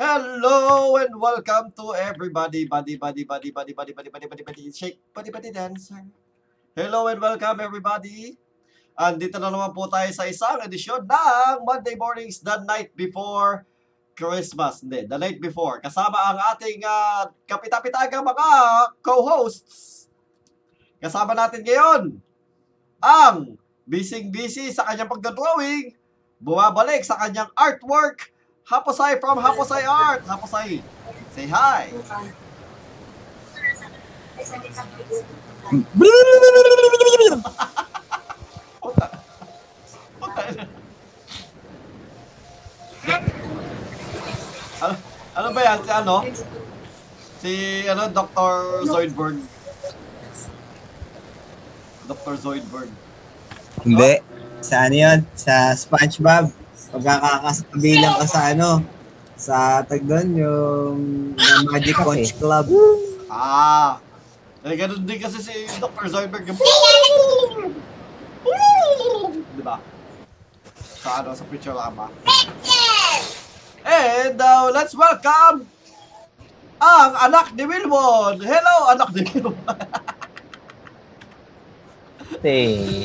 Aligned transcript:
Hello 0.00 0.96
and 0.96 1.12
welcome 1.12 1.76
to 1.76 1.92
everybody, 1.92 2.64
buddy, 2.64 2.96
buddy, 2.96 3.28
buddy, 3.28 3.52
buddy, 3.52 3.76
buddy, 3.76 3.92
buddy, 3.92 4.08
buddy, 4.08 4.26
buddy, 4.32 4.44
buddy, 4.48 4.72
shake, 4.72 4.96
buddy, 5.12 5.28
buddy, 5.28 5.52
dancer. 5.52 6.08
Hello 6.72 7.12
and 7.12 7.20
welcome 7.20 7.60
everybody. 7.60 8.32
Andito 8.96 9.36
na 9.36 9.52
naman 9.52 9.76
po 9.76 9.92
tayo 9.92 10.08
sa 10.16 10.24
isang 10.24 10.56
edisyon 10.64 11.04
ng 11.04 11.68
Monday 11.68 12.00
Mornings 12.00 12.40
the 12.40 12.64
night 12.64 12.96
before 12.96 13.68
Christmas. 14.16 14.80
Hindi, 14.80 15.04
the 15.04 15.20
night 15.20 15.36
before. 15.36 15.84
Kasama 15.84 16.32
ang 16.32 16.40
ating 16.56 16.80
uh, 16.80 17.28
kapitapitagang 17.44 18.24
mga 18.24 18.48
co-hosts. 19.04 20.08
Kasama 20.96 21.36
natin 21.36 21.60
ngayon 21.60 22.16
ang 23.04 23.60
busy-busy 23.84 24.72
sa 24.72 24.88
kanyang 24.88 25.12
pagdodrawing, 25.12 25.92
bumabalik 26.40 27.04
sa 27.04 27.20
kanyang 27.20 27.52
artwork, 27.52 28.32
Haposay 28.68 29.20
from 29.20 29.38
Haposay 29.38 29.86
Art. 29.86 30.24
Haposay, 30.26 30.82
say 31.34 31.46
hi. 31.46 31.90
Ano, 44.80 44.94
ano 45.36 45.48
ba 45.52 45.60
yan? 45.60 45.78
Si 45.84 45.90
ano? 45.92 46.16
Si 47.40 47.52
ano, 47.88 48.02
Dr. 48.08 48.52
Zoidberg. 48.88 49.36
Dr. 52.08 52.34
Zoidberg. 52.40 52.90
Hindi. 53.84 54.12
Sa 54.60 54.88
ano 54.88 54.96
yun? 54.96 55.18
Sa 55.36 55.72
SpongeBob. 55.76 56.59
Pagkakakabilang 56.90 58.14
ka 58.18 58.26
sa 58.26 58.40
ano? 58.50 58.82
Sa 59.40 59.80
tag 59.86 60.02
doon, 60.04 60.28
yung 60.36 60.98
the 61.38 61.70
Magic 61.70 61.96
Punch 61.96 62.34
Club. 62.36 62.66
Ah. 63.30 64.02
Eh, 64.60 64.76
ganun 64.76 65.06
din 65.08 65.16
kasi 65.16 65.40
si 65.40 65.64
Dr. 65.80 66.10
Zoidberg. 66.10 66.44
Yung... 66.50 66.58
Di 69.56 69.62
ba? 69.64 69.80
Sa 71.00 71.24
ano, 71.24 71.32
sa 71.32 71.46
picture 71.48 71.72
lama. 71.72 72.12
And 73.86 74.36
uh, 74.36 74.68
let's 74.74 74.92
welcome 74.92 75.64
ang 76.80 77.12
anak 77.28 77.52
ni 77.56 77.64
Wilmon. 77.64 78.40
Hello, 78.40 78.76
anak 78.92 79.08
ni 79.12 79.22
Wilmon. 79.24 79.56
Hey. 82.40 83.04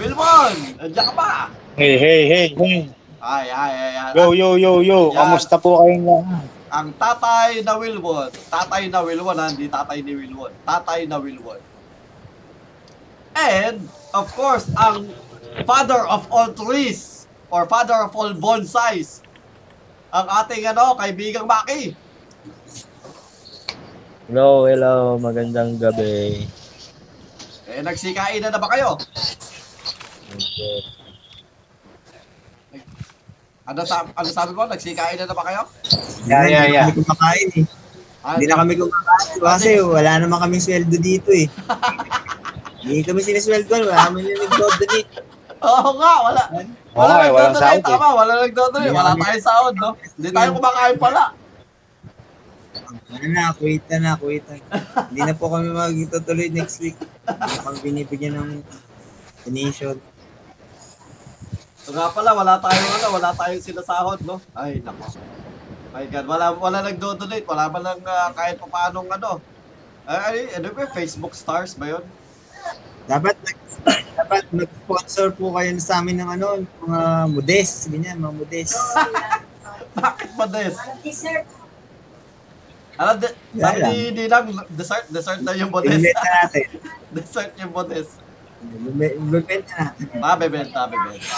Wilmon, 0.00 0.54
andiyan 0.80 1.04
ka 1.08 1.14
ba? 1.16 1.52
Hey, 1.76 2.00
hey, 2.00 2.20
hey, 2.28 2.46
hey. 2.56 3.01
Ay, 3.22 3.54
ay, 3.54 3.72
ay, 3.78 3.94
ay. 3.94 4.12
Yo, 4.18 4.34
yo, 4.34 4.58
yo, 4.58 4.82
yo. 4.82 5.14
Yan. 5.14 5.30
Kamusta 5.30 5.54
po 5.54 5.78
kayong 5.78 6.02
lahat? 6.02 6.42
Ang 6.74 6.88
tatay 6.98 7.62
na 7.62 7.78
Wilwon. 7.78 8.34
Tatay 8.50 8.90
na 8.90 8.98
Wilwon, 9.06 9.38
ha? 9.38 9.46
hindi 9.46 9.70
tatay 9.70 10.02
ni 10.02 10.18
Wilwon. 10.18 10.50
Tatay 10.66 11.06
na 11.06 11.22
Wilwon. 11.22 11.62
And, 13.38 13.86
of 14.10 14.26
course, 14.34 14.66
ang 14.74 15.06
father 15.62 16.02
of 16.10 16.26
all 16.34 16.50
trees 16.50 17.30
or 17.46 17.62
father 17.70 17.94
of 17.94 18.10
all 18.18 18.34
bonsais. 18.34 19.22
Ang 20.10 20.26
ating 20.42 20.66
ano, 20.66 20.98
kaibigang 20.98 21.46
Maki. 21.46 21.94
Hello, 24.26 24.66
hello. 24.66 25.14
Magandang 25.22 25.78
gabi. 25.78 26.42
Eh, 27.70 27.86
nagsikain 27.86 28.42
na 28.42 28.50
na 28.50 28.58
ba 28.58 28.66
kayo? 28.66 28.98
Ano, 33.62 33.80
sa, 33.86 34.02
ano 34.02 34.28
sabi 34.28 34.50
mo? 34.58 34.66
Nagsikain 34.66 35.14
na 35.22 35.30
na 35.30 35.36
ba 35.38 35.46
kayo? 35.46 35.62
Yeah, 36.26 36.42
hindi 36.42 36.74
yeah, 36.74 36.86
kami 36.90 36.98
kumakain 36.98 37.48
eh. 37.54 37.64
Ah, 38.22 38.34
Hindi 38.34 38.46
na 38.50 38.58
kami 38.58 38.72
kumakain. 38.74 39.38
Kasi 39.38 39.70
wala 39.78 40.12
naman 40.18 40.38
kami 40.42 40.56
sweldo 40.58 40.96
dito 40.98 41.30
eh. 41.30 41.46
Hindi 42.82 43.06
kami 43.06 43.22
sinisweldo. 43.22 43.70
Wala 43.86 44.10
naman 44.10 44.26
yung 44.26 44.42
nag-donate. 44.42 45.10
Oo 45.62 45.90
nga, 45.94 46.12
wala. 46.26 46.42
Nga, 46.50 47.16
eh, 47.22 47.30
walang 47.30 47.54
sahod 47.54 47.78
eh. 47.78 47.86
Tama, 47.86 48.08
wala 48.18 48.32
nagdodonate. 48.42 48.90
Hindi 48.90 48.98
Wala 48.98 49.14
tayong 49.14 49.46
sahod, 49.46 49.74
no? 49.78 49.90
Hindi 50.18 50.28
tayo 50.34 50.48
kumakain 50.58 50.98
pala. 50.98 51.22
Ano 53.12 53.26
na, 53.30 53.54
kuwita 53.54 53.94
na, 54.02 54.18
kuwita. 54.18 54.58
Hindi 55.06 55.20
na 55.22 55.34
po 55.38 55.46
kami 55.54 55.70
magtutuloy 55.70 56.50
next 56.50 56.82
week. 56.82 56.98
Hindi 56.98 57.46
na 57.46 57.62
kami 57.62 57.78
binibigyan 57.78 58.34
ng 58.42 58.50
donation. 59.46 59.96
So 61.82 61.90
nga 61.90 62.14
pala, 62.14 62.30
wala 62.30 62.62
tayong 62.62 62.92
ano, 63.02 63.06
wala 63.18 63.30
tayong 63.34 63.64
sinasahod, 63.64 64.20
no? 64.22 64.38
Ay, 64.54 64.78
nako. 64.82 65.18
My 65.92 66.06
God, 66.08 66.26
wala, 66.30 66.46
wala 66.54 66.78
nagdo-donate, 66.86 67.44
wala 67.44 67.68
man 67.68 67.82
lang 67.82 68.00
ah, 68.06 68.30
kahit 68.32 68.56
pa 68.56 68.70
paanong 68.70 69.10
ano. 69.10 69.42
Ay, 70.06 70.18
ay, 70.22 70.62
ano 70.62 70.70
ba? 70.72 70.86
Facebook 70.94 71.34
stars 71.34 71.74
ba 71.74 71.98
yun? 71.98 72.04
Dapat 73.10 73.34
dapat 74.18 74.44
mag-sponsor 74.54 75.34
po 75.34 75.52
kayo 75.58 75.74
sa 75.82 75.98
amin 75.98 76.22
ng 76.22 76.30
ano, 76.38 76.62
mga 76.86 77.00
modest, 77.34 77.90
ganyan, 77.90 78.22
mga 78.22 78.34
modest. 78.38 78.78
Bakit 79.98 80.30
ba 80.38 80.46
des? 80.48 80.74
Ano, 82.96 83.10
de- 83.18 83.36
sabi 83.56 83.80
ni 83.88 83.96
Ninang, 84.14 84.46
dessert, 84.72 85.04
dessert 85.08 85.40
na 85.44 85.56
yung 85.56 85.72
natin. 85.72 86.68
dessert 87.16 87.52
yung 87.60 87.72
botes. 87.72 88.16
Ibibenta 88.62 89.74
natin. 89.74 90.06
Ah, 90.22 90.36
bebenta, 90.38 90.80
bebenta. 90.86 91.36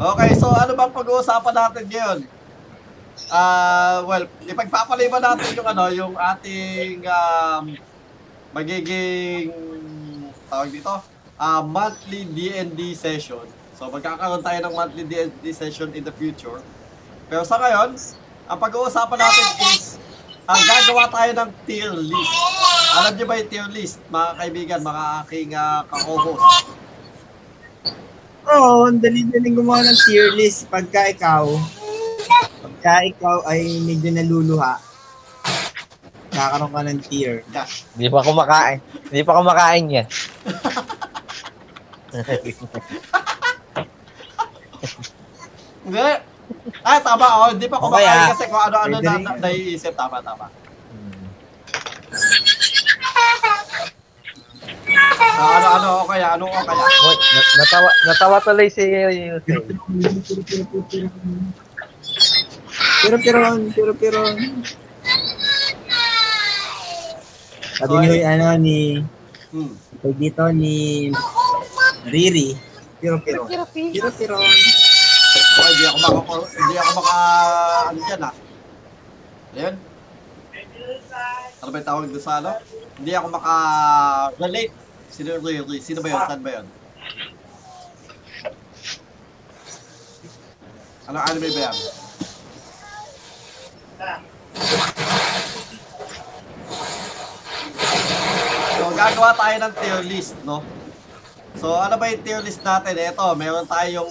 Okay, 0.00 0.30
so 0.38 0.48
ano 0.48 0.72
bang 0.72 0.92
pag-uusapan 0.96 1.54
natin 1.54 1.84
ngayon? 1.90 2.18
Ah, 3.28 4.00
well, 4.08 4.24
ipagpapaliban 4.48 5.20
natin 5.20 5.50
yung 5.52 5.68
ano, 5.68 5.84
yung 5.92 6.14
ating 6.16 7.04
um, 7.04 7.76
magiging 8.56 9.52
tawag 10.48 10.72
dito, 10.72 10.94
ah, 11.36 11.60
monthly 11.60 12.24
D&D 12.24 12.96
session. 12.96 13.44
So 13.76 13.92
magkakaroon 13.92 14.40
tayo 14.40 14.58
ng 14.64 14.72
monthly 14.72 15.04
D&D 15.04 15.52
session 15.52 15.92
in 15.92 16.00
the 16.00 16.14
future. 16.16 16.64
Pero 17.28 17.44
sa 17.44 17.60
ngayon, 17.60 17.94
ang 18.48 18.58
pag-uusapan 18.58 19.18
natin 19.20 19.46
is 19.68 19.99
ang 20.50 20.62
gagawa 20.66 21.06
tayo 21.14 21.30
ng 21.30 21.50
tier 21.62 21.94
list. 21.94 22.34
Alam 22.90 23.14
niyo 23.14 23.24
ba 23.30 23.38
yung 23.38 23.50
tier 23.50 23.70
list, 23.70 24.02
mga 24.10 24.30
kaibigan, 24.34 24.80
mga 24.82 25.04
aking 25.22 25.54
uh, 25.54 25.86
ka-host? 25.86 26.66
Oo, 28.50 28.82
oh, 28.82 28.90
ang 28.90 28.98
dali-daling 28.98 29.54
gumawa 29.54 29.86
ng 29.86 29.98
tier 30.10 30.34
list 30.34 30.66
pagka 30.66 31.06
ikaw, 31.06 31.46
pagka 32.66 33.06
ikaw 33.06 33.46
ay 33.46 33.78
medyo 33.86 34.10
naluluha, 34.10 34.74
kakaroon 36.34 36.74
ka 36.74 36.82
ng 36.82 37.00
tier. 37.06 37.46
Hindi 37.94 38.10
pa 38.10 38.26
kumakain. 38.26 38.82
Hindi 39.06 39.22
pa 39.22 39.38
kumakain 39.38 39.86
yan. 39.86 40.06
Hindi. 45.86 46.29
Ay, 46.80 46.98
tama. 47.00 47.26
Oh, 47.38 47.50
hindi 47.52 47.66
pa 47.68 47.76
kumakain 47.76 48.04
Okay, 48.04 48.18
ah. 48.18 48.28
kasi 48.32 48.44
kung 48.48 48.62
ano-ano 48.62 48.96
na, 48.98 49.12
na, 49.18 49.30
naiisip. 49.38 49.92
Tama, 49.94 50.18
tama. 50.20 50.46
Hmm. 50.90 51.24
Ah, 55.40 55.56
ano-ano 55.56 55.88
o 56.02 56.06
kaya, 56.06 56.34
ano 56.34 56.44
o 56.46 56.60
kaya. 56.60 56.84
Uy, 56.84 57.16
na- 57.16 57.50
natawa, 57.58 57.90
natawa 58.06 58.36
tuloy 58.40 58.68
si 58.68 58.82
Pero 63.00 63.16
pero 63.24 63.40
pero 63.72 63.92
pero 63.96 64.20
Sabi 67.80 67.94
ni 68.04 68.20
ano 68.20 68.46
ni 68.60 68.78
Hmm. 69.50 69.74
dito 70.14 70.44
ni 70.54 71.10
Riri. 72.06 72.54
Pero 73.00 73.18
pero. 73.24 73.48
Pero 73.48 73.64
pero. 74.14 74.36
Okay, 75.60 75.76
hindi 75.76 75.84
ako 75.84 75.98
maka, 76.00 76.34
hindi 76.56 76.76
ako 76.80 76.90
maka, 76.96 77.16
ano 77.92 77.98
dyan 78.00 78.22
ah. 78.24 78.34
Ayun. 79.52 79.76
Ano 81.60 81.68
ba 81.68 81.84
tawag 81.84 82.08
doon 82.08 82.24
sa 82.24 82.40
ano? 82.40 82.56
Hindi 82.96 83.12
ako 83.12 83.26
maka-relate. 83.28 84.72
Sino 85.12 85.36
really? 85.36 85.78
Sino 85.84 86.00
ba 86.00 86.08
yun? 86.08 86.22
Saan 86.24 86.40
ba 86.40 86.50
yun? 86.56 86.66
Ano 91.12 91.18
anime 91.28 91.48
ba 91.52 91.60
yan? 91.68 91.76
So, 98.80 98.82
gagawa 98.96 99.30
tayo 99.36 99.56
ng 99.60 99.72
tier 99.76 100.00
list, 100.08 100.40
no? 100.48 100.64
So, 101.60 101.76
ano 101.76 102.00
ba 102.00 102.08
yung 102.08 102.24
tier 102.24 102.40
list 102.40 102.64
natin? 102.64 102.96
Ito, 102.96 103.36
meron 103.36 103.68
tayong 103.68 104.08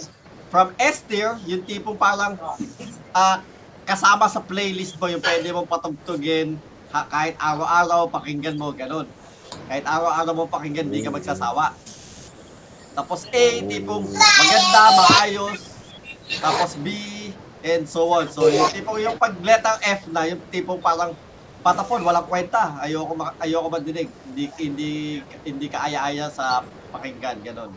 from 0.49 0.73
S 0.81 1.05
tier, 1.05 1.37
yung 1.45 1.63
tipong 1.63 1.97
parang 1.97 2.37
ah, 3.13 3.41
kasama 3.85 4.29
sa 4.29 4.41
playlist 4.41 4.97
mo, 4.97 5.09
yung 5.09 5.21
pwede 5.21 5.49
mong 5.49 5.69
patugtugin 5.69 6.57
ha, 6.93 7.05
kahit 7.05 7.37
araw-araw, 7.37 8.09
pakinggan 8.09 8.57
mo, 8.57 8.73
ganun. 8.73 9.05
Kahit 9.69 9.85
araw-araw 9.85 10.33
mo 10.33 10.43
pakinggan, 10.49 10.89
di 10.89 11.05
ka 11.05 11.13
magsasawa. 11.13 11.73
Tapos 12.97 13.29
A, 13.29 13.45
tipong 13.63 14.05
maganda, 14.09 14.83
maayos. 14.97 15.61
Tapos 16.41 16.77
B, 16.81 16.89
and 17.61 17.85
so 17.85 18.09
on. 18.09 18.25
So, 18.29 18.49
yung 18.49 18.69
tipong 18.73 18.99
yung 19.01 19.17
pag 19.17 19.37
letter 19.41 19.77
F 19.85 20.09
na, 20.09 20.25
yung 20.25 20.41
tipong 20.49 20.81
parang 20.81 21.13
patapon, 21.61 22.01
walang 22.01 22.25
kwenta. 22.25 22.81
Ayoko, 22.81 23.13
ma- 23.13 23.37
ayoko 23.41 23.67
madinig. 23.69 24.09
Hindi, 24.29 24.43
hindi, 24.57 24.91
hindi 25.45 25.65
kaaya-aya 25.69 26.29
sa 26.33 26.65
pakinggan, 26.93 27.45
ganun. 27.45 27.71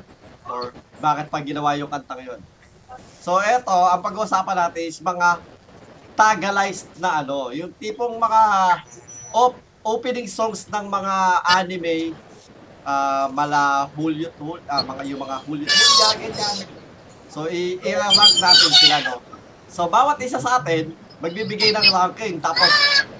Or 0.49 0.73
bakit 0.99 1.29
pag 1.29 1.45
ginawa 1.45 1.77
yung 1.77 1.93
kantang 1.93 2.25
yun. 2.25 2.41
So, 3.23 3.39
eto, 3.39 3.71
ang 3.71 4.03
pag-uusapan 4.03 4.56
natin 4.67 4.83
is 4.89 4.99
mga 4.99 5.39
tagalized 6.19 6.91
na 6.99 7.23
ano, 7.23 7.55
yung 7.55 7.71
tipong 7.79 8.19
mga 8.19 8.43
op- 9.33 9.65
opening 9.83 10.27
songs 10.27 10.67
ng 10.69 10.87
mga 10.87 11.15
anime 11.47 12.15
ah 12.83 13.31
mala 13.31 13.87
Hulyo, 13.94 14.27
hul, 14.43 14.59
ah, 14.67 14.83
mga 14.83 15.03
yung 15.06 15.23
mga 15.23 15.37
Hulyo, 15.47 15.67
Hulya, 15.71 16.09
ganyan. 16.19 16.56
So, 17.31 17.47
i-rank 17.49 18.35
natin 18.43 18.71
sila, 18.77 18.97
no? 19.06 19.23
So, 19.71 19.87
bawat 19.89 20.19
isa 20.21 20.43
sa 20.43 20.61
atin, 20.61 20.93
magbibigay 21.23 21.71
ng 21.73 21.87
ranking. 21.89 22.43
Tapos, 22.43 22.69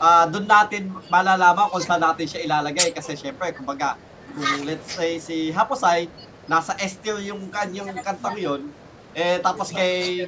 ah 0.03 0.27
doon 0.27 0.51
natin 0.51 0.91
malalaman 1.07 1.71
kung 1.71 1.81
saan 1.81 2.03
natin 2.03 2.27
siya 2.27 2.45
ilalagay. 2.45 2.91
Kasi, 2.91 3.15
syempre, 3.15 3.55
kumbaga, 3.55 3.97
kung 4.35 4.67
let's 4.67 4.91
say 4.93 5.17
si 5.23 5.55
Haposay, 5.55 6.11
nasa 6.51 6.75
S 6.83 6.99
tier 6.99 7.23
yung 7.23 7.47
kanyang 7.49 7.95
kantang 8.03 8.37
yun, 8.37 8.67
eh, 9.13 9.37
tapos 9.41 9.69
kay 9.73 10.27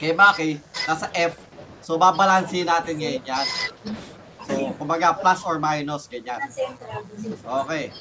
kay 0.00 0.12
Maki, 0.16 0.56
nasa 0.88 1.12
F. 1.12 1.36
So, 1.84 2.00
babalansin 2.00 2.64
natin 2.64 2.96
ngayon 2.96 3.24
yan. 3.24 3.46
So, 4.48 4.52
kumbaga, 4.80 5.12
plus 5.16 5.40
or 5.44 5.60
minus, 5.60 6.08
ganyan. 6.08 6.40
Okay. 7.44 7.92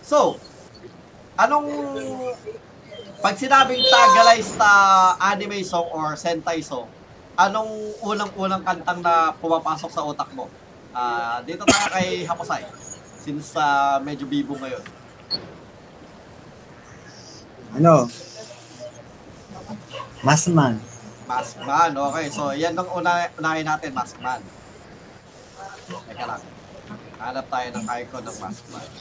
So, 0.00 0.40
anong 1.36 1.68
pag 3.22 3.38
sinabing 3.38 3.84
tagalized 3.86 4.58
na 4.58 4.70
anime 5.20 5.62
song 5.62 5.86
or 5.94 6.16
sentai 6.18 6.64
song, 6.64 6.88
anong 7.38 7.96
unang-unang 8.02 8.64
kantang 8.66 9.00
na 9.04 9.36
pumapasok 9.36 9.90
sa 9.92 10.02
utak 10.02 10.32
mo? 10.34 10.48
Ah, 10.92 11.40
dito 11.44 11.64
tayo 11.64 11.88
kay 11.92 12.24
Haposay. 12.28 12.64
Since 13.22 13.56
ah, 13.56 14.00
medyo 14.02 14.26
bibo 14.26 14.58
ngayon. 14.58 14.84
Ano? 17.78 18.08
Masman. 20.22 20.80
Maskman. 21.26 21.90
Okay, 21.96 22.26
so 22.28 22.52
yan 22.52 22.76
ang 22.76 22.88
una, 22.92 23.30
unahin 23.38 23.66
natin, 23.66 23.90
Maskman. 23.94 24.42
Teka 25.88 26.24
lang. 26.26 26.42
Hanap 27.22 27.46
tayo 27.46 27.68
ng 27.78 27.86
icon 28.02 28.22
ng 28.26 28.38
it? 28.42 28.92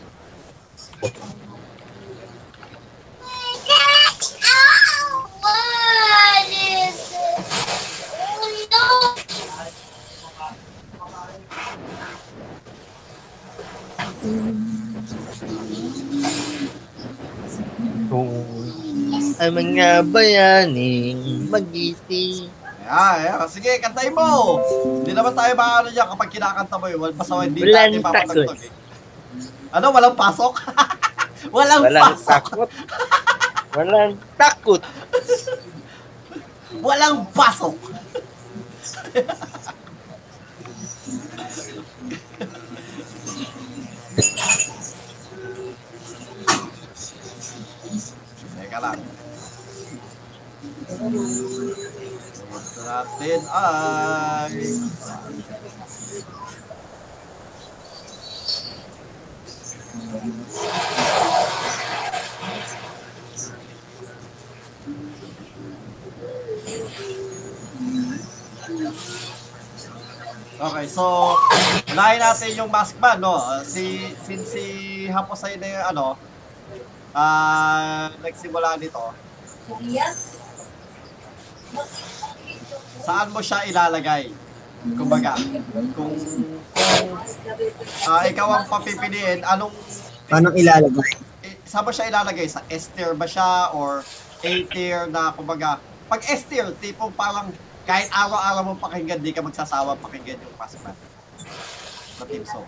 Oh 18.11 18.80
ang 19.41 19.57
mga 19.57 20.05
bayaning 20.05 21.49
mag-iti. 21.49 22.45
Ayan, 22.85 23.41
ayan. 23.41 23.49
Sige, 23.49 23.73
kantayin 23.81 24.13
mo. 24.13 24.61
Hindi 25.01 25.17
naman 25.17 25.33
tayo 25.33 25.49
maano 25.57 25.89
dyan 25.89 26.05
kapag 26.13 26.29
kinakanta 26.29 26.77
mo 26.77 26.85
yun. 26.85 27.09
Basta 27.17 27.41
hindi 27.41 27.65
Walang 27.65 27.89
natin 27.89 28.05
papatagtog 28.05 28.61
eh. 28.61 28.69
Ano, 29.73 29.89
walang 29.89 30.13
pasok? 30.13 30.53
walang, 31.57 31.81
Walang 31.89 32.13
pasok. 32.21 32.29
takot. 32.29 32.69
Walang 33.73 34.13
takot. 34.37 34.81
Walang 36.85 37.17
pasok. 37.33 37.75
Teka 48.61 48.77
lang. 48.79 49.10
Natin 52.81 53.39
ay... 53.47 54.55
Okay, 70.61 70.85
so 70.85 71.33
unahin 71.89 72.21
natin 72.21 72.53
yung 72.53 72.69
Maskman, 72.69 73.17
no? 73.17 73.33
Uh, 73.33 73.65
Si 73.65 74.13
since 74.21 74.53
si 74.53 74.65
Haposay 75.09 75.57
na 75.57 75.65
yung 75.65 75.85
ano, 75.95 76.05
ah 77.17 78.13
nagsimula 78.21 78.77
nito. 78.77 79.01
Saan 83.01 83.29
mo 83.29 83.41
siya 83.41 83.65
ilalagay? 83.65 84.29
Kumbaga, 84.93 85.37
kung 85.93 86.13
kung 86.13 86.13
ah, 88.07 88.23
ikaw 88.25 88.47
ang 88.51 88.65
papipiliin, 88.67 89.45
anong 89.45 89.73
Paano 90.25 90.49
ilalagay? 90.53 91.11
eh, 91.43 91.53
saan 91.63 91.83
mo 91.83 91.91
siya 91.91 92.09
ilalagay? 92.09 92.47
Sa 92.47 92.61
S 92.65 92.89
tier 92.89 93.13
ba 93.13 93.25
siya 93.25 93.71
or 93.71 94.01
A 94.41 94.51
tier 94.65 95.05
na 95.05 95.29
kumbaga, 95.31 95.77
pag 96.07 96.21
S 96.25 96.43
tier, 96.43 96.73
tipong 96.77 97.13
parang 97.13 97.53
kahit 97.83 98.09
araw-araw 98.09 98.63
mo 98.63 98.73
pakinggan, 98.77 99.19
di 99.19 99.29
ka 99.29 99.41
magsasawa 99.41 99.97
pakinggan 99.97 100.37
yung 100.37 100.55
Maskman. 100.55 100.95
Na 102.17 102.23
team 102.25 102.45
song. 102.45 102.65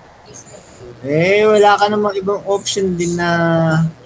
Eh, 1.02 1.46
wala 1.46 1.78
ka 1.78 1.86
namang 1.88 2.16
ibang 2.16 2.42
option 2.46 2.94
din 2.94 3.14
na, 3.14 3.30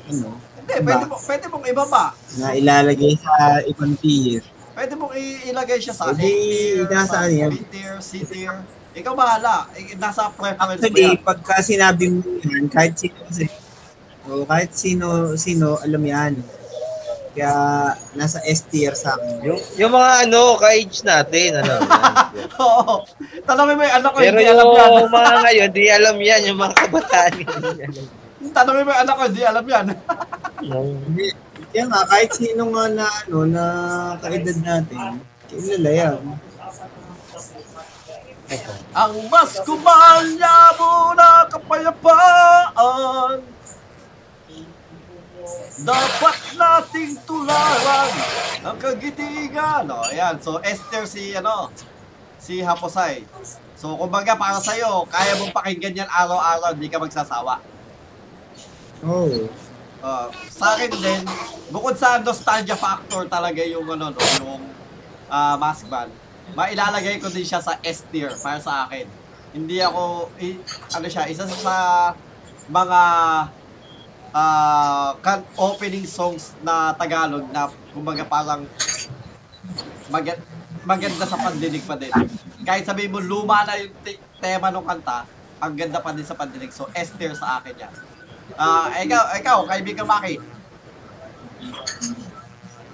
ano, 0.06 0.36
Hindi, 0.58 0.74
pwede, 0.82 1.06
mo, 1.06 1.16
pwede 1.18 1.46
mong 1.48 1.66
ibaba. 1.66 2.04
na 2.38 2.48
ilalagay 2.54 3.16
sa 3.16 3.34
ibang 3.66 3.96
tier. 3.98 4.44
Pwede 4.78 4.94
mong 4.94 5.10
ilagay 5.50 5.82
siya 5.82 5.96
sa 5.98 6.06
A 6.06 6.14
Pwede, 6.14 6.22
tier, 6.22 6.86
nasa 6.86 7.10
sa 7.10 7.18
ano 7.26 7.34
yan? 7.34 7.52
Tier, 7.74 7.98
C 7.98 8.22
tier. 8.22 8.62
Ikaw 8.94 9.14
bahala. 9.18 9.66
Nasa 9.98 10.30
preference 10.30 10.78
mo 10.78 10.86
Actually, 10.86 11.18
yan. 11.18 11.26
pagka 11.26 11.56
sinabi 11.66 12.06
mo 12.14 12.22
yan, 12.46 12.70
kahit 12.70 12.94
sino 12.94 13.18
kasi, 13.26 13.50
o 14.30 14.46
kahit 14.46 14.70
sino, 14.78 15.34
sino, 15.34 15.82
alam 15.82 16.04
yan. 16.06 16.34
Kaya, 17.34 17.54
nasa 18.14 18.38
S 18.46 18.70
tier 18.70 18.94
sa 18.94 19.18
akin. 19.18 19.50
Yung, 19.50 19.62
yung 19.82 19.94
mga 19.98 20.30
ano, 20.30 20.62
ka-age 20.62 21.02
natin, 21.02 21.58
ano. 21.58 21.74
yan. 22.38 22.50
Oo. 22.62 23.02
Tanongin 23.50 23.82
mo 23.82 23.82
yung 23.82 23.98
anak 23.98 24.10
ko, 24.14 24.18
Pero 24.22 24.38
hindi 24.38 24.46
alam 24.54 24.68
yan. 24.70 24.90
yung 24.94 25.10
mga 25.10 25.32
ngayon, 25.46 25.70
di 25.74 25.84
alam 25.90 26.18
yan. 26.22 26.42
Yung 26.54 26.60
mga 26.62 26.74
kabataan 26.86 27.32
hindi 27.34 27.82
alam. 27.82 28.06
Tanongin 28.54 28.84
mo 28.86 28.90
yung 28.94 29.02
anak 29.02 29.16
ko, 29.18 29.24
hindi 29.26 29.42
alam 29.42 29.66
yan. 29.66 29.86
Kaya 31.72 31.84
nga, 31.92 32.02
kahit 32.08 32.32
sino 32.34 32.64
nga 32.72 32.86
na, 32.90 33.08
ano, 33.28 33.40
na 33.48 33.64
kaedad 34.24 34.58
natin, 34.64 35.20
kilala 35.52 35.92
yan. 35.92 36.22
Ang 38.96 39.14
mas 39.28 39.60
kumanya 39.68 40.72
mo 40.80 41.12
na 41.12 41.44
kapayapaan 41.52 43.44
Dapat 45.78 46.38
nating 46.58 47.14
tularan 47.24 48.12
ang 48.66 48.78
kagitingan. 48.82 49.86
No, 49.86 50.02
ayan. 50.10 50.42
So, 50.42 50.58
Esther 50.66 51.06
si, 51.06 51.38
ano, 51.38 51.70
si 52.42 52.60
Haposay. 52.66 53.24
So, 53.78 53.94
kumbaga, 53.94 54.34
para 54.34 54.58
sa'yo, 54.58 55.06
kaya 55.06 55.38
mong 55.38 55.54
pakinggan 55.54 56.04
yan 56.04 56.10
araw-araw, 56.10 56.74
hindi 56.74 56.90
ka 56.90 56.98
magsasawa. 56.98 57.62
Oh. 59.06 59.30
Uh, 60.08 60.32
sa 60.48 60.80
akin 60.80 60.88
din, 60.88 61.22
bukod 61.68 61.92
sa 62.00 62.24
nostalgia 62.24 62.80
factor 62.80 63.28
talaga 63.28 63.60
yung 63.60 63.84
ano 63.92 64.16
no, 64.16 64.24
yung 64.40 64.64
uh, 65.28 65.56
mask 65.60 65.92
band, 65.92 66.08
mailalagay 66.56 67.20
ko 67.20 67.28
din 67.28 67.44
siya 67.44 67.60
sa 67.60 67.76
S 67.84 68.08
tier 68.08 68.32
para 68.40 68.56
sa 68.64 68.88
akin. 68.88 69.04
Hindi 69.52 69.84
ako 69.84 70.32
i- 70.40 70.64
ano 70.96 71.08
siya, 71.12 71.28
isa 71.28 71.44
sa 71.44 71.76
mga 72.72 73.02
ah 74.32 75.12
kan 75.20 75.44
opening 75.60 76.08
songs 76.08 76.56
na 76.64 76.96
Tagalog 76.96 77.44
na 77.52 77.68
kumbaga 77.92 78.24
parang 78.24 78.64
maganda, 80.08 80.40
maganda 80.88 81.26
sa 81.28 81.36
pandinig 81.36 81.84
pa 81.84 82.00
din. 82.00 82.16
Kahit 82.64 82.88
sabihin 82.88 83.12
mo 83.12 83.20
luma 83.20 83.68
na 83.68 83.76
yung 83.76 83.92
te- 84.08 84.24
tema 84.40 84.72
ng 84.72 84.88
kanta, 84.88 85.28
ang 85.60 85.76
ganda 85.76 86.00
pa 86.00 86.16
din 86.16 86.24
sa 86.24 86.36
pandinig. 86.40 86.72
So 86.72 86.88
S 86.96 87.12
tier 87.20 87.36
sa 87.36 87.60
akin 87.60 87.76
yan. 87.76 87.92
Ah, 88.56 88.88
ikaw, 89.04 89.24
ikaw, 89.36 89.58
kaibigan 89.68 90.08
Maki. 90.08 90.40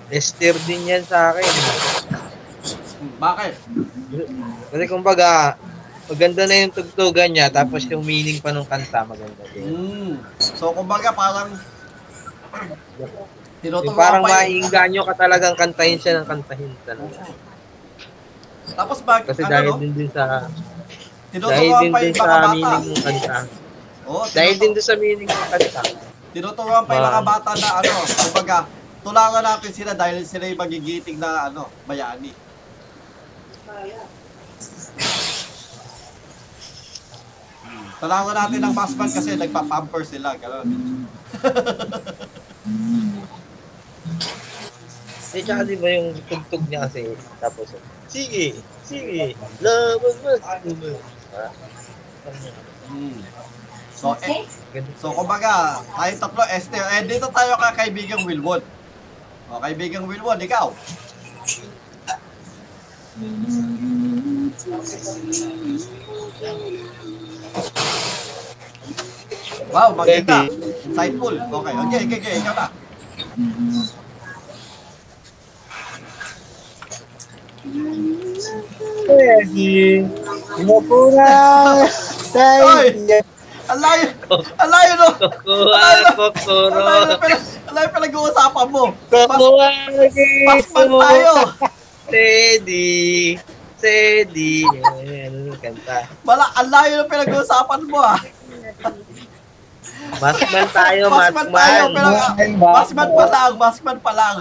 Esther 0.10 0.58
din 0.66 0.90
yan 0.90 1.04
sa 1.06 1.30
akin. 1.34 1.54
Bakit? 3.22 3.54
Kasi 4.74 4.84
kumbaga, 4.90 5.60
maganda 6.10 6.44
na 6.50 6.56
yung 6.66 6.74
tugtugan 6.74 7.30
niya, 7.32 7.54
tapos 7.54 7.86
yung 7.88 8.04
meaning 8.04 8.42
pa 8.42 8.50
nung 8.50 8.68
kanta, 8.68 9.06
maganda 9.06 9.44
din. 9.54 9.64
Hmm. 9.70 10.14
So, 10.40 10.74
kumbaga 10.74 11.14
parang 11.14 11.54
Yung 13.04 13.10
tinuturuan 13.64 13.98
parang 13.98 14.24
maiinganyo 14.28 15.02
ka 15.08 15.14
talagang 15.16 15.56
kantahin 15.56 15.98
siya 15.98 16.22
ng 16.22 16.28
kantahin 16.28 16.74
talaga. 16.84 17.24
Tapos 18.76 18.98
mag, 19.08 19.24
Kasi 19.24 19.42
ano, 19.44 19.52
dahil 19.52 19.70
no? 19.72 19.80
din 19.80 19.94
din 19.96 20.10
sa 20.12 20.24
dahil 21.34 21.72
din 21.82 21.94
din 21.96 22.14
sa 22.14 22.52
meaning 22.52 22.86
ng 22.94 23.02
kanta. 23.02 23.38
Oo, 24.04 24.24
Dahil 24.30 24.56
din 24.60 24.72
din 24.72 24.84
sa 24.84 24.96
meaning 24.96 25.26
ng 25.26 25.48
kanta. 25.50 25.82
tinuturuan 26.34 26.84
pa 26.84 26.94
yung 26.94 27.06
Ah. 27.06 27.12
mga 27.14 27.24
bata 27.24 27.52
na 27.56 27.70
ano, 27.78 27.94
kumbaga, 28.26 28.58
tulangan 29.00 29.44
natin 29.44 29.72
sila 29.72 29.92
dahil 29.94 30.26
sila 30.26 30.46
yung 30.46 30.60
magigiting 30.60 31.18
na 31.18 31.48
ano, 31.48 31.70
bayani. 31.86 32.34
Hmm. 37.64 37.86
Tulangan 37.98 38.36
natin 38.36 38.60
ng 38.62 38.76
masman 38.76 39.10
kasi 39.10 39.30
nagpa-pamper 39.34 40.04
sila, 40.04 40.36
gano'n. 40.36 40.68
Eh, 45.34 45.42
tsaka 45.42 45.66
di 45.66 45.76
ba 45.80 45.90
yung 45.90 46.14
tugtog 46.24 46.62
niya 46.68 46.86
kasi, 46.86 47.10
tapos, 47.42 47.74
sige, 48.06 48.54
sige, 48.86 49.34
laban 49.60 50.16
mo. 50.22 50.32
Ah, 50.44 51.50
Hmm. 52.84 53.18
So, 54.04 54.12
eh, 54.20 54.44
so 55.00 55.16
kumbaga, 55.16 55.80
tayo 55.80 56.12
tatlo, 56.20 56.44
Esther, 56.52 56.84
eh, 56.92 57.08
dito 57.08 57.32
tayo 57.32 57.56
ka 57.56 57.72
kaibigang 57.72 58.28
Wilwon. 58.28 58.60
O, 59.48 59.64
kaibigang 59.64 60.04
Wilwon, 60.04 60.44
ikaw. 60.44 60.76
Wow, 69.72 69.96
maganda. 69.96 70.52
Insightful. 70.84 71.40
Okay, 71.40 71.72
okay, 71.72 72.00
okay, 72.04 72.18
okay, 72.20 72.34
ikaw 72.44 72.54
na. 72.60 72.68
Pwede. 79.08 80.04
Mo 80.68 80.84
po 80.92 81.08
na. 81.16 81.32
Oy! 82.68 83.32
Ang 83.64 83.80
layo, 83.80 84.06
ang 84.60 84.70
layo 84.70 84.92
no. 85.00 85.10
Kukuha, 85.16 85.88
kokoro. 86.20 86.76
Ang 86.76 86.88
layo 86.88 87.04
na 87.08 87.18
pinag- 87.18 87.48
ang 87.64 87.74
layo 87.74 87.88
pinag-uusapan 87.96 88.68
mo. 88.68 88.84
Kukuha 89.08 89.68
Pasman 90.48 90.90
tayo. 91.00 91.34
Steady, 92.04 93.40
steady. 93.80 94.68
Yan, 95.08 95.56
kanta. 95.64 96.12
Mala, 96.28 96.46
ang 96.60 96.70
layo 96.70 96.94
na 97.00 97.06
pinag-uusapan 97.08 97.82
mo 97.88 98.00
ah. 98.04 98.20
Masman 100.20 100.68
tayo, 100.70 101.04
masman. 101.08 101.48
pero 101.48 102.10
masman 102.60 103.10
pa 103.16 103.26
lang, 103.32 103.52
masman 103.56 103.98
pa 104.04 104.12
lang. 104.12 104.38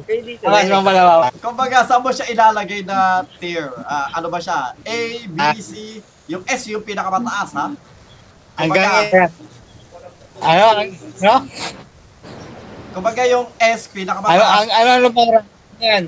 Okay, 0.00 0.24
dito. 0.24 0.48
Mas 0.48 0.64
eh. 0.64 0.72
mo 0.72 0.80
pala. 0.80 1.28
Kumbaga, 1.44 1.84
saan 1.84 2.00
mo 2.00 2.08
siya 2.08 2.32
ilalagay 2.32 2.80
na 2.88 3.20
tier? 3.36 3.68
Ah, 3.84 4.16
ano 4.16 4.32
ba 4.32 4.40
siya? 4.40 4.72
A, 4.72 4.98
B, 5.28 5.38
C, 5.60 6.00
yung 6.30 6.42
S 6.46 6.70
yung 6.70 6.86
pinakamataas 6.86 7.50
ha? 7.58 7.66
Hanggang 8.54 8.86
ano, 10.40 10.66
ano? 10.70 11.34
kumbaga 12.94 13.22
yung 13.26 13.46
S 13.58 13.90
Ano, 13.90 13.94
pinakamataas. 13.98 14.38
ang, 14.38 14.68
ano, 14.70 14.88
ano 14.94 15.08
pang 15.10 15.30
yan? 15.82 16.04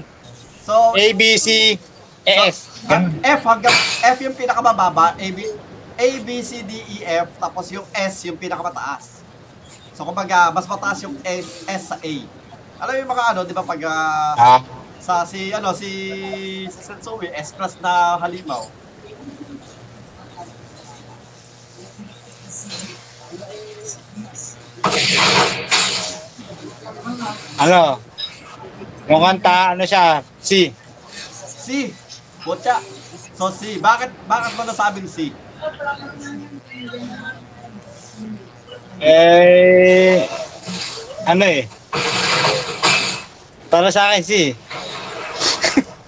So, 0.63 0.95
A, 0.95 1.05
B, 1.11 1.35
C, 1.43 1.75
E, 2.23 2.35
S. 2.47 2.87
ang 2.87 3.11
F 3.19 3.41
hanggang 3.43 3.75
F 4.15 4.19
yung 4.23 4.37
pinakamababa, 4.39 5.19
A, 5.19 5.27
B, 5.35 5.43
A, 5.99 6.07
B, 6.23 6.29
C, 6.39 6.63
D, 6.63 6.71
E, 6.87 6.97
F, 7.03 7.35
tapos 7.35 7.67
yung 7.75 7.83
S 7.91 8.23
yung 8.31 8.39
pinakamataas. 8.39 9.27
So, 9.91 10.07
kumbaga, 10.07 10.55
mas 10.55 10.71
mataas 10.71 11.03
yung 11.03 11.19
S, 11.27 11.67
S 11.67 11.83
sa 11.91 11.99
A. 11.99 12.15
Alam 12.79 12.93
mo 12.95 12.99
yung 13.03 13.11
mga 13.11 13.25
ano, 13.35 13.41
di 13.43 13.55
ba, 13.55 13.67
pag 13.67 13.81
ah, 13.91 14.35
Ah, 14.39 14.61
sa 15.03 15.27
si, 15.27 15.51
ano, 15.51 15.75
si, 15.75 15.91
si 16.71 16.79
Sensui, 16.79 17.27
S 17.35 17.51
plus 17.51 17.75
na 17.83 18.23
halimaw. 18.23 18.63
Ano? 27.59 28.01
Yung 29.11 29.23
kanta, 29.23 29.75
ano 29.75 29.85
siya? 29.87 30.23
C. 30.39 30.71
C. 31.37 31.91
Butya. 32.43 32.79
So, 33.35 33.51
C. 33.51 33.79
Bakit, 33.79 34.11
bakit 34.27 34.53
mo 34.59 34.63
nasabing 34.67 35.09
C? 35.11 35.31
Eh, 39.03 40.23
ano 41.27 41.45
eh? 41.47 41.67
Para 43.67 43.91
sa 43.91 44.11
akin, 44.11 44.23
C. 44.23 44.55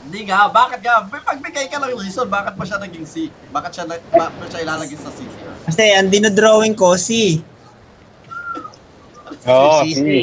Hindi 0.05 0.21
nga, 0.31 0.47
bakit 0.47 0.79
nga? 0.79 1.03
May 1.11 1.23
pagbigay 1.23 1.67
ka 1.67 1.83
ng 1.83 1.99
reason, 1.99 2.31
bakit 2.31 2.55
mo 2.55 2.63
siya 2.63 2.79
naging 2.79 3.07
C? 3.07 3.35
Bakit 3.51 3.71
siya, 3.75 3.85
na, 3.91 3.99
bakit 3.99 4.49
siya 4.55 4.63
ilalagay 4.63 4.99
sa 4.99 5.11
C? 5.11 5.27
Kasi 5.67 5.85
ang 5.91 6.07
dinodrawing 6.07 6.79
ko, 6.79 6.95
si. 6.95 7.43
Oo, 9.45 9.85
Si 9.85 9.93
Sisi. 9.93 10.21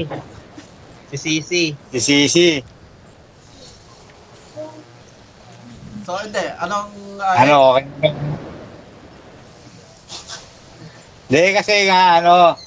Si 1.11 1.17
Sisi. 1.17 1.63
Si 1.93 2.15
C. 2.25 2.37
So, 6.01 6.17
hindi. 6.17 6.45
Anong, 6.57 6.89
ah, 7.21 7.35
Ano, 7.37 7.55
okay. 7.77 7.85
Hindi, 11.29 11.43
kasi 11.53 11.73
nga, 11.85 12.17
ano, 12.17 12.57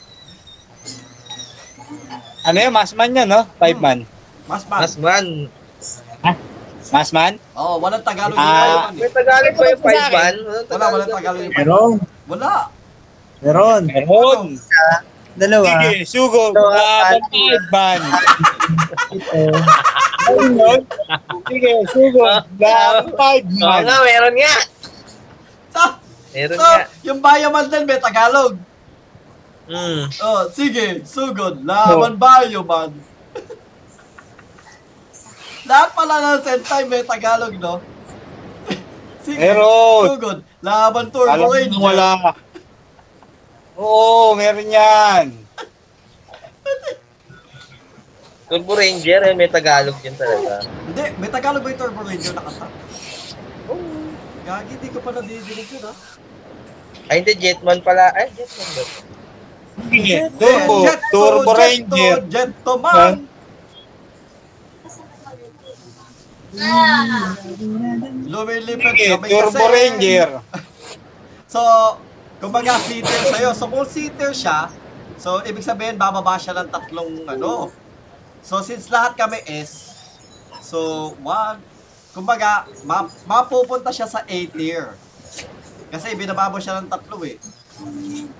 ano 2.44 2.56
yun, 2.56 2.72
masman 2.72 3.18
yun, 3.18 3.28
no? 3.28 3.42
Five 3.58 3.80
man. 3.82 4.06
mas 4.46 4.62
man. 4.70 4.80
Masman. 4.86 5.24
Masman? 6.94 7.32
Oo, 7.58 7.74
oh, 7.74 7.76
walang 7.82 8.04
Tagalog 8.06 8.38
yung 8.38 8.44
Ah. 8.44 8.54
five 8.54 8.76
man 8.78 8.94
May 8.94 9.08
eh. 9.08 9.10
Tagalog 9.10 9.54
ba 9.56 9.64
yung 9.66 9.82
five 9.82 10.12
man? 10.14 10.34
Wala, 10.70 10.84
walang 10.94 11.10
Tagalog 11.10 11.40
yung 11.42 11.50
five 11.50 11.58
man. 11.58 11.66
Meron. 11.66 11.92
Wala. 12.30 12.52
Meron. 13.42 13.82
Meron. 13.90 14.46
Dalawa. 15.34 15.66
Sige, 15.66 16.06
sugod. 16.06 16.54
Dalawa. 16.54 16.78
Laban 16.78 17.22
five 17.26 17.66
man. 17.68 18.00
Ito. 19.10 19.40
Ayun. 20.24 20.80
Sige, 21.50 21.72
sugod. 21.90 22.42
Laban 22.54 23.06
five 23.18 23.44
Oo 23.44 23.58
man. 23.58 23.82
nga, 23.82 23.96
meron 24.00 24.34
nga. 24.38 24.54
So, 25.74 25.82
Meron 26.30 26.54
so 26.54 26.62
nga. 26.64 26.86
yung 27.02 27.18
bayaman 27.18 27.66
din 27.66 27.82
may 27.82 27.98
Tagalog. 27.98 28.54
Hmm. 29.64 30.04
Oh, 30.20 30.44
sige, 30.54 31.02
sugod. 31.02 31.66
Laban 31.66 32.14
bayaman. 32.14 32.94
Lahat 35.68 35.90
pala 35.96 36.36
ng 36.36 36.44
Sentai 36.44 36.84
may 36.86 37.02
Tagalog, 37.02 37.56
no? 37.56 37.80
sige, 39.26 39.40
Meron. 39.40 40.04
sugod. 40.14 40.38
Laban 40.62 41.06
Turbo 41.10 41.50
Alam 41.50 41.66
nang 41.66 41.82
wala. 41.82 42.08
Oo, 43.74 44.38
meron 44.38 44.70
yan. 44.70 45.26
Turbo 48.44 48.76
Ranger, 48.76 49.32
eh, 49.32 49.34
may 49.34 49.50
Tagalog 49.50 49.98
yun 50.04 50.14
talaga. 50.14 50.62
Hindi, 50.62 51.04
may 51.18 51.30
Tagalog 51.32 51.62
ba 51.64 51.68
yung 51.74 51.80
Turbo 51.80 52.00
Ranger 52.06 52.32
na 52.36 52.42
kanta? 52.44 52.66
Gagi, 54.44 54.74
di 54.76 54.88
ko 54.92 54.98
pa 55.00 55.10
nadidinig 55.16 55.68
yun, 55.72 55.82
ha? 55.88 55.92
Ay, 57.08 57.24
hindi, 57.24 57.32
Jetman 57.40 57.80
pala. 57.80 58.12
Ay, 58.12 58.30
Jetman 58.36 58.68
ba? 58.76 58.84
Sige, 59.90 60.16
Turbo, 60.38 60.74
Jet 60.86 61.02
Turbo 61.10 61.50
jet 61.50 61.58
Ranger. 61.58 62.16
To, 62.22 62.26
jet 62.30 62.50
to 62.62 62.74
man. 62.78 63.14
Lumilipad 68.30 68.94
kami 68.94 69.26
Turbo 69.26 69.64
kasi. 69.66 69.72
Ranger. 69.74 70.28
So, 71.50 71.60
kumbaga 72.44 72.76
seater 72.76 73.22
sa'yo. 73.32 73.50
So, 73.56 73.64
kung 73.72 73.88
seater 73.88 74.36
siya, 74.36 74.68
so, 75.16 75.40
ibig 75.48 75.64
sabihin, 75.64 75.96
bababa 75.96 76.36
siya 76.36 76.52
ng 76.60 76.68
tatlong, 76.68 77.24
ano. 77.24 77.72
So, 78.44 78.60
since 78.60 78.92
lahat 78.92 79.16
kami 79.16 79.40
S, 79.48 79.96
so, 80.60 81.12
one, 81.24 81.64
kumbaga, 82.12 82.68
ma 82.84 83.08
mapupunta 83.24 83.88
siya 83.88 84.04
sa 84.04 84.20
A 84.28 84.38
tier. 84.52 84.92
Kasi 85.88 86.12
binababa 86.12 86.60
siya 86.60 86.84
ng 86.84 86.92
tatlo 86.92 87.24
eh. 87.24 87.40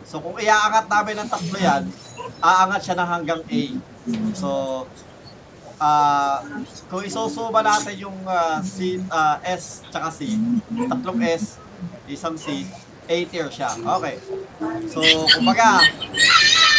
So, 0.05 0.21
kung 0.21 0.37
iaangat 0.37 0.85
namin 0.85 1.25
ng 1.25 1.29
tatlo 1.33 1.57
yan, 1.57 1.89
aangat 2.45 2.81
siya 2.85 2.97
ng 3.01 3.09
hanggang 3.09 3.41
A. 3.41 3.63
So, 4.37 4.49
ah 5.81 6.39
kung 6.87 7.03
isusuma 7.03 7.59
natin 7.59 7.99
yung 7.99 8.15
ah, 8.31 8.63
C, 8.63 9.03
ah, 9.11 9.43
S 9.43 9.83
tsaka 9.91 10.07
C, 10.15 10.39
tatlong 10.87 11.19
S, 11.19 11.59
isang 12.07 12.39
C, 12.39 12.63
A 13.05 13.17
tier 13.29 13.49
siya. 13.53 13.77
Okay. 13.77 14.17
So, 14.89 15.01
kumbaga, 15.37 15.85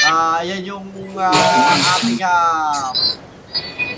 ah 0.10 0.42
yan 0.42 0.66
yung 0.66 0.88
ah, 1.18 1.96
ating 1.98 2.22
ah, 2.26 2.90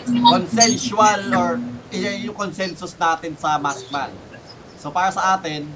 consensual 0.08 1.22
or 1.32 1.50
yan 1.92 2.28
yung 2.28 2.36
consensus 2.36 2.96
natin 3.00 3.36
sa 3.40 3.56
Maskman. 3.56 4.12
So, 4.78 4.92
para 4.92 5.10
sa 5.10 5.40
atin, 5.40 5.72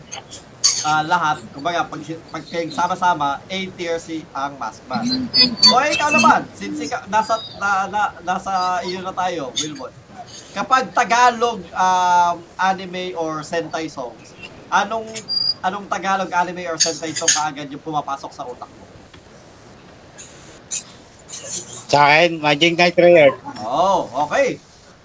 ah, 0.84 1.03
lahat, 1.08 1.39
kumbaga, 1.55 1.88
pag, 1.88 2.01
pag 2.03 2.43
kayong 2.46 2.75
sama-sama, 2.75 3.39
A 3.48 3.58
tier 3.74 3.98
si 3.98 4.27
ang 4.36 4.60
Maskman. 4.60 5.31
O, 5.72 5.79
ikaw 5.81 6.10
naman, 6.12 6.46
since 6.53 6.84
ikaw, 6.84 7.01
nasa, 7.08 7.39
na, 7.58 7.88
na, 7.88 8.01
nasa 8.22 8.84
iyo 8.86 9.00
na 9.01 9.15
tayo, 9.15 9.55
Wilbon. 9.55 9.93
kapag 10.51 10.91
Tagalog 10.91 11.63
um, 11.72 12.36
anime 12.60 13.15
or 13.15 13.39
Sentai 13.41 13.88
songs, 13.88 14.36
anong 14.67 15.08
anong 15.62 15.86
Tagalog 15.86 16.30
anime 16.34 16.65
or 16.65 16.77
Sentai 16.82 17.13
song 17.13 17.30
kaagad 17.30 17.70
yung 17.70 17.82
pumapasok 17.82 18.32
sa 18.34 18.44
utak 18.50 18.70
mo? 18.70 18.86
Sa 21.92 22.07
akin, 22.07 22.40
Magic 22.40 22.79
Knight 22.79 22.98
Rare. 22.98 23.36
Oh, 23.62 24.07
okay. 24.27 24.57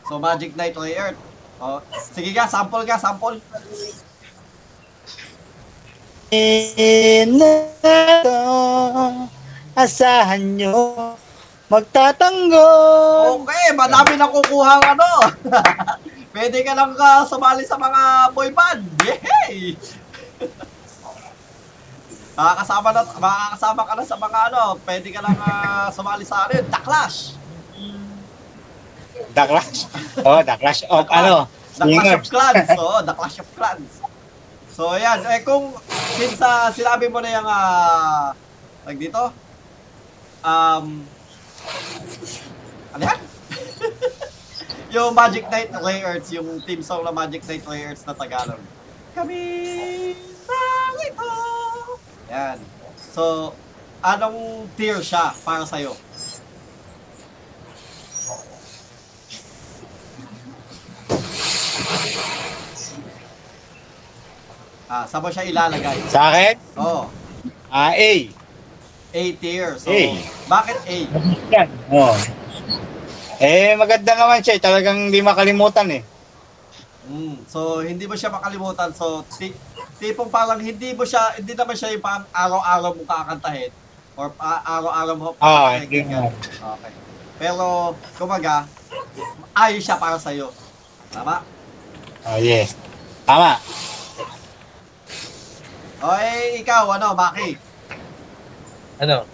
So 0.07 0.23
Magic 0.23 0.55
Knight 0.55 0.79
Layered. 0.79 1.19
Oh, 1.57 1.81
sige 2.13 2.31
nga, 2.37 2.47
sample 2.47 2.85
nga, 2.85 3.01
sample. 3.01 3.41
Inato, 6.29 7.91
asahan 9.73 10.43
nyo, 10.59 11.15
magtatanggol. 11.73 13.41
Okay, 13.41 13.67
madami 13.73 14.15
na 14.21 14.29
kukuha 14.29 14.75
ano. 14.95 15.11
Pwede 16.37 16.61
ka 16.61 16.77
lang 16.77 16.93
ah, 17.01 17.25
sumali 17.25 17.65
sa 17.65 17.81
mga 17.81 18.31
boy 18.37 18.53
band. 18.53 18.85
Yay! 19.09 19.73
Makakasama 22.37 22.89
na, 22.93 23.01
makakasama 23.17 23.81
ka 23.89 23.93
na 23.97 24.05
sa 24.05 24.17
mga 24.21 24.39
ano, 24.53 24.63
pwede 24.85 25.09
ka 25.09 25.25
lang 25.25 25.37
ah, 25.41 25.89
sumali 25.89 26.21
sa 26.21 26.45
ano, 26.45 26.61
The 26.61 26.81
Clash. 26.85 27.19
The 29.33 29.45
Clash. 29.49 29.79
Oh, 30.21 30.41
The 30.45 30.57
Clash 30.61 30.81
of 30.93 31.09
ano, 31.09 31.49
The 31.81 31.85
Clash 31.89 32.13
of. 32.13 32.23
Clans. 32.29 32.69
Oo, 32.85 33.01
The 33.01 33.15
Clash 33.17 33.37
of 33.41 33.49
Clans. 33.57 33.93
So, 34.77 34.93
ayan. 34.93 35.25
Eh, 35.33 35.41
kung 35.49 35.73
since 36.21 36.37
ah, 36.45 36.69
sinabi 36.69 37.09
mo 37.09 37.25
na 37.25 37.33
yung, 37.33 37.49
ah, 37.49 38.37
tag 38.85 39.01
dito, 39.01 39.33
um, 40.45 41.09
ano 42.93 43.03
yan? 43.03 43.21
yung 45.01 45.17
Magic 45.17 45.49
Knight 45.49 45.73
Layers, 45.73 46.29
yung 46.37 46.61
team 46.69 46.85
song 46.85 47.01
na 47.01 47.17
Magic 47.17 47.41
Knight 47.49 47.65
Layers 47.65 48.05
na 48.05 48.13
Tagalog. 48.13 48.61
Kami 49.17 49.41
narito. 50.45 51.33
Yan. 52.29 52.59
So, 53.01 53.57
anong 54.05 54.69
tier 54.77 55.01
siya 55.01 55.33
para 55.41 55.65
sa'yo? 55.65 55.97
Ah, 64.87 65.03
saan 65.11 65.23
mo 65.23 65.29
siya 65.35 65.43
ilalagay? 65.43 65.99
Sa 66.07 66.31
akin, 66.31 66.55
Oh, 66.79 67.11
ah, 67.75 67.91
A. 67.91 68.13
A 69.17 69.23
tier. 69.43 69.75
So, 69.83 69.91
A. 69.91 69.99
bakit 70.47 70.79
A? 70.87 70.97
Yan. 71.51 71.69
Oh. 71.91 72.15
Eh, 73.37 73.75
maganda 73.75 74.15
naman 74.15 74.41
siya. 74.41 74.57
eh. 74.57 74.63
Talagang 74.63 75.11
hindi 75.11 75.21
makalimutan 75.21 75.91
eh. 75.91 76.03
Mm, 77.07 77.47
so, 77.47 77.87
hindi 77.87 78.03
mo 78.05 78.19
siya 78.19 78.35
makalimutan. 78.35 78.91
So, 78.91 79.23
ti- 79.39 79.55
tipong 80.03 80.27
parang 80.27 80.59
hindi 80.59 80.91
mo 80.91 81.07
siya, 81.07 81.39
hindi 81.39 81.55
naman 81.55 81.79
siya 81.79 81.95
yung 81.95 82.03
parang 82.03 82.27
araw-araw 82.35 82.91
mo 82.93 83.03
kakantahin. 83.07 83.71
Or 84.17 84.33
ah, 84.41 84.81
araw-araw 84.81 85.15
mo 85.15 85.29
Ah, 85.39 85.79
hindi 85.79 86.03
nga. 86.03 86.27
Okay. 86.27 86.93
Pero, 87.39 87.95
kumaga, 88.17 88.67
ayos 89.55 89.85
siya 89.85 90.01
para 90.01 90.19
sa'yo. 90.19 90.51
Tama? 91.13 91.47
Oh, 92.27 92.39
yes. 92.43 92.75
Tama. 93.23 93.61
O, 96.03 96.13
eh, 96.19 96.61
ikaw, 96.61 96.91
ano, 96.91 97.15
Maki? 97.15 97.55
Ano? 98.99 99.29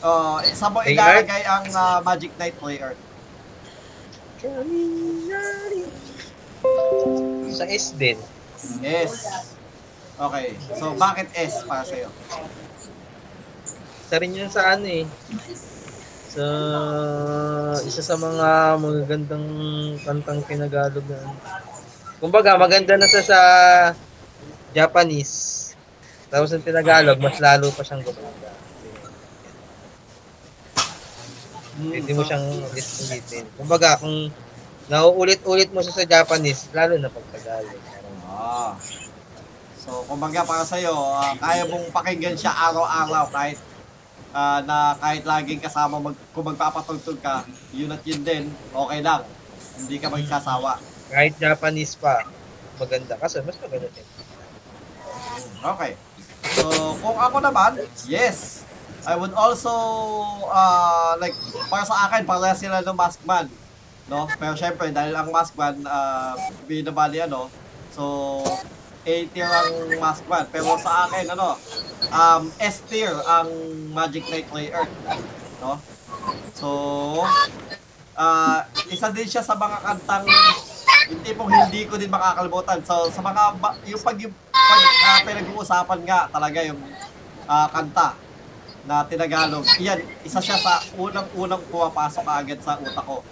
Oh, 0.00 0.40
saan 0.54 0.72
mo 0.72 0.80
ilalagay 0.80 1.42
ang 1.44 1.64
ah, 1.74 1.98
Magic 2.00 2.32
Knight 2.38 2.56
Player? 2.56 2.94
Sa 7.50 7.64
S 7.66 7.96
din. 7.96 8.18
S. 8.84 9.14
Okay. 10.20 10.46
So, 10.76 10.92
bakit 11.00 11.32
S 11.32 11.64
para 11.64 11.80
sa'yo? 11.80 12.12
Isa 14.04 14.16
rin 14.20 14.36
yun 14.36 14.50
sa 14.52 14.76
ano 14.76 14.84
eh. 14.84 15.06
Sa 16.30 16.44
isa 17.82 18.02
sa 18.04 18.14
mga 18.14 18.48
magagandang 18.76 19.46
kantang 20.04 20.44
kinagalog 20.44 21.02
na. 21.08 21.18
ano. 21.18 21.34
Kumbaga, 22.20 22.60
maganda 22.60 23.00
na 23.00 23.08
sa 23.08 23.20
sa 23.24 23.40
Japanese. 24.76 25.72
Tapos 26.28 26.52
ang 26.52 26.62
tinagalog, 26.62 27.18
mas 27.18 27.40
lalo 27.40 27.72
pa 27.72 27.82
siyang 27.82 28.04
gumanda. 28.04 28.50
Mm, 31.80 31.90
Pwede 31.90 32.12
mo 32.12 32.22
so- 32.22 32.28
siyang 32.28 32.46
ulit-ulitin. 32.46 33.44
Kumbaga, 33.56 33.96
kung 33.96 34.28
nauulit-ulit 34.90 35.70
mo 35.70 35.80
siya 35.80 35.94
sa 35.94 36.04
Japanese, 36.04 36.66
lalo 36.74 36.98
na 36.98 37.06
pag 37.06 37.26
Tagalog. 37.30 37.78
Ah. 38.26 38.74
So, 39.78 40.02
kumbaga 40.10 40.42
para 40.42 40.66
sa'yo, 40.66 40.92
ah, 40.92 41.38
kaya 41.38 41.62
mong 41.70 41.94
pakinggan 41.94 42.34
siya 42.34 42.50
araw-araw 42.50 43.30
kahit 43.30 43.58
ah, 44.34 44.58
na 44.66 44.98
kahit 44.98 45.22
laging 45.22 45.62
kasama 45.62 46.02
mag, 46.02 46.18
kung 46.34 46.46
magpapatugtog 46.50 47.22
ka, 47.22 47.46
yun 47.70 47.94
at 47.94 48.02
yun 48.02 48.20
din, 48.26 48.44
okay 48.74 49.00
lang. 49.00 49.22
Hindi 49.78 49.96
ka 50.02 50.10
magsasawa. 50.10 50.82
Kahit 51.08 51.38
Japanese 51.38 51.94
pa, 51.94 52.26
maganda. 52.76 53.14
Kasi 53.14 53.40
mas 53.46 53.56
maganda 53.62 53.88
din. 53.94 54.06
Okay. 55.60 55.92
So, 56.58 56.66
kung 56.98 57.18
ako 57.18 57.38
naman, 57.38 57.78
yes. 58.10 58.66
I 59.08 59.16
would 59.16 59.32
also, 59.32 59.72
uh, 60.50 61.16
like, 61.16 61.32
para 61.72 61.84
sa 61.88 62.10
akin, 62.10 62.28
para 62.28 62.52
sila 62.52 62.84
ng 62.84 62.98
Maskman. 62.98 63.48
No? 64.10 64.26
Pero 64.26 64.58
syempre, 64.58 64.90
dahil 64.90 65.14
ang 65.14 65.30
Maskman, 65.30 65.86
uh, 65.86 66.34
binabali 66.66 67.22
ano, 67.22 67.46
so, 67.94 68.42
A 69.00 69.14
tier 69.32 69.48
ang 69.48 69.96
Maskman. 69.96 70.44
Pero 70.52 70.76
sa 70.76 71.08
akin, 71.08 71.30
ano, 71.32 71.56
um, 72.10 72.42
S 72.58 72.84
tier 72.90 73.14
ang 73.24 73.48
Magic 73.94 74.26
Knight 74.28 74.50
Layer. 74.52 74.84
No? 75.62 75.78
So, 76.52 76.68
uh, 78.18 78.58
isa 78.92 79.08
din 79.14 79.30
siya 79.30 79.40
sa 79.40 79.56
mga 79.56 79.78
kantang 79.80 80.26
yung 81.10 81.22
tipong 81.26 81.50
hindi 81.50 81.88
ko 81.88 81.96
din 81.96 82.12
makakalimutan. 82.12 82.78
So, 82.84 83.08
sa 83.08 83.22
mga, 83.24 83.56
yung 83.88 84.02
pag, 84.04 84.18
pag 84.52 84.82
ah, 85.06 85.18
pinag-uusapan 85.24 86.00
nga 86.04 86.20
talaga 86.30 86.58
yung 86.66 86.80
ah, 87.48 87.66
kanta 87.72 88.14
na 88.84 89.06
tinagalog, 89.06 89.64
yan, 89.80 90.02
isa 90.22 90.42
siya 90.42 90.58
sa 90.60 90.82
unang-unang 90.98 91.62
pumapasok 91.72 92.24
agad 92.26 92.58
sa 92.60 92.76
utak 92.76 93.06
ko. 93.06 93.24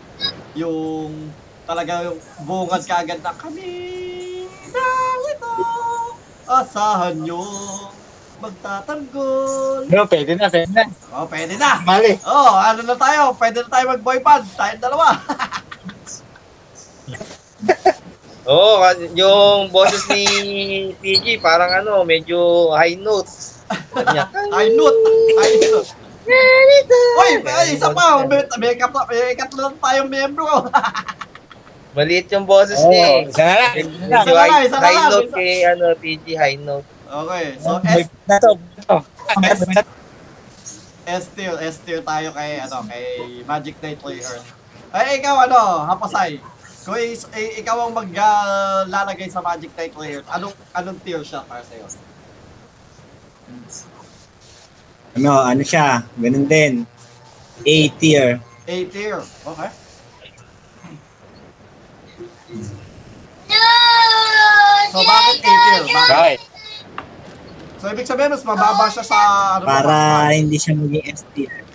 Yung 0.56 1.32
talaga 1.68 2.08
yung 2.08 2.18
bungad 2.48 2.80
ka 2.88 3.04
agad 3.04 3.20
na 3.20 3.32
kami 3.37 3.68
narito, 4.72 5.52
asahan 6.48 7.20
nyo, 7.20 7.44
magtatanggol. 8.40 9.84
No, 9.90 10.08
pwede 10.08 10.32
na, 10.38 10.48
pwede 10.48 10.70
na. 10.72 10.88
Oh, 11.12 11.28
pwede 11.28 11.54
na. 11.61 11.84
Mali. 11.84 12.16
Oh, 12.24 12.56
ano 12.56 12.80
na 12.87 12.96
tayo? 12.96 13.37
Pwede 13.37 13.61
na 13.61 13.68
tayo 13.68 13.84
mag-boy 13.92 14.18
band. 14.24 14.46
Tayong 14.56 14.80
dalawa. 14.80 15.12
Oo, 18.48 18.80
kasi 18.80 19.12
yung 19.12 19.68
boses 19.68 20.08
ni 20.08 20.24
PG 21.04 21.44
parang 21.44 21.84
ano, 21.84 22.00
medyo 22.00 22.72
high 22.72 22.96
note. 22.96 23.28
Kanya, 23.92 24.32
Ay, 24.56 24.72
note. 24.72 24.96
Ay, 25.37 25.52
note. 25.68 26.08
Uy, 26.29 27.33
ay, 27.43 27.69
isa 27.73 27.88
pa. 27.91 28.21
May, 28.23 28.45
may, 28.59 28.75
kat, 28.75 28.91
may 28.91 29.35
katlo 29.35 29.61
lang 29.64 29.77
tayong 29.79 30.09
membro. 30.09 30.47
Maliit 31.97 32.29
yung 32.31 32.45
boses 32.45 32.79
Oh, 32.79 32.88
niya 32.88 33.07
eh. 33.19 33.21
isa 33.27 33.43
na 33.43 33.57
lang. 33.57 33.73
Isa 33.75 33.88
na 34.07 34.19
lang, 34.23 34.51
high, 34.51 34.64
isa 34.64 34.77
na 34.77 34.83
high 34.83 34.95
lang, 34.95 35.11
note 35.11 35.25
isa- 35.25 35.35
kay 35.35 35.53
ano, 35.64 35.85
PG 35.97 36.25
high 36.37 36.59
note. 36.59 36.88
Okay, 37.09 37.47
so 37.57 37.71
S. 37.81 38.07
S, 39.41 39.61
S 41.09 41.25
tier, 41.33 41.57
S 41.59 41.77
tier 41.81 42.05
tayo 42.05 42.29
kay, 42.31 42.61
ano, 42.61 42.85
kay 42.85 43.05
Magic 43.43 43.81
Knight 43.81 43.97
Player. 43.97 44.37
Ay, 44.88 45.19
ikaw, 45.19 45.49
ano, 45.49 45.88
Hapasay. 45.88 46.37
Kung 46.85 46.97
is, 46.97 47.25
eh, 47.33 47.59
ikaw 47.59 47.88
ang 47.88 47.97
maglalagay 47.97 49.29
sa 49.29 49.41
Magic 49.41 49.73
Knight 49.73 49.93
Player, 49.93 50.21
anong, 50.29 50.53
anong 50.71 51.01
tier 51.01 51.25
siya 51.25 51.41
para 51.43 51.64
sa'yo? 51.64 51.88
Ano, 55.18 55.35
ano 55.42 55.62
siya, 55.66 56.07
ganun 56.14 56.46
din. 56.46 56.87
A 57.66 57.76
tier. 57.98 58.38
A 58.70 58.74
tier, 58.87 59.18
okay. 59.18 59.70
No! 63.50 63.66
So, 64.94 65.02
bakit 65.02 65.37
A 65.42 65.50
tier? 65.50 65.83
Bakit? 65.90 66.14
Right. 66.14 66.42
So, 67.83 67.90
ibig 67.90 68.07
sabihin, 68.07 68.31
mas 68.31 68.46
mababa 68.46 68.87
siya 68.94 69.02
sa, 69.02 69.18
ano, 69.59 69.66
Para 69.66 70.31
hindi 70.31 70.54
siya 70.54 70.78
maging 70.78 71.02
S 71.11 71.26
tier. 71.35 71.66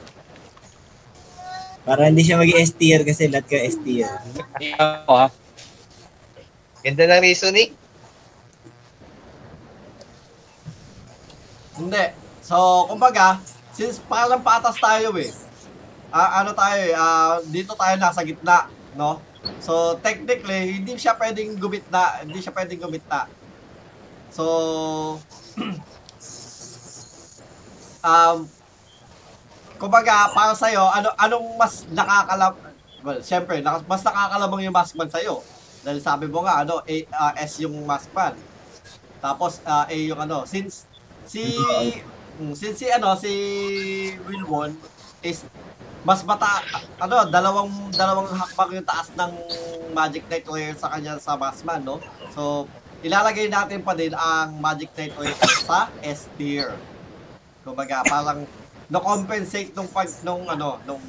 Para 1.83 2.01
hindi 2.07 2.23
siya 2.23 2.39
maging 2.39 2.59
S 2.63 2.71
tier 2.79 3.01
kasi 3.03 3.27
lahat 3.27 3.43
ka 3.51 3.59
S 3.59 3.75
tier. 3.83 4.07
Ha? 4.79 5.27
Ganda 6.79 7.03
ng 7.11 7.23
reasoning. 7.27 7.75
Hindi. 11.75 12.22
So, 12.43 12.91
kumbaga, 12.91 13.39
since 13.71 14.03
parang 14.03 14.43
patas 14.43 14.75
tayo 14.75 15.15
eh. 15.15 15.31
Ah, 16.11 16.43
ano 16.43 16.51
tayo 16.51 16.75
eh, 16.75 16.93
ah, 16.93 17.39
dito 17.47 17.71
tayo 17.73 17.95
nasa 17.95 18.19
gitna, 18.21 18.67
no? 18.99 19.17
So, 19.63 19.95
technically, 20.03 20.83
hindi 20.83 20.99
siya 20.99 21.15
pwedeng 21.15 21.55
gumitna. 21.55 22.19
Hindi 22.19 22.43
siya 22.43 22.51
pwedeng 22.51 22.83
gumitna. 22.83 23.31
So, 24.27 24.43
um, 28.07 28.37
kumbaga, 29.79 30.35
para 30.35 30.51
sa'yo, 30.51 30.83
ano, 30.83 31.15
anong 31.15 31.47
mas 31.55 31.87
nakakalam... 31.95 32.53
Well, 33.03 33.19
syempre, 33.23 33.63
mas 33.63 34.03
nakakalamang 34.03 34.67
yung 34.67 34.75
maskman 34.75 35.07
sa'yo. 35.11 35.39
Dahil 35.83 35.99
sabi 36.03 36.27
mo 36.27 36.43
nga, 36.43 36.63
ano, 36.63 36.83
A, 36.83 36.95
ah, 37.15 37.33
S 37.39 37.63
yung 37.63 37.87
maskman. 37.87 38.35
Tapos, 39.23 39.63
ah, 39.63 39.87
A 39.87 39.95
yung 39.95 40.19
ano, 40.19 40.43
since 40.43 40.87
si... 41.23 41.55
mm, 42.39 42.53
since 42.57 42.81
si, 42.81 42.87
ano, 42.89 43.13
si 43.19 43.33
Wilwon 44.29 44.73
is 45.23 45.45
mas 46.03 46.19
mata 46.27 46.59
ano 46.99 47.31
dalawang 47.31 47.71
dalawang 47.95 48.27
hakbang 48.27 48.83
yung 48.83 48.87
taas 48.87 49.07
ng 49.15 49.31
Magic 49.95 50.27
Knight 50.27 50.43
Warrior 50.51 50.75
sa 50.75 50.91
kanya 50.91 51.15
sa 51.15 51.39
Bassman 51.39 51.79
no? 51.79 52.03
So 52.35 52.67
ilalagay 52.99 53.47
natin 53.47 53.79
pa 53.79 53.95
din 53.95 54.11
ang 54.11 54.59
Magic 54.59 54.91
Knight 54.99 55.15
Warrior 55.15 55.39
sa 55.63 55.87
S 56.03 56.27
tier 56.35 56.75
kumbaga 57.63 58.03
parang 58.03 58.43
no 58.91 58.99
compensate 58.99 59.71
nung 59.71 59.87
pag 59.87 60.11
nung 60.27 60.43
ano 60.43 60.75
nung 60.83 60.99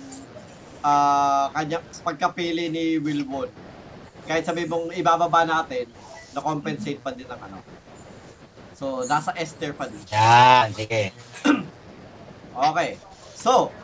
ah 0.87 1.51
kanya 1.59 1.83
pagkapili 2.07 2.71
ni 2.71 3.03
Wilbon 3.03 3.51
kahit 4.31 4.47
sabi 4.47 4.63
mong 4.63 4.95
ibababa 4.95 5.43
natin 5.43 5.91
no 6.31 6.39
compensate 6.39 7.03
pa 7.03 7.11
din 7.11 7.27
ang 7.27 7.43
ano 7.51 7.59
so 8.85 9.09
nasa 9.09 9.33
S 9.33 9.57
tier 9.57 9.73
pa 9.73 9.89
din 9.89 10.01
Yan, 10.13 10.69
sige. 10.77 11.09
Okay. 12.55 12.95
So, 13.35 13.75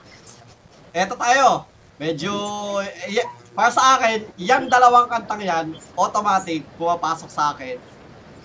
eto 0.94 1.18
tayo. 1.18 1.66
Medyo, 1.98 2.30
y- 3.10 3.26
para 3.50 3.66
sa 3.66 3.98
akin, 3.98 4.30
yung 4.38 4.70
dalawang 4.70 5.10
kantang 5.10 5.42
yan, 5.42 5.74
automatic, 5.98 6.62
pumapasok 6.78 7.26
sa 7.26 7.50
akin 7.50 7.76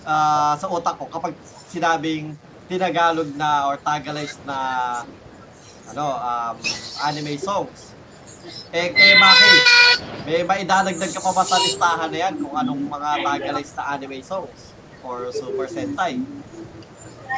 ah, 0.02 0.58
sa 0.58 0.66
utak 0.66 0.98
ko 0.98 1.06
kapag 1.06 1.38
sinabing 1.70 2.34
tinagalog 2.66 3.30
na 3.38 3.70
or 3.70 3.78
Tagalese 3.78 4.42
na 4.42 4.58
ano, 5.86 6.06
um, 6.10 6.54
anime 7.06 7.38
songs. 7.38 7.94
Eh, 8.74 8.90
kay 8.90 9.14
Maki, 9.14 9.52
may 10.26 10.42
maidadagdag 10.42 11.14
ka 11.14 11.22
pa 11.22 11.30
ba 11.30 11.46
sa 11.46 11.62
listahan 11.62 12.10
na 12.10 12.18
yan 12.18 12.34
kung 12.42 12.54
anong 12.58 12.82
mga 12.82 13.10
Tagalese 13.22 13.78
na 13.78 13.94
anime 13.94 14.18
songs? 14.26 14.74
Or 15.06 15.30
Super 15.30 15.70
Sentai? 15.70 16.18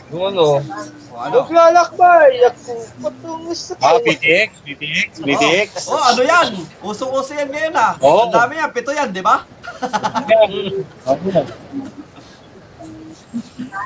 Yung 0.09 0.25
ano, 0.27 0.45
O 1.09 1.17
ano? 1.17 1.37
maglalakbay 1.43 2.41
ako 2.47 2.73
patungo 2.99 3.53
sa 3.53 3.75
Ah, 3.79 3.99
BTX, 3.99 4.51
BTX, 4.63 5.09
BTX. 5.21 5.69
Oh, 5.85 5.95
oh, 5.95 6.03
ano 6.07 6.21
yan? 6.23 6.49
Usong-uso 6.81 7.33
yan 7.33 7.49
ngayon 7.49 7.75
ah. 7.75 7.93
Oo. 7.99 8.27
Ang 8.27 8.33
dami 8.33 8.57
yan, 8.57 8.71
pito 8.71 8.91
yan, 8.91 9.11
di 9.11 9.21
ba? 9.21 9.45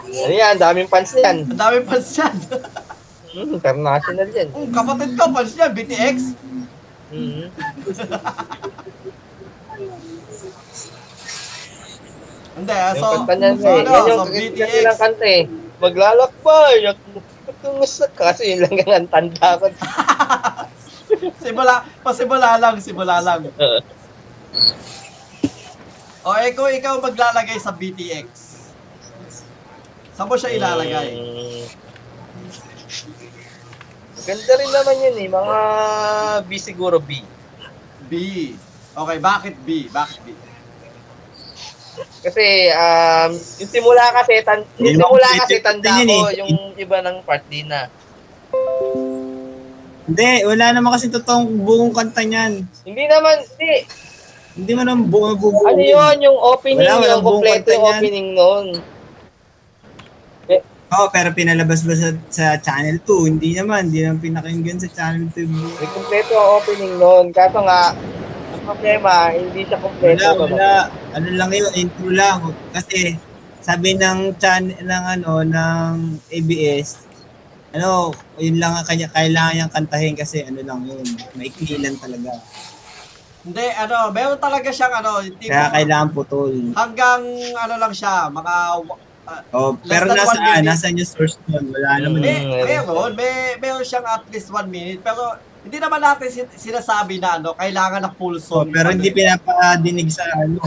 Ano 0.04 0.30
yan, 0.30 0.54
daming 0.54 0.86
fans 0.86 1.10
yan. 1.14 1.36
Ang 1.44 1.58
dami 1.58 1.82
fans 1.82 2.08
yan. 2.14 2.34
Hmm, 3.32 3.48
international 3.56 4.28
yan. 4.28 4.48
Oh, 4.52 4.68
kapatid 4.68 5.10
ko, 5.16 5.24
fans 5.32 5.52
yan, 5.56 5.70
BTX. 5.72 6.16
Mhm. 7.10 7.44
Hindi, 12.52 12.74
ah, 12.74 12.92
Yung 12.92 13.00
so, 13.00 13.06
kanta 13.18 13.34
niyan 13.34 13.56
so, 13.56 13.66
eh. 13.66 13.72
ano, 13.74 13.88
Yan 13.88 14.04
yung 14.04 14.12
so 14.12 14.24
kasi 14.28 14.38
BTX. 14.44 14.70
nilang 14.70 15.00
kanta 15.00 15.26
eh. 15.26 15.42
Maglalakbay 15.82 16.94
sa 17.82 18.06
kasi 18.14 18.54
yun 18.54 18.62
lang 18.62 18.86
ang 18.86 19.10
tanda 19.10 19.58
ko. 19.58 19.66
Simula, 21.42 21.82
pasimula 22.06 22.54
lang, 22.56 22.78
simula 22.78 23.18
lang. 23.18 23.50
O, 26.22 26.38
eh, 26.38 26.54
kung 26.54 26.70
ikaw 26.70 27.02
maglalagay 27.02 27.58
sa 27.58 27.74
BTX, 27.74 28.26
saan 30.14 30.30
mo 30.30 30.38
siya 30.38 30.54
ilalagay? 30.54 31.18
Mm. 31.18 31.66
Ganda 34.22 34.52
rin 34.54 34.70
naman 34.70 34.96
yun 35.02 35.16
eh. 35.18 35.28
Mga 35.34 35.58
B 36.46 36.50
siguro 36.62 37.02
B. 37.02 37.18
B. 38.06 38.12
Okay, 38.94 39.18
bakit 39.18 39.54
B? 39.66 39.90
Bakit 39.90 40.18
B? 40.22 40.30
Kasi 42.22 42.72
um, 42.72 43.30
yung 43.34 43.70
simula 43.70 44.04
kasi 44.14 44.40
tan 44.46 44.64
yung 44.80 44.96
simula 44.96 45.28
kasi 45.44 45.60
tanda 45.60 45.90
ko 46.00 46.30
eh. 46.30 46.40
yung 46.40 46.52
iba 46.78 46.98
ng 47.04 47.16
part 47.26 47.44
din 47.52 47.68
na. 47.68 47.90
Hindi, 50.02 50.32
wala 50.44 50.66
naman 50.74 50.90
kasi 50.98 51.12
totoong 51.12 51.62
buong 51.62 51.92
kanta 51.94 52.26
niyan. 52.26 52.66
Hindi 52.82 53.04
naman, 53.06 53.36
hindi. 53.54 53.86
Hindi 54.52 54.72
mo 54.76 54.82
naman 54.84 55.04
buong 55.08 55.36
buong. 55.40 55.64
Ano 55.64 55.80
yun, 55.80 56.16
yung 56.20 56.38
opening, 56.38 56.84
Wala, 56.84 57.08
yung 57.08 57.24
kompleto 57.24 57.68
yung 57.72 57.86
opening 57.86 58.28
noon. 58.36 58.66
Oo, 60.92 61.08
pero 61.08 61.32
pinalabas 61.32 61.80
ba 61.88 61.96
sa, 61.96 62.12
sa 62.28 62.60
Channel 62.60 63.00
2? 63.00 63.32
Hindi 63.32 63.56
naman, 63.56 63.88
hindi 63.88 64.04
naman 64.04 64.20
pinakinggan 64.20 64.76
sa 64.76 64.92
Channel 64.92 65.24
2. 65.32 65.80
May 65.80 65.88
kompleto 65.88 66.36
ang 66.36 66.50
opening 66.60 66.94
noon. 67.00 67.24
Kaso 67.32 67.64
nga, 67.64 67.96
problema, 68.64 69.34
hindi 69.34 69.66
siya 69.66 69.78
kompleto. 69.78 70.22
Wala, 70.22 70.46
wala. 70.46 70.72
Ano 71.18 71.28
lang 71.34 71.50
yun, 71.50 71.72
intro 71.74 72.08
lang. 72.10 72.38
Kasi 72.70 73.18
sabi 73.62 73.94
ng 73.94 74.38
chan 74.42 74.70
ng 74.70 75.04
ano 75.18 75.42
ng 75.46 75.92
ABS, 76.30 77.06
ano, 77.72 78.12
yun 78.36 78.58
lang 78.58 78.74
ang 78.74 78.86
kanya 78.86 79.08
kailangan 79.10 79.52
niyang 79.54 79.72
kantahin 79.72 80.14
kasi 80.18 80.44
ano 80.44 80.60
lang 80.62 80.82
yun, 80.86 81.04
maikli 81.36 81.78
lang 81.78 81.96
talaga. 81.98 82.38
Hindi, 83.42 83.66
ano, 83.74 84.14
meron 84.14 84.38
talaga 84.38 84.70
siyang 84.70 84.94
ano, 85.02 85.18
tipo, 85.34 85.50
Kaya 85.50 85.74
kailangan 85.74 86.08
putol. 86.14 86.52
hanggang 86.78 87.22
ano 87.58 87.74
lang 87.78 87.92
siya, 87.94 88.30
mga 88.30 88.54
Oh, 89.54 89.78
Less 89.86 90.02
pero 90.02 90.10
nasa 90.10 90.34
ah, 90.34 90.58
nasa 90.66 90.90
yung 90.90 91.06
source 91.06 91.38
nun, 91.46 91.70
wala 91.70 92.02
naman. 92.02 92.20
Mm. 92.20 92.26
May, 92.26 92.38
yun. 92.42 92.66
meron, 92.66 93.10
may, 93.14 93.54
meron 93.62 93.86
siyang 93.86 94.02
at 94.02 94.26
least 94.34 94.50
one 94.50 94.66
minute, 94.66 94.98
pero 94.98 95.38
hindi 95.62 95.78
naman 95.78 95.98
natin 95.98 96.26
sin- 96.26 96.52
sinasabi 96.52 97.16
na 97.16 97.38
ano, 97.38 97.54
kailangan 97.54 98.02
na 98.02 98.10
full 98.10 98.34
Oh, 98.34 98.42
song. 98.60 98.68
pero 98.68 98.90
ano 98.90 98.98
hindi 98.98 99.10
pinapadinig 99.10 100.10
sa 100.10 100.26
ano, 100.34 100.58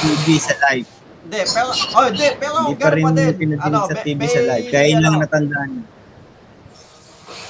TV 0.00 0.26
sa 0.36 0.54
live. 0.68 0.88
Hindi, 1.24 1.40
pero, 1.48 1.68
oh, 1.70 2.04
hindi, 2.04 2.26
pero 2.36 2.56
Hindi 2.60 2.76
pa 2.76 2.90
rin 2.90 3.04
pa 3.04 3.10
din. 3.14 3.50
Ano, 3.56 3.78
sa 3.86 3.96
TV 3.96 4.18
may, 4.18 4.28
sa 4.28 4.40
live. 4.44 4.66
Kaya 4.68 4.84
yun 4.86 5.00
lang 5.00 5.14
ano, 5.16 5.24
natandaan. 5.24 5.70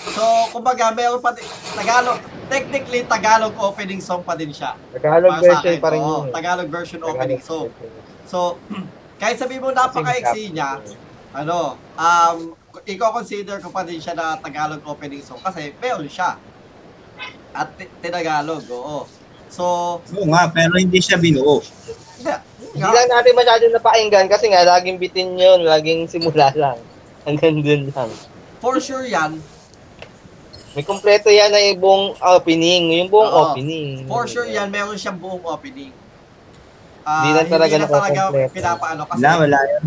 So, 0.07 0.23
kumbaga, 0.53 0.93
meron 0.93 1.19
pa 1.19 1.33
din, 1.33 1.49
Tagalog, 1.75 2.21
technically, 2.47 3.03
Tagalog 3.03 3.57
opening 3.57 3.99
song 3.99 4.23
pa 4.23 4.37
din 4.37 4.53
siya. 4.53 4.77
Tagalog 4.93 5.41
version 5.41 5.75
akin, 5.75 5.81
pa 5.81 5.89
rin 5.91 5.99
oo, 5.99 6.07
yun. 6.07 6.23
eh. 6.23 6.33
Tagalog 6.33 6.69
version 6.69 7.01
opening 7.03 7.41
Tagalog 7.41 7.43
song. 7.43 7.69
So, 8.25 8.39
kahit 9.21 9.41
sabi 9.41 9.57
mo 9.59 9.73
napaka-exe 9.73 10.53
niya, 10.53 10.79
ano, 11.33 11.75
um, 11.97 12.37
i-consider 12.85 13.59
ko 13.59 13.73
pa 13.73 13.83
din 13.83 13.99
siya 13.99 14.13
na 14.13 14.37
Tagalog 14.37 14.85
opening 14.85 15.25
song 15.25 15.41
kasi 15.41 15.73
meron 15.81 16.07
siya. 16.07 16.37
At 17.51 17.71
ti- 17.75 17.91
tinagalog, 18.01 18.65
oo. 18.67 19.07
So, 19.47 19.65
Oo 20.03 20.27
nga, 20.27 20.51
pero 20.51 20.75
hindi 20.75 20.99
siya 20.99 21.15
binuo. 21.15 21.63
hindi, 22.19 22.33
lang 22.83 23.07
natin 23.07 23.33
masyado 23.33 23.63
napakinggan 23.71 24.27
kasi 24.27 24.51
nga 24.51 24.67
laging 24.67 24.99
bitin 24.99 25.35
yun, 25.35 25.63
laging 25.63 26.05
simula 26.05 26.51
lang. 26.53 26.79
Hanggang 27.27 27.63
dun 27.63 27.89
lang. 27.89 28.11
for 28.59 28.77
sure 28.79 29.05
yan, 29.05 29.39
May 30.75 30.83
kompleto 30.83 31.31
yan 31.31 31.55
na 31.55 31.63
yung 31.63 31.79
buong 31.79 32.07
opening. 32.19 32.99
Yung 32.99 33.07
buong 33.07 33.31
Oo. 33.31 33.55
opening. 33.55 34.11
for 34.11 34.27
sure 34.27 34.43
yan, 34.45 34.67
meron 34.67 34.99
siyang 34.99 35.15
buong 35.15 35.39
opening. 35.41 35.95
Ah, 37.07 37.23
Hindi 37.23 37.31
lang 37.37 37.47
talaga 37.47 37.75
hindi 37.77 37.85
na 37.85 37.95
talaga 37.95 38.21
pinapaano 38.51 39.03
kasi, 39.07 39.23
Wala, 39.23 39.39
wala 39.39 39.61
yun. 39.71 39.85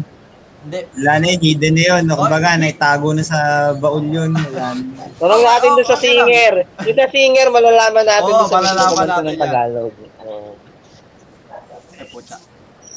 Hindi, 0.59 0.79
Wala 0.95 1.11
na 1.15 1.25
yun, 1.27 1.41
hidden 1.41 1.73
na 1.73 1.83
yun. 1.85 2.01
No, 2.03 2.13
Oh, 2.13 2.19
kumbaga, 2.19 2.47
hindi. 2.49 2.61
naitago 2.65 3.07
na 3.11 3.23
sa 3.23 3.39
baul 3.73 4.03
yun. 4.03 4.31
Wala 4.31 4.65
na. 4.73 4.81
Tanong 5.15 5.43
natin 5.43 5.69
doon 5.73 5.87
sa 5.87 5.97
singer. 5.97 6.53
Yung 6.81 6.97
sa 6.97 7.07
singer, 7.07 7.47
malalaman 7.47 8.03
natin 8.03 8.25
Oo, 8.25 8.37
doon 8.37 8.47
sa 8.47 8.57
malalaman 8.57 9.05
natin 9.05 9.23
ng 9.23 9.29
yan. 9.29 9.41
Tagalog. 9.41 9.93
Oo. 10.19 10.49
eh, 11.95 12.05
putya. 12.07 12.35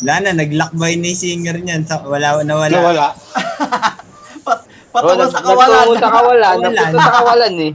Wala 0.01 0.15
na, 0.19 0.31
naglakbay 0.35 0.93
na 0.95 1.07
yung 1.07 1.21
singer 1.21 1.57
niyan. 1.57 1.83
Sa, 1.85 2.01
wala, 2.03 2.41
nawala. 2.41 2.73
Nawala. 2.73 3.07
Pat, 4.91 5.07
nag- 5.07 5.31
sa 5.31 5.39
kawalan. 5.41 5.87
Nagtungo 5.87 6.03
sa 6.03 6.11
kawalan. 6.11 6.57
Napunta 6.59 6.99
sa 6.99 7.15
kawalan 7.15 7.55
eh. 7.61 7.73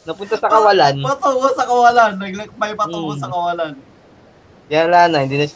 Napunta 0.00 0.34
sa 0.36 0.48
kawalan. 0.48 0.94
Patungo 1.02 1.48
sa 1.50 1.64
kawalan. 1.66 2.10
Naglakbay 2.14 2.70
patungo 2.72 3.12
Hmm. 3.12 3.18
sa 3.18 3.28
kawalan. 3.28 3.72
Yan 4.68 4.86
wala 4.86 5.00
na, 5.10 5.18
hindi 5.20 5.36
na. 5.36 5.46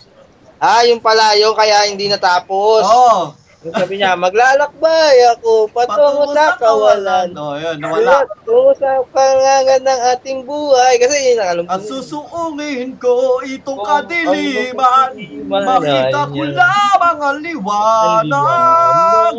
Ah, 0.64 0.81
yung 0.88 0.96
pala 0.96 1.37
yung 1.37 1.53
kaya 1.53 1.85
hindi 1.92 2.09
natapos. 2.09 2.88
Oo. 2.88 3.37
Yung 3.64 3.72
sabi 3.77 3.96
niya, 3.96 4.12
maglalakbay 4.12 5.16
ako 5.37 5.68
patungo 5.72 6.37
sa 6.37 6.53
kawalan. 6.61 7.33
Oo, 7.33 7.57
yun, 7.57 7.77
nawala. 7.81 8.29
Tungo 8.44 8.72
sa 8.77 9.00
pangangan 9.09 9.81
ng 9.85 10.00
ating 10.16 10.40
buhay. 10.44 11.00
Kasi 11.00 11.16
yun 11.33 11.40
ang 11.40 11.48
alam 11.48 11.64
ko. 11.64 11.72
At 11.72 11.81
susuungin 11.85 13.00
ko 13.00 13.40
itong 13.44 13.81
Oo, 13.81 13.88
kadiliman. 13.88 15.16
Makita 15.48 16.29
ko 16.29 16.44
lamang 16.44 17.18
ang 17.24 17.38
liwanag 17.40 19.33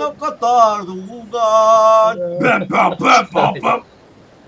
ng 0.00 0.14
katarungan. 0.16 2.14
Bam, 2.40 2.60
bam, 2.68 2.90
bam, 2.96 3.24
bam, 3.32 3.54
bam. 3.64 3.80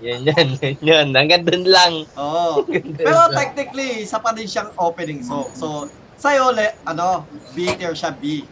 Yan, 0.01 0.25
yan, 0.25 0.47
yan. 0.81 1.07
Hanggang 1.13 1.45
dun 1.45 1.69
lang. 1.69 2.09
Oo. 2.17 2.65
Pero 2.97 3.29
technically, 3.37 4.01
isa 4.01 4.17
pa 4.17 4.33
din 4.33 4.49
siyang 4.49 4.73
opening 4.81 5.21
song. 5.21 5.45
So, 5.53 5.85
sa'yo, 6.21 6.53
le, 6.53 6.77
ano, 6.85 7.25
B 7.51 7.65
tier 7.73 7.97
siya, 7.97 8.13
B. 8.13 8.45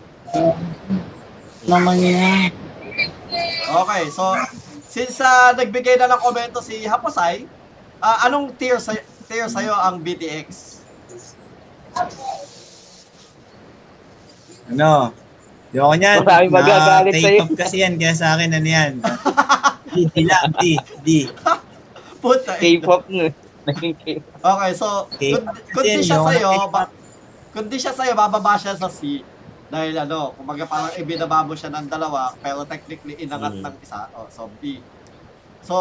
Naman 1.63 2.01
niya. 2.01 2.49
Okay, 3.69 4.03
so, 4.09 4.33
since 4.89 5.21
ah, 5.21 5.53
nagbigay 5.53 5.95
na 5.95 6.09
ng 6.09 6.21
komento 6.21 6.65
si 6.65 6.81
Haposay, 6.83 7.45
ah, 8.01 8.25
anong 8.25 8.57
tier, 8.57 8.81
sa, 8.81 8.97
tier 9.29 9.45
sa'yo 9.45 9.69
ang 9.71 10.01
BTX? 10.01 10.81
Ano? 14.69 15.13
Di 15.69 15.77
ako 15.77 15.93
niyan. 15.93 16.17
Maraming 16.25 16.53
magagalit 16.53 17.13
Na- 17.13 17.21
sa'yo. 17.21 17.41
K-pop 17.45 17.53
kasi 17.53 17.75
yan, 17.79 17.93
kaya 18.01 18.13
sa 18.17 18.33
akin 18.33 18.49
ano 18.49 18.69
yan. 18.69 18.91
D, 19.89 20.05
D 20.05 20.15
lang, 20.21 20.53
D, 20.57 20.77
D. 21.01 21.09
Puta. 22.17 22.57
K-pop 22.57 23.05
na. 23.09 23.29
Naging 23.69 23.95
K-pop. 23.97 24.41
Okay, 24.41 24.71
so, 24.73 24.87
Okay. 25.13 25.33
kung, 25.33 25.45
kung 25.45 25.83
di 25.85 25.93
Kasi 25.97 26.05
siya 26.05 26.17
sa'yo, 26.19 26.51
ba, 26.69 26.89
kung 27.49 27.65
di 27.65 27.75
siya 27.75 27.91
sa'yo, 27.91 28.13
bababa 28.13 28.55
siya 28.55 28.73
sa 28.73 28.87
C. 28.87 29.21
Dahil 29.69 29.93
ano, 29.95 30.33
kumbaga 30.33 30.65
parang 30.65 30.91
ibinaba 30.95 31.41
mo 31.41 31.53
siya 31.53 31.69
ng 31.69 31.85
dalawa, 31.85 32.33
pero 32.37 32.63
technically 32.63 33.13
inangat 33.17 33.53
Mm. 33.53 33.63
ng 33.63 33.75
isa. 33.79 33.99
Oh, 34.13 34.25
so, 34.27 34.49
B. 34.57 34.79
So, 35.61 35.75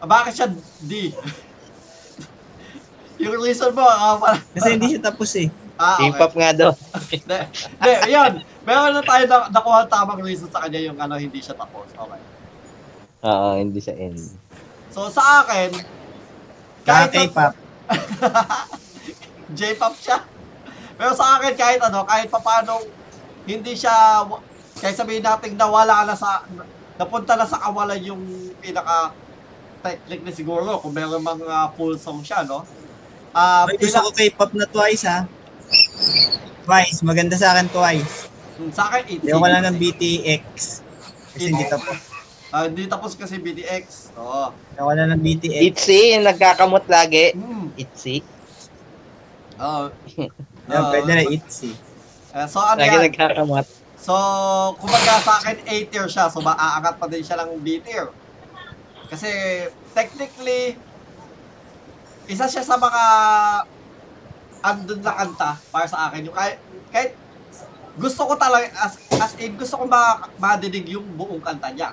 bakit 0.00 0.32
siya 0.34 0.46
D? 0.80 1.12
yung 3.22 3.38
reason 3.38 3.70
mo, 3.70 3.82
ah, 3.82 4.16
wala- 4.16 4.42
Kasi 4.50 4.68
hindi 4.74 4.86
siya 4.92 5.00
tapos 5.04 5.30
eh. 5.36 5.48
ah, 5.78 5.96
okay. 5.96 6.10
K-pop 6.10 6.32
nga 6.34 6.50
daw. 6.52 6.70
Hindi, 7.08 7.36
hindi, 7.78 7.90
yun. 8.10 8.32
Meron 8.62 8.92
na 8.92 9.02
tayo 9.02 9.22
na, 9.26 9.36
nakuha 9.48 9.78
tamang 9.86 10.20
reason 10.22 10.46
sa 10.46 10.62
kanya 10.62 10.80
yung 10.80 10.98
ano, 10.98 11.14
hindi 11.14 11.38
siya 11.38 11.54
tapos. 11.54 11.86
Okay. 11.86 12.20
Oo, 13.22 13.48
hindi 13.54 13.78
sa 13.78 13.94
end. 13.94 14.18
So, 14.90 15.06
sa 15.06 15.42
akin, 15.42 15.70
kahit 16.82 17.08
sa, 17.08 17.16
K-pop. 17.16 17.52
J-pop 19.54 19.94
siya. 19.98 20.18
Pero 20.96 21.12
sa 21.16 21.38
akin, 21.38 21.52
kahit 21.56 21.80
ano, 21.82 22.04
kahit 22.04 22.28
papano, 22.28 22.82
hindi 23.48 23.72
siya, 23.74 24.26
kahit 24.78 24.96
sabihin 24.96 25.24
natin 25.24 25.56
na 25.58 25.66
wala 25.66 26.06
na 26.06 26.14
sa, 26.14 26.46
napunta 26.96 27.34
na 27.34 27.48
sa 27.48 27.58
kawalan 27.58 28.00
yung 28.02 28.22
pinaka 28.62 29.16
technically 29.82 30.30
siguro, 30.32 30.78
kung 30.78 30.94
meron 30.94 31.20
mga 31.20 31.74
full 31.74 31.98
song 31.98 32.22
siya, 32.22 32.46
no? 32.46 32.62
Ah, 33.34 33.66
Ay, 33.66 33.80
gusto 33.80 33.98
ko 33.98 34.10
K-pop 34.14 34.52
na 34.54 34.68
twice 34.70 35.04
ha. 35.08 35.26
Twice. 36.62 37.02
Maganda 37.02 37.34
sa 37.34 37.56
akin 37.56 37.66
twice. 37.72 38.30
Hmm, 38.60 38.70
sa 38.70 38.86
akin, 38.92 39.02
it's 39.10 39.26
Hindi 39.26 39.34
ko 39.34 39.48
lang 39.48 39.64
ng 39.66 39.76
BTX. 39.80 40.54
Kasi 41.34 41.44
hindi 41.50 41.64
tapos. 41.66 41.96
Ah, 42.52 42.68
hindi 42.68 42.84
tapos 42.86 43.16
kasi 43.16 43.40
BTX. 43.40 44.12
Oo. 44.20 44.52
Ko 44.52 44.92
lang 44.92 45.10
ng 45.16 45.22
BTX. 45.24 45.60
Itzy, 45.72 46.00
yung 46.14 46.28
nagkakamot 46.28 46.84
lagi. 46.86 47.32
Hmm. 47.32 47.72
Itzy. 47.74 48.20
Oo. 49.58 49.88
Yan, 50.68 50.80
Oo. 50.80 50.90
pwede 50.90 51.10
na 51.10 51.24
itzy. 51.24 51.72
Eh, 52.32 52.46
so, 52.46 52.58
ano 52.58 52.78
Lagi 52.78 52.90
yan? 52.92 53.02
nagkakamot. 53.06 53.66
So, 53.96 54.14
kumbaga 54.78 55.20
sa 55.20 55.38
akin, 55.38 55.62
A 55.62 55.74
tier 55.84 56.06
siya. 56.06 56.26
So, 56.26 56.40
maaangat 56.40 56.98
pa 56.98 57.06
din 57.06 57.22
siya 57.22 57.38
ng 57.38 57.58
B 57.58 57.78
tier. 57.78 58.10
Kasi, 59.06 59.28
technically, 59.92 60.74
isa 62.24 62.46
siya 62.46 62.62
sa 62.62 62.74
mga 62.76 63.02
andun 64.62 65.02
na 65.02 65.12
kanta 65.12 65.50
para 65.68 65.86
sa 65.86 66.08
akin. 66.08 66.26
Yung 66.26 66.34
kahit, 66.34 66.58
kahit 66.88 67.12
gusto 67.94 68.24
ko 68.24 68.34
talaga, 68.34 68.66
as, 68.80 68.96
as 69.12 69.34
in, 69.36 69.54
gusto 69.54 69.76
ko 69.76 69.84
ma, 69.84 70.22
madinig 70.36 70.86
yung 70.88 71.04
buong 71.12 71.42
kanta 71.42 71.70
niya. 71.70 71.92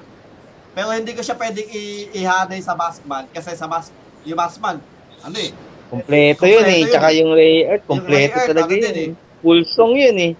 Pero 0.72 0.94
hindi 0.94 1.12
ko 1.12 1.20
siya 1.20 1.36
pwedeng 1.36 1.66
i- 1.68 2.10
ihanay 2.16 2.62
sa 2.62 2.74
Maskman 2.74 3.26
kasi 3.30 3.52
sa 3.54 3.66
Mas, 3.66 3.90
yung 4.24 4.38
Maskman, 4.38 4.80
ano 5.20 5.36
eh, 5.36 5.52
Kompleto 5.90 6.46
yun 6.46 6.66
eh. 6.70 6.86
Yun 6.86 6.90
Tsaka 6.94 7.10
eh. 7.10 7.18
yung 7.18 7.32
Ray 7.34 7.56
Earth, 7.66 7.86
kompleto 7.90 8.38
Earth, 8.38 8.50
talaga 8.54 8.70
ano 8.70 8.78
yun 8.78 8.86
din 8.86 8.98
eh. 9.02 9.10
Full 9.42 9.62
song 9.66 9.94
yun 9.98 10.18
eh. 10.22 10.34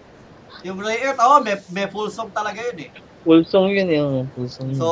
yung 0.62 0.78
Ray 0.78 1.00
Earth, 1.02 1.20
oh, 1.20 1.40
may, 1.42 1.56
may 1.74 1.88
full 1.90 2.10
song 2.14 2.30
talaga 2.30 2.62
yun 2.62 2.78
eh. 2.86 2.90
Full 3.26 3.44
song 3.50 3.68
yun 3.74 3.90
eh. 3.90 4.00
oh. 4.00 4.24
Full 4.38 4.50
song 4.50 4.68
yun. 4.70 4.78
So, 4.78 4.88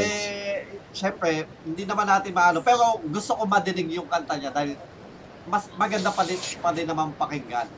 eh, 0.00 0.64
syempre, 0.96 1.44
hindi 1.68 1.84
naman 1.84 2.08
natin 2.08 2.32
maano. 2.32 2.64
Pero 2.64 3.04
gusto 3.04 3.36
ko 3.36 3.44
madinig 3.44 3.92
yung 3.92 4.08
kanta 4.08 4.40
niya 4.40 4.48
dahil 4.48 4.80
mas 5.44 5.68
maganda 5.76 6.08
pa 6.08 6.24
din, 6.24 6.40
pa 6.62 6.72
din 6.72 6.88
naman 6.88 7.12
pakinggan. 7.18 7.68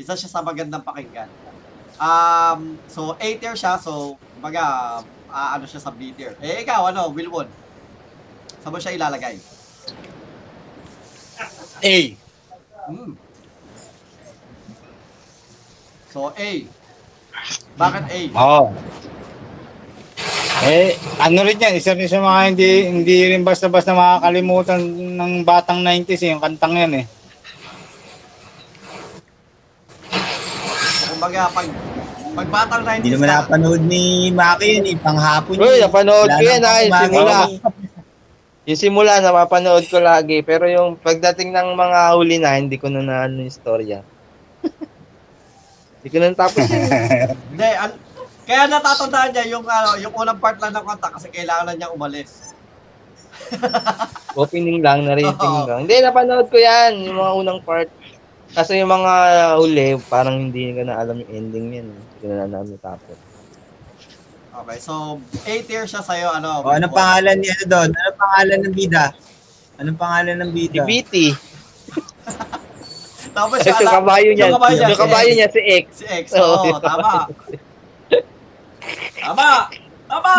Isa 0.00 0.16
siya 0.16 0.32
sa 0.32 0.40
magandang 0.40 0.80
pakinggan. 0.80 1.28
Um, 2.00 2.80
so, 2.88 3.12
A 3.20 3.26
tier 3.36 3.52
siya. 3.52 3.76
So, 3.76 4.16
kumbaga, 4.38 4.64
ah, 5.28 5.60
ano 5.60 5.68
siya 5.68 5.84
sa 5.84 5.92
B 5.92 6.16
tier. 6.16 6.32
Eh, 6.40 6.64
ikaw, 6.64 6.88
ano, 6.88 7.12
Wilwon? 7.12 7.50
Saan 8.64 8.72
mo 8.72 8.80
siya 8.80 8.96
ilalagay? 8.96 9.59
A. 11.82 11.96
Hmm. 12.90 13.12
So, 16.10 16.34
A. 16.34 16.50
Bakit 17.78 18.02
A? 18.10 18.20
Oo. 18.34 18.64
Eh, 20.60 20.92
ano 21.16 21.40
rin 21.40 21.56
yan, 21.56 21.72
isa 21.72 21.96
rin 21.96 22.04
sa 22.04 22.20
mga 22.20 22.40
hindi, 22.52 22.70
hindi 22.84 23.16
rin 23.32 23.40
basta-basta 23.40 23.96
makakalimutan 23.96 24.76
ng 25.16 25.32
batang 25.40 25.80
90s 25.80 26.20
eh, 26.20 26.36
yung 26.36 26.42
kantang 26.44 26.76
yan 26.76 26.92
eh. 27.00 27.04
Kumbaga, 31.08 31.48
pag, 31.48 31.66
pag 32.36 32.48
batang 32.52 32.82
90s 32.84 33.00
Hindi 33.00 33.10
naman 33.16 33.28
ka, 33.28 33.36
napanood 33.40 33.82
ni 33.88 34.04
Maki 34.36 34.68
yun 34.68 34.86
eh. 34.92 34.96
Panghapon 35.00 35.54
Uy, 35.56 35.64
yun. 35.64 35.78
napanood 35.80 36.28
ko 36.28 36.42
yan 36.44 36.60
yung 36.60 36.92
Maki. 36.92 37.04
simula. 37.08 37.38
Yung 38.70 38.78
simula, 38.78 39.18
napapanood 39.18 39.82
ko 39.90 39.98
lagi. 39.98 40.46
Pero 40.46 40.70
yung 40.70 40.94
pagdating 40.94 41.50
ng 41.50 41.74
mga 41.74 42.00
huli 42.14 42.38
na, 42.38 42.54
hindi 42.54 42.78
ko 42.78 42.86
na 42.86 43.02
naano 43.02 43.42
yung 43.42 43.50
storya. 43.50 43.98
hindi 45.98 46.08
ko 46.14 46.16
na 46.22 46.30
tapos 46.38 46.70
yun. 46.70 46.86
Hindi, 47.50 47.68
an- 47.76 47.98
kaya 48.46 48.70
natatandaan 48.70 49.30
niya 49.34 49.44
yung 49.52 49.66
ano, 49.66 49.90
yung 49.98 50.14
unang 50.14 50.38
part 50.38 50.56
lang 50.62 50.70
ng 50.70 50.86
kanta 50.86 51.12
kasi 51.12 51.28
kailangan 51.34 51.66
na 51.70 51.74
niya 51.74 51.90
umalis. 51.90 52.54
Opening 54.38 54.80
lang, 54.80 55.02
narrating 55.04 55.54
Oo. 55.60 55.66
lang. 55.66 55.84
Hindi, 55.84 56.00
napanood 56.00 56.46
ko 56.46 56.56
yan, 56.56 57.04
yung 57.10 57.18
mga 57.18 57.32
unang 57.42 57.60
part. 57.66 57.90
Kasi 58.54 58.78
yung 58.82 58.90
mga 58.90 59.12
huli, 59.58 59.98
parang 60.06 60.48
hindi 60.50 60.74
ko 60.74 60.82
na 60.86 60.98
alam 60.98 61.22
yung 61.22 61.30
ending 61.30 61.66
yan. 61.74 61.88
Hindi 61.90 62.16
ko 62.22 62.24
na 62.30 62.46
alam 62.46 62.64
yung 62.70 62.82
tapos. 62.82 63.29
Okay, 64.60 64.78
so 64.78 65.16
8 65.40 65.64
years 65.66 65.88
siya 65.88 66.02
sa'yo, 66.02 66.28
ano? 66.30 66.60
O, 66.60 66.68
anong 66.68 66.92
pangalan 66.92 67.36
ni 67.36 67.48
ano 67.48 67.64
doon? 67.64 67.88
Anong 67.90 68.18
pangalan 68.18 68.58
ng 68.60 68.74
bida? 68.74 69.04
Anong 69.78 69.98
pangalan 69.98 70.36
ng 70.38 70.50
Si 70.50 70.56
bida? 70.58 70.82
BT, 70.84 71.14
Tapos 73.30 73.56
yung 73.56 73.64
siya, 73.64 73.78
ala- 73.80 73.94
kabayo 73.96 74.30
niya, 74.30 74.44
yung 74.44 74.56
kabayo 74.58 74.74
niya, 74.74 74.84
yung 74.84 74.92
si 74.92 75.00
kabayo 75.00 75.30
X. 75.30 75.36
niya 75.36 75.48
si 75.48 75.60
X. 75.62 75.84
Si 75.94 76.04
X, 76.04 76.24
oo, 76.34 76.44
Oo. 76.44 76.78
tama. 76.84 77.12
Tama! 79.16 79.48
Tama! 80.04 80.36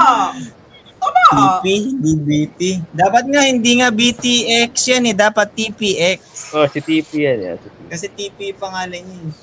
Tama! 1.01 1.23
TP, 1.31 1.65
hindi 1.87 2.11
BT. 2.19 2.61
Dapat 2.93 3.23
nga, 3.25 3.41
hindi 3.43 3.71
nga 3.79 3.89
BTX 3.89 4.73
yan 4.91 5.03
eh. 5.07 5.15
Dapat 5.15 5.47
TPX. 5.49 6.19
Oh, 6.51 6.67
si 6.67 6.77
TP 6.77 7.09
yan. 7.15 7.57
si 7.57 7.65
TP. 7.65 7.79
Kasi 7.89 8.05
TP 8.07 8.39
pangalan 8.53 8.99
niya 8.99 9.17
eh. 9.23 9.33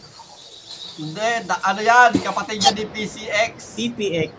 Hindi, 0.99 1.29
da- 1.47 1.63
ano 1.65 1.81
yan, 1.81 2.11
kapatid 2.21 2.59
niya 2.61 2.73
ni 2.73 2.85
PCX. 2.85 3.55
TPX. 3.75 4.31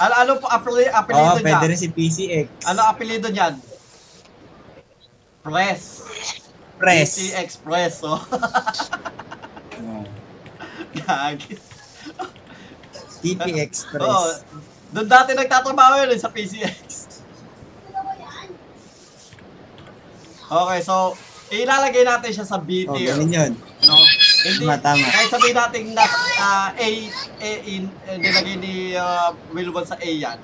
Ano, 0.00 0.14
ano 0.16 0.32
po 0.36 0.48
Oo, 0.48 0.56
apelido 0.56 1.36
niya? 1.36 1.44
pwede 1.44 1.64
rin 1.68 1.78
si 1.78 1.88
PCX. 1.88 2.46
Ano 2.64 2.80
apelido 2.82 3.28
niyan? 3.28 3.54
Press. 5.40 5.82
Press. 6.76 7.10
PC 7.12 7.36
Express, 7.36 7.94
oh. 8.02 8.16
Gagi. 10.96 11.54
TPX 13.20 13.70
Oo. 13.86 13.92
Press. 13.92 14.44
Doon 14.90 15.06
dati 15.06 15.30
nagtatrabaho 15.32 16.02
yun 16.02 16.10
eh, 16.10 16.18
sa 16.18 16.32
PCX. 16.32 16.86
Okay, 20.50 20.80
so 20.82 21.14
ilalagay 21.48 22.02
natin 22.02 22.30
siya 22.32 22.42
sa 22.42 22.58
B 22.58 22.82
Oh, 22.84 22.96
tier. 22.96 23.14
ganun 23.14 23.30
yun. 23.30 23.52
no? 23.84 23.94
Hindi, 24.40 24.64
Tama, 24.64 24.80
tama. 24.80 25.04
kahit 25.04 25.28
sabihin 25.28 25.56
natin 25.56 25.84
na 25.92 26.04
ah, 26.40 26.68
A, 26.72 26.88
A 27.44 27.50
in, 27.68 27.84
eh, 28.08 28.16
nilagay 28.16 28.56
ni 28.56 28.96
uh, 28.96 29.36
Wilbon 29.52 29.84
sa 29.84 30.00
A 30.00 30.08
yan. 30.08 30.40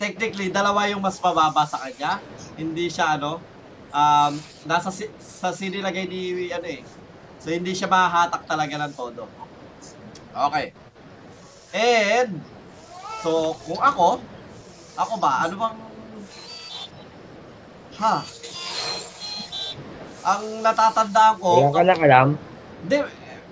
Technically, 0.00 0.48
dalawa 0.48 0.88
yung 0.88 1.04
mas 1.04 1.20
mababa 1.20 1.68
sa 1.68 1.84
kanya. 1.84 2.18
Hindi 2.56 2.88
siya 2.88 3.20
ano, 3.20 3.44
um, 3.92 4.32
nasa 4.64 4.88
si, 4.88 5.04
sa 5.20 5.52
C 5.52 5.68
nilagay 5.68 6.08
ni 6.08 6.48
ano 6.48 6.64
eh. 6.64 6.80
So 7.38 7.52
hindi 7.52 7.76
siya 7.76 7.92
mahahatak 7.92 8.48
talaga 8.48 8.74
ng 8.88 8.92
todo. 8.96 9.28
Okay. 10.32 10.72
And, 11.76 12.40
so 13.20 13.52
kung 13.68 13.80
ako, 13.80 14.16
ako 14.96 15.12
ba, 15.20 15.44
ano 15.44 15.54
bang, 15.60 15.76
ha? 18.00 18.14
Ang 20.22 20.42
natatandaan 20.64 21.34
ko, 21.36 21.50
Wala 21.68 21.76
ka 21.76 21.82
lang 21.84 22.00
alam. 22.00 22.28
Hindi, 22.82 22.96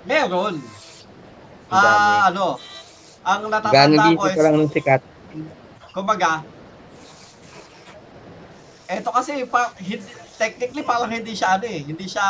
meron. 0.05 0.55
Ah, 1.71 2.29
ano, 2.29 2.59
ang 3.23 3.47
Gano'ng 3.47 3.53
natatandaan 3.53 4.17
ko 4.19 4.23
busy 4.25 4.31
is, 4.33 4.37
ka 4.37 4.43
lang 4.43 4.55
nung 4.59 4.73
sikat. 4.73 5.03
kumbaga, 5.91 6.43
eto 8.91 9.11
kasi, 9.15 9.47
pa, 9.47 9.71
hindi, 9.79 10.07
technically, 10.35 10.83
parang 10.83 11.11
hindi 11.11 11.35
siya 11.35 11.59
ano 11.59 11.67
eh, 11.67 11.81
hindi 11.87 12.07
siya, 12.11 12.27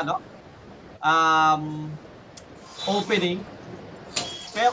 ano, 0.00 0.14
um, 1.04 1.92
opening. 2.88 3.44
Pero, 4.56 4.72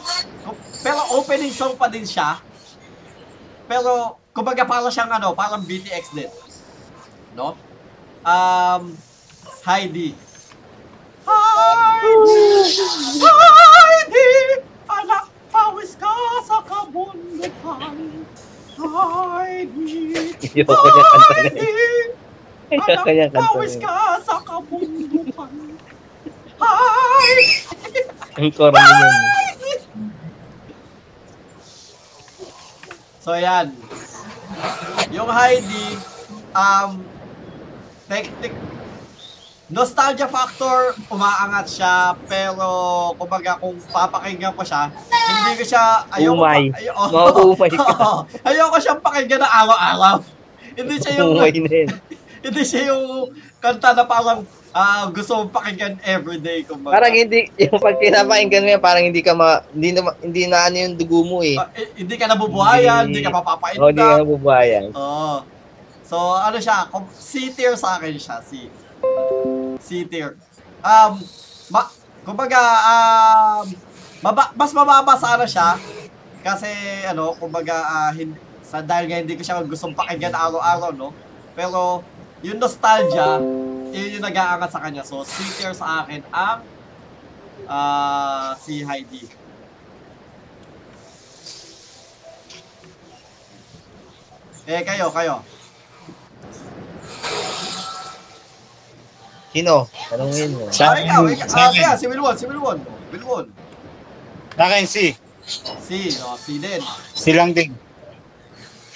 pero 0.82 1.00
opening 1.20 1.52
song 1.52 1.76
pa 1.76 1.92
din 1.92 2.08
siya. 2.08 2.40
Pero, 3.68 4.16
kumbaga 4.32 4.64
parang 4.64 4.92
siyang 4.94 5.12
ano, 5.12 5.36
parang 5.36 5.64
BTX 5.64 6.16
din. 6.16 6.32
No? 7.36 7.60
Um, 8.24 8.96
Heidi. 9.68 10.16
Heidi! 13.22 14.30
Anak, 14.88 15.26
pawis 15.50 15.92
ka 15.98 16.14
sa 16.46 16.58
kabundukan. 16.64 17.96
Heidi! 18.78 19.96
Ayoko 20.38 20.88
niya 20.88 21.04
kanta 21.10 21.36
na 21.36 21.50
yun. 21.50 22.10
Heidi! 22.70 22.86
Ayoko 22.86 23.10
niya 23.10 23.28
Anak, 23.28 23.34
kanta 23.34 23.40
na 23.42 23.48
pawis 23.50 23.74
yun. 23.76 23.82
ka 23.84 23.96
sa 24.22 24.36
kabundukan. 24.46 25.52
Ang 28.38 28.50
yun. 28.54 29.14
So, 33.20 33.36
yan. 33.36 33.68
Yung 35.12 35.28
Heidi, 35.28 36.00
um, 36.56 37.04
technic, 38.08 38.54
nostalgia 39.68 40.28
factor, 40.28 40.96
umaangat 41.08 41.68
siya, 41.70 41.96
pero, 42.24 42.68
kumbaga, 43.14 43.60
kung 43.60 43.76
papakinggan 43.86 44.56
ko 44.56 44.64
siya, 44.64 44.88
hindi 45.12 45.60
ko 45.60 45.66
siya, 45.66 45.84
ayoko, 46.10 46.40
Umay. 46.40 46.64
pa- 46.68 46.80
ayo- 46.80 46.96
Maumay 47.06 47.70
ka. 47.70 47.84
Oo. 47.84 48.20
ayoko 48.42 48.78
siyang 48.80 49.02
pakinggan 49.04 49.44
na 49.44 49.50
araw-araw. 49.54 50.16
hindi 50.72 50.96
siya 50.96 51.20
yung, 51.20 51.36
hindi 52.46 52.62
siya 52.64 52.82
yung 52.88 53.04
kanta 53.60 53.92
na 53.92 54.08
parang, 54.08 54.48
ah, 54.72 55.12
gusto 55.12 55.36
mong 55.36 55.52
pakinggan 55.52 56.00
everyday, 56.00 56.64
kumbaga. 56.64 56.96
Parang 56.96 57.12
hindi, 57.12 57.52
yung 57.60 57.82
pag 57.82 58.00
pinapakinggan 58.00 58.64
mo 58.64 58.70
yan, 58.72 58.80
parang 58.80 59.04
hindi 59.04 59.20
ka 59.20 59.36
ma, 59.36 59.68
hindi 59.68 59.90
na, 59.92 60.00
hindi 60.22 60.44
na 60.48 60.58
ano 60.64 60.76
yung 60.80 60.96
dugo 60.96 61.28
mo 61.28 61.44
eh. 61.44 61.60
Eh, 61.76 61.92
hindi 61.98 62.16
ka 62.16 62.24
nabubuhayan, 62.26 63.12
hindi, 63.12 63.20
Hindi- 63.20 63.28
ka 63.28 63.36
mapapainda. 63.36 63.84
O, 63.84 63.90
hindi 63.90 64.00
ka 64.00 64.16
nabubayan. 64.24 64.96
Oo. 64.96 65.44
So, 66.08 66.16
ano 66.40 66.56
siya, 66.56 66.88
C 67.12 67.52
tier 67.52 67.76
sa 67.76 68.00
akin 68.00 68.16
siya, 68.16 68.40
C. 68.40 68.72
C 69.82 70.06
tier. 70.06 70.38
Um, 70.84 71.22
ma, 71.70 71.90
kumbaga, 72.26 72.60
um, 72.62 73.66
maba, 74.22 74.52
mas 74.56 74.72
mababa 74.74 75.14
sana 75.18 75.46
siya, 75.48 75.80
kasi, 76.46 76.70
ano, 77.08 77.36
kumbaga, 77.36 77.76
ah, 77.86 78.12
hindi, 78.14 78.38
sa, 78.64 78.80
dahil 78.80 79.08
nga 79.10 79.20
hindi 79.20 79.36
ko 79.36 79.44
siya 79.44 79.64
gustong 79.64 79.96
pakinggan 79.98 80.36
araw-araw, 80.36 80.92
no? 80.96 81.12
Pero, 81.58 82.04
yung 82.46 82.62
nostalgia, 82.62 83.42
yun 83.90 84.20
yung 84.20 84.26
nag-aangat 84.26 84.70
sa 84.70 84.84
kanya. 84.86 85.02
So, 85.02 85.26
C 85.26 85.42
tier 85.58 85.74
sa 85.74 86.06
akin 86.06 86.22
ang 86.30 86.62
ah 87.68 88.54
si 88.62 88.86
Heidi. 88.86 89.26
Eh, 94.70 94.84
kayo, 94.86 95.10
kayo. 95.10 95.42
Sino? 99.58 99.90
Tanungin 100.14 100.54
mo. 100.54 100.70
Sa 100.70 100.94
Ah, 100.94 101.02
ikaw, 101.02 101.26
ikaw. 101.26 101.74
Ah, 101.74 101.98
si 101.98 102.06
Wilwon, 102.06 102.38
si 102.38 102.46
Wilwon. 102.46 102.78
Wilwon. 103.10 103.46
sa 104.54 104.64
akin 104.70 104.86
si, 104.86 105.18
Si, 105.82 106.14
no, 106.22 106.38
si 106.38 106.62
din. 106.62 106.82
silang 107.18 107.58
din. 107.58 107.74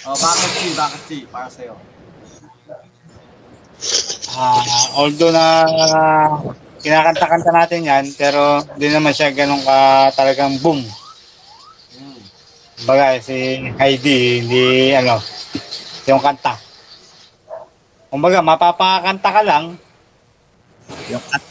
Oh, 0.06 0.13
bakit 0.13 0.50
si, 0.54 0.67
bakit 0.78 1.02
si, 1.10 1.17
para 1.26 1.50
sa'yo. 1.50 1.74
Ah, 4.38 4.62
although 5.02 5.34
na 5.34 5.45
kinakanta-kanta 6.78 7.50
natin 7.50 7.82
yan, 7.82 8.06
pero 8.13 8.62
hindi 8.78 8.93
naman 8.93 9.17
siya 9.17 9.34
ganun 9.34 9.65
ka 9.65 10.12
talagang 10.13 10.62
boom. 10.62 10.86
Hmm. 11.97 12.21
Baga 12.86 13.17
si 13.17 13.65
Heidi, 13.82 14.45
hindi 14.45 14.93
ano, 14.93 15.17
yung 16.06 16.21
kanta. 16.21 16.54
Kumbaga, 18.12 18.43
mapapakanta 18.43 19.30
ka 19.31 19.42
lang, 19.42 19.79
Yung 21.10 21.25
at 21.31 21.42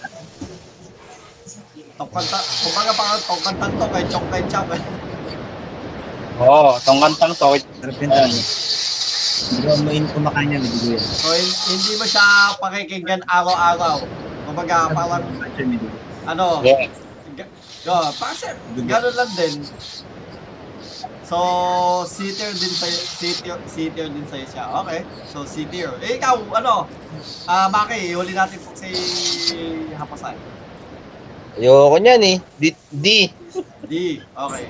Tong 2.00 2.08
kanta, 2.08 2.38
kumbaga 2.64 2.92
parang 2.96 3.20
tong 3.20 3.42
kantang 3.44 3.72
to 3.76 3.86
kay 3.92 4.04
Chong 4.08 4.26
kay 4.32 4.42
Chong. 4.48 4.68
eh. 4.72 4.82
oo, 6.40 6.72
tong 6.80 6.96
kantang 6.96 7.32
to, 7.36 7.46
yun 7.52 8.08
talaga. 8.08 8.40
Hindi 9.60 10.08
kumakain 10.08 10.48
yan, 10.48 10.62
hindi 10.64 10.78
ko 10.80 10.86
yan. 10.96 11.04
So, 11.04 11.28
hin- 11.36 11.60
hindi 11.68 11.92
mo 12.00 12.04
siya 12.08 12.24
pakikinggan 12.56 13.20
araw-araw. 13.28 14.00
Kumbaga, 14.48 14.88
parang, 14.96 15.24
ano, 16.24 16.44
yeah. 16.64 16.88
Go, 17.80 17.96
kasi 18.12 18.52
gano'n 18.76 19.14
lang 19.16 19.30
din. 19.32 19.54
So, 21.24 21.38
C-tier 22.04 22.52
din 22.52 22.74
sa 22.74 22.84
C-tier, 22.90 23.56
C-tier 23.64 24.08
din 24.10 24.26
sa'yo 24.26 24.44
siya. 24.44 24.64
Okay. 24.84 25.00
So, 25.24 25.46
C-tier. 25.48 25.94
Eh, 26.02 26.18
ikaw, 26.18 26.36
ano? 26.52 26.84
Ah, 27.46 27.70
Maki, 27.70 28.12
huli 28.12 28.34
natin 28.34 28.58
si 28.80 28.90
Hapasan. 29.92 30.36
Ayoko 31.60 31.96
niyan 32.00 32.22
eh. 32.24 32.36
D. 32.56 32.72
D. 32.88 33.06
D. 33.84 33.94
Okay. 34.24 34.66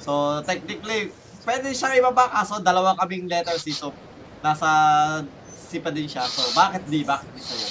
So, 0.00 0.40
technically, 0.48 1.12
pwede 1.44 1.68
siya 1.76 1.98
ibaba 2.00 2.32
kaso 2.32 2.64
dalawa 2.64 2.96
kaming 2.96 3.28
letter 3.28 3.60
C. 3.60 3.76
So, 3.76 3.92
nasa 4.40 4.70
C 5.68 5.76
pa 5.84 5.92
din 5.92 6.08
siya. 6.08 6.24
So, 6.24 6.40
bakit 6.56 6.88
D? 6.88 7.04
Bakit 7.04 7.28
D 7.28 7.36
sa'yo? 7.36 7.68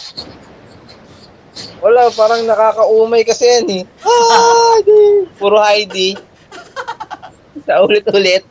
Wala, 1.82 2.08
parang 2.14 2.46
nakakaumay 2.46 3.26
kasi 3.26 3.44
yan 3.44 3.68
eh. 3.82 3.84
Heidi! 4.06 5.28
Puro 5.36 5.58
Heidi. 5.60 6.16
Sa 7.66 7.82
ulit-ulit. 7.84 8.46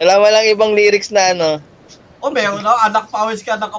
Wala 0.00 0.16
mo 0.16 0.26
lang 0.30 0.48
ibang 0.48 0.72
lyrics 0.72 1.12
na 1.12 1.36
ano. 1.36 1.60
O, 2.22 2.32
meron 2.32 2.64
na, 2.64 2.88
anak 2.88 3.12
pawis 3.12 3.44
ka 3.44 3.60
ng 3.60 3.72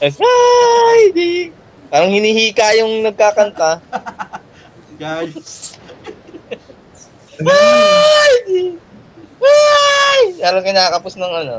Heidi! 0.00 1.50
Parang 1.90 2.10
hinihika 2.10 2.74
yung 2.78 3.02
nagkakanta. 3.02 3.82
Guys. 4.98 5.78
Heidi! 7.38 8.78
Heidi! 9.42 10.40
Parang 10.42 10.64
kinakapos 10.64 11.14
ng 11.18 11.34
ano. 11.46 11.58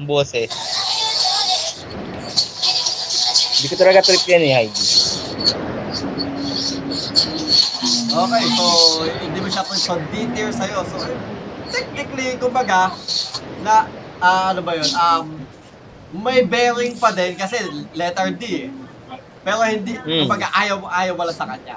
Ang 0.00 0.06
boses. 0.08 0.48
Hindi 3.58 3.66
ko 3.68 3.76
talaga 3.78 4.02
trip 4.02 4.24
yan 4.26 4.42
eh, 4.42 4.52
Heidi. 4.56 4.84
Okay, 8.12 8.44
so 8.52 8.66
hindi 9.08 9.38
mo 9.40 9.48
siya 9.48 9.64
so 9.72 9.96
D-tier 10.12 10.52
sa'yo. 10.52 10.84
So 10.84 10.96
technically, 11.72 12.36
kumbaga, 12.36 12.92
na, 13.64 13.88
ah, 14.20 14.52
ano 14.52 14.60
ba 14.60 14.76
yun, 14.76 14.90
um, 14.92 15.41
may 16.14 16.44
bearing 16.44 16.94
pa 16.94 17.10
din 17.10 17.32
kasi 17.34 17.56
letter 17.92 18.28
D 18.32 18.42
eh. 18.60 18.68
Pero 19.42 19.58
hindi, 19.60 19.96
Hmm. 19.96 20.22
kumbaga, 20.22 20.46
ayaw, 20.52 20.76
mo- 20.78 20.92
ayaw 20.92 21.12
mo 21.12 21.24
lang 21.24 21.34
sa 21.34 21.46
kanya. 21.46 21.76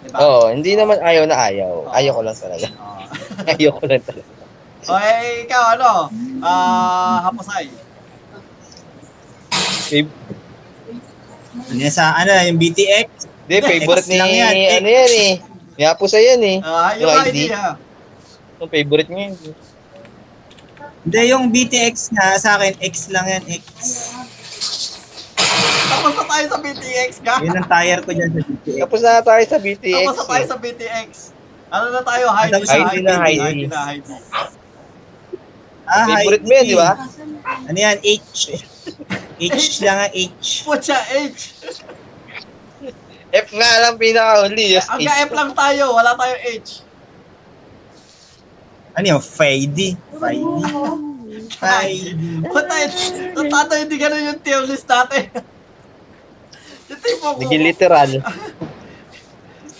Diba? 0.00 0.18
Oo, 0.18 0.50
hindi 0.50 0.74
naman 0.74 0.98
ayaw 0.98 1.24
na 1.24 1.36
ayaw. 1.40 1.72
Ayaw 1.90 2.12
ko 2.12 2.22
lang 2.22 2.36
talaga. 2.36 2.66
Oo. 2.68 3.00
Ayaw 3.50 3.70
ko 3.72 3.82
lang 3.84 4.02
talaga. 4.02 4.30
o 4.82 4.92
eh, 4.96 5.44
ikaw, 5.44 5.62
ano? 5.74 5.90
Ah, 6.40 7.18
hapusay. 7.24 7.66
Fav- 9.84 10.16
Ano 11.52 11.78
yan 11.78 11.92
sa, 11.92 12.16
ano, 12.16 12.32
yung 12.42 12.56
BTX? 12.56 13.08
Hindi, 13.44 13.56
favorite 13.60 14.08
ni, 14.08 14.16
lang 14.16 14.32
yan, 14.32 14.54
eh. 14.54 14.68
ano 14.74 14.88
yan 14.88 15.12
eh. 15.12 15.32
Yapo 15.78 16.04
sa 16.06 16.16
yan 16.16 16.40
eh. 16.40 16.58
Ah, 16.60 16.96
yung 16.96 17.06
Yung 17.06 17.22
ID, 17.22 17.28
ID. 17.28 17.38
ha. 17.52 17.76
Yung 18.58 18.70
favorite 18.70 19.08
niya 19.08 19.24
yun. 19.28 19.54
Hindi, 21.02 21.20
yung 21.34 21.50
BTX 21.50 22.14
na 22.14 22.38
sa 22.38 22.54
akin, 22.58 22.78
X 22.78 23.10
lang 23.10 23.26
yan, 23.26 23.42
X. 23.50 23.64
Tapos 25.92 26.12
na 26.14 26.24
tayo 26.24 26.44
sa 26.46 26.58
BTX, 26.62 27.10
ka? 27.22 27.34
Yun 27.42 27.54
ang 27.58 27.68
tire 27.68 28.02
ko 28.06 28.10
dyan 28.14 28.30
sa 28.30 28.42
BTX. 28.42 28.78
Tapos 28.82 29.00
na 29.02 29.22
tayo 29.22 29.44
sa 29.44 29.58
BTX. 29.58 29.96
Tapos 29.98 30.18
na 30.18 30.26
tayo 30.30 30.44
eh. 30.44 30.50
sa 30.50 30.56
BTX. 30.58 31.10
Ano 31.72 31.86
na 31.88 32.02
tayo? 32.04 32.24
Heidi 32.30 32.52
Tapos 32.52 32.68
na, 32.68 32.74
Heidi 32.74 33.00
na, 33.02 33.14
Heidi. 33.18 33.42
Heidi 33.42 33.66
na, 33.66 33.80
Heidi. 33.90 34.14
Ah, 35.82 36.06
Favorite 36.06 36.44
mo 36.46 36.52
yan, 36.54 36.66
di 36.70 36.76
ba? 36.78 36.90
Ano 37.66 37.78
yan, 37.78 37.98
H. 38.00 38.38
H 39.42 39.82
lang 39.82 39.98
ang 40.06 40.12
H. 40.14 40.62
Putya, 40.62 40.98
H. 41.02 41.42
F 43.32 43.48
nga 43.56 43.70
lang 43.80 43.94
pinakahuli. 43.96 44.76
Yes, 44.76 44.86
Hanggang 44.86 45.18
F 45.26 45.32
lang 45.32 45.50
tayo, 45.56 45.96
wala 45.96 46.14
tayong 46.14 46.42
H. 46.62 46.84
Ano 48.92 49.06
yun, 49.08 49.22
Friday. 49.24 49.96
Friday. 50.20 50.62
Friday. 51.56 52.12
Patay, 52.44 52.82
tato 53.48 53.72
hindi 53.80 53.96
ganun 53.96 54.28
yung 54.28 54.40
tier 54.44 54.60
list 54.68 54.84
natin. 54.84 55.32
Yung 56.92 57.00
tipo 57.00 57.24
ko, 57.32 57.40
Naging 57.40 57.64
literal. 57.64 58.10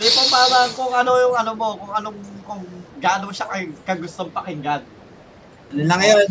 Tipo 0.01 0.21
parang 0.33 0.69
kung 0.73 0.93
ano 0.97 1.11
yung 1.21 1.35
ano 1.37 1.51
mo, 1.53 1.77
kung 1.77 1.93
anong, 1.93 2.19
kung 2.49 2.63
gaano 3.05 3.29
siya 3.29 3.53
kag 3.53 3.71
kagustong 3.85 4.33
pakinggan. 4.33 4.81
Ano 5.77 5.83
lang 5.85 6.01
yun? 6.01 6.29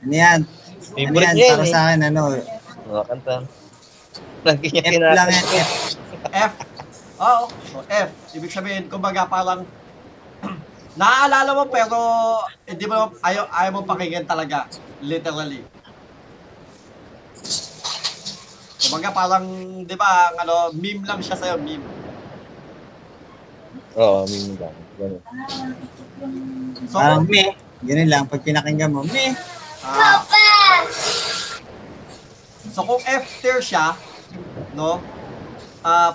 Ano 0.00 0.14
yan? 0.14 0.40
Ano 0.46 0.94
Favorite 0.94 1.34
niya 1.34 1.46
yan 1.50 1.58
Para 1.58 1.66
eh. 1.66 1.72
sa 1.74 1.80
akin, 1.90 2.00
ano? 2.06 2.22
Mga 2.86 3.04
kanta. 3.10 3.34
Lagi 4.46 4.66
niya 4.70 4.82
F 4.86 4.94
lang 4.94 4.94
yan, 4.94 4.94
kinakanta. 4.94 5.58
F. 5.58 5.70
F. 6.30 6.52
Oo. 7.20 7.44
So, 7.68 7.82
F. 7.90 8.08
Ibig 8.38 8.52
sabihin, 8.54 8.84
kumbaga 8.86 9.26
parang 9.26 9.66
naaalala 10.98 11.50
mo 11.54 11.64
pero 11.70 11.98
hindi 12.66 12.84
mo 12.86 13.14
ayaw, 13.22 13.44
ayaw 13.50 13.70
mo 13.74 13.82
pakinggan 13.86 14.26
talaga. 14.26 14.66
Literally. 15.00 15.62
Kumbaga 18.80 19.08
parang, 19.12 19.44
di 19.84 19.94
ba, 19.94 20.32
ano, 20.40 20.72
meme 20.72 21.04
lang 21.04 21.20
siya 21.20 21.36
sa'yo, 21.36 21.60
meme. 21.60 21.84
Oo, 23.94 24.24
mimi 24.24 24.56
lang. 24.56 24.74
Ganun. 24.96 25.22
So, 26.88 26.96
Parang 26.98 27.24
meh. 27.28 27.54
Ganun 27.84 28.08
lang. 28.08 28.24
Pag 28.28 28.42
pinakinggan 28.44 28.92
mo, 28.92 29.04
meh. 29.04 29.32
ah, 29.84 30.20
so 32.68 32.84
kung 32.84 33.00
F 33.00 33.24
tier 33.40 33.60
siya, 33.64 33.96
no? 34.76 35.00
Ah, 35.80 36.12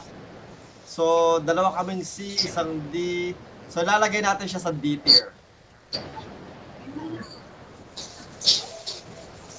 so 0.85 1.37
dalawa 1.41 1.73
kaming 1.81 2.05
C, 2.05 2.37
isang 2.37 2.77
D. 2.93 3.33
So 3.75 3.83
lalagay 3.83 4.23
natin 4.23 4.47
siya 4.47 4.63
sa 4.63 4.71
D 4.71 4.95
tier. 5.03 5.35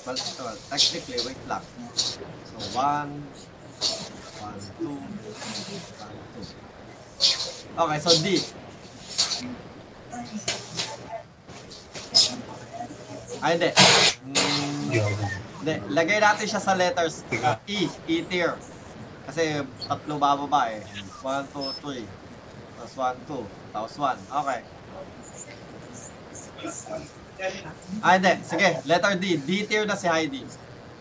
Well, 0.08 0.16
well, 0.16 0.56
technically, 0.72 1.20
wait 1.20 1.36
lang. 1.44 1.60
So, 2.48 2.56
one, 2.72 3.20
one, 4.40 4.56
two, 4.80 4.96
one, 4.96 6.16
two. 6.32 6.48
Okay, 7.76 7.98
so 8.00 8.10
D. 8.24 8.26
Ay, 13.44 13.52
hindi. 13.60 13.70
Mm, 14.32 14.84
hindi. 15.60 15.74
Lagay 15.92 16.24
natin 16.24 16.46
siya 16.48 16.64
sa 16.64 16.72
letters 16.72 17.20
uh, 17.44 17.60
E, 17.68 17.84
E 18.08 18.24
tier. 18.24 18.56
Kasi 19.28 19.60
tatlo 19.84 20.16
bababa 20.16 20.72
eh. 20.72 20.80
1, 21.20 21.52
2, 21.52 21.84
3. 21.84 22.00
Tapos 22.80 22.94
1, 22.96 23.44
2. 23.44 23.65
Tapos 23.76 23.92
1. 24.00 24.16
Okay. 24.24 24.60
Ah, 28.00 28.16
hindi. 28.16 28.32
Sige, 28.40 28.68
letter 28.88 29.12
D. 29.20 29.36
D 29.36 29.50
tier 29.68 29.84
na 29.84 30.00
si 30.00 30.08
Heidi. 30.08 30.48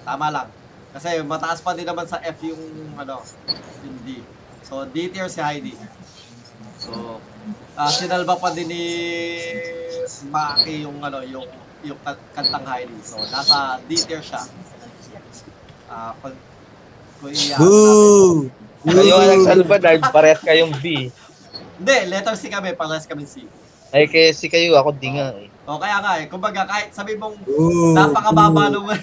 Tama 0.03 0.28
lang. 0.28 0.51
Kasi 0.91 1.23
mataas 1.23 1.63
pa 1.63 1.71
din 1.71 1.88
naman 1.88 2.03
sa 2.03 2.19
F 2.19 2.36
yung 2.43 2.59
ano, 2.99 3.23
yung 3.80 3.95
D. 4.03 4.19
So, 4.59 4.84
D 4.91 5.07
tier 5.07 5.32
si 5.32 5.39
Heidi. 5.39 5.71
So, 6.76 7.23
ah 7.80 7.88
sinalba 7.88 8.36
pa 8.36 8.51
din 8.51 8.67
ni 8.67 8.84
Maki 10.28 10.84
yung 10.84 10.99
ano, 10.99 11.23
yung 11.23 11.47
yung 11.80 11.99
kan- 12.03 12.19
kantang 12.36 12.67
Heidi. 12.67 12.99
So, 13.07 13.23
nasa 13.32 13.80
D 13.88 13.95
tier 13.95 14.19
siya. 14.19 14.43
Ah, 15.88 16.11
pag 16.19 16.36
kung 17.23 17.32
iya. 17.32 17.55
Boo! 17.55 18.51
Kayo 18.84 19.15
ang 19.15 19.32
nagsalba 19.32 19.76
dahil 19.80 20.01
parehas 20.11 20.43
kayong 20.43 20.76
B. 20.84 21.07
Hindi, 21.76 21.97
letter 22.07 22.36
C 22.39 22.47
kami, 22.47 22.76
parehas 22.76 23.07
kami 23.07 23.28
C. 23.28 23.43
Ay, 23.91 24.07
kasi 24.11 24.47
kayo, 24.51 24.76
ako 24.76 24.95
di 24.95 25.09
nga 25.15 25.32
eh. 25.36 25.47
O 25.65 25.82
kaya 25.82 25.97
nga 25.97 26.21
eh, 26.21 26.30
kumbaga 26.30 26.61
kahit 26.69 26.93
sabi 26.93 27.17
mong 27.17 27.41
Boo! 27.41 27.97
napakababa 27.97 28.69
nung 28.69 28.86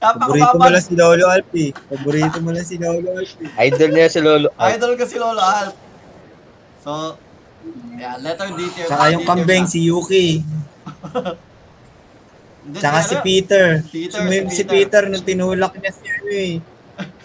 Paborito 0.00 0.56
mo 0.56 0.60
napakababa 0.60 0.66
lang 0.76 0.84
si 0.84 0.92
Lolo 0.96 1.24
Alpi. 1.28 1.66
Paborito 1.72 2.38
mo 2.40 2.50
lang 2.52 2.64
si 2.68 2.76
Lolo 2.76 3.16
Alpi. 3.16 3.44
Idol 3.60 3.90
niya 3.92 4.08
si 4.12 4.20
Lolo. 4.20 4.48
Ay, 4.60 4.76
idol 4.76 4.92
ko 4.96 5.04
si 5.08 5.16
Lolo 5.16 5.40
Alf. 5.40 5.74
So, 6.84 7.16
yeah, 7.96 8.16
letter 8.20 8.48
D 8.56 8.60
tier. 8.72 8.88
Saka 8.88 9.04
yung 9.12 9.24
kambing, 9.24 9.64
si 9.68 9.88
Yuki. 9.88 10.44
Saka 12.76 12.98
si 13.04 13.14
ano, 13.16 13.24
Peter. 13.24 13.66
Peter, 13.88 14.20
si, 14.20 14.36
si 14.52 14.56
si 14.56 14.62
Peter. 14.68 15.02
Nung 15.08 15.24
tinulak 15.24 15.76
niya 15.80 15.92
si 15.92 16.04
ano 16.08 16.30
eh. 16.32 16.54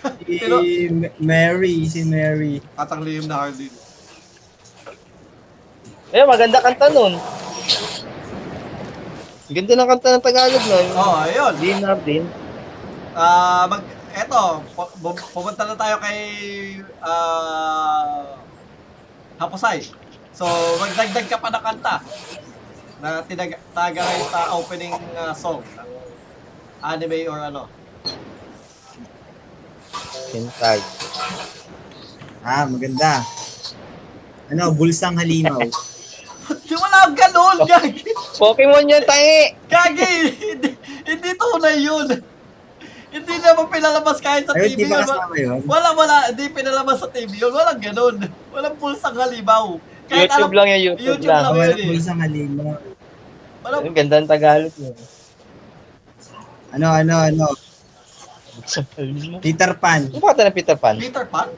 Si 0.05 0.87
Mary, 1.19 1.89
si 1.89 2.07
Mary. 2.07 2.63
Atang 2.79 3.03
lihim 3.03 3.27
na 3.27 3.43
Hardin. 3.43 3.73
Eh, 6.13 6.25
maganda 6.25 6.61
kanta 6.61 6.89
nun. 6.93 7.13
Ganda 9.45 9.73
ng 9.77 9.89
kanta 9.89 10.09
ng 10.17 10.25
Tagalog 10.25 10.65
nun. 10.65 10.87
Oh, 10.97 11.21
ayun. 11.21 11.53
Din 11.61 11.77
na 11.81 11.93
din. 11.93 12.23
Ah, 13.13 13.69
mag 13.69 13.85
eto, 14.15 14.63
pu- 14.73 15.29
pumunta 15.31 15.63
na 15.63 15.77
tayo 15.77 15.95
kay 16.01 16.19
ah 16.99 18.41
Hapusay. 19.35 19.83
So, 20.35 20.47
magdagdag 20.79 21.27
ka 21.27 21.37
pa 21.39 21.51
na 21.51 21.59
kanta 21.59 21.95
na 23.03 23.21
tinag 23.27 23.59
tagay 23.75 24.17
sa 24.31 24.55
opening 24.55 24.95
ah, 25.19 25.35
song 25.35 25.61
ng 25.61 25.91
anime 26.81 27.27
or 27.27 27.39
ano. 27.39 27.67
Hintay. 30.31 30.79
Ah, 32.41 32.65
maganda. 32.65 33.21
Ano, 34.51 34.73
bulsang 34.73 35.17
halimaw. 35.17 35.61
Di 36.65 36.75
wala 36.77 36.97
ang 37.09 37.15
ganun, 37.17 37.57
gagi. 37.65 38.05
Pokemon 38.37 38.91
yan, 38.91 39.03
tangi! 39.05 39.57
Gagi, 39.65 40.13
hindi, 40.53 40.69
hindi 41.05 41.29
tunay 41.33 41.77
yun. 41.81 42.07
Hindi 43.15 43.33
naman 43.39 43.71
pinalabas 43.71 44.19
kahit 44.19 44.43
sa 44.43 44.53
Ayun, 44.53 44.75
di 44.75 44.83
TV 44.83 44.91
ba 44.91 45.31
yun. 45.39 45.63
Wala, 45.63 45.95
wala, 45.95 46.15
hindi 46.29 46.51
pinalabas 46.51 46.99
sa 46.99 47.07
TV 47.07 47.31
yun. 47.39 47.55
Walang 47.55 47.79
ganun. 47.79 48.15
Walang 48.51 48.75
pulsang 48.75 49.15
halimaw. 49.15 49.79
Kahit 50.05 50.29
YouTube 50.29 50.51
alam, 50.51 50.57
lang 50.59 50.67
yan, 50.69 50.81
YouTube, 50.83 51.05
YouTube 51.15 51.31
lang. 51.31 51.41
lang. 51.41 51.45
Ah, 51.47 51.55
wala 51.55 51.65
yun 51.71 51.79
eh. 51.79 51.87
bulsang 51.89 52.19
halimaw. 52.19 52.71
walang, 53.63 53.81
Ang 53.87 53.95
ganda 53.95 54.15
ng 54.19 54.29
Tagalog 54.29 54.75
yun. 54.75 54.95
Ano, 56.75 56.87
ano, 56.91 57.15
ano. 57.23 57.45
Peter 59.39 59.71
Pan. 59.79 60.01
Ano 60.11 60.19
pa 60.19 60.35
ng 60.35 60.55
Peter 60.55 60.75
Pan? 60.75 60.95
Peter 60.99 61.25
Pan? 61.27 61.49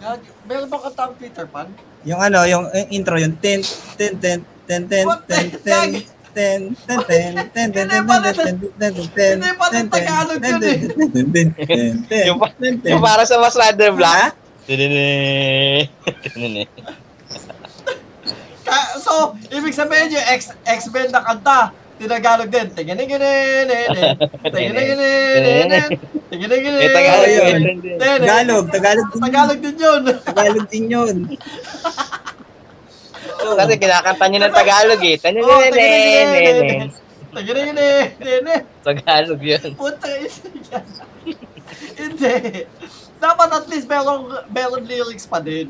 Gagi, 0.00 0.28
meron 0.48 0.68
ba 0.72 0.78
kanta 0.80 1.02
ang 1.12 1.14
Peter 1.20 1.44
Pan? 1.44 1.68
Yung 2.08 2.20
ano, 2.20 2.48
yung 2.48 2.64
yung 2.72 2.88
intro, 2.88 3.20
yung 3.20 3.36
ten, 3.36 3.60
ten, 3.96 4.16
ten, 4.16 4.40
ten, 4.64 4.80
ten, 4.88 5.12
ten, 5.20 5.20
ten, 5.26 5.50
ten, 5.60 5.90
ten, 6.32 6.60
ten, 6.80 7.32
ten, 7.52 7.68
ten, 7.68 7.68
ten, 7.68 7.68
ten, 7.92 8.08
ten, 8.14 8.32
ten, 8.32 8.48
ten, 8.78 8.94
ten, 9.12 9.34
Hindi 9.36 9.52
pa 9.58 9.66
ten, 9.68 9.84
ng 9.84 9.88
Tagalog 9.92 10.38
ten, 10.40 10.48
yun 10.48 10.62
eh. 10.62 10.78
ten, 10.80 11.08
ten, 11.10 11.26
ten, 11.28 11.48
ten, 12.08 12.74
ten, 12.80 12.90
Yung 12.94 13.02
para 13.02 13.26
sa 13.28 13.36
Mas 13.36 13.58
Rider? 13.58 13.92
Black. 13.92 14.32
So, 19.02 19.34
ibig 19.50 19.74
sabihin 19.74 20.14
yung 20.14 20.26
X-Men 20.62 21.10
na 21.10 21.20
kanta, 21.26 21.74
tinagalog 22.00 22.48
din. 22.48 22.66
Tingin-tingin-tingin. 22.72 23.68
Tingin-tingin-tingin. 24.40 26.00
Tingin-tingin-tingin. 26.32 26.80
Eh, 26.80 26.88
Tagalog 26.96 27.28
yun. 27.28 27.60
Tagalog, 28.00 29.60
din. 29.60 29.76
Yun. 29.76 30.02
Tagalog 30.24 30.66
yun. 30.88 31.16
Kasi 33.40 33.72
kinakanta 33.76 34.24
niya 34.32 34.48
ng 34.48 34.56
Tagalog 34.56 35.00
eh. 35.04 35.16
Tingin-tingin-tingin. 35.20 36.88
Tagalog 38.80 39.40
yun. 39.44 39.70
Puta 39.76 40.08
isa. 40.24 40.48
Hindi. 42.00 42.64
Dapat 43.20 43.48
at 43.52 43.68
least 43.68 43.84
meron, 43.84 44.32
meron 44.48 44.88
pa 45.28 45.44
din. 45.44 45.68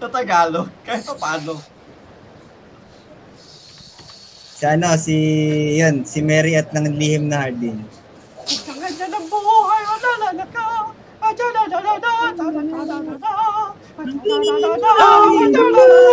Na 0.00 0.08
Tagalog. 0.08 0.72
Kahit. 0.80 1.04
Si 4.56 4.64
ano, 4.64 4.88
si, 4.96 5.16
yun, 5.76 6.00
si 6.08 6.24
Mary 6.24 6.56
at 6.56 6.72
ng 6.72 6.96
lihim 6.96 7.28
na 7.28 7.44
hardin. 7.44 7.76
Ang 7.76 8.78
ganda 8.80 9.04
ng 9.04 9.26
buhay, 9.28 9.84
ka. 10.48 10.88
Adadadadada, 11.20 12.32
dadadadada, 12.32 13.32
adadadadada, 14.00 14.90
adadadada. 14.96 16.06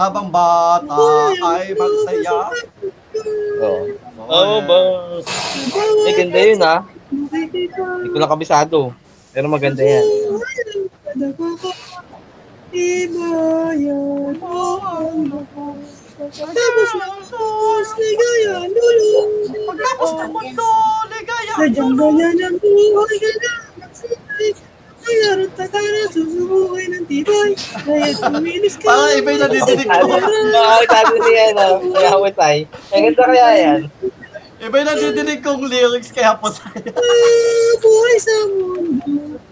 Habang 0.00 0.26
bata 0.32 1.04
ay 1.44 1.76
magsaya. 1.76 2.40
Oo. 3.60 3.84
Oo 4.32 4.56
ba? 4.64 4.80
Eh, 6.08 6.14
ganda 6.16 6.40
yun 6.40 6.64
ah. 6.64 6.80
Hindi 7.12 8.08
ko 8.08 8.16
lang 8.16 8.32
kabisado. 8.32 8.96
Pero 9.36 9.44
maganda 9.52 9.84
yan. 9.84 10.04
Pagtapos 19.62 20.10
ng 20.16 20.32
mundo, 20.32 20.68
ligaya. 21.12 21.52
Sadyang 21.52 21.92
ganyan 22.00 22.36
ang 22.40 22.56
buhay 22.56 23.16
ka 23.20 23.28
na 23.28 23.52
magsasay. 23.84 24.48
Ay, 25.02 25.16
araw 25.34 25.50
takara, 25.58 26.02
susubukay 26.14 26.86
ng 26.94 27.04
tibay. 27.10 27.50
Kaya 27.58 28.14
tumilis 28.16 28.78
ka. 28.78 28.86
Parang 28.86 29.18
iba 29.18 29.28
yung 29.34 29.42
nadidinig 29.50 29.88
ko. 29.90 30.06
Nakakita 30.08 30.98
ko 31.10 31.16
siya, 31.26 31.44
no? 31.52 31.68
Kaya 31.92 32.30
tayo. 32.32 32.62
Ang 32.94 33.02
ganda 33.10 33.22
kaya 33.26 33.48
yan. 33.58 33.80
Iba 34.62 34.74
yung 34.78 34.90
nadidinig 34.94 35.40
kong 35.42 35.66
lyrics 35.66 36.14
kaya 36.14 36.38
po 36.38 36.48
sa'yo. 36.54 36.94
Ah, 36.94 37.72
buhay 37.82 38.16
sa 38.16 38.34
mundo. 38.46 39.42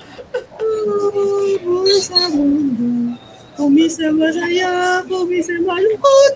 Ah, 0.60 1.56
buhay 1.64 1.98
sa 1.98 2.28
mundo. 2.28 3.16
Kumisa 3.56 4.12
masaya, 4.12 5.00
kumisa 5.04 5.52
malungkot. 5.64 6.34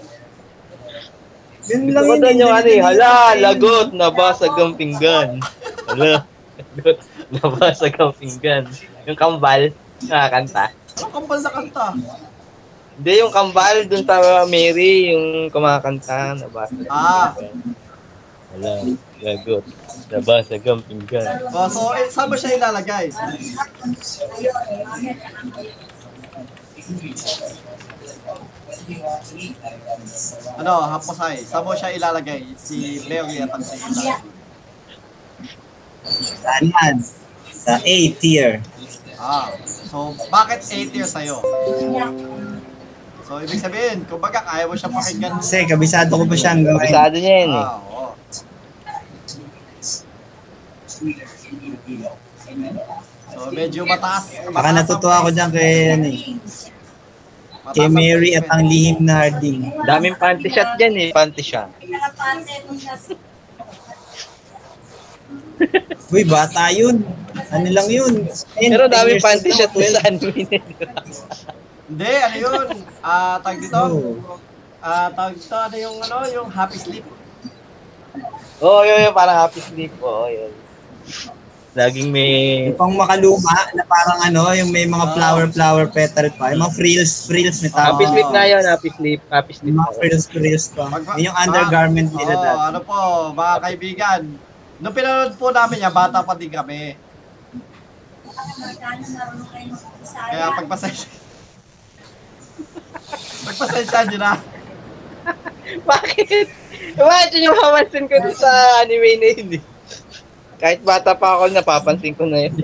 Ganun 1.65 1.93
lang 1.93 2.05
Ano 2.05 2.27
yun. 2.29 2.41
yung 2.45 2.53
ano 2.53 2.69
eh, 2.69 2.81
hala, 2.81 3.13
lagot, 3.37 3.89
nabasag 3.93 4.53
ang 4.53 4.77
pinggan. 4.77 5.41
Hala, 5.89 6.25
lagot, 6.77 6.99
nabasag 7.33 7.97
ang 7.97 8.13
pinggan. 8.13 8.65
Yung 9.05 9.17
kambal, 9.17 9.73
nakakanta. 10.05 10.73
Ang 11.01 11.13
kambal 11.13 11.39
na 11.41 11.51
kanta. 11.51 11.87
Hindi, 12.95 13.13
yung 13.19 13.33
kambal 13.33 13.77
dun 13.89 14.05
sa 14.05 14.17
Mary, 14.45 15.17
yung 15.17 15.49
kumakanta, 15.49 16.37
nabasag 16.37 16.85
Ah. 16.87 17.33
Hala, 18.53 18.73
lagot, 19.25 19.65
nabasag 20.13 20.63
ang 20.69 20.85
pinggan. 20.85 21.25
Oh, 21.51 21.67
so, 21.73 21.97
eh, 21.97 22.07
saan 22.13 22.29
mo 22.29 22.37
siya 22.37 22.61
ilalagay? 22.61 23.09
Ano, 30.61 30.73
Haposay, 30.93 31.41
saan 31.41 31.65
mo 31.65 31.73
siya 31.73 31.97
ilalagay? 31.97 32.45
Si 32.61 33.01
Mary 33.09 33.41
at 33.41 33.49
ang 33.49 33.65
si 33.65 33.81
Ila. 33.81 34.21
Saan? 36.45 37.01
Sa 37.49 37.81
A 37.81 37.97
tier. 38.21 38.61
Ah, 39.17 39.49
so, 39.65 40.13
bakit 40.29 40.61
8 40.69 40.93
years 40.93 41.17
sa'yo? 41.17 41.41
So, 43.25 43.41
ibig 43.41 43.57
sabihin, 43.57 44.05
kumbaga, 44.05 44.45
kaya 44.45 44.69
mo 44.69 44.77
siya 44.77 44.93
pakinggan. 44.93 45.41
Kasi 45.41 45.65
kabisado 45.65 46.13
ko 46.13 46.29
pa 46.29 46.37
siya 46.37 46.53
hanggang. 46.53 46.77
Kabisado 46.77 47.17
niya 47.17 47.37
yun 47.41 47.53
eh. 47.57 47.65
Ah, 47.65 47.81
oo. 47.81 48.13
So, 53.35 53.51
medyo 53.51 53.83
mataas. 53.83 54.31
Baka 54.53 54.69
natutuwa 54.71 55.25
ako 55.25 55.35
dyan 55.35 55.51
kay, 55.51 55.91
ano 55.97 56.07
eh, 56.07 56.39
kay 57.75 57.89
Mary 57.91 58.39
at 58.39 58.47
ang 58.47 58.63
lihim 58.69 59.03
na 59.03 59.27
harding. 59.27 59.75
Daming 59.89 60.15
panty 60.15 60.47
shot 60.53 60.79
dyan 60.79 60.95
eh, 61.01 61.11
panty 61.11 61.43
shot. 61.43 61.67
Uy, 66.15 66.23
bata 66.29 66.71
yun. 66.71 67.03
Ano 67.51 67.67
lang 67.75 67.89
yun? 67.91 68.31
Pero 68.55 68.87
daming 68.87 69.19
panty 69.19 69.51
shot 69.51 69.75
ako. 69.75 69.83
sa 69.83 70.07
anime. 70.07 70.47
Hindi, 71.85 72.13
ano 72.23 72.37
yun? 72.39 72.67
Ah, 73.03 73.43
tag 73.43 73.59
dito? 73.59 73.83
Ah, 74.79 75.11
tag 75.11 75.35
dito, 75.35 75.59
ano 75.59 75.75
yung, 75.75 75.97
ano, 76.07 76.17
yung 76.31 76.49
happy 76.55 76.79
sleep? 76.79 77.03
Oo, 78.63 78.81
oh, 78.81 78.83
yun, 78.87 79.11
yun, 79.11 79.15
parang 79.17 79.43
happy 79.43 79.59
sleep. 79.59 79.91
Oo, 79.99 80.31
yun. 80.31 80.55
Laging 81.75 82.09
may... 82.09 82.65
Yung 82.67 82.79
pang 82.79 82.95
makaluma 82.95 83.67
na 83.75 83.83
parang 83.83 84.23
ano, 84.23 84.55
yung 84.55 84.71
may 84.71 84.87
mga 84.87 85.05
Ah. 85.05 85.13
flower 85.13 85.51
flower 85.51 85.91
petal 85.91 86.31
pa. 86.31 86.55
Yung 86.55 86.63
mga 86.63 86.73
frills, 86.73 87.27
frills 87.27 87.61
may 87.61 87.69
tawag. 87.69 87.99
Happy 87.99 88.07
sleep 88.07 88.29
nga 88.31 88.45
yun, 88.47 88.63
happy 88.63 88.91
sleep, 88.93 89.21
happy 89.29 89.53
sleep. 89.53 89.69
Yung 89.69 89.83
mga 89.83 89.93
frills, 89.99 90.25
frills 90.25 90.69
pa. 90.71 90.87
Magpa- 90.87 91.17
Yun 91.17 91.25
yung 91.25 91.37
undergarment 91.37 92.09
Ah, 92.09 92.15
nila 92.15 92.33
oo, 92.33 92.41
dati. 92.41 92.65
ano 92.65 92.81
po, 92.81 93.33
mga 93.33 93.61
kaibigan. 93.61 94.39
Nung 94.77 94.93
pinanood 94.93 95.35
po 95.35 95.51
namin 95.51 95.81
yan, 95.81 95.91
bata 95.91 96.23
pa 96.23 96.35
din 96.35 96.49
kami. 96.49 96.97
Kaya 100.25 100.53
pagpasensya. 100.55 101.09
pagpasensya 103.45 104.01
nyo 104.07 104.19
na. 104.21 104.39
Bakit? 105.83 106.47
Imagine 106.95 107.43
yung 107.43 107.57
mamansin 107.57 108.07
ko 108.07 108.15
sa 108.31 108.47
anime 108.79 109.17
na 109.17 109.27
yun 109.33 109.51
eh. 109.59 109.63
Kahit 110.65 110.81
bata 110.81 111.13
pa 111.13 111.37
ako, 111.37 111.53
napapansin 111.53 112.17
ko 112.17 112.25
na 112.25 112.49
yun. 112.49 112.57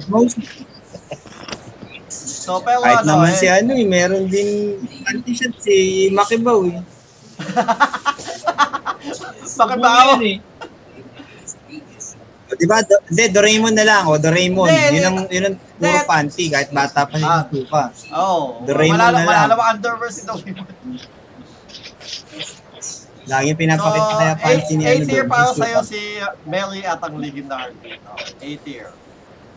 So, 2.09 2.65
pero 2.65 2.81
Kahit 2.81 3.05
ano, 3.05 3.21
naman 3.21 3.29
eh, 3.29 3.37
si 3.37 3.45
ano 3.45 3.77
eh, 3.77 3.85
meron 3.85 4.25
din 4.25 4.81
anti-shot 5.05 5.53
si 5.61 6.09
Makibaw 6.09 6.65
eh. 6.65 6.81
bakit 9.61 9.79
ba 9.85 9.91
ako? 10.01 10.13
O, 12.51 12.57
Di 12.57 12.67
ba? 12.67 12.83
Do, 12.83 12.99
hindi, 13.07 13.31
Doraemon 13.31 13.77
na 13.77 13.85
lang. 13.85 14.09
O, 14.09 14.17
Doraemon. 14.17 14.67
Hindi, 14.67 14.97
yun 14.97 15.05
ang, 15.05 15.29
yun 15.29 15.45
ang 15.53 15.57
puro 15.61 15.93
hindi. 15.93 16.09
panty 16.09 16.49
kahit 16.49 16.73
bata 16.73 17.05
pa 17.05 17.15
si 17.15 17.23
Ah. 17.23 17.45
Tuka. 17.45 17.93
Oo. 18.17 18.17
Oh, 18.17 18.65
Doraemon 18.65 18.97
wala, 18.97 19.13
na 19.13 19.29
lang. 19.29 19.53
namang 19.53 19.77
underwear 19.77 20.09
si 20.09 20.25
Doraemon. 20.25 20.73
Laging 23.29 23.57
So, 23.57 23.61
pinapakita 23.61 24.13
kaya 24.17 24.35
panty 24.41 24.73
ni 24.81 24.85
8 24.89 24.89
ano. 24.89 25.05
tier 25.05 25.25
doon, 25.25 25.29
para 25.29 25.49
si 25.53 25.61
sa'yo 25.61 25.79
si 25.85 26.01
Mary 26.49 26.81
at 26.87 27.01
ang 27.05 27.17
legendary. 27.21 27.77
8 28.41 28.65
tier. 28.65 28.89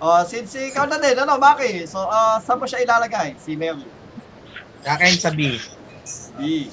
Oh, 0.04 0.20
since 0.28 0.52
ikaw 0.60 0.84
na 0.84 1.00
din, 1.00 1.16
ano, 1.16 1.40
Maki? 1.40 1.88
So, 1.88 2.04
uh, 2.04 2.36
saan 2.44 2.60
mo 2.60 2.68
siya 2.68 2.84
ilalagay? 2.84 3.40
Si 3.40 3.56
Mary. 3.56 3.88
Kakain 4.84 5.16
sa 5.16 5.32
B. 5.32 5.56
B. 6.36 6.68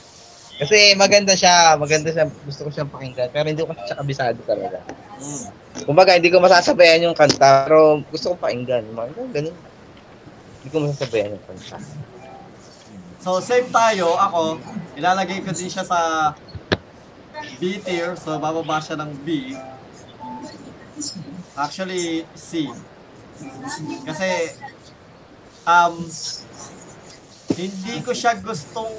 Kasi 0.60 0.92
maganda 0.98 1.32
siya, 1.38 1.78
maganda 1.78 2.10
siya, 2.10 2.26
gusto 2.26 2.66
ko 2.66 2.70
siyang 2.74 2.90
pakinggan, 2.90 3.30
pero 3.32 3.46
hindi 3.46 3.62
ko 3.62 3.70
siya 3.72 3.96
kabisado 3.96 4.38
talaga. 4.44 4.82
Mm. 5.22 5.46
Kumbaga, 5.86 6.18
hindi 6.18 6.28
ko 6.28 6.42
masasabayan 6.42 7.06
yung 7.06 7.16
kanta, 7.16 7.64
pero 7.64 8.02
gusto 8.10 8.34
ko 8.34 8.44
pakinggan. 8.44 8.84
Mga 8.92 9.30
ganun. 9.30 9.56
Hindi 10.60 10.68
ko 10.68 10.76
masasabayan 10.84 11.38
yung 11.38 11.44
kanta. 11.46 11.78
So, 13.22 13.38
same 13.38 13.70
tayo. 13.70 14.16
Ako, 14.16 14.58
ilalagay 14.98 15.40
ko 15.40 15.54
din 15.54 15.70
siya 15.70 15.86
sa 15.86 16.32
B 17.60 17.80
tier. 17.80 18.16
So, 18.16 18.36
bababa 18.36 18.80
siya 18.80 18.96
ng 19.00 19.12
B. 19.24 19.56
Actually, 21.56 22.24
C. 22.36 22.68
Kasi, 24.04 24.28
um, 25.64 25.94
hindi 27.56 27.94
ko 28.04 28.12
siya 28.16 28.36
gustong, 28.40 28.92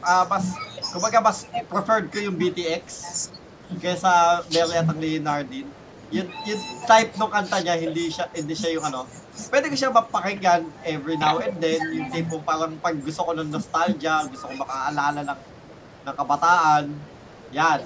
ah, 0.00 0.24
mas, 0.28 0.56
kumbaga, 0.92 1.18
mas 1.20 1.44
preferred 1.68 2.08
ko 2.08 2.18
yung 2.20 2.36
BTX 2.36 2.84
kaysa 3.82 4.42
Mary 4.48 4.76
at 4.78 4.86
ang 4.86 5.00
Leonardine. 5.00 5.68
Yung, 6.14 6.30
yung 6.46 6.62
type 6.86 7.18
ng 7.18 7.30
kanta 7.34 7.58
niya, 7.60 7.74
hindi 7.82 8.06
siya, 8.08 8.30
hindi 8.30 8.54
siya 8.54 8.78
yung 8.78 8.86
ano, 8.86 9.10
pwede 9.50 9.66
ko 9.68 9.74
siya 9.74 9.90
mapakinggan 9.90 10.62
every 10.86 11.18
now 11.18 11.42
and 11.42 11.58
then, 11.58 11.82
yung 11.92 12.08
tipo 12.14 12.38
parang 12.46 12.78
pag 12.78 12.94
gusto 12.94 13.26
ko 13.26 13.34
ng 13.34 13.50
nostalgia, 13.50 14.22
gusto 14.30 14.46
ko 14.46 14.54
makaalala 14.54 15.20
ng, 15.26 15.40
ng 16.06 16.14
kabataan, 16.14 16.84
yan. 17.52 17.80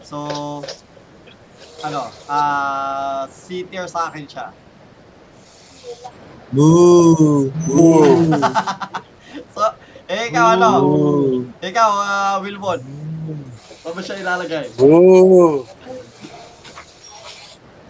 So, 0.00 0.18
ano, 1.80 2.08
ah, 2.28 3.24
C 3.30 3.64
tier 3.68 3.86
sa 3.88 4.08
akin 4.08 4.24
siya. 4.26 4.46
Boo! 6.50 7.48
Boo! 7.66 8.04
So, 9.54 9.62
eh, 10.10 10.26
ikaw 10.30 10.58
ano, 10.58 10.70
Boo! 10.82 11.46
ikaw, 11.62 11.90
ah, 12.02 12.36
Wilbon, 12.42 12.82
saan 13.82 13.94
mo 13.94 14.00
siya 14.02 14.18
ilalagay? 14.18 14.66
Boo! 14.74 15.62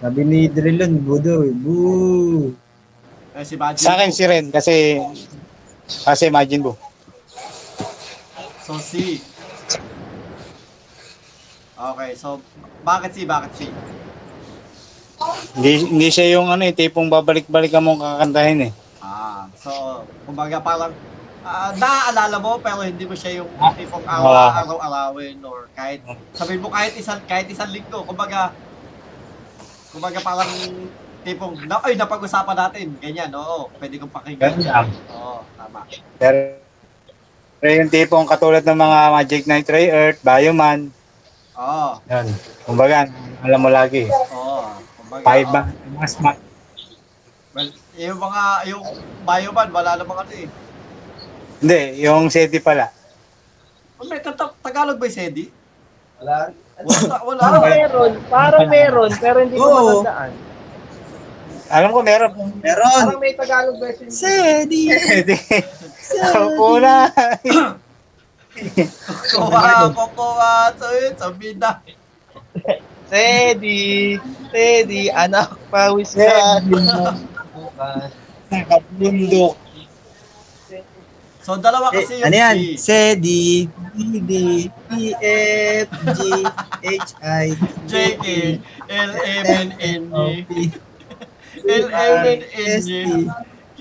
Sabi 0.00 0.20
ni 0.24 0.40
Drillon, 0.48 0.96
boo 1.04 1.20
daw 1.20 1.44
eh. 1.44 1.52
Boo! 1.52 2.52
Eh, 3.36 3.44
si 3.44 3.56
Magic. 3.56 3.84
Sa 3.84 3.96
akin 3.96 4.12
si 4.12 4.24
Ren 4.24 4.48
kasi 4.48 4.96
kasi 6.04 6.28
imagine 6.28 6.64
mo. 6.64 6.72
So, 8.64 8.76
C. 8.80 9.20
Okay, 11.80 12.12
so, 12.12 12.36
bakit 12.84 13.16
C, 13.16 13.24
bakit 13.24 13.56
C? 13.56 13.60
Hindi, 15.56 15.72
hindi 15.88 16.08
siya 16.12 16.36
yung 16.36 16.52
ano 16.52 16.60
eh, 16.60 16.76
tipong 16.76 17.08
babalik-balik 17.08 17.72
mo 17.80 17.96
kakantahin 17.96 18.68
eh. 18.68 18.72
Ah, 19.00 19.48
so, 19.56 20.04
kumbaga 20.28 20.60
parang, 20.60 20.92
ah, 21.40 21.72
naaalala 21.72 22.36
mo 22.36 22.60
pero 22.60 22.84
hindi 22.84 23.08
mo 23.08 23.16
siya 23.16 23.40
yung 23.40 23.48
tipong 23.74 24.04
Ah. 24.04 24.20
araw- 24.20 24.56
araw-arawin 24.60 25.40
or 25.40 25.72
kahit, 25.72 26.04
sabihin 26.36 26.60
mo 26.60 26.68
kahit 26.68 27.00
isang, 27.00 27.20
kahit 27.24 27.48
isang 27.48 27.72
linggo, 27.72 28.04
kumbaga, 28.04 28.52
kumbaga 29.88 30.20
parang 30.20 30.52
tipong, 31.24 31.64
na, 31.64 31.80
ay, 31.80 31.96
napag-usapan 31.96 32.56
natin, 32.60 32.92
ganyan, 33.00 33.32
oo, 33.32 33.72
pwede 33.80 33.96
kong 33.96 34.12
pakinggan. 34.12 34.52
Ganun 34.52 34.64
lang. 34.68 34.88
Oo, 35.16 35.40
tama. 35.56 35.80
Pero, 36.16 36.60
pero 37.56 37.72
yung 37.72 37.88
tipong 37.88 38.28
katulad 38.28 38.64
ng 38.64 38.78
mga 38.78 38.98
Magic 39.16 39.42
Knight 39.44 39.68
Ray 39.68 39.88
Earth, 39.88 40.20
Bioman, 40.20 40.92
Oo, 41.54 41.88
yan. 42.06 42.26
Kumbaga, 42.62 43.06
alam 43.40 43.60
mo 43.60 43.68
lagi. 43.68 44.06
oo, 44.06 44.62
kumbaga, 44.96 45.24
Five 45.24 45.48
ba? 45.48 45.62
Mas 45.92 46.14
ma- 46.18 46.38
Well, 47.50 47.66
yung 47.98 48.20
mga, 48.20 48.42
yung 48.70 48.84
bioman, 49.20 49.68
wala 49.70 49.98
namang 49.98 50.22
ano 50.22 50.32
eh. 50.32 50.46
Hindi, 51.58 51.80
yung 52.00 52.30
SETI 52.30 52.62
pala. 52.62 52.94
Oh, 53.98 54.06
may 54.06 54.22
kanta, 54.22 54.54
Tagalog 54.56 54.96
ba 54.96 55.04
yung 55.04 55.18
Sedi? 55.18 55.50
Wala. 56.22 56.54
Wala, 56.80 57.16
wala. 57.20 57.42
Parang 57.42 57.64
meron, 57.74 58.12
parang 58.30 58.64
meron, 58.64 59.10
pero 59.18 59.36
hindi 59.42 59.58
ko 59.58 59.66
Oo. 59.66 60.00
matandaan. 60.00 60.32
Alam 61.70 61.90
ko 61.92 62.00
meron. 62.02 62.30
Meron! 62.58 63.02
Parang 63.04 63.20
may 63.20 63.34
Tagalog 63.34 63.76
version. 63.78 64.08
Sedi! 64.08 64.90
SETI. 64.90 65.36
Ako 66.32 66.78
na. 66.78 67.10
Kuha, 69.32 69.88
kukuha, 69.94 70.52
so 70.76 70.86
yun, 70.92 71.14
sabihin 71.16 71.56
na. 71.56 71.80
Teddy, 73.10 74.20
Teddy, 74.52 75.10
anak, 75.10 75.56
pawis 75.72 76.14
ka. 76.14 76.60
Nakabundok. 78.50 79.56
So, 81.40 81.56
dalawa 81.56 81.88
Eh, 81.90 82.04
kasi 82.04 82.20
yung 82.20 82.28
ano 82.28 82.36
yan? 82.36 82.56
C. 82.76 82.88
D, 83.16 83.28
E, 83.96 84.04
D, 84.20 84.32
E, 84.92 85.02
F, 85.82 85.88
G, 86.14 86.20
H, 86.84 87.10
I, 87.24 87.46
J, 87.88 87.92
K, 88.20 88.26
L, 88.86 89.12
M, 89.16 89.44
N, 89.48 89.68
N, 89.80 90.00
O, 90.12 90.28
E, 90.28 90.44
P, 90.44 90.68
L, 91.64 91.86
M, 91.88 92.20
N, 92.28 92.40
N, 92.44 92.82
E. 92.84 93.02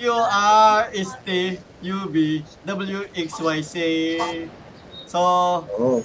R, 0.08 0.88
S, 0.96 1.12
T, 1.22 1.60
U, 1.84 2.08
B, 2.08 2.40
W, 2.64 3.00
X, 3.12 3.28
Y, 3.44 3.58
Z. 3.60 3.74
So, 5.10 5.18
Oh. 5.74 5.98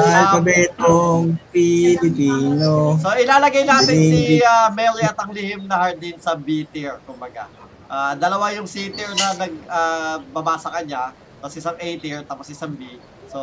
Alpabetong 0.00 1.36
Pilipino. 1.52 2.96
so 2.96 3.12
ilalagay 3.12 3.68
natin 3.68 3.92
si 3.92 4.40
uh, 4.40 4.72
Mary 4.72 5.04
at 5.04 5.12
ang 5.20 5.28
lihim 5.28 5.68
na 5.68 5.76
heart 5.76 6.00
din 6.00 6.16
sa 6.16 6.32
B 6.32 6.64
tier, 6.72 6.96
kumbaga. 7.04 7.52
Ah, 7.84 8.16
dalawa 8.16 8.48
yung 8.56 8.64
C 8.64 8.88
tier 8.96 9.12
na 9.12 9.36
nag 9.36 9.52
ah, 9.68 10.16
babasa 10.32 10.72
kanya, 10.72 11.12
tapos 11.42 11.52
isang 11.60 11.76
A 11.76 11.88
tier, 12.00 12.24
tapos 12.24 12.48
isang 12.48 12.72
B. 12.72 12.96
So, 13.28 13.36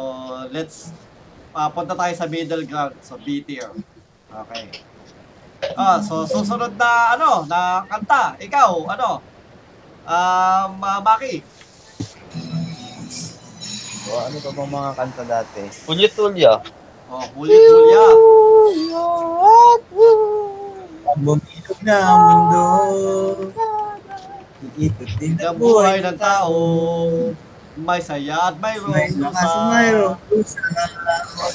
let's 0.50 0.90
ah, 1.54 1.70
punta 1.70 1.94
tayo 1.94 2.14
sa 2.18 2.26
middle 2.26 2.66
ground, 2.66 2.98
so 3.06 3.22
B 3.22 3.46
tier. 3.46 3.70
Okay. 4.34 4.82
Ah, 5.78 6.02
so 6.02 6.26
susunod 6.26 6.74
na 6.74 7.14
ano, 7.14 7.46
na 7.46 7.86
kanta. 7.86 8.34
Ikaw, 8.42 8.70
ano? 8.98 9.22
Um, 10.08 10.72
uh, 10.82 11.00
Maki. 11.06 11.46
O, 14.08 14.16
ano 14.18 14.38
pa 14.40 14.50
bang 14.50 14.72
mga 14.72 14.92
kanta 14.94 15.24
dati? 15.24 15.62
Tulya-tulya. 15.84 16.54
Oh, 17.08 17.24
Huli 17.36 17.56
Tulya. 17.56 18.04
Bumilog 21.18 21.80
na 21.82 21.96
ang 21.98 22.22
mundo. 22.22 22.64
Iikot 24.76 25.12
din 25.18 25.38
Ang 25.38 25.58
buhay 25.58 26.02
ng 26.02 26.18
tao, 26.18 26.58
may 27.78 28.02
saya 28.02 28.50
at 28.50 28.58
May 28.58 28.74
mayroong 28.74 29.22
lakas 29.22 29.46
dusa. 29.46 29.70
mayroong 29.70 30.18
pusa. 30.26 30.62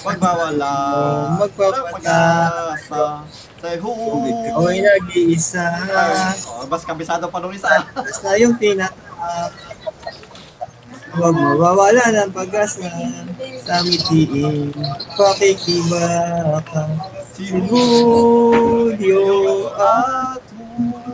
Magpawala. 0.07 0.72
Magpapala. 1.36 1.90
Pag-asa. 1.90 3.03
Sa 3.59 3.68
Tubig 3.74 3.82
huli. 3.82 4.50
ko'y 4.50 4.78
nag-iisa. 4.80 5.66
Oh, 6.53 6.66
mas 6.66 6.82
kabisado 6.82 7.26
pa 7.26 7.38
nung 7.38 7.50
isa. 7.50 7.70
Basta 7.92 8.34
yung 8.36 8.55
tinatawag. 8.55 9.50
Huwag 11.12 11.36
mawawala 11.36 12.04
ng 12.08 12.32
pag-asa 12.32 12.88
sa 13.60 13.84
mitiin. 13.84 14.72
Pakikibaka. 15.12 16.88
Si 17.36 17.52
Julio 17.52 19.24
at 19.76 20.40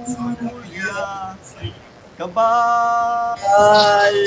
Julia. 0.06 1.34
Kabal. 2.14 3.38
Al 3.58 4.18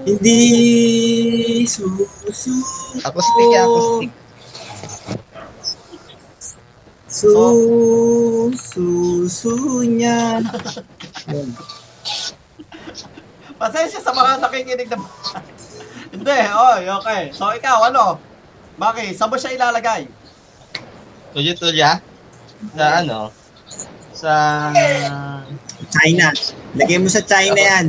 Hindi 0.00 0.40
susu 1.68 2.56
Acoustic 3.04 3.48
yan, 3.52 3.68
acoustic. 7.24 8.56
Su 8.56 8.88
susu 9.28 9.84
niya. 9.84 10.40
Pasensya 13.60 14.00
sa 14.00 14.16
mga 14.16 14.40
nakikinig 14.40 14.88
na... 14.88 14.96
Hindi, 16.10 16.38
oy, 16.48 16.82
okay. 16.90 17.22
So, 17.30 17.52
ikaw, 17.52 17.92
ano? 17.92 18.16
Maki, 18.80 19.12
saan 19.12 19.28
mo 19.28 19.36
siya 19.36 19.52
ilalagay? 19.54 20.08
Tulya-tulya? 21.36 22.00
Sa 22.72 22.84
ano? 23.04 23.28
Sa... 24.16 24.32
China. 25.92 26.32
Lagay 26.74 26.98
mo 26.98 27.08
sa 27.12 27.20
China 27.20 27.60
yan. 27.60 27.86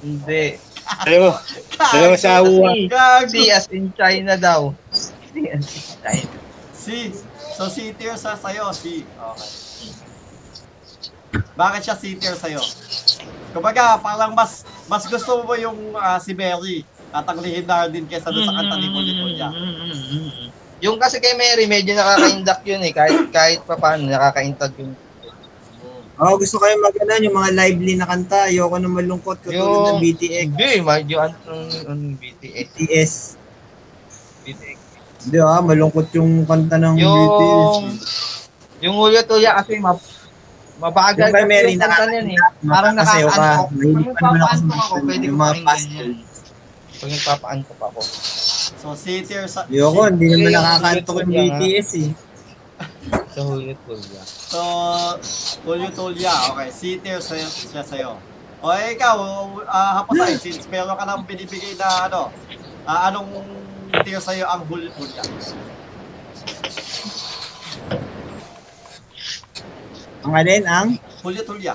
Hindi. 0.00 0.56
Alam 1.04 1.20
mo, 1.28 1.30
alam 1.76 2.08
mo 2.08 2.16
sa. 2.16 2.40
Gago. 2.40 3.28
C 3.28 3.52
as 3.52 3.68
in 3.68 3.92
China 3.92 4.40
daw. 4.40 4.72
China. 5.36 5.60
C. 6.88 7.12
So, 7.52 7.68
C 7.68 7.92
tier 7.92 8.16
sa 8.16 8.32
sa'yo, 8.32 8.72
C. 8.72 9.04
Okay. 9.04 9.50
Bakit 11.52 11.80
siya 11.84 11.96
C 12.00 12.16
tier 12.16 12.32
sa'yo? 12.32 12.64
Kumbaga, 13.52 14.00
parang 14.00 14.32
mas 14.32 14.64
mas 14.88 15.04
gusto 15.04 15.44
mo 15.44 15.52
yung 15.52 15.92
ah, 16.00 16.16
si 16.16 16.32
Mary 16.32 16.88
at 17.12 17.24
ang 17.28 17.40
na 17.40 17.88
din 17.88 18.08
kesa 18.08 18.32
doon 18.32 18.44
sa 18.44 18.56
kanta 18.56 18.76
ni 18.80 18.88
mm. 18.88 20.48
Yung 20.84 20.96
kasi 21.00 21.18
kay 21.18 21.34
Mary, 21.34 21.66
medyo 21.66 21.96
nakaka-induct 21.96 22.62
yun 22.62 22.82
eh. 22.86 22.92
Kahit, 22.94 23.32
kahit 23.34 23.60
pa 23.66 23.74
paano, 23.74 24.06
nakaka-intag 24.06 24.72
yun. 24.78 24.94
Oh, 26.18 26.34
gusto 26.34 26.58
kayo 26.58 26.74
maganan 26.82 27.22
yung 27.22 27.34
mga 27.34 27.50
lively 27.54 27.94
na 27.98 28.06
kanta. 28.06 28.46
Ayoko 28.46 28.78
na 28.78 28.90
malungkot 28.90 29.38
katulad 29.42 29.98
ng 29.98 30.02
BTX. 30.02 30.46
Hindi, 30.54 30.70
medyo 30.82 31.16
ang 31.22 31.34
BTS. 32.14 32.14
BTS. 32.18 32.68
BTS. 32.74 33.12
Hindi 35.28 35.44
ah, 35.44 35.60
malungkot 35.60 36.08
yung 36.16 36.48
kanta 36.48 36.80
ng 36.80 36.96
BTS. 36.96 37.04
Yung... 37.04 37.84
Yung 38.80 38.94
Julio 38.96 39.20
Tuya 39.28 39.60
kasi 39.60 39.76
map, 39.76 40.00
mabagal 40.80 41.28
Yung 41.28 41.34
kay 41.36 41.44
Mary, 41.44 41.76
yung 41.76 41.84
kanta 41.84 42.04
niyan 42.08 42.26
eh. 42.32 42.38
Parang 42.64 42.94
Nakakasayaw 42.96 43.28
ka. 43.28 43.36
nakakaantok. 43.36 43.68
Pag 43.68 43.76
Mahilig 43.76 44.16
pa 44.16 44.28
naman 44.32 44.58
ako 44.72 44.94
pwede 45.04 45.20
ko 45.20 45.28
yung 45.28 45.36
mga 45.36 45.54
pakinggan 45.68 46.08
yan. 46.08 46.26
Pag 46.98 47.10
nagpapaantok 47.12 47.80
ako. 47.84 48.00
So, 48.78 48.86
C 48.96 49.04
tier 49.20 49.44
sa... 49.44 49.60
Ayoko, 49.68 50.00
hindi 50.08 50.26
naman 50.32 50.48
Yung 50.48 50.54
nakakaantok 50.56 51.16
yung 51.20 51.28
Julio 51.28 51.52
BTS 51.60 51.90
eh. 51.92 52.08
Sa 53.28 53.40
Julio 53.44 53.74
Tuya. 53.84 54.22
So, 54.24 54.60
Kulit-Ulya. 55.68 56.34
Okay, 56.56 56.68
C 56.72 56.80
tier 57.04 57.20
sa, 57.20 57.36
siya 57.36 57.84
sa'yo. 57.84 58.16
O, 58.64 58.72
eh, 58.72 58.96
ikaw, 58.96 59.16
uh, 59.60 59.92
Hapasay, 60.00 60.40
since 60.40 60.64
meron 60.72 60.96
ka 60.96 61.04
nang 61.04 61.28
binibigay 61.28 61.76
na 61.76 62.08
ano, 62.08 62.32
ah, 62.88 63.12
anong 63.12 63.28
tier 64.04 64.20
sa'yo 64.20 64.44
ang 64.46 64.62
Kulit-Ulya? 64.66 65.22
Ang 70.24 70.32
alin, 70.34 70.64
ang 70.66 70.88
Kulit-Ulya. 71.22 71.74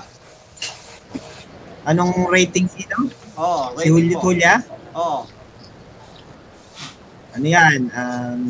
anong 1.84 2.32
rating 2.32 2.64
sino? 2.64 3.12
Oo, 3.36 3.76
Si 3.76 3.84
rating 3.84 3.92
Julio 3.92 4.16
mo. 4.16 4.22
Tulya? 4.24 4.52
Oo. 4.96 5.20
Ano 7.34 7.44
yan? 7.44 7.80
Um, 7.92 8.42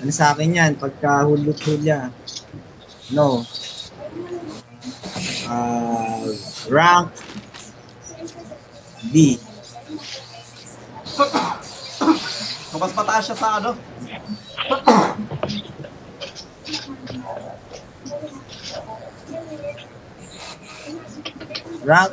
ano 0.00 0.10
sa 0.14 0.32
akin 0.32 0.56
yan? 0.56 0.72
Pagka 0.80 1.28
Julio 1.28 1.52
Tulya? 1.52 2.08
No. 3.12 3.44
Uh, 5.44 6.30
rank 6.72 7.10
B. 9.10 9.36
So, 12.70 12.78
mas 12.78 12.92
mataas 12.96 13.24
siya 13.28 13.36
sa 13.36 13.60
ano? 13.60 13.76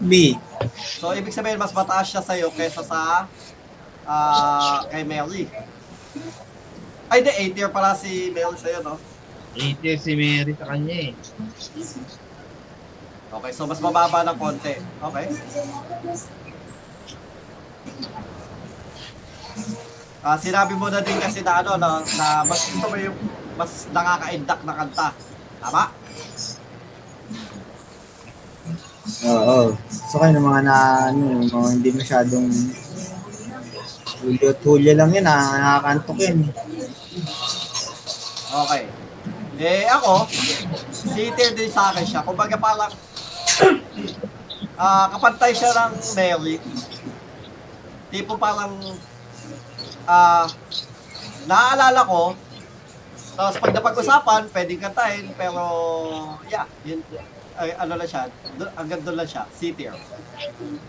B. 0.01 0.35
So, 0.97 1.13
ibig 1.13 1.31
sabihin, 1.31 1.61
mas 1.61 1.71
mataas 1.71 2.09
siya 2.09 2.25
sa'yo 2.25 2.49
kaysa 2.51 2.81
sa 2.83 3.29
ah 4.07 4.83
kay 4.91 5.03
Mary. 5.03 5.47
Ay, 7.07 7.23
di, 7.23 7.31
8 7.31 7.55
tier 7.55 7.71
pala 7.71 7.95
si 7.95 8.31
Mary 8.35 8.57
sa'yo, 8.59 8.83
no? 8.83 8.95
80 9.55 10.03
si 10.03 10.11
Mary 10.15 10.51
sa 10.57 10.67
kanya 10.67 11.11
eh. 11.11 11.13
Okay, 13.27 13.51
so 13.51 13.67
mas 13.67 13.79
mababa 13.83 14.23
ng 14.23 14.37
konti. 14.39 14.75
Okay. 14.79 15.25
Ah, 20.27 20.35
sinabi 20.35 20.75
mo 20.75 20.91
na 20.91 20.99
din 20.99 21.15
kasi 21.23 21.39
na 21.39 21.63
ano 21.63 21.79
na, 21.79 22.03
na 22.03 22.43
mas 22.43 22.67
gusto 22.67 22.91
mo 22.91 22.99
yung 22.99 23.15
mas 23.55 23.87
nakaka-induct 23.95 24.63
na 24.67 24.75
kanta. 24.75 25.07
Tama? 25.63 25.83
Oo. 29.23 29.71
So 29.87 30.19
kayo 30.19 30.35
ng 30.35 30.43
mga 30.43 30.61
na, 30.67 30.77
ano, 31.15 31.21
yung 31.31 31.47
mga 31.47 31.69
hindi 31.79 31.89
masyadong 31.95 32.51
Julio 34.19 34.51
Tulya 34.59 34.99
lang 34.99 35.15
yun, 35.15 35.31
ah, 35.31 35.79
nakakantok 35.79 36.19
yun. 36.19 36.51
Okay. 38.51 38.83
Eh 39.63 39.87
ako, 39.87 40.27
si 40.91 41.31
tier 41.39 41.55
din 41.55 41.71
sa 41.71 41.95
akin 41.95 42.03
siya. 42.03 42.27
Kumbaga 42.27 42.59
parang 42.59 42.91
ah 44.83 45.07
kapantay 45.07 45.55
siya 45.55 45.71
ng 45.71 46.03
Mary. 46.19 46.59
Tipo 48.11 48.35
parang 48.35 48.75
ah 50.07 50.47
naaalala 51.45 52.01
ko 52.07 52.33
tapos 53.37 53.61
pag 53.61 53.69
napag-usapan, 53.69 54.49
pwedeng 54.49 54.81
kantahin, 54.81 55.29
pero 55.37 55.61
yeah, 56.49 56.65
yun, 56.81 57.05
ay, 57.53 57.69
ano 57.77 57.93
lang 57.93 58.09
siya, 58.09 58.33
do, 58.57 58.65
hanggang 58.73 59.05
doon 59.05 59.13
lang 59.13 59.29
siya, 59.29 59.45
C 59.53 59.77
tier. 59.77 59.93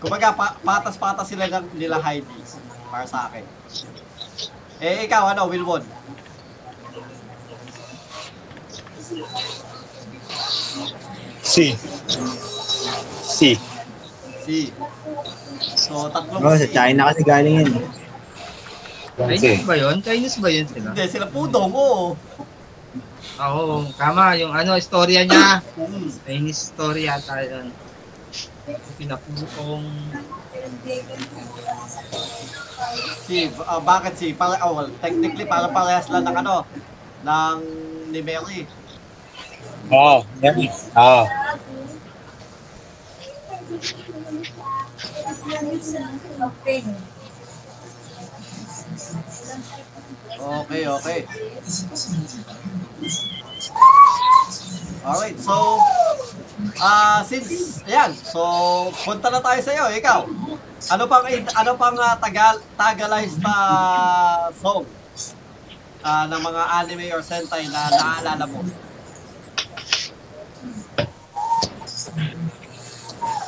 Kumbaga, 0.00 0.32
pa, 0.32 0.56
patas-patas 0.64 1.28
sila 1.28 1.44
ng 1.44 1.76
nila 1.76 2.00
Heidi, 2.00 2.40
para 2.88 3.04
sa 3.04 3.28
akin. 3.28 3.44
Eh, 4.80 5.04
ikaw, 5.04 5.36
ano, 5.36 5.44
Wilwon? 5.44 5.84
C. 11.44 11.76
C. 13.28 13.60
C. 14.40 14.72
So, 15.76 16.08
tatlong 16.08 16.40
Oh, 16.48 16.56
sa 16.56 16.64
C. 16.64 16.72
China 16.72 17.12
kasi 17.12 17.20
galing 17.28 17.60
yun. 17.60 17.97
Chinese 19.18 19.66
ba 19.66 19.74
yun? 19.74 19.96
Chinese 19.98 20.36
ba 20.38 20.48
yun 20.48 20.66
sila? 20.70 20.88
Hindi, 20.94 21.04
sila 21.10 21.26
pudong, 21.26 21.70
oo. 21.74 22.14
Ah, 23.38 23.50
Oo, 23.54 23.86
tama. 23.98 24.38
Yung 24.38 24.54
ano, 24.54 24.78
istorya 24.78 25.26
niya. 25.26 25.58
Chinese 26.22 26.70
story 26.70 27.10
yata 27.10 27.42
yun. 27.42 27.74
Pinaputong. 28.94 29.86
Si, 33.26 33.50
ah, 33.66 33.82
bakit 33.82 34.14
si? 34.14 34.34
Para, 34.38 34.58
oh, 34.62 34.74
well, 34.78 34.90
technically, 35.02 35.46
para 35.46 35.66
parehas 35.70 36.06
lang 36.10 36.22
ng 36.22 36.36
ano, 36.38 36.62
ng 37.26 37.58
ni 38.14 38.20
Mary. 38.22 38.70
Oo. 39.90 40.22
yan. 40.42 40.54
Oo. 40.94 41.24
Okay, 50.38 50.86
okay. 50.86 51.20
Alright, 55.02 55.38
so, 55.40 55.82
ah, 56.78 57.20
since, 57.26 57.82
ayan, 57.82 58.14
so, 58.14 58.42
punta 59.02 59.34
na 59.34 59.42
tayo 59.42 59.58
sa 59.58 59.74
iyo, 59.74 59.86
ikaw. 59.90 60.30
Ano 60.88 61.04
pang, 61.10 61.26
ano 61.26 61.72
pang 61.74 61.96
ah, 61.98 62.14
tagal, 62.22 62.62
Tagalized 62.78 63.42
na 63.42 63.54
song 64.54 64.86
ah, 66.06 66.30
ng 66.30 66.38
mga 66.38 66.62
anime 66.78 67.06
or 67.10 67.22
sentai 67.24 67.66
na 67.66 67.90
naalala 67.90 68.44
mo? 68.46 68.62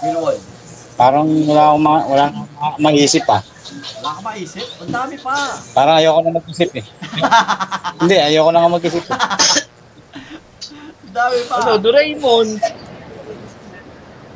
Wilwon, 0.00 0.38
Parang 0.96 1.28
wala 1.48 1.72
akong 1.72 1.84
ma- 1.84 2.06
wala 2.08 2.24
akong 2.28 2.48
ma- 2.56 2.78
maisip 2.82 3.24
ah. 3.30 3.40
Wala 3.96 4.10
ka 4.12 4.20
maisip? 4.22 4.66
Ang 4.78 4.90
dami 4.90 5.14
pa. 5.16 5.34
Parang 5.72 5.96
ayoko 5.96 6.20
na 6.20 6.36
mag-isip 6.36 6.70
eh. 6.72 6.84
Hindi, 8.00 8.16
ayoko 8.16 8.50
na 8.50 8.60
nga 8.60 8.70
mag-isip. 8.70 9.04
eh. 9.04 9.14
Ang 11.02 11.14
dami 11.14 11.38
pa. 11.44 11.54
Ano, 11.60 11.72
Doraemon. 11.78 12.48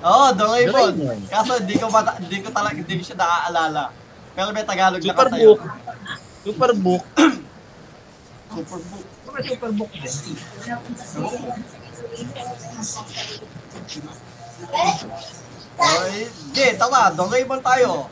Oo, 0.01 0.13
oh, 0.21 0.31
Doraemon. 0.33 0.93
Doraemon. 0.95 1.19
Kaso 1.27 1.53
hindi 1.57 1.75
ko 1.75 1.87
mata- 1.89 2.19
hindi 2.19 2.39
ko 2.39 2.49
talaga 2.51 2.77
hindi 2.77 2.95
ko 2.95 3.03
siya 3.03 3.19
naaalala. 3.19 3.85
Pero 4.35 4.49
may 4.51 4.65
Tagalog 4.65 5.01
na 5.01 5.13
kanta 5.13 5.37
Superbook. 5.37 5.59
yun. 5.59 5.59
Superbook. 6.45 7.05
Superbook. 8.55 9.05
Mga 9.25 9.41
Superbook 9.49 9.91
din. 9.93 10.13
Okay, 15.75 16.21
di, 16.55 16.79
tama, 16.79 17.11
Doraemon 17.11 17.59
tayo. 17.61 18.07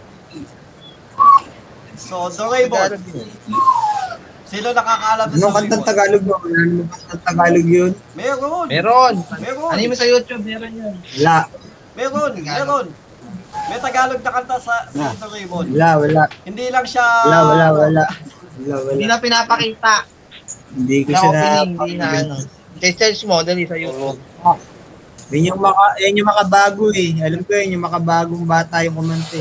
So, 2.02 2.26
Doraemon, 2.28 2.98
yun. 2.98 3.28
sino 4.44 4.74
nakakaalam 4.74 5.26
ng 5.30 5.36
Anong 5.38 5.54
kantang 5.54 5.82
Doraemon? 5.82 5.88
Tagalog? 5.88 6.22
Wala 6.26 6.58
naman 6.60 6.86
kantang 6.90 7.22
Tagalog 7.22 7.68
yun. 7.70 7.92
Meron, 8.12 8.66
Meron. 8.66 9.14
meron, 9.38 9.70
Ano 9.70 9.80
yung 9.80 9.94
sa 9.94 10.08
YouTube? 10.10 10.42
Meron 10.42 10.72
yun. 10.74 10.94
Wala. 11.22 11.36
meron, 11.94 12.32
meron. 12.36 12.86
May 13.70 13.78
Tagalog 13.78 14.20
na 14.20 14.32
kanta 14.34 14.56
sa 14.58 14.74
si 14.90 14.98
Na. 14.98 15.14
Doraemon. 15.14 15.66
Wala, 15.70 15.90
wala. 15.96 16.22
Hindi 16.42 16.64
lang 16.68 16.84
siya... 16.84 17.06
Wala, 17.22 17.38
wala, 17.46 17.66
wala. 17.70 18.04
Wala, 18.58 18.74
Hindi 18.90 19.06
wala. 19.06 19.14
na 19.14 19.22
pinapakita. 19.22 19.94
Hindi 20.74 20.96
ko 21.06 21.10
Sa 21.12 21.20
siya 21.22 21.30
na... 21.30 21.46
hindi 21.62 21.92
na 21.94 22.06
ano. 22.10 22.34
Search 22.82 23.22
mo, 23.24 23.46
dali 23.46 23.62
sa 23.62 23.78
YouTube. 23.78 24.18
Yan 25.30 25.48
yung, 25.48 25.60
maka, 25.62 25.96
yan 26.02 26.18
yung 26.18 26.26
makabago 26.28 26.90
eh. 26.92 27.14
Alam 27.22 27.46
ko 27.46 27.54
yun, 27.54 27.78
yung 27.78 27.84
makabagong 27.86 28.42
bata 28.42 28.82
yung 28.82 28.98
kumanta 28.98 29.38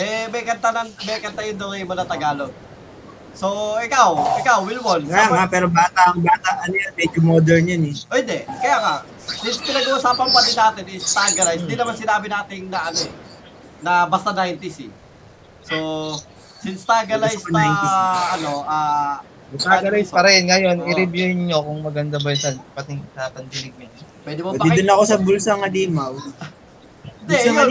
eh. 0.00 0.26
May, 0.26 0.32
may 0.32 0.42
kanta 0.42 0.68
ng, 0.72 0.88
may 1.04 1.18
kanta 1.20 1.44
yung 1.44 1.58
Doraemon 1.58 1.94
na 1.94 2.04
Tagalog. 2.04 2.52
So, 3.30 3.46
ikaw, 3.78 4.10
ikaw, 4.42 4.66
Wilwon. 4.66 5.06
Nga 5.06 5.16
sa- 5.16 5.30
nga, 5.30 5.44
pero 5.46 5.70
bata 5.70 6.10
ang 6.10 6.18
bata, 6.18 6.66
ano 6.66 6.74
yan, 6.74 6.92
medyo 6.98 7.20
modern 7.22 7.64
yan 7.64 7.82
eh. 7.86 7.96
O 8.10 8.18
hindi, 8.18 8.38
kaya 8.42 8.76
nga, 8.80 8.94
since 9.22 9.62
pinag-uusapan 9.62 10.28
pa 10.28 10.40
din 10.42 10.56
natin 10.58 10.84
is 10.90 11.06
Tagarize, 11.06 11.62
hindi 11.62 11.76
naman 11.78 11.94
sinabi 11.94 12.26
natin 12.26 12.66
na 12.66 12.90
ano 12.90 12.98
eh, 12.98 13.12
na 13.80 13.92
basta 14.04 14.34
90s 14.34 14.76
eh. 14.82 14.90
So, 15.62 15.76
since 16.58 16.82
Basta 16.82 17.06
na 17.06 17.62
90s. 17.62 17.92
ano, 18.34 18.50
ah, 18.66 19.22
Tagarize 19.50 20.10
pa 20.10 20.22
rin. 20.22 20.46
Ngayon, 20.46 20.76
Oo. 20.78 20.88
i-review 20.88 21.30
nyo 21.32 21.58
kung 21.62 21.80
maganda 21.82 22.18
ba 22.18 22.30
yun 22.30 22.38
sa 22.38 22.50
pating 22.74 23.02
sa 23.14 23.30
pandinig 23.30 23.74
nyo. 23.74 23.86
pwede 24.20 24.40
mo 24.42 24.48
Pwede 24.52 24.60
pakinggan. 24.60 24.78
dun 24.80 24.90
ako 24.90 25.02
sa 25.06 25.16
bulsa 25.18 25.52
ng. 25.56 26.14
Hindi, 26.18 27.30
Bulsa 27.30 27.46
ng 27.46 27.56
yun, 27.56 27.70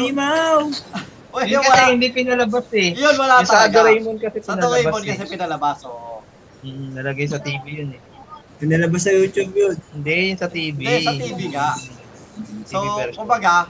Uy, 1.29 1.45
Yun 1.45 1.51
yun, 1.51 1.61
kasi 1.61 1.69
wala, 1.69 1.93
hindi 1.93 2.07
pinalabas 2.09 2.67
eh. 2.73 2.89
yun 2.97 3.13
wala 3.13 3.35
Yung 3.37 3.45
sa 3.45 3.55
talaga. 3.61 3.75
Doraemon 3.77 4.17
kasi 4.17 4.37
Sa 4.41 4.49
pinalabas 4.49 4.63
Doraemon 4.65 5.01
eh. 5.01 5.09
kasi 5.13 5.23
pinalabas, 5.29 5.77
oo. 5.85 6.15
Mm, 6.59 6.87
nalagay 6.91 7.27
sa 7.29 7.39
TV 7.39 7.63
yun 7.69 7.89
eh. 7.93 8.01
Pinalabas 8.57 9.01
sa 9.05 9.11
YouTube 9.13 9.53
yun. 9.53 9.75
Hindi, 9.93 10.19
sa 10.35 10.47
TV. 10.49 10.77
Hindi, 10.81 11.05
sa 11.05 11.13
TV 11.13 11.39
nga. 11.53 11.69
So, 12.65 12.77
TV 12.81 13.13
kumbaga, 13.13 13.69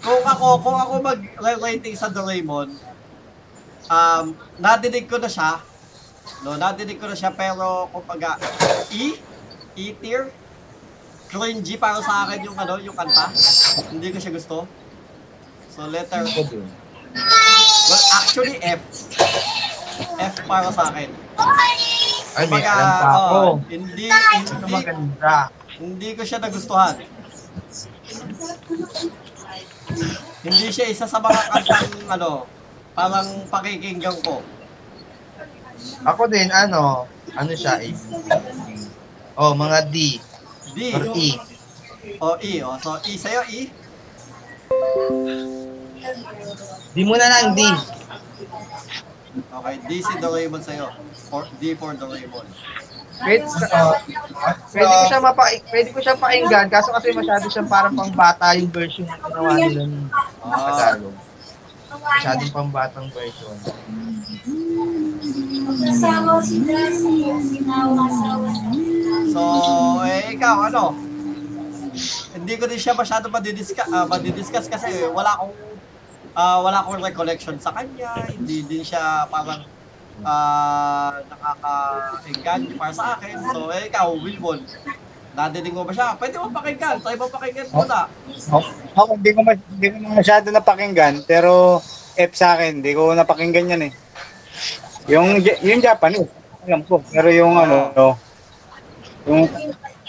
kung 0.00 0.24
ako, 0.24 0.46
kung 0.64 0.74
ako 0.74 0.92
mag-rating 0.98 1.94
sa 1.94 2.08
Doraemon, 2.08 2.72
um, 3.86 4.24
nadinig 4.56 5.06
ko 5.06 5.20
na 5.20 5.28
siya, 5.28 5.60
no, 6.42 6.56
nadinig 6.56 6.96
ko 6.96 7.06
na 7.06 7.14
siya, 7.14 7.30
pero 7.30 7.86
kumbaga, 7.92 8.40
E, 8.88 9.20
E 9.72 9.92
tier, 9.94 10.32
cringy 11.28 11.76
para 11.76 12.00
sa 12.00 12.26
akin 12.26 12.44
yung 12.44 12.56
ano, 12.56 12.76
yung 12.76 12.92
kanta. 12.92 13.28
Hindi 13.88 14.08
ko 14.08 14.18
siya 14.18 14.32
gusto. 14.32 14.64
So, 15.72 15.88
letter, 15.88 16.20
well, 16.20 18.04
actually, 18.12 18.60
F. 18.60 18.80
F 20.20 20.34
para 20.44 20.68
sa 20.68 20.92
akin. 20.92 21.08
Ay, 22.32 22.44
may 22.48 22.60
Kumbaga, 22.60 22.72
alam 22.72 22.88
pa 22.92 23.08
ako. 23.08 23.28
oh, 23.32 23.52
hindi, 23.68 24.06
Ito 24.08 24.52
hindi, 24.52 24.72
maganda. 24.72 25.36
hindi 25.80 26.08
ko 26.12 26.22
siya 26.24 26.38
nagustuhan. 26.40 26.96
Hindi 30.42 30.66
siya 30.68 30.86
isa 30.88 31.08
sa 31.08 31.18
mga 31.20 31.40
kantang 31.48 31.88
ano, 32.08 32.30
parang 32.92 33.28
pakikinggan 33.48 34.16
ko. 34.20 34.44
Ako 36.04 36.28
din, 36.28 36.52
ano, 36.52 37.08
ano 37.32 37.52
siya, 37.52 37.80
A, 37.80 37.88
B, 37.88 37.96
C. 37.96 38.92
Oh, 39.36 39.56
mga 39.56 39.88
D. 39.88 40.20
D. 40.76 40.78
Or 40.92 41.04
E. 41.16 41.28
O 42.20 42.36
E. 42.40 42.52
O, 42.60 42.76
so 42.76 43.00
E 43.08 43.16
sa'yo, 43.16 43.40
E. 43.48 43.72
Di 46.92 47.02
mo 47.08 47.16
na 47.16 47.28
lang 47.28 47.56
D. 47.56 47.60
Okay, 49.32 49.76
D 49.88 49.90
si 50.04 50.14
Doraemon 50.20 50.60
sa'yo. 50.60 50.92
For, 51.32 51.48
D 51.56 51.72
for 51.72 51.96
Doraemon. 51.96 52.44
Pwede, 53.22 53.46
uh, 53.46 53.94
pwede 54.74 54.88
ko 54.90 55.04
siya 55.06 55.20
mapa 55.22 55.44
pwede 55.70 55.88
ko 55.94 55.98
siya 56.02 56.18
pakinggan 56.18 56.66
kaso 56.66 56.90
kasi 56.90 57.14
masyado 57.14 57.46
siyang 57.46 57.70
parang 57.70 57.94
pangbata 57.94 58.50
yung 58.58 58.72
version 58.72 59.06
na 59.06 59.14
ginawa 59.22 59.52
nila 59.62 59.82
ng 59.86 60.10
Ah, 60.42 60.58
Tagalog. 60.74 61.14
Masyadong 61.92 62.50
pambatang 62.50 63.08
version. 63.14 63.54
so, 69.32 69.42
eh, 70.02 70.34
ikaw, 70.34 70.66
ano? 70.66 71.11
Hindi 72.32 72.54
ko 72.56 72.64
din 72.64 72.80
siya 72.80 72.96
masyado 72.96 73.28
madidiscuss, 73.28 73.88
uh, 73.92 74.08
madidiscuss 74.08 74.66
kasi 74.66 74.88
wala 75.12 75.36
akong 75.36 75.52
ah, 76.32 76.58
wala 76.64 76.80
akong 76.80 77.00
recollection 77.00 77.56
sa 77.60 77.76
kanya. 77.76 78.24
Hindi 78.28 78.64
din 78.64 78.82
siya 78.84 79.28
parang 79.28 79.64
ah 80.22 81.12
nakaka-engage 81.28 82.76
para 82.76 82.92
sa 82.92 83.16
akin. 83.16 83.36
So, 83.52 83.68
eh, 83.72 83.88
ikaw, 83.88 84.12
Wilbon, 84.16 84.60
nadinig 85.32 85.72
mo 85.72 85.84
ba 85.84 85.92
siya? 85.92 86.16
Pwede 86.16 86.36
mo 86.36 86.52
pakinggan. 86.52 87.00
Try 87.00 87.16
mo 87.16 87.26
pakinggan 87.28 87.68
muna. 87.72 88.08
Ako, 88.92 89.16
hindi 89.16 89.30
ko, 89.32 89.40
ma- 89.44 89.56
hindi 89.56 89.86
ko 89.88 89.96
masyado 90.12 90.46
napakinggan, 90.52 91.24
pero 91.24 91.80
F 92.16 92.32
sa 92.36 92.56
akin, 92.56 92.80
hindi 92.80 92.92
ko 92.92 93.16
napakinggan 93.16 93.72
yan 93.72 93.82
eh. 93.88 93.92
Yung, 95.08 95.40
yung 95.42 95.80
Japanese, 95.82 96.28
alam 96.68 96.84
ko. 96.86 97.00
Pero 97.08 97.28
yung 97.32 97.56
ano, 97.56 98.14
yung 99.26 99.48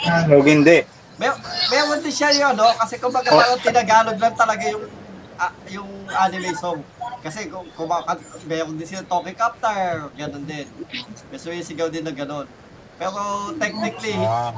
Tagalog, 0.03 0.45
hindi. 0.45 0.84
May, 1.16 1.30
meron 1.70 2.01
din 2.01 2.11
siya 2.11 2.30
yun, 2.32 2.53
no? 2.53 2.66
Kasi 2.76 2.97
kumbaga 2.97 3.30
parang 3.30 3.59
tinagalog 3.59 4.18
lang 4.18 4.34
talaga 4.34 4.64
yung 4.66 4.84
ah, 5.36 5.53
yung 5.68 5.89
anime 6.09 6.53
song. 6.53 6.82
Kasi 7.20 7.47
kung 7.47 7.70
kumakat, 7.72 8.18
meron 8.43 8.76
din 8.76 8.84
sila 8.84 9.03
Talkie 9.03 9.34
Captor, 9.34 10.09
ganun 10.14 10.43
din. 10.43 10.66
May 11.30 11.38
sumisigaw 11.38 11.88
din 11.88 12.03
na 12.03 12.11
ganun. 12.11 12.49
Pero 12.93 13.20
technically, 13.55 14.14
Ah, 14.16 14.53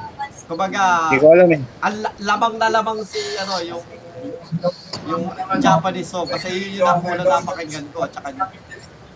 kumbaga, 0.46 1.08
hindi 1.08 1.20
ko 1.20 1.28
alam 1.32 1.50
eh. 1.50 1.62
ang 1.82 1.96
la- 2.02 2.18
lamang 2.22 2.54
na 2.56 2.68
lamang 2.70 3.00
si 3.02 3.20
ano 3.38 3.60
yung 3.62 3.84
yung 5.06 5.24
Japanese 5.58 6.10
song 6.10 6.26
kasi 6.26 6.50
yun 6.50 6.82
yung 6.82 7.00
una 7.00 7.24
napakinggan 7.24 7.86
ko 7.94 8.04
at 8.04 8.12
saka 8.12 8.32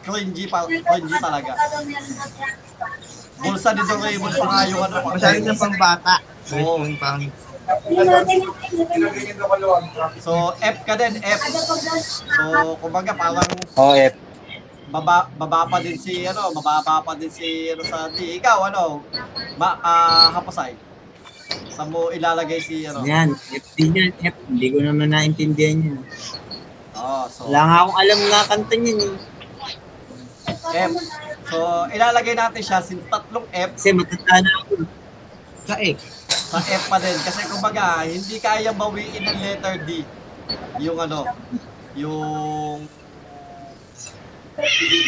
cringy 0.02 0.46
pa 0.46 0.64
cringy 0.64 1.16
talaga. 1.20 1.52
Bulsa 3.40 3.72
ni 3.72 3.82
Doraemon 3.82 4.34
pa 4.34 4.46
nga 4.46 4.62
yung 4.68 4.82
ano 4.84 4.96
pa. 5.00 5.10
Masyado 5.16 5.40
ng 5.42 5.60
pangbata. 5.60 6.14
Oo. 6.58 6.82
Yung 6.82 6.98
pang... 6.98 7.22
So 10.18 10.32
F 10.58 10.78
ka 10.88 10.94
din, 10.98 11.14
F. 11.22 11.40
So 12.34 12.78
kumbaga 12.82 13.14
parang 13.14 13.46
Oh, 13.78 13.94
F. 13.94 14.16
baba 14.90 15.30
baba 15.38 15.70
pa 15.70 15.78
din 15.78 15.94
si 16.02 16.26
ano, 16.26 16.50
mababa 16.50 17.06
pa 17.06 17.14
din 17.14 17.30
si 17.30 17.70
ano 17.70 17.86
sa 17.86 18.10
D. 18.10 18.42
Ikaw 18.42 18.74
ano? 18.74 19.06
Ma 19.62 19.78
ah, 19.86 20.34
hapasay. 20.34 20.74
Sa 21.70 21.86
mo 21.86 22.10
ilalagay 22.10 22.58
si 22.58 22.90
ano? 22.90 23.06
Yan, 23.06 23.38
F 23.38 23.66
din 23.78 23.94
yan, 23.94 24.12
F. 24.18 24.34
Hindi 24.50 24.68
ko 24.74 24.82
naman 24.82 25.14
naintindihan 25.14 25.78
yun. 25.78 26.02
Oh, 26.98 27.30
so 27.30 27.48
Wala 27.48 27.62
nga 27.70 27.78
akong 27.86 27.98
alam 28.02 28.20
nga 28.34 28.42
kanta 28.50 28.76
niyan 28.76 28.98
eh. 28.98 29.16
F. 30.90 30.92
So 31.54 31.58
ilalagay 31.94 32.34
natin 32.34 32.62
siya 32.66 32.82
since 32.82 33.06
tatlong 33.08 33.46
F 33.54 33.78
Kasi 33.78 33.94
matanda 33.94 34.42
na 34.42 34.52
ako. 34.66 34.74
Sa 35.70 35.76
X. 35.78 36.19
sa 36.50 36.58
F 36.66 36.84
pa 36.90 36.98
din. 36.98 37.18
Kasi 37.22 37.46
kumbaga 37.46 38.02
hindi 38.10 38.42
kaya 38.42 38.74
bawiin 38.74 39.22
ng 39.22 39.38
letter 39.38 39.76
D. 39.86 40.02
Yung 40.82 40.98
ano 40.98 41.30
yung 41.94 42.90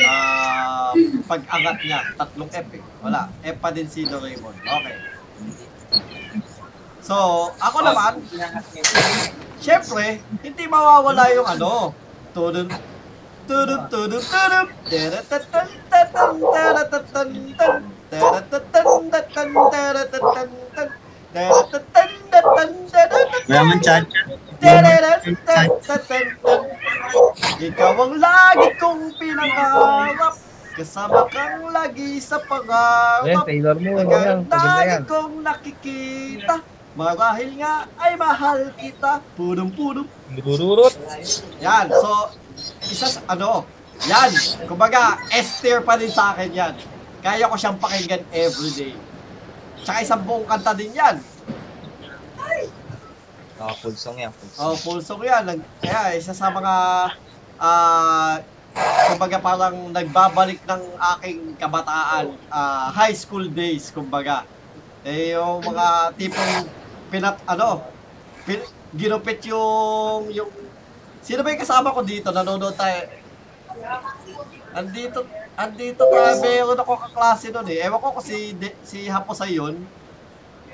ah 0.05 0.93
pag-angat 1.25 1.77
niya. 1.81 1.99
Tatlong 2.13 2.51
F 2.53 2.67
eh. 2.77 2.83
Wala. 3.01 3.33
F 3.41 3.57
pa 3.57 3.69
din 3.73 3.89
si 3.89 4.05
Doraemon 4.05 4.53
okay. 4.61 4.95
So 7.01 7.49
ako 7.57 7.77
naman 7.81 8.21
syempre 9.57 10.21
hindi 10.45 10.63
mawawala 10.69 11.25
yung 11.33 11.49
ano. 11.49 11.97
Tudun 12.37 12.69
tudun 13.49 13.81
tudun 13.89 14.21
tudun. 14.21 14.65
Teratatan 14.85 15.67
tatan 15.89 16.31
teratatan 16.37 17.27
tan 17.57 17.73
teratatan 18.07 19.09
tatan 19.09 19.49
teratatan 19.73 20.49
tan 20.77 20.89
Wala 23.47 23.61
man 23.63 23.79
chacha. 23.79 24.19
ikaw 27.61 27.95
ang 27.97 28.13
lagi 28.19 28.69
kong 28.77 29.15
pinangarap 29.17 30.35
Kasama 30.71 31.27
kang 31.31 31.67
lagi 31.73 32.19
sa 32.21 32.37
pangarap 32.45 33.43
Taylor 33.43 33.75
mo. 33.79 33.99
Yan. 33.99 34.45
lagi 34.47 34.97
kong 35.07 35.33
nakikita 35.41 36.55
Marahil 36.99 37.57
nga 37.57 37.87
ay 37.97 38.13
mahal 38.19 38.69
kita 38.75 39.23
Pudong-pudong 39.39 40.07
Dururut. 40.35 40.93
Yan, 41.63 41.87
so 41.89 42.29
Isa 42.91 43.07
sa 43.07 43.21
ano 43.31 43.63
Yan, 44.05 44.31
kumbaga 44.67 45.15
S-tier 45.31 45.79
pa 45.81 45.95
din 45.95 46.11
sa 46.11 46.35
akin 46.35 46.51
yan 46.51 46.75
Kaya 47.23 47.47
ko 47.47 47.55
siyang 47.55 47.79
pakinggan 47.79 48.21
everyday 48.29 48.93
Tsaka 49.81 49.97
isang 50.05 50.23
buong 50.25 50.45
kanta 50.45 50.73
din 50.77 50.93
yan 50.93 51.17
Ah, 53.61 53.77
full 53.77 53.93
song 53.93 54.17
yan. 54.17 54.33
Full 54.33 54.49
song. 54.49 54.63
Oh, 54.65 54.73
full 54.73 55.01
song 55.05 55.21
yan. 55.21 55.45
Nag, 55.45 55.61
kaya 55.85 56.17
isa 56.17 56.33
sa 56.33 56.49
mga 56.49 56.73
ah 57.61 58.41
kumbaga 59.13 59.37
parang 59.37 59.93
nagbabalik 59.93 60.63
ng 60.65 60.81
aking 60.97 61.39
kabataan, 61.61 62.33
ah, 62.49 62.89
high 62.89 63.13
school 63.13 63.45
days, 63.45 63.93
kumbaga. 63.93 64.49
Eh, 65.05 65.37
yung 65.37 65.61
mga 65.61 66.15
tipong 66.17 66.65
pinat, 67.11 67.37
ano, 67.45 67.85
pin, 68.47 68.63
ginupit 68.95 69.43
yung, 69.45 70.31
yung, 70.31 70.49
sino 71.21 71.43
ba 71.43 71.51
yung 71.51 71.61
kasama 71.61 71.93
ko 71.93 72.01
dito? 72.01 72.31
Nanonood 72.31 72.73
tayo. 72.79 73.11
Andito, 74.71 75.27
andito 75.57 76.03
tayo, 76.03 76.33
meron 76.39 76.79
ako 76.79 76.93
kaklase 76.99 77.47
nun 77.49 77.67
eh. 77.67 77.81
Ewan 77.81 77.99
ko 77.99 78.15
kung 78.15 78.25
si, 78.25 78.53
De- 78.53 78.77
si 78.81 79.05
Haposay 79.05 79.55
yun. 79.55 79.81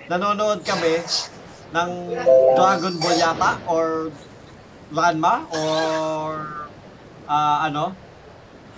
Nanonood 0.08 0.64
kami 0.64 1.04
ng 1.68 1.90
Dragon 2.56 2.96
Ball 2.96 3.18
yata 3.18 3.60
or 3.68 4.08
Ranma 4.88 5.44
or 5.52 6.32
ah, 7.28 7.68
ano 7.68 7.92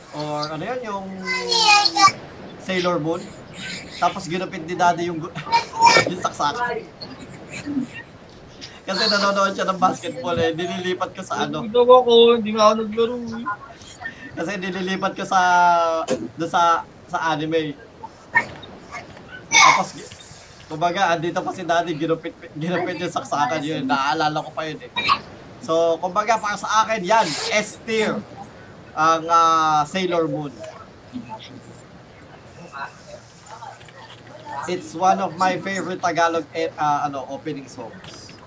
or 0.10 0.41
ano 0.50 0.64
yun 0.66 0.80
yung 0.82 1.06
Sailor 2.58 2.97
Moon 2.97 3.22
tapos 4.02 4.26
ginupit 4.26 4.66
ni 4.66 4.74
daddy 4.74 5.06
yung 5.06 5.22
yung 6.10 6.18
saksak 6.18 6.58
kasi 8.82 9.02
nanonood 9.06 9.54
siya 9.54 9.70
ng 9.70 9.78
basketball 9.78 10.34
eh 10.34 10.50
nililipat 10.50 11.14
ko 11.14 11.22
sa 11.22 11.45
ano 11.45 11.62
Hindi 11.62 11.78
ako, 11.78 12.14
hindi 12.41 12.52
nga 12.58 12.64
ako 12.66 12.74
naglaro. 12.82 13.16
eh. 13.22 13.45
Kasi 14.40 14.56
nililipat 14.56 15.20
ko 15.20 15.28
sa 15.28 15.42
doon 16.40 16.48
sa 16.48 16.88
sa 17.12 17.36
anime 17.36 17.76
tapos 19.52 20.00
kumbaga 20.72 21.12
andito 21.12 21.44
pa 21.44 21.52
si 21.52 21.68
daddy 21.68 21.92
ginupit 22.00 22.32
ginupit 22.56 23.04
yung 23.04 23.12
saksakan 23.12 23.60
yun 23.60 23.84
naalala 23.84 24.40
ko 24.40 24.56
pa 24.56 24.64
yun 24.64 24.80
eh 24.80 24.92
so 25.60 26.00
kumbaga 26.00 26.40
para 26.40 26.56
sa 26.56 26.88
akin 26.88 27.04
yan 27.04 27.28
S 27.52 27.84
tier 27.84 28.16
ang 28.96 29.28
ah, 29.28 29.84
Sailor 29.84 30.32
Moon 30.32 30.56
It's 34.70 34.94
one 34.94 35.18
of 35.18 35.34
my 35.34 35.58
favorite 35.58 35.98
Tagalog 35.98 36.46
ah, 36.78 37.10
ano 37.10 37.26
opening 37.34 37.66
songs. 37.66 38.38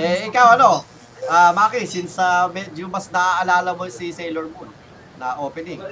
Eh 0.00 0.24
ikaw 0.24 0.56
ano? 0.56 0.95
Ah, 1.26 1.50
Maki, 1.50 1.82
since 1.86 2.14
ah, 2.22 2.46
medyo 2.46 2.86
mas 2.86 3.10
naaalala 3.10 3.74
mo 3.74 3.86
si 3.90 4.14
Sailor 4.14 4.46
Moon 4.46 4.70
na 5.18 5.34
opening. 5.42 5.82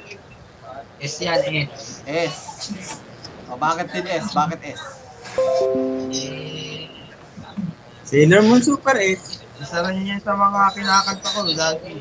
S 1.03 1.19
yan, 1.19 1.43
eh. 1.51 1.67
S. 2.07 2.39
O, 3.51 3.59
bakit 3.59 3.91
din 3.91 4.07
S? 4.07 4.31
Bakit 4.31 4.61
S? 4.63 4.81
Sailor 8.07 8.43
Moon 8.47 8.63
Super 8.63 8.95
S. 9.03 9.43
Isa 9.59 9.83
rin 9.83 10.07
yan 10.07 10.23
sa 10.23 10.39
mga 10.39 10.71
kinakanta 10.75 11.29
ko 11.35 11.41
lagi. 11.51 11.99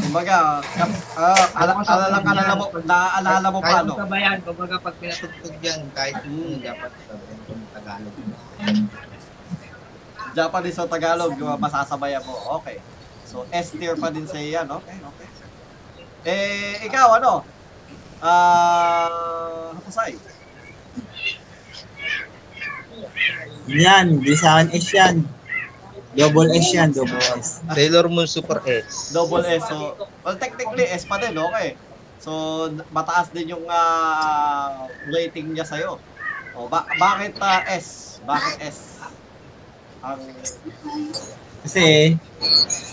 Kumbaga, 0.00 0.64
kap, 0.64 0.90
ah, 1.14 1.44
ala, 1.60 1.72
alala 1.84 2.18
ka 2.24 2.32
na 2.32 2.54
mo, 2.56 2.64
naaalala 2.82 3.48
mo 3.52 3.60
pa, 3.60 3.78
no? 3.84 3.94
mo 3.94 4.00
sabayan, 4.00 4.36
kumbaga 4.42 4.76
pag 4.80 4.94
pinatugtog 4.98 5.56
yan, 5.60 5.80
kahit 5.92 6.16
Mm. 6.20 6.26
hindi 6.26 6.56
dapat 6.64 6.90
sabayan 7.04 7.38
kung 7.46 7.62
Tagalog. 7.70 8.14
Japanese 10.30 10.78
o 10.78 10.86
Tagalog, 10.86 11.34
masasabayan 11.58 12.22
mo. 12.24 12.34
Okay. 12.62 12.78
So, 13.26 13.46
S 13.54 13.76
tier 13.78 13.94
pa 13.94 14.10
din 14.10 14.26
sa 14.26 14.42
iyan. 14.42 14.66
Okay, 14.66 14.96
okay. 14.98 15.28
Eh, 16.26 16.86
ikaw, 16.90 17.22
ano? 17.22 17.46
Ah, 18.20 19.70
hapasay. 19.72 20.18
Yan, 23.70 24.18
di 24.18 24.34
sa 24.34 24.60
akin 24.60 24.74
S 24.74 24.88
yan. 24.90 25.39
Double 26.10 26.50
S 26.50 26.74
yan, 26.74 26.90
double 26.90 27.22
S. 27.38 27.62
Sailor 27.70 28.10
Moon 28.10 28.26
Super 28.26 28.58
S. 28.66 29.14
Double 29.14 29.46
S. 29.46 29.62
So, 29.62 29.94
well, 30.26 30.34
technically, 30.34 30.86
S 30.90 31.06
pa 31.06 31.22
din, 31.22 31.38
okay. 31.38 31.78
So, 32.18 32.66
mataas 32.90 33.30
din 33.30 33.54
yung 33.54 33.64
ah, 33.70 34.90
rating 35.06 35.54
niya 35.54 35.62
sa'yo. 35.62 36.02
O, 36.58 36.66
ba 36.66 36.84
bakit 36.98 37.38
ah, 37.38 37.62
S? 37.70 38.18
Bakit 38.26 38.56
S? 38.66 38.78
Ang, 40.02 40.18
Kasi, 41.62 42.16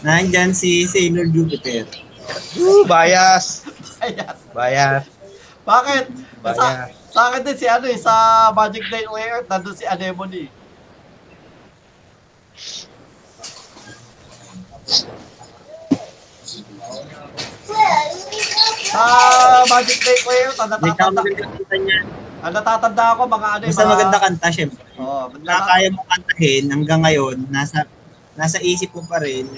nandyan 0.06 0.54
si 0.54 0.86
Sailor 0.86 1.26
Jupiter. 1.34 1.90
Woo, 2.60 2.86
bias. 2.86 3.66
ayas. 4.06 4.38
Bias. 4.54 5.06
Bakit? 5.66 6.06
Sa, 6.54 6.64
Bias. 6.64 6.92
sa 7.12 7.20
akin 7.32 7.42
din 7.44 7.58
si 7.58 7.66
ano 7.68 7.86
eh, 7.90 8.00
sa 8.00 8.14
Magic 8.54 8.86
on 8.94 9.20
Earth, 9.20 9.50
nandun 9.50 9.76
si 9.76 9.84
Anemone. 9.84 10.48
Sa 18.88 19.04
Magic 19.68 20.00
Day 20.00 20.18
Hindi 20.24 20.92
ka 20.96 21.12
natatanda, 21.12 21.22
natatanda 22.48 23.04
ako 23.12 23.22
mga 23.28 23.48
ano 23.52 23.64
Basta 23.68 23.84
mga- 23.84 23.92
maganda 23.92 24.18
kanta, 24.18 24.48
syempre. 24.48 24.82
Oo, 24.96 25.28
Na 25.44 25.60
nata- 25.60 25.68
kaya 25.68 25.88
mo 25.92 26.02
kantahin 26.08 26.64
hanggang 26.72 27.02
ngayon, 27.04 27.38
nasa 27.52 27.84
nasa 28.38 28.62
isip 28.62 28.94
mo 28.94 29.02
pa 29.04 29.20
rin, 29.20 29.50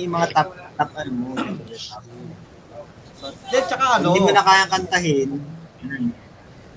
yung 0.00 0.10
mga 0.10 0.26
top 0.32 0.48
top 0.74 0.90
ano 0.96 1.12
mo. 1.12 1.28
so, 3.14 3.30
di, 3.46 3.58
tsaka 3.62 4.00
ano, 4.00 4.10
Hindi 4.10 4.20
mo 4.24 4.32
na 4.32 4.42
kaya 4.42 4.64
kantahin. 4.66 5.30
hmm, 5.84 6.08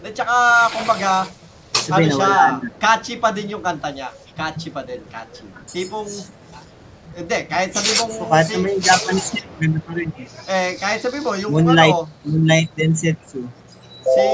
di, 0.04 0.10
tsaka 0.14 0.36
kumbaga, 0.70 1.12
ano 1.24 1.88
Sabihin 1.88 2.12
na 2.12 2.16
siya, 2.20 2.28
na. 2.28 2.68
catchy 2.78 3.16
pa 3.16 3.30
din 3.32 3.48
yung 3.50 3.64
kanta 3.64 3.89
niya. 3.89 4.12
Catchy 4.36 4.70
pa 4.70 4.84
din, 4.84 5.00
catchy. 5.08 5.48
Tipong, 5.66 6.06
Hindi, 7.18 7.39
kahit 7.49 7.74
sabi 7.74 7.91
mong 7.97 8.11
So, 8.13 8.30
kahit 8.30 8.45
si, 8.45 8.55
may 8.61 8.78
Japanese 8.78 9.30
name, 9.34 9.49
ganda 9.57 9.80
pa 9.82 9.91
rin. 9.97 10.09
eh, 10.45 10.70
kahit 10.78 10.99
sabi 11.01 11.18
mo, 11.18 11.34
yung 11.34 11.49
Moonlight, 11.49 11.89
ano, 11.89 12.05
Moonlight 12.22 12.70
Densetsu. 12.78 13.41
si 14.05 14.26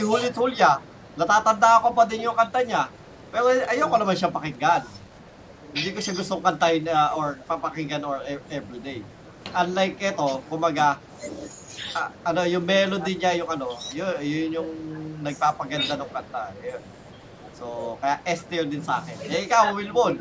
Hulit 0.00 0.32
Hulya, 0.32 0.80
natatanda 1.14 1.84
ko 1.84 1.92
pa 1.92 2.08
din 2.08 2.24
yung 2.24 2.32
kanta 2.32 2.64
niya. 2.64 2.88
Pero 3.28 3.52
ayoko 3.68 3.96
naman 4.00 4.16
siya 4.16 4.32
pakinggan. 4.32 4.88
Hindi 5.74 5.90
ko 5.92 5.98
siya 6.00 6.14
gustong 6.16 6.40
kantahin 6.40 6.88
uh, 6.88 7.12
or 7.12 7.36
papakinggan 7.44 8.00
or 8.00 8.24
e- 8.24 8.46
everyday. 8.48 9.04
Unlike 9.52 10.00
ito, 10.00 10.40
kumaga, 10.48 10.96
ah, 11.92 12.08
ano, 12.24 12.48
yung 12.48 12.64
melody 12.64 13.20
niya, 13.20 13.36
yung 13.36 13.52
ano, 13.52 13.76
yun, 13.92 14.16
yun 14.24 14.50
yung 14.54 14.70
nagpapaganda 15.20 16.00
ng 16.00 16.08
kanta. 16.08 16.56
Yun. 16.64 16.80
So, 17.52 17.94
kaya 18.00 18.16
S 18.24 18.48
tier 18.48 18.64
din 18.64 18.80
sa 18.80 19.04
akin. 19.04 19.28
Eh, 19.28 19.44
ikaw, 19.44 19.76
Wilbon. 19.76 20.14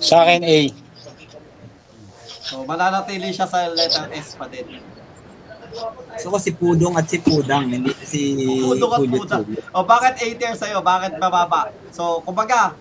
Sa 0.00 0.24
akin, 0.24 0.42
A. 0.44 0.58
So, 2.50 2.66
mananatili 2.66 3.30
siya 3.30 3.46
sa 3.46 3.70
letter 3.70 4.10
S 4.10 4.34
pa 4.34 4.50
din. 4.50 4.82
So, 6.18 6.34
ko 6.34 6.38
si 6.42 6.50
Pudong 6.50 6.98
at 6.98 7.06
si 7.06 7.22
Pudang, 7.22 7.70
hindi 7.70 7.94
si 8.02 8.34
Pudong 8.42 8.90
at 8.90 9.06
Pudang. 9.06 9.44
O 9.70 9.86
bakit 9.86 10.18
8 10.18 10.34
tier 10.34 10.54
sa'yo? 10.58 10.82
Bakit 10.82 11.22
bababa? 11.22 11.70
So, 11.94 12.18
kumbaga, 12.26 12.74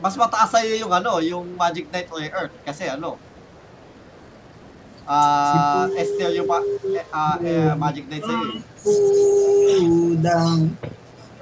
mas 0.00 0.16
mataas 0.16 0.48
sa'yo 0.54 0.80
yung 0.80 0.92
ano, 0.94 1.20
yung 1.20 1.52
Magic 1.52 1.92
Knight 1.92 2.08
or 2.08 2.22
Earth. 2.24 2.54
Kasi 2.64 2.88
ano, 2.88 3.20
ah 5.04 5.84
S 6.00 6.16
tier 6.16 6.32
yung 6.32 6.48
pa, 6.48 6.64
ah, 7.12 7.36
eh, 7.44 7.76
Magic 7.76 8.08
Knight 8.08 8.24
sa'yo. 8.24 8.46
Pudang. 9.84 10.72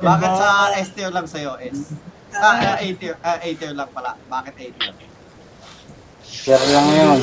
Bakit 0.03 0.33
sa 0.35 0.49
S 0.83 0.91
tier 0.99 1.15
lang 1.15 1.31
sa'yo? 1.31 1.63
S. 1.63 1.95
Ah, 2.37 2.77
ah, 2.77 2.77
A 2.81 2.87
tier, 2.97 3.15
ah, 3.21 3.39
A 3.41 3.49
tier 3.53 3.73
lang 3.77 3.91
pala. 3.93 4.17
Bakit 4.29 4.55
A 4.55 4.67
tier? 4.73 4.95
Pero 6.43 6.65
lang 6.73 6.89
yun. 6.91 7.21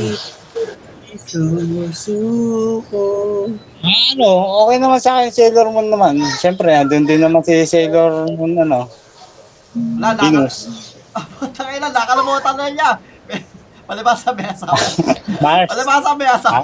Susuko. 1.25 3.03
Ano, 3.81 4.29
okay 4.65 4.77
naman 4.77 4.99
sa 5.01 5.17
akin 5.19 5.33
Sailor 5.33 5.73
Moon 5.73 5.89
naman. 5.89 6.21
Siyempre, 6.37 6.69
andun 6.75 7.09
din 7.09 7.21
naman 7.23 7.41
si 7.41 7.65
Sailor 7.65 8.29
Moon, 8.37 8.53
ano, 8.59 8.85
Wala, 9.73 10.17
naka, 10.17 10.23
Venus. 10.29 10.55
Tangina, 11.57 11.89
nakalimutan 11.93 12.55
na 12.57 12.65
niya. 12.69 12.91
Palibasa 13.89 14.33
may 14.33 14.45
asawa. 14.49 14.77
Mars. 15.45 15.69
Palibasa 15.69 16.09
may 16.17 16.29
asawa. 16.29 16.61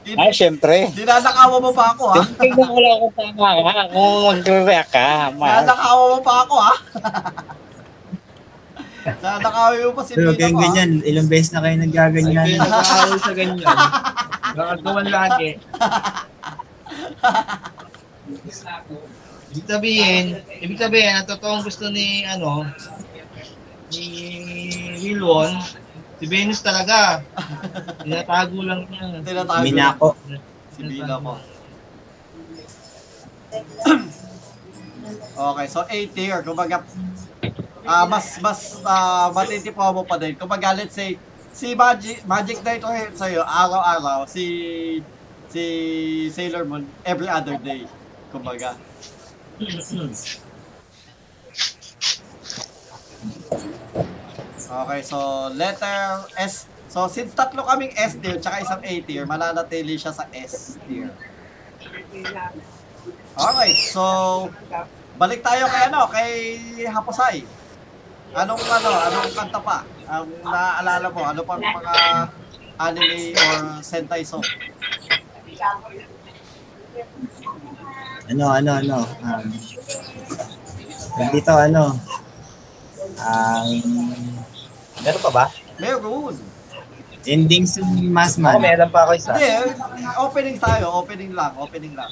Ay, 0.00 0.32
siyempre. 0.32 0.88
Dinanakawa 0.96 1.60
mo 1.60 1.70
pa 1.76 1.92
ako, 1.92 2.04
ha? 2.16 2.24
Tingnan 2.40 2.66
ko 2.66 2.78
lang 2.80 2.98
kung 3.04 3.14
tama 3.14 3.48
ka, 3.68 3.82
kung 3.92 4.12
magre-react 4.32 4.90
ka, 4.90 5.28
Mars. 5.36 5.60
Dinanakawa 5.60 6.02
mo 6.08 6.18
pa 6.24 6.34
ako, 6.48 6.54
ha? 6.56 6.74
Dinanakawa 9.04 9.76
mo 9.76 9.92
pa 9.92 10.02
si 10.08 10.12
Pero 10.16 10.32
ha? 10.32 10.40
ganyan, 10.40 10.90
ilang 11.04 11.28
beses 11.28 11.52
na 11.52 11.60
kayo 11.60 11.76
Ay, 11.76 11.80
nagaganyan. 11.84 12.46
kayo 12.48 12.58
nag-aaral 12.64 13.18
sa 13.20 13.32
ganyan. 13.36 13.76
Nakagawan 14.56 15.08
lagi. 15.12 15.50
Ibig 19.50 19.66
sabihin, 19.66 20.26
ibig 20.62 20.78
sabihin, 20.80 21.12
ang 21.12 21.26
totoong 21.28 21.60
gusto 21.60 21.92
ni, 21.92 22.24
ano, 22.24 22.64
ni 23.92 24.04
Wilwon, 25.02 25.60
si 26.20 26.28
Venus 26.28 26.60
talaga. 26.60 27.24
Tinatago 28.04 28.60
lang 28.60 28.84
niya. 28.92 29.24
Tinatago. 29.24 29.64
Minako. 29.64 30.08
Si 30.76 30.80
Bino 30.84 31.16
ko. 31.24 31.32
okay, 35.50 35.66
so 35.66 35.82
8 35.88 36.14
tier. 36.14 36.44
Kumbaga, 36.44 36.84
ah 37.88 38.04
mas, 38.04 38.36
mas 38.44 38.76
ah 38.84 39.32
matitipo 39.32 39.80
mo 39.80 40.04
pa 40.04 40.20
din. 40.20 40.36
Kumbaga, 40.36 40.76
let's 40.76 40.92
say, 40.92 41.16
si 41.56 41.72
Magic, 41.72 42.20
Magic 42.28 42.60
Knight 42.60 42.84
or 42.84 42.94
sa'yo, 43.16 43.40
araw-araw, 43.42 44.28
si 44.28 45.00
si 45.48 45.64
Sailor 46.30 46.68
Moon, 46.68 46.84
every 47.02 47.26
other 47.26 47.56
day. 47.58 47.88
Kumbaga. 48.28 48.76
Okay, 54.70 55.00
so 55.02 55.50
letter 55.58 56.22
S. 56.38 56.70
So 56.86 57.10
since 57.10 57.34
tatlo 57.34 57.66
kaming 57.66 57.90
S 57.98 58.14
tier 58.22 58.38
tsaka 58.38 58.62
isang 58.62 58.82
A 58.86 58.92
tier, 59.02 59.26
mananatili 59.26 59.98
siya 59.98 60.14
sa 60.14 60.30
S 60.30 60.78
tier. 60.86 61.10
Okay, 63.34 63.70
so 63.90 64.02
balik 65.18 65.42
tayo 65.42 65.66
kay 65.66 65.82
ano, 65.90 66.00
kay 66.06 66.30
Haposay. 66.86 67.42
Anong 68.30 68.62
ano, 68.62 68.90
anong 69.10 69.34
kanta 69.34 69.58
pa? 69.58 69.82
Ang 70.06 70.30
naaalala 70.46 71.10
mo, 71.10 71.20
ano 71.26 71.42
pang 71.42 71.58
mga 71.58 71.94
anime 72.78 73.34
or 73.34 73.82
sentai 73.82 74.22
song? 74.22 74.46
Ano, 78.30 78.44
ano, 78.54 78.70
ano. 78.78 78.98
Um, 79.18 79.50
dito, 81.34 81.54
ano. 81.58 81.98
Um, 83.18 84.39
Meron 85.00 85.20
pa 85.20 85.30
ba? 85.30 85.44
Meron. 85.76 86.34
ending 87.22 87.68
sa 87.68 87.80
Ako 87.80 88.00
Masman. 88.08 88.56
meron 88.58 88.88
pa 88.88 89.04
ako 89.04 89.12
isa. 89.12 89.32
Hindi, 89.36 89.76
opening 90.18 90.56
tayo, 90.56 90.84
opening 90.96 91.32
lang, 91.32 91.52
opening 91.56 91.92
lang. 91.92 92.08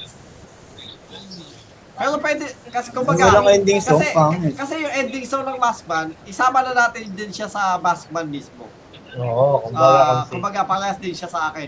Pero 1.99 2.15
pwede, 2.15 2.45
kasi 2.71 2.87
kumbaga, 2.93 3.27
Walang 3.27 3.59
ending 3.59 3.81
song, 3.83 3.99
kasi, 3.99 4.15
pangit. 4.15 4.53
kasi 4.55 4.73
yung 4.79 4.93
ending 4.95 5.25
song 5.27 5.43
ng 5.43 5.59
Maskman, 5.59 6.15
isama 6.23 6.63
na 6.63 6.71
natin 6.73 7.11
din 7.11 7.27
siya 7.27 7.51
sa 7.51 7.75
Maskman 7.75 8.23
mismo. 8.23 8.69
Oo, 9.17 9.67
Ah, 9.73 10.23
kumbaga, 10.29 10.63
parehas 10.63 10.95
din 10.95 11.11
siya 11.11 11.27
sa 11.27 11.51
akin. 11.51 11.67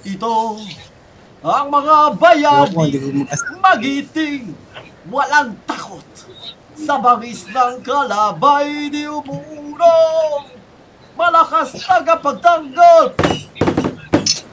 Ito, 0.00 0.30
ang 1.42 1.68
mga 1.68 1.94
bayani, 2.16 3.28
magiting, 3.60 4.56
walang 5.10 5.52
takot. 5.66 6.06
Sa 6.74 6.98
bangis 6.98 7.46
ng 7.46 7.80
kalabay, 7.86 8.90
di 8.90 9.06
umuurong. 9.06 10.50
Malakas 11.14 11.78
tagapagtanggol. 11.78 13.14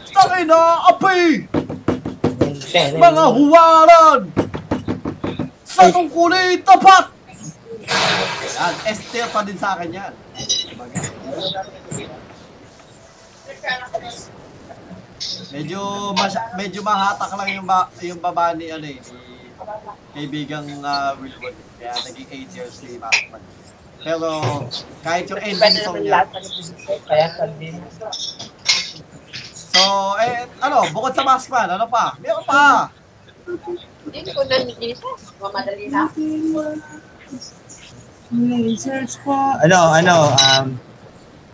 Sa 0.05 0.21
inaapi, 0.37 1.49
mga 2.93 3.25
huwaran. 3.33 4.21
Sa 5.65 5.89
tungkulin 5.89 6.61
tapat. 6.61 7.09
Yan, 8.61 8.75
Esther 8.85 9.25
pa 9.33 9.41
din 9.41 9.57
sa 9.57 9.73
akin 9.73 9.89
yan. 9.89 10.13
Medyo 15.51 15.81
mas, 16.13 16.33
medyo 16.53 16.79
mahatak 16.85 17.33
lang 17.33 17.49
yung 17.57 17.65
ba, 17.65 17.89
yung 18.05 18.21
baba 18.21 18.53
ni 18.53 18.69
ano 18.69 18.85
eh, 18.85 19.01
kaibigang 20.11 20.67
uh, 20.83 21.15
Wilwood. 21.19 21.55
Kaya 21.79 21.93
naging 22.05 22.27
8 22.51 22.57
years 22.57 22.73
si 22.77 22.99
Macman. 22.99 23.41
Pero 24.01 24.27
kahit 25.05 25.29
yung 25.29 25.41
ending 25.41 25.77
song 25.85 26.01
niya. 26.01 26.25
Kaya 27.05 27.27
sabihin. 27.37 27.81
So, 29.71 29.81
eh, 30.19 30.49
ano, 30.59 30.83
bukod 30.91 31.15
sa 31.15 31.23
Maskman, 31.23 31.69
ano 31.69 31.87
pa? 31.87 32.17
Meron 32.19 32.43
pa. 32.43 32.91
Hindi 34.09 34.31
ko 34.33 34.41
na 34.43 34.57
Jesus. 34.67 35.31
Mamadali 35.39 35.85
na. 35.87 36.09
Ano, 39.63 39.79
ano, 39.95 40.15
um, 40.35 40.67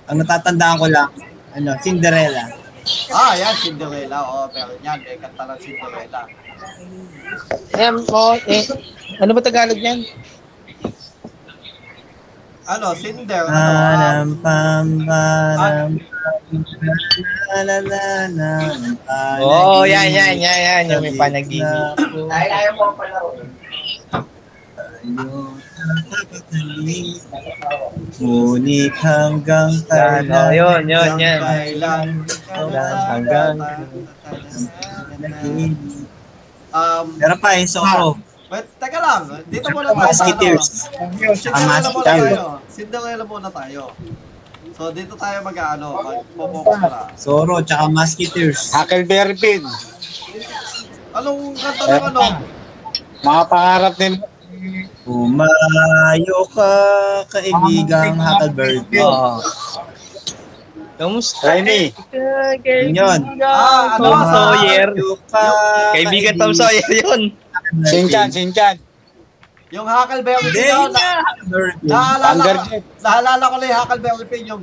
ang 0.07 0.17
natatandaan 0.23 0.77
ko 0.79 0.87
lang, 0.87 1.09
ano, 1.53 1.69
Cinderella. 1.83 2.47
Ah, 3.11 3.35
yan, 3.35 3.55
Cinderella. 3.59 4.17
Oo, 4.23 4.45
pero 4.49 4.71
yan, 4.79 5.03
may 5.03 5.19
kanta 5.19 5.43
ng 5.51 5.59
Cinderella. 5.59 6.21
Eh, 7.77 7.91
mo, 7.93 8.33
eh, 8.49 8.63
ano 9.21 9.31
ba 9.37 9.41
Tagalog 9.45 9.77
yan? 9.77 10.01
Ano, 12.67 12.91
Cinder, 12.99 13.47
ano, 13.47 14.27
um, 14.27 14.29
pam, 14.43 14.87
Oo, 19.39 19.81
oh, 19.81 19.83
yan, 19.87 20.11
yan, 20.11 20.35
yan, 20.35 20.59
yan. 20.59 20.83
Yung 20.91 21.03
may 21.05 21.15
panaginip. 21.15 21.95
Dahil 22.27 22.49
ayaw 22.51 22.71
mo 22.75 22.91
palaro. 22.97 23.31
Ngunit 28.19 28.93
hanggang 28.99 29.71
Yan, 29.87 30.27
oh, 30.27 30.49
yun, 30.51 30.83
yun, 30.91 31.11
yan. 31.15 31.39
Kailan, 31.39 32.07
Hanggang- 33.07 33.63
Um, 36.77 37.05
Meron 37.17 37.39
pa, 37.39 37.57
yung 37.57 37.69
Zorro. 37.69 38.09
wait, 38.47 38.65
teka 38.77 38.99
lang. 39.01 39.21
Dito 39.49 39.67
muna 39.73 39.89
tayo 39.89 40.13
sa 40.13 40.23
ano. 40.23 40.29
Musketeers. 40.29 40.67
Cinderella 41.35 41.81
Ah, 41.81 41.91
muna 41.91 42.05
tayo. 42.05 42.41
Cinderella 42.69 43.23
muna 43.25 43.49
tayo. 43.49 43.81
So, 44.77 44.93
dito 44.93 45.17
tayo 45.17 45.37
mag-ano, 45.41 45.87
mag-focus 46.37 46.77
na. 46.79 47.01
Zorro, 47.17 47.55
tsaka 47.65 47.89
Musketeers. 47.89 48.69
Huckleberry 48.69 49.33
Finn. 49.33 49.65
Anong 51.17 51.57
kanta 51.57 51.83
ng 51.87 52.05
ano? 52.13 52.21
Mga 53.17 53.43
pangarap 53.49 53.93
din 53.97 54.15
Umayo 55.07 56.39
ka, 56.51 56.71
kaibigang 57.31 58.19
Huckleberry. 58.19 58.83
Oo. 58.99 59.39
Kamusta? 60.97 61.45
Raimi. 61.45 61.93
Yun. 62.89 63.19
Ah, 63.39 63.95
ano, 63.95 64.01
Tom 64.01 64.17
sa- 64.17 64.33
Sawyer. 64.33 64.89
Kaibigan 65.93 66.35
Tom 66.35 66.51
Sawyer 66.51 66.89
yun. 66.89 67.21
Sinchan, 67.85 68.33
Sinchan. 68.33 68.75
Yung 69.69 69.83
Huckleberry 69.83 70.47
Pin, 70.47 70.63
yun 70.63 70.89
na, 70.95 70.99
Finn. 71.43 71.75
naalala, 71.83 72.43
ko, 72.63 72.75
naalala 73.03 73.43
ko 73.45 73.55
lang 73.59 73.67
yung 73.67 73.79
Huckleberry 73.83 74.25
Pin, 74.25 74.43
yung 74.47 74.61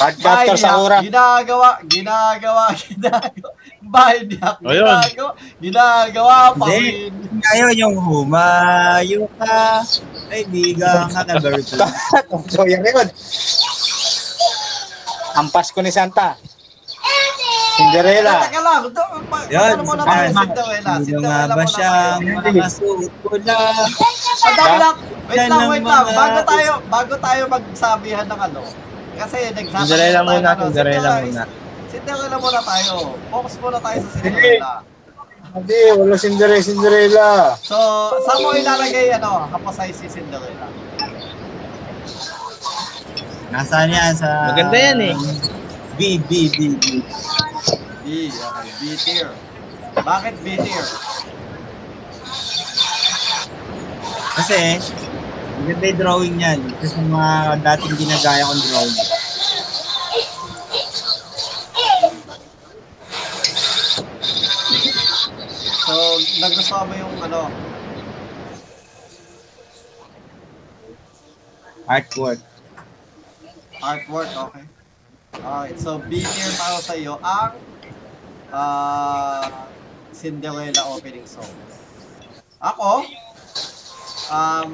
niya, 0.00 0.56
Sakura. 0.56 0.98
ginagawa, 1.04 1.70
ginagawa, 1.84 2.64
ginagawa, 2.88 3.50
bahay 3.84 4.18
niya, 4.24 4.48
Ayun. 4.64 4.88
ginagawa, 4.88 5.32
ginagawa 5.60 6.36
pa 6.56 6.64
rin. 6.72 7.12
Ngayon 7.36 7.72
yung 7.76 7.96
humayo 8.00 9.28
ka, 9.36 9.84
kaibigang 10.32 11.12
Huckleberry 11.12 11.60
Finn. 11.60 11.84
so, 12.48 12.64
yan 12.64 12.80
yun. 12.80 13.08
Ang 15.32 15.48
Pasko 15.48 15.78
ni 15.78 15.90
Santa. 15.90 16.34
Cinderella. 17.72 18.44
Teka 18.44 18.60
lang, 18.60 18.82
Yan, 19.48 19.80
ano. 19.80 19.82
Cinderella, 20.36 20.92
Cinderella 21.00 21.48
ba 21.48 21.54
muna 21.56 21.64
siyang 21.66 22.20
tayo. 22.20 22.36
makasuot 22.36 23.12
pula? 23.22 23.56
Ang 24.40 24.54
dami 24.54 24.76
lang, 24.76 24.96
wait 25.24 25.38
lang, 25.40 25.50
ang 25.54 25.70
wait 25.70 25.80
lang, 25.80 26.04
mga- 26.04 26.12
bago 26.12 26.40
tayo, 26.44 26.72
bago 26.86 27.14
tayo 27.16 27.42
magsabihan 27.48 28.26
ng 28.28 28.40
ano, 28.42 28.60
kasi 29.16 29.36
nagsasabi 29.48 29.80
Cinderella 29.80 30.20
muna, 30.20 30.48
ano, 30.50 30.62
Cinderella 30.68 31.10
muna. 31.24 31.42
Cinderella 31.88 32.36
muna 32.36 32.60
tayo. 32.62 32.94
Focus 33.30 33.54
muna 33.58 33.78
tayo 33.80 33.98
sa 33.98 34.08
Cinderella. 34.12 34.70
Hindi, 35.50 35.80
wala 35.96 36.14
Cinderella, 36.14 36.60
Cinderella. 36.62 37.28
So, 37.58 37.76
saan 38.22 38.38
mo 38.38 38.52
ilalagay, 38.52 39.08
ano, 39.16 39.48
kapasay 39.50 39.90
si 39.90 40.04
Cinderella? 40.06 40.68
Nasaan 43.50 43.90
yan 43.90 44.14
sa... 44.14 44.54
Maganda 44.54 44.78
yan 44.78 45.10
eh. 45.10 45.16
B, 45.98 46.22
B, 46.22 46.46
B, 46.54 46.58
B. 46.78 47.02
B, 48.06 48.06
okay, 48.30 48.72
B 48.78 48.82
tier. 48.94 49.30
Bakit 50.00 50.34
B 50.46 50.54
tier? 50.54 50.86
Kasi, 54.38 54.78
maganda 55.66 55.84
yung 55.90 55.98
drawing 55.98 56.34
niyan. 56.38 56.60
Kasi 56.78 56.94
sa 56.94 57.02
mga 57.02 57.30
dating 57.58 57.98
ginagaya 58.06 58.46
kong 58.46 58.64
drawing. 58.70 58.98
So, 65.90 65.94
nagustuhan 66.38 66.86
mo 66.86 66.94
yung, 66.94 67.14
ano, 67.18 67.50
Artwork. 71.90 72.49
Artwork, 73.80 74.30
okay. 74.48 74.64
Alright, 75.40 75.76
so 75.80 75.98
B 75.98 76.20
tier 76.20 76.52
para 76.58 76.78
sa 76.82 76.94
iyo 76.98 77.16
ang 77.22 77.54
ah 78.50 79.46
Cinderella 80.10 80.84
opening 80.90 81.24
song. 81.24 81.48
Ako, 82.60 83.08
um, 84.28 84.68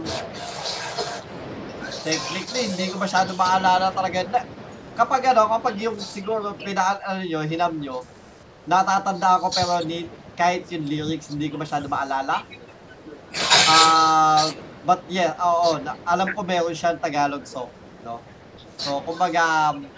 technically, 2.03 2.67
hindi 2.73 2.91
ko 2.91 2.99
masyado 2.99 3.31
maalala 3.39 3.95
talaga 3.95 4.27
na, 4.27 4.43
kapag 4.99 5.31
ano, 5.31 5.47
kapag 5.55 5.77
yung 5.79 5.95
siguro 6.03 6.57
pinaan, 6.59 6.99
ano 7.07 7.23
nyo, 7.23 7.41
hinam 7.47 7.79
nyo, 7.79 8.03
natatanda 8.67 9.39
ako 9.39 9.55
pero 9.55 9.87
ni, 9.87 10.11
kahit 10.35 10.67
yung 10.75 10.89
lyrics, 10.89 11.31
hindi 11.31 11.47
ko 11.47 11.63
masyado 11.63 11.87
maalala. 11.87 12.43
Ah, 13.71 14.51
but 14.83 15.05
yeah, 15.07 15.37
oo, 15.39 15.79
na, 15.79 15.95
alam 16.03 16.35
ko 16.35 16.43
meron 16.43 16.75
siyang 16.75 16.99
Tagalog 16.99 17.47
song, 17.47 17.71
no? 18.03 18.19
So, 18.77 19.01
kumbaga, 19.03 19.73
um, 19.73 19.89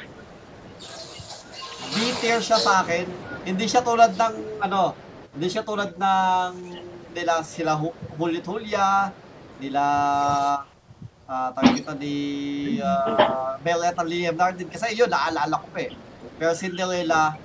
B-tier 1.94 2.38
siya 2.38 2.58
sa 2.60 2.84
akin. 2.84 3.06
Hindi 3.42 3.64
siya 3.66 3.82
tulad 3.82 4.14
ng, 4.14 4.34
ano, 4.62 4.94
hindi 5.34 5.48
siya 5.50 5.62
tulad 5.66 5.96
ng 5.96 6.50
nila 7.14 7.42
sila 7.42 7.74
Hu- 7.74 7.96
Hulit 8.18 8.44
Hulya, 8.46 9.10
nila 9.58 9.84
ah 11.28 11.52
tawag 11.52 11.76
ito 11.76 11.92
ni 12.00 12.16
uh, 12.80 13.60
at 13.60 13.98
Liam 14.06 14.36
Nardin. 14.38 14.68
Kasi 14.70 14.96
yun, 14.96 15.10
naalala 15.12 15.60
ko 15.60 15.66
pa 15.74 15.84
eh. 15.84 15.92
Pero 16.40 16.54
Cinderella, 16.56 17.36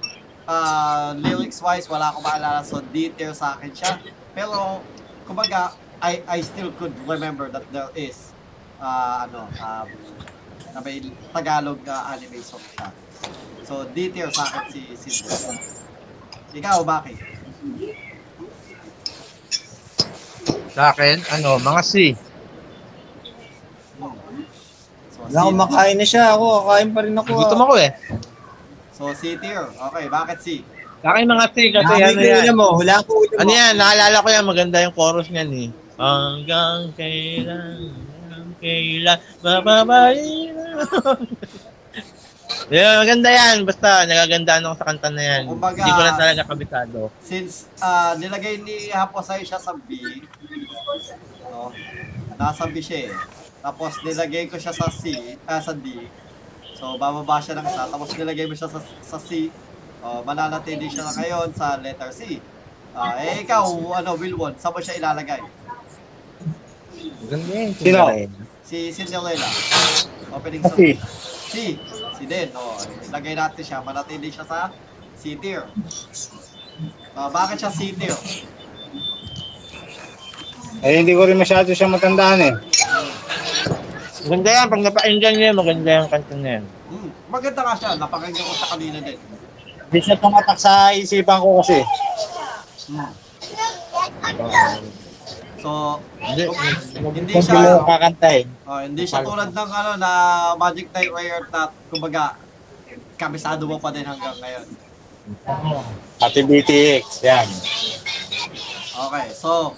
ah 0.47 1.11
lyrics 1.18 1.60
wise, 1.60 1.89
wala 1.91 2.14
akong 2.14 2.23
maalala. 2.23 2.64
So, 2.64 2.80
D-tier 2.80 3.35
sa 3.35 3.57
akin 3.57 3.72
siya. 3.76 3.99
Pero, 4.31 4.80
kumbaga, 5.27 5.76
I, 5.99 6.23
I 6.27 6.39
still 6.43 6.72
could 6.80 6.93
remember 7.07 7.47
that 7.51 7.64
there 7.76 7.91
is, 7.95 8.31
ah 8.80 9.27
ano, 9.27 9.47
um, 9.60 9.88
na 10.74 10.80
may 10.82 10.98
Tagalog 11.30 11.80
na 11.86 12.18
anime 12.18 12.41
song 12.41 12.66
siya. 12.74 12.90
So, 13.64 13.86
D-tier 13.94 14.28
sa 14.34 14.44
akin 14.50 14.66
si 14.74 14.82
Cinderella. 14.98 15.56
Ikaw, 16.54 16.78
bakit? 16.84 17.18
Sa 20.74 20.91
akin, 20.91 21.18
ano, 21.32 21.62
mga 21.62 21.82
C. 21.86 21.94
So, 25.14 25.30
Wala 25.30 25.40
akong 25.48 25.62
makain 25.62 25.98
na 26.02 26.06
siya. 26.06 26.36
Ako, 26.36 26.45
kakain 26.68 26.91
pa 26.91 27.00
rin 27.06 27.16
ako. 27.16 27.30
Gutom 27.32 27.62
ah. 27.62 27.66
ako 27.70 27.74
eh. 27.80 27.91
So, 28.94 29.10
C 29.14 29.38
tier. 29.38 29.70
Okay, 29.70 30.06
bakit 30.10 30.38
C? 30.41 30.48
Sa 31.00 31.14
akin 31.14 31.26
mga 31.30 31.45
C 31.54 31.56
kasi 31.72 31.94
ano 32.00 32.20
yan. 32.20 32.56
mo. 32.56 32.80
Wala 32.80 33.04
ko 33.04 33.24
Ano 33.40 33.52
yan, 33.52 33.76
naalala 33.76 34.24
ko 34.24 34.28
yan, 34.28 34.45
maganda 34.48 34.84
yung 34.84 34.95
chorus 34.95 35.28
niyan 35.30 35.52
eh. 35.52 35.70
Hanggang 36.00 36.90
kailan, 36.98 37.94
kailan, 38.64 39.19
bababae 39.44 40.23
na. 40.49 40.64
yeah, 42.72 42.95
maganda 42.98 43.30
yan. 43.30 43.68
Basta, 43.68 44.07
nagagandaan 44.07 44.64
ako 44.64 44.76
sa 44.76 44.88
kanta 44.88 45.10
na 45.10 45.23
yan. 45.23 45.44
Kumbaga- 45.45 45.77
Hindi 45.77 45.91
ko 45.91 46.02
lang 46.02 46.18
talaga 46.18 46.41
kabisado. 46.48 46.99
Since 47.19 47.68
ah 47.77 48.15
nilagay 48.15 48.64
ni 48.64 48.88
Haposay 48.90 49.44
siya 49.44 49.60
sa 49.60 49.76
B, 49.76 49.99
no? 51.45 51.69
Nasa 52.34 52.64
B 52.65 52.80
siya 52.80 53.11
eh. 53.11 53.14
Tapos 53.60 53.95
nilagay 54.02 54.48
ko 54.48 54.56
siya 54.56 54.72
sa 54.72 54.88
C, 54.88 55.15
ah, 55.44 55.60
sa 55.60 55.72
D. 55.72 56.07
So, 56.76 56.99
bababa 56.99 57.40
siya 57.40 57.56
ng 57.56 57.64
isa. 57.64 57.88
Tapos 57.88 58.11
nilagay 58.11 58.44
mo 58.44 58.56
siya 58.56 58.68
sa, 58.68 58.80
sa 58.99 59.15
C. 59.18 59.48
Oh, 60.03 60.19
mananatili 60.22 60.91
siya 60.91 61.07
na 61.07 61.15
ngayon 61.15 61.49
sa 61.52 61.80
letter 61.80 62.11
C. 62.11 62.44
Ah, 62.91 63.15
eh, 63.18 63.40
ikaw, 63.41 63.64
ano, 63.95 64.19
Wilwon, 64.19 64.53
saan 64.60 64.76
mo 64.76 64.84
siya 64.84 64.99
ilalagay? 64.99 65.40
Maganda 67.23 67.52
yan. 67.56 67.72
Sino? 67.73 68.03
Si 68.74 68.90
Cinderella. 68.90 69.45
Opening 70.34 70.66
song. 70.66 70.74
Okay. 70.74 70.98
C. 71.45 71.78
Si 72.18 72.24
din. 72.26 72.50
Oh, 72.58 72.74
ilagay 73.06 73.38
natin 73.38 73.62
siya. 73.62 73.86
Manatili 73.86 74.34
siya 74.34 74.50
sa 74.50 74.74
C 75.14 75.38
tier. 75.38 75.70
Ah, 77.14 77.30
bakit 77.30 77.62
siya 77.62 77.70
C 77.70 77.94
tier? 77.94 78.18
Eh, 80.82 81.06
hindi 81.06 81.14
ko 81.14 81.30
rin 81.30 81.38
masyado 81.38 81.70
siya 81.70 81.86
matandaan 81.86 82.41
eh. 82.41 82.54
Maganda 84.26 84.50
yan. 84.50 84.66
Pag 84.66 84.82
napakinggan 84.90 85.36
niya, 85.38 85.54
maganda 85.54 85.90
yung 85.94 86.10
kanta 86.10 86.34
na 86.34 86.50
yan. 86.58 86.64
Hmm, 86.90 87.10
maganda 87.30 87.62
nga 87.62 87.78
siya. 87.78 87.90
Napakinggan 88.02 88.41
ko 88.41 88.54
sa 88.58 88.68
kanina 88.74 88.98
din. 89.06 89.22
Hindi 89.86 90.00
siya 90.02 90.18
tumatak 90.18 90.58
sa 90.58 90.90
isipan 90.98 91.38
ko 91.45 91.62
kasi. 91.62 91.78
So, 95.64 95.95
Hindi. 96.19 96.44
hindi 97.23 97.34
siya, 97.40 97.56
sino 97.56 97.88
kakanta 97.88 98.30
eh. 98.35 98.44
oh, 98.68 98.84
hindi 98.84 99.07
siya 99.07 99.23
tulad 99.23 99.56
ng 99.56 99.72
ano 99.72 99.91
na 99.95 100.11
Magic 100.60 100.91
Knight 100.91 101.07
Riot 101.07 101.48
na 101.56 101.72
kumbaga 101.88 102.35
kabisado 103.15 103.64
mo 103.64 103.80
pa 103.80 103.95
din 103.95 104.03
hanggang 104.03 104.35
ngayon. 104.44 104.68
Pati 106.19 106.44
BTX, 106.44 107.23
yan. 107.23 107.48
Okay, 109.07 109.27
so 109.31 109.72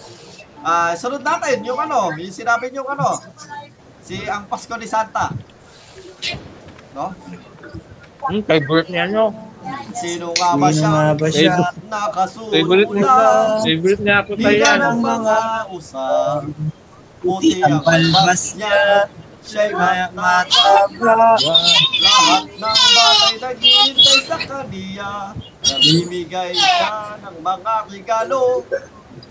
ah 0.65 0.97
sunod 0.97 1.21
natin 1.21 1.61
yung 1.61 1.77
ano, 1.77 2.09
yung 2.17 2.33
sinabi 2.33 2.73
niyo 2.73 2.81
ano, 2.89 3.21
si 4.01 4.25
ang 4.25 4.49
Pasko 4.49 4.73
ni 4.81 4.89
Santa. 4.89 5.37
No? 6.97 7.13
Hmm, 8.25 8.41
favorite 8.41 8.89
niya, 8.89 9.05
no? 9.05 9.44
Sino 9.95 10.25
nga 10.31 10.49
ba 10.53 10.69
Sino 10.69 10.77
siya? 10.77 10.89
nga 10.91 11.13
ba 11.15 11.27
siya? 11.29 11.53
Favorite 12.51 12.91
niya. 12.91 13.05
na 13.05 13.23
Favorite 13.59 14.01
niya 14.01 14.15
ako 14.21 14.31
tayo 14.35 14.45
Bila 14.45 14.65
yan. 14.67 14.79
ng 14.79 14.99
mga 14.99 15.37
usap 15.71 16.41
Puti 17.19 17.57
ang 17.57 17.81
balbas 17.81 18.41
niya. 18.53 19.09
Siya'y 19.45 19.71
mata 19.73 20.09
mataba. 20.09 21.37
Lahat 22.01 22.43
ng 22.49 22.79
batay 22.91 23.33
naghihintay 23.37 24.19
sa 24.25 24.37
kaniya 24.41 25.13
Namimigay 25.61 26.49
siya 26.51 26.93
ng 27.21 27.37
mga 27.41 27.73
regalo 27.87 28.65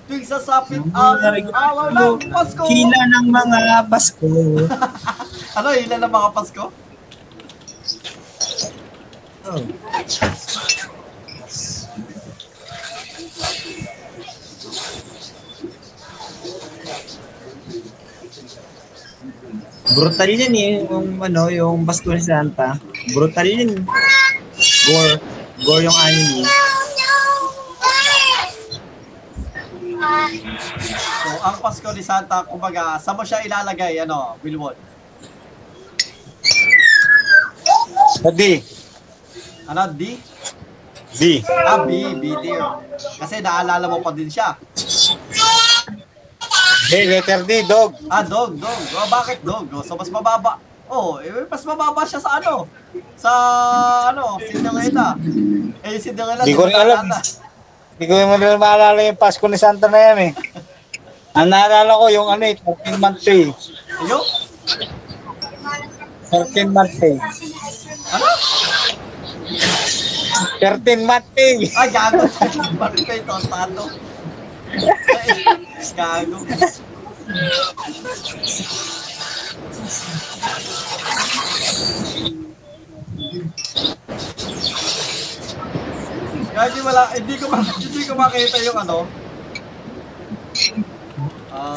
Tuwing 0.05 0.23
sasapit 0.23 0.85
ang 0.85 1.17
araw 1.51 1.89
ng 1.89 2.29
Pasko 2.29 2.63
Hila 2.63 3.03
ng 3.11 3.27
mga 3.27 3.61
Pasko. 3.89 4.29
Ano, 5.57 5.71
ilan 5.71 6.03
ng 6.03 6.13
mga 6.13 6.29
Pasko? 6.35 6.65
Oh. 9.45 9.61
Brutal 19.95 20.31
yan 20.33 20.55
eh, 20.57 20.81
yung 20.89 21.21
ano, 21.21 21.53
yung 21.53 21.85
ni 21.85 22.25
Santa. 22.25 22.81
Brutal 23.13 23.45
yun. 23.45 23.85
Gore. 24.89 25.21
Gore 25.61 25.85
yung 25.85 25.99
anime. 26.03 26.49
So, 31.21 31.29
ang 31.45 31.57
Pasko 31.61 31.89
ni 31.93 32.01
Santa, 32.01 32.49
kumbaga, 32.49 32.97
saan 32.97 33.21
mo 33.21 33.29
siya 33.29 33.45
ilalagay, 33.45 34.01
ano, 34.01 34.41
Wilwon? 34.41 34.73
Sa 38.25 38.33
D. 38.33 38.74
Ano, 39.65 39.83
D? 39.93 40.21
D. 41.15 41.41
Ah, 41.47 41.87
B, 41.87 42.19
B 42.19 42.25
tier. 42.43 42.65
Kasi 43.23 43.39
naalala 43.39 43.87
mo 43.87 44.03
pa 44.03 44.11
din 44.11 44.29
siya. 44.29 44.59
D, 46.91 46.93
letter 47.09 47.47
D, 47.47 47.65
dog. 47.65 47.97
Ah, 48.11 48.27
dog, 48.27 48.59
dog. 48.59 48.81
Oh, 48.93 49.09
bakit 49.09 49.41
dog? 49.41 49.71
Oh, 49.73 49.81
so, 49.81 49.97
mas 49.97 50.11
mababa. 50.11 50.59
Oh, 50.91 51.17
eh, 51.23 51.49
mas 51.49 51.65
mababa 51.65 52.05
siya 52.05 52.21
sa 52.21 52.37
ano? 52.43 52.69
Sa, 53.17 53.33
ano, 54.13 54.37
Cinderella. 54.43 55.17
Eh, 55.81 55.97
Cinderella, 55.97 56.45
Di 56.45 56.53
ko 56.53 56.69
rin 56.69 56.77
alam. 56.77 57.09
Hindi 57.97 58.05
ko 58.05 58.15
rin 58.21 58.61
maalala 58.61 59.01
yung 59.01 59.17
Pasko 59.17 59.47
ni 59.49 59.57
Santa 59.57 59.89
na 59.89 59.97
yan 59.97 60.19
eh. 60.29 60.33
Ang 61.35 61.51
naalala 61.51 61.99
ko 61.99 62.07
yung 62.13 62.29
ano 62.31 62.45
eh, 62.47 62.55
13 62.59 63.01
month 63.01 63.19
pay. 63.25 63.49
Yung? 64.07 64.25
13 66.31 66.69
month 66.75 66.95
pay. 67.01 67.17
Ano? 68.13 68.29
13 70.65 71.05
month 71.05 71.29
pay. 71.37 71.69
Ay, 71.77 71.89
gago. 71.93 72.25
Bakit 72.81 73.03
kayo 73.05 73.23
tontado? 73.29 73.85
Gago. 75.93 76.39
Hindi 86.55 86.81
wala, 86.81 87.03
hindi 87.13 87.35
ko 87.37 87.45
ma- 87.51 87.67
hindi 87.67 88.03
ko 88.07 88.13
makita 88.15 88.57
yung 88.63 88.79
ano. 88.79 88.99
Ah, 91.51 91.75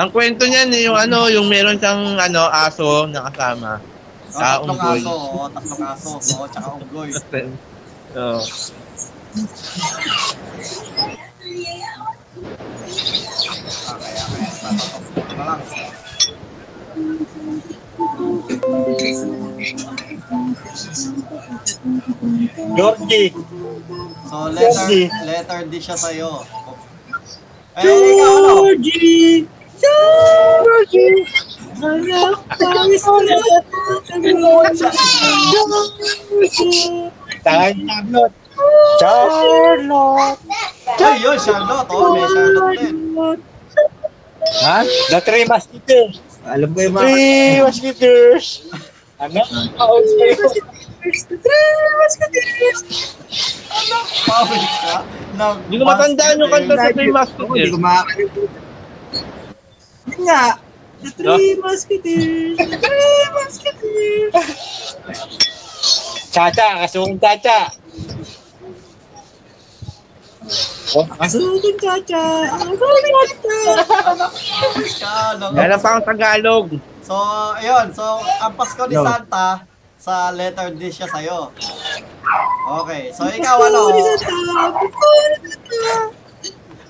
Ang 0.00 0.08
kwento 0.12 0.48
niyan 0.48 0.70
eh, 0.72 0.88
yung 0.88 0.96
ano, 0.96 1.28
yung 1.28 1.48
meron 1.48 1.76
siyang 1.76 2.16
ano, 2.16 2.48
aso 2.48 3.04
na 3.08 3.28
kasama. 3.28 3.80
Oh, 4.30 4.38
Sa 4.38 4.46
tatlong 4.62 4.78
unggoy. 4.78 5.00
aso, 5.02 5.14
oh, 5.14 5.46
tatlong 5.50 5.82
aso, 5.84 6.10
oh, 6.38 6.46
tsaka 6.46 6.68
unggoy. 6.78 7.10
So, 7.10 7.26
kaya, 13.98 14.22
kaya, 14.30 14.50
tatatok 14.62 15.02
ko 15.26 15.32
na 15.34 15.44
lang. 15.50 15.60
Georgie. 22.76 23.30
So, 24.28 24.36
letter, 24.50 24.86
Georgie. 24.86 25.08
letter 25.26 25.60
D 25.66 25.72
siya 25.82 25.96
sa'yo. 25.98 26.32
Eh, 27.78 27.86
ikaw 27.86 28.34
ano? 28.38 28.54
Georgie! 28.76 29.46
Georgie! 29.80 31.24
Tangan 37.40 37.74
Charlotte. 37.88 38.36
Charlotte. 39.00 40.40
Ay, 41.00 41.16
yun, 41.24 41.36
Charlotte. 41.40 41.88
Oh, 41.88 42.12
may 42.12 42.26
Charlotte 42.28 42.76
din. 42.76 42.96
Ha? 44.60 44.78
The 45.08 45.18
Three 45.24 45.46
Musketeers. 45.48 46.16
Alam 46.44 46.68
ko 46.74 46.78
yung 46.84 46.94
mga... 46.96 47.04
Three 47.08 47.60
Musketeers. 47.64 48.46
Ano? 49.20 49.40
Paus 49.76 50.10
kayo. 50.16 50.48
Pawis 54.28 54.74
ka? 54.84 54.96
Ng 55.36 55.56
Hindi 55.68 55.76
ko 55.80 55.84
matandaan 55.88 56.40
yung 56.40 56.52
kanta 56.52 56.74
sa 56.76 56.88
Three 56.92 57.08
Ako, 57.08 57.24
Hindi 57.56 57.64
Musketeers. 57.64 57.70
ko 57.72 57.78
makakalimutan. 57.80 58.62
Yun 60.10 60.20
nga. 60.28 60.44
The 61.00 61.10
Three 61.12 61.56
Musketeers. 61.56 62.56
The 62.56 62.76
Three 62.76 63.24
Musketeers. 63.32 64.34
Chacha, 66.30 66.84
kasung 66.84 67.16
Chacha. 67.16 67.70
Chacha. 67.70 67.80
Akasukin, 70.90 71.76
Chacha. 71.78 72.24
Pawis 74.50 74.94
ka. 74.98 75.38
ng- 75.38 75.54
Yan 75.54 75.78
pa 75.78 75.88
ang 75.94 76.02
Tagalog. 76.02 76.66
So, 77.00 77.14
ayun. 77.54 77.94
So, 77.94 78.02
ang 78.22 78.54
Pasko 78.58 78.82
ni 78.86 78.98
No. 78.98 79.06
Santa, 79.06 79.62
sa 79.94 80.34
letter 80.34 80.74
D 80.74 80.90
siya 80.90 81.06
sa'yo. 81.06 81.54
Okay. 82.82 83.14
So, 83.14 83.30
ikaw 83.30 83.58
ano? 83.62 83.94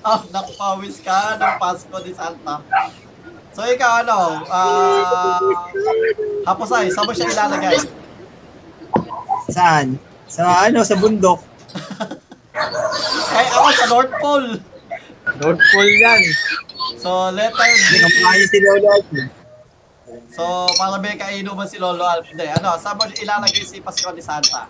Ah, 0.01 0.17
nakapawis 0.33 0.97
ka 1.05 1.37
ng 1.37 1.53
Pasko 1.61 1.95
ni 2.01 2.11
Santa. 2.11 2.55
So, 3.51 3.67
ikaw 3.67 4.07
ano? 4.07 4.47
Ah, 4.47 5.39
hapusay, 6.47 6.87
saan 6.87 7.07
mo 7.07 7.11
siya 7.11 7.31
ilalagay? 7.31 7.77
Saan? 9.51 9.99
Sa 10.31 10.71
ano, 10.71 10.79
sa 10.87 10.95
bundok. 10.95 11.43
Ay, 13.35 13.45
ako 13.51 13.69
sa 13.75 13.85
North 13.91 14.13
Pole. 14.23 14.49
North 15.43 15.63
Pole 15.75 15.93
yan. 15.99 16.21
So, 16.95 17.31
letter 17.35 17.67
Hindi 17.67 17.97
D. 17.99 18.03
ka 18.03 18.09
pa 18.23 18.31
si 18.39 18.57
Lolo 18.63 18.87
Alvin. 18.87 19.27
So, 20.31 20.43
para 20.79 20.95
may 20.99 21.19
kainuman 21.19 21.67
si 21.67 21.75
Lolo 21.75 22.03
Alf. 22.07 22.27
Hindi, 22.27 22.47
ano, 22.47 22.79
saan 22.79 22.95
mo 22.95 23.03
ilalagay 23.07 23.63
si 23.67 23.83
Pasko 23.83 24.11
ni 24.15 24.23
Santa? 24.23 24.67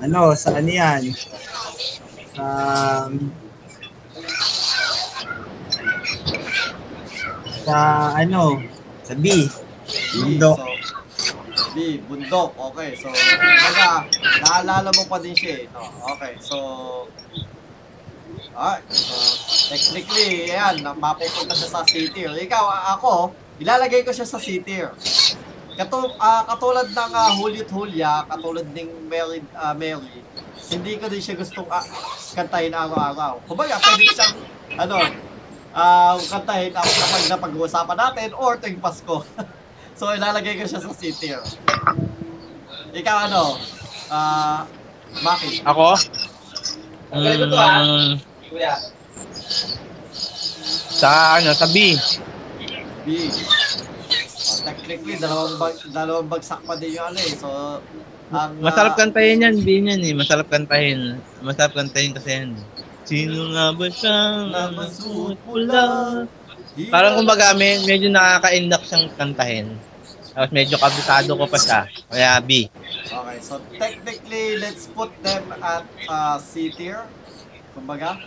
Ano, 0.00 0.32
sa 0.32 0.56
ano 0.56 0.68
yan? 0.68 1.12
Sa... 2.32 2.44
sa 7.64 8.12
ano, 8.12 8.60
sa 9.00 9.16
B. 9.16 9.48
Bundok. 10.20 10.56
So, 10.60 10.68
B, 11.74 11.98
bundok. 12.06 12.54
Okay, 12.72 12.94
so, 12.94 13.10
baga, 13.10 14.06
naalala 14.46 14.90
mo 14.94 15.02
pa 15.10 15.18
din 15.18 15.34
siya 15.34 15.64
eh. 15.64 15.66
No? 15.74 15.82
Okay, 16.14 16.38
so, 16.38 16.56
ah, 18.54 18.78
so, 18.92 19.14
technically, 19.72 20.54
ayan, 20.54 20.84
mapupunta 20.84 21.54
siya 21.56 21.70
sa 21.70 21.82
C 21.82 22.06
tier. 22.14 22.30
Ikaw, 22.30 22.64
ako, 22.98 23.34
ilalagay 23.58 24.06
ko 24.06 24.14
siya 24.14 24.28
sa 24.28 24.38
C 24.38 24.62
tier. 24.62 24.94
Katu 25.74 26.14
ah, 26.22 26.46
katulad 26.46 26.86
ng 26.86 27.12
uh, 27.12 27.30
Juliet 27.42 27.66
Julia, 27.66 28.22
katulad 28.30 28.66
ng 28.70 29.10
Mary, 29.10 29.42
ah, 29.58 29.74
Mary, 29.74 30.22
hindi 30.70 30.92
ko 31.02 31.10
din 31.10 31.18
siya 31.18 31.34
gustong 31.34 31.66
ah, 31.66 31.82
kantahin 32.38 32.70
araw-araw. 32.70 33.42
Kumbaga, 33.50 33.82
pwede 33.82 34.06
siyang, 34.14 34.34
ano, 34.78 34.96
ah, 35.74 36.16
kantahin 36.16 36.72
ah, 36.72 36.86
kapag 36.86 37.24
napag-uusapan 37.28 37.98
natin 37.98 38.28
or 38.38 38.56
tuwing 38.56 38.78
Pasko. 38.78 39.26
so, 39.98 40.14
ilalagay 40.14 40.54
ko 40.56 40.64
siya 40.64 40.80
sa 40.80 40.90
C 40.94 41.10
tier. 41.10 41.42
Ikaw 42.94 43.16
ano? 43.28 43.58
Ah, 44.08 44.64
Maki. 45.22 45.62
Ako? 45.66 45.98
Mm, 47.14 48.18
sa 50.94 51.38
ano, 51.38 51.50
sa 51.54 51.66
B. 51.70 51.98
B. 53.04 53.08
Oh, 54.54 54.58
technically, 54.64 55.18
dalawang, 55.20 55.54
bag, 55.60 55.74
dalawang 55.92 56.28
bagsak 56.30 56.60
pa 56.64 56.74
din 56.78 56.96
yung 56.96 57.06
ano 57.12 57.18
eh. 57.18 57.32
So, 57.34 57.48
ang... 58.32 58.58
Masarap 58.62 58.94
ah, 58.96 58.98
kantahin 58.98 59.44
yan, 59.44 59.56
B 59.62 59.84
yan 59.84 60.00
eh. 60.00 60.14
Masarap 60.16 60.48
kantahin. 60.48 61.20
Masarap 61.44 61.76
kantahin 61.76 62.16
kasi 62.16 62.30
yan. 62.30 62.50
Sino 63.04 63.52
nga 63.52 63.66
ba 63.70 63.86
siyang 63.86 64.48
namasuot 64.48 65.36
pula? 65.44 65.82
di- 66.74 66.88
Parang 66.88 67.20
kumbaga, 67.20 67.52
may, 67.52 67.78
medyo 67.84 68.08
nakaka-indak 68.08 68.82
siyang 68.82 69.06
kantahin. 69.14 69.68
Tapos 70.34 70.50
medyo 70.50 70.76
kabisado 70.80 71.36
ko 71.36 71.44
pa 71.46 71.58
siya. 71.60 71.80
Kaya 72.10 72.40
B. 72.42 72.66
Okay, 73.04 73.38
so 73.38 73.60
technically, 73.78 74.58
let's 74.58 74.90
put 74.90 75.12
them 75.22 75.44
at 75.62 75.84
uh, 76.08 76.36
C 76.40 76.72
tier. 76.74 77.06
Kumbaga, 77.70 78.18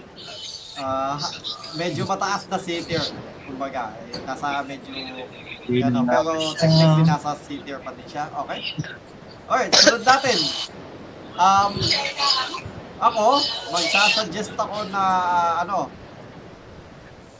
ah, 0.77 1.19
medyo 1.75 2.07
mataas 2.07 2.47
na 2.47 2.55
C 2.55 2.79
tier. 2.79 3.03
Kumbaga, 3.43 3.91
eh, 4.07 4.19
nasa 4.23 4.63
medyo, 4.63 4.93
ano, 5.83 5.99
pero 6.05 6.31
technically 6.55 7.03
nasa 7.03 7.35
C 7.35 7.59
tier 7.59 7.81
pa 7.81 7.91
din 7.91 8.07
siya. 8.07 8.31
Okay? 8.45 8.59
Alright, 9.47 9.71
sunod 9.73 10.03
natin. 10.05 10.37
Um, 11.35 11.73
ako, 12.97 13.41
magsasuggest 13.73 14.53
ako 14.57 14.85
na, 14.89 15.03
ano, 15.65 15.89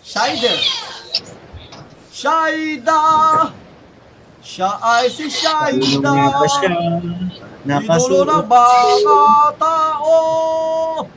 Shider. 0.07 0.55
Shaida! 2.07 3.01
Siya 4.39 4.79
ay 4.79 5.11
si 5.11 5.27
Shaida! 5.27 6.39
Idolo 7.67 8.23
ng 8.23 8.47
mga 8.47 9.51
tao! 9.59 10.15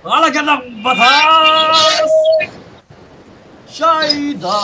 Halaga 0.02 0.40
ng 0.42 0.82
batas! 0.82 2.10
Shaida! 3.70 4.58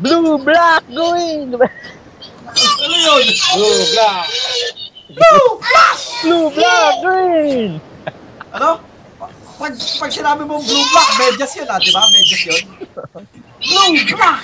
Blue, 0.00 0.38
black, 0.40 0.86
going! 0.88 1.52
Ano 1.52 2.96
yun? 2.96 3.24
Blue, 3.58 3.82
black. 3.92 4.79
Blue! 5.10 5.48
Flash! 5.58 6.22
Blue, 6.22 6.46
black, 6.54 6.94
green! 7.02 7.72
Ano? 8.50 8.82
Pa- 9.14 9.30
Pag, 9.62 9.78
pag 9.78 10.10
sinabi 10.10 10.42
mong 10.42 10.64
blue 10.66 10.86
black, 10.90 11.10
medyas 11.22 11.52
yun 11.54 11.70
ah, 11.70 11.78
di 11.78 11.90
ba? 11.94 12.02
Medyas 12.10 12.42
yun. 12.50 12.64
Blue 13.62 13.94
black! 14.10 14.42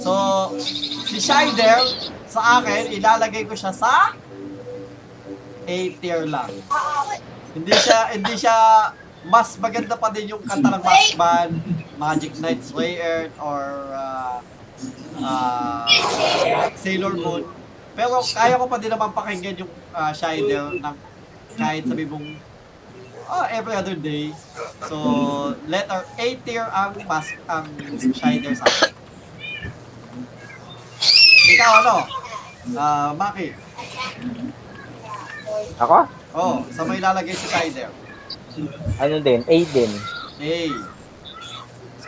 So, 0.00 0.12
si 1.04 1.18
Shider, 1.18 1.82
sa 2.30 2.62
akin, 2.62 2.94
ilalagay 2.94 3.44
ko 3.50 3.58
siya 3.58 3.74
sa 3.74 4.14
A 5.66 5.76
tier 5.98 6.24
lang. 6.30 6.50
Hindi 7.52 7.74
siya, 7.74 7.98
hindi 8.14 8.34
siya, 8.38 8.56
mas 9.26 9.58
maganda 9.58 9.98
pa 9.98 10.08
din 10.08 10.30
yung 10.30 10.42
kanta 10.46 10.70
ng 10.70 10.82
Mask 10.82 11.14
Band, 11.18 11.54
Magic 11.98 12.32
Knight 12.38 12.62
Sway 12.62 12.98
Earth, 12.98 13.34
or 13.42 13.90
uh, 13.90 14.38
uh, 15.18 15.82
Sailor 16.78 17.14
Moon. 17.18 17.42
Pero 17.98 18.22
kaya 18.22 18.54
ko 18.54 18.64
pa 18.70 18.78
din 18.78 18.92
naman 18.92 19.10
pakinggan 19.10 19.60
yung 19.60 19.72
uh, 19.90 20.12
Shider 20.14 20.78
ng 20.78 20.96
kahit 21.58 21.84
sabi 21.84 22.06
mong 22.06 22.38
oh, 23.30 23.44
every 23.50 23.74
other 23.74 23.98
day. 23.98 24.30
So, 24.86 24.96
letter 25.66 26.06
A 26.06 26.26
tier 26.46 26.66
ang 26.70 26.94
mas 27.04 27.26
ang 27.50 27.66
Shider 27.98 28.54
sa 28.54 28.64
akin. 28.64 28.92
Ikaw 31.50 31.70
ano? 31.82 31.94
Ah, 32.78 33.10
Maki. 33.16 33.52
Ako? 35.82 35.98
Oh, 36.30 36.62
sa 36.70 36.86
may 36.86 37.02
ilalagay 37.02 37.34
si 37.34 37.46
Shider. 37.50 37.90
Ano 39.02 39.16
din? 39.18 39.40
A 39.44 39.56
din. 39.74 39.92
A. 40.40 40.54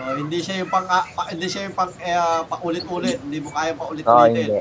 So, 0.03 0.19
hindi 0.19 0.39
siya 0.43 0.55
yung 0.59 0.67
pang, 0.67 0.83
ah, 0.85 1.07
pa, 1.07 1.31
hindi 1.31 1.47
siya 1.47 1.71
yung 1.71 1.77
pang, 1.79 1.91
ah, 2.03 2.43
paulit-ulit. 2.45 3.23
Hindi 3.23 3.39
mo 3.39 3.55
kaya 3.55 3.71
paulit-ulitin. 3.73 4.35
hindi. 4.35 4.61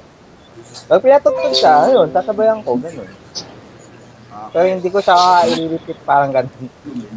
Pag 0.86 1.02
pinatugtog 1.02 1.56
siya, 1.58 1.90
ayun, 1.90 2.08
sasabayan 2.14 2.62
ko, 2.62 2.78
ganun. 2.78 3.10
Pero 4.52 4.68
Okay. 4.68 4.74
hindi 4.76 4.90
ko 4.92 5.00
siya 5.00 5.16
i-repeat 5.48 6.00
parang 6.04 6.30
ganun. 6.30 6.52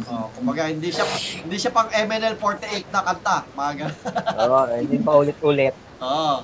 Oh, 0.07 0.31
kumbaga, 0.33 0.71
hindi 0.71 0.89
siya, 0.89 1.05
hindi 1.37 1.57
siya 1.59 1.69
pang 1.69 1.85
MNL 1.87 2.39
48 2.39 2.89
na 2.89 3.01
kanta. 3.03 3.37
Mga 3.53 3.71
ganun. 3.77 3.97
Oo, 4.41 4.59
hindi 4.73 4.97
pa 4.97 5.11
ulit-ulit. 5.13 5.75
Oo. 6.01 6.35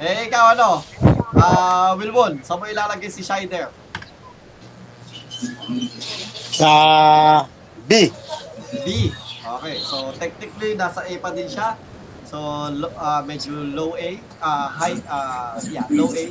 Eh, 0.00 0.16
ikaw 0.24 0.56
ano? 0.56 0.80
Ah, 1.34 1.92
Wilbon, 1.94 2.40
saan 2.40 2.58
mo 2.58 2.64
ilalagay 2.64 3.10
si 3.10 3.20
Shider? 3.20 3.68
Sa 6.54 6.72
B. 7.84 8.08
B. 8.82 9.12
Okay, 9.44 9.76
so 9.78 10.10
technically 10.18 10.74
nasa 10.74 11.06
A 11.06 11.14
pa 11.22 11.30
din 11.30 11.46
siya. 11.46 11.78
So 12.24 12.40
ah, 12.96 13.20
medyo 13.22 13.52
low 13.76 13.94
A, 13.94 14.18
ah 14.40 14.66
high 14.72 14.98
ah 15.06 15.54
yeah, 15.70 15.86
low 15.92 16.10
A. 16.10 16.24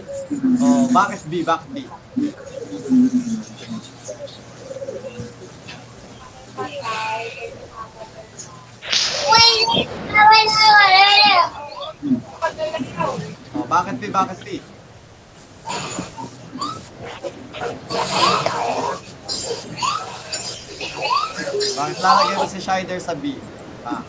Oh, 0.59 0.89
bakit 0.91 1.21
B? 1.29 1.45
Bakit 1.45 1.69
B? 1.71 1.77
Oh, 13.53 13.65
bakit 13.69 13.95
B? 14.01 14.03
Bakit 14.09 14.39
B? 14.41 14.49
Bakit 21.73 21.97
lalagay 21.99 22.35
mo 22.37 22.45
si 22.45 22.59
Shider 22.59 22.99
sa 22.99 23.13
B? 23.15 23.35
Ah, 23.83 24.03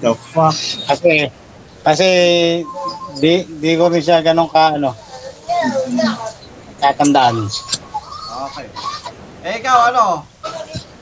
The 0.00 0.12
fuck? 0.12 0.56
Kasi, 0.88 1.28
kasi, 1.80 2.08
di, 3.16 3.32
di 3.60 3.72
ko 3.76 3.88
rin 3.88 4.00
siya 4.00 4.20
ganun 4.20 4.48
ka, 4.48 4.76
ano, 4.76 4.92
tatandaan. 6.80 7.48
okay. 8.48 8.68
Eh, 9.40 9.60
ikaw 9.60 9.92
ano? 9.92 10.24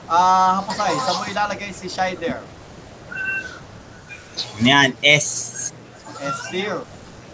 Ah, 0.07 0.63
Hapasay, 0.63 0.95
saan 0.99 1.17
mo 1.19 1.25
ilalagay 1.27 1.71
si 1.71 1.91
Shider? 1.91 2.39
Ano 4.59 4.67
yan? 4.67 4.95
S. 5.03 5.29
S 6.19 6.39
tier. 6.51 6.83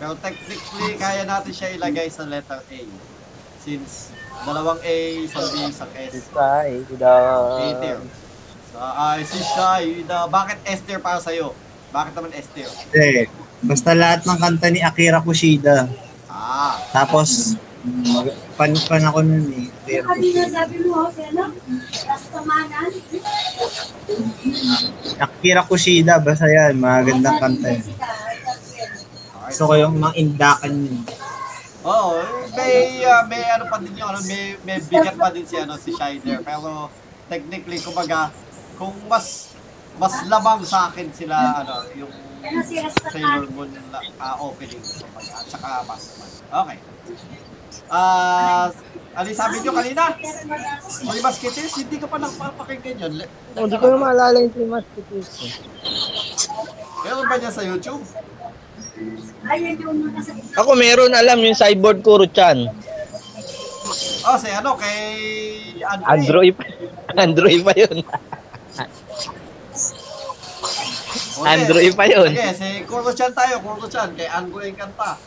Pero 0.00 0.12
technically, 0.18 0.96
kaya 0.96 1.24
natin 1.24 1.52
siya 1.52 1.76
ilagay 1.76 2.08
sa 2.08 2.24
letter 2.24 2.60
A. 2.60 2.80
Since 3.64 4.12
dalawang 4.42 4.80
A, 4.82 4.96
isang 5.22 5.46
B, 5.48 5.54
isang 5.64 5.92
S. 5.94 6.10
Isa, 6.18 6.48
eh, 6.66 6.82
the... 6.90 7.06
A 7.06 7.68
tier. 7.78 7.98
So, 8.74 8.78
ay, 8.82 9.22
si 9.22 9.38
Shida. 9.38 10.26
Bakit 10.26 10.58
S 10.66 10.82
tier 10.82 10.98
para 10.98 11.22
sa'yo? 11.22 11.54
Bakit 11.94 12.12
naman 12.18 12.34
S 12.34 12.50
tier? 12.50 12.66
Kasi, 12.66 13.30
basta 13.62 13.94
lahat 13.94 14.26
ng 14.26 14.38
kanta 14.42 14.66
ni 14.68 14.82
Akira 14.82 15.22
Kushida. 15.22 15.86
Ah, 16.26 16.74
Tapos, 16.90 17.54
mag- 17.86 18.34
pan, 18.58 18.74
pan 18.90 19.02
ako 19.06 19.22
nun 19.22 19.46
eh. 19.54 19.66
Rastaman, 22.04 22.66
Akira 25.22 25.62
Kushida, 25.62 26.18
basta 26.18 26.50
yan. 26.50 26.74
Magandang 26.74 27.38
kanta 27.38 27.78
yan. 27.78 27.86
Gusto 29.44 29.62
ko 29.70 29.74
yung 29.78 30.02
mga 30.02 30.14
indakan 30.18 30.72
yun. 30.82 30.98
Oo, 31.84 32.16
may, 32.56 33.04
ah, 33.04 33.28
may 33.28 33.44
ano 33.44 33.68
pa 33.68 33.76
din 33.76 33.92
yung, 33.92 34.08
ano, 34.08 34.24
may, 34.24 34.56
may 34.64 34.80
bigat 34.80 35.20
pa 35.20 35.28
din 35.28 35.44
si, 35.44 35.60
ano, 35.60 35.76
si 35.76 35.92
Shider. 35.92 36.40
Pero, 36.40 36.88
technically, 37.28 37.76
kumbaga, 37.84 38.32
kung 38.80 38.96
mas, 39.04 39.52
mas 40.00 40.24
lamang 40.24 40.64
sa 40.64 40.88
akin 40.88 41.12
sila, 41.12 41.60
ano, 41.60 41.84
yung 41.92 42.08
Ano 42.44 42.60
Sailor? 43.12 43.48
Moon 43.52 43.68
uh, 43.92 44.36
opening, 44.40 44.80
kumbaga, 44.80 45.32
at 45.36 45.46
saka 45.48 45.68
Masterman. 45.84 46.30
Okay. 46.64 46.78
Ah, 47.92 48.72
ano 49.12 49.26
yung 49.28 49.40
sabi 49.44 49.56
nyo 49.60 49.72
kanina? 49.76 50.02
So, 50.88 51.12
yung 51.12 51.24
Musketeers, 51.24 51.76
hindi 51.84 51.96
ka 52.00 52.08
pa 52.08 52.16
nagpapakinggan 52.16 52.96
yun. 52.96 53.12
Oh, 53.60 53.68
Hindi 53.68 53.76
ko 53.76 53.86
na 53.92 53.98
maalala 54.00 54.36
yung 54.40 54.56
eh. 54.56 54.84
Meron 57.04 57.28
ba 57.28 57.36
niya 57.36 57.52
sa 57.52 57.60
YouTube? 57.60 58.00
Ayan 58.04 58.12
yung 58.16 58.32
mga 58.32 58.80
sa 58.80 58.83
Ako 60.54 60.70
meron 60.78 61.12
alam 61.12 61.38
yung 61.42 61.56
cyborg 61.58 62.00
Kuro-chan. 62.00 62.70
Oh, 64.24 64.36
si 64.40 64.48
ano, 64.48 64.72
kay 64.80 64.98
Andre. 65.84 66.06
Android 66.08 66.54
pa. 66.56 66.64
Android 67.24 67.60
pa 67.60 67.72
yun. 67.76 67.96
Okay. 71.34 71.50
Android 71.50 71.92
pa 71.92 72.04
yun. 72.08 72.30
Sige, 72.32 72.50
si 72.56 72.68
Kurto-chan 72.88 73.32
tayo, 73.36 73.60
Kurto-chan, 73.60 74.16
kay 74.16 74.30
Ango 74.30 74.64
yung 74.64 74.78
kanta. 74.78 75.18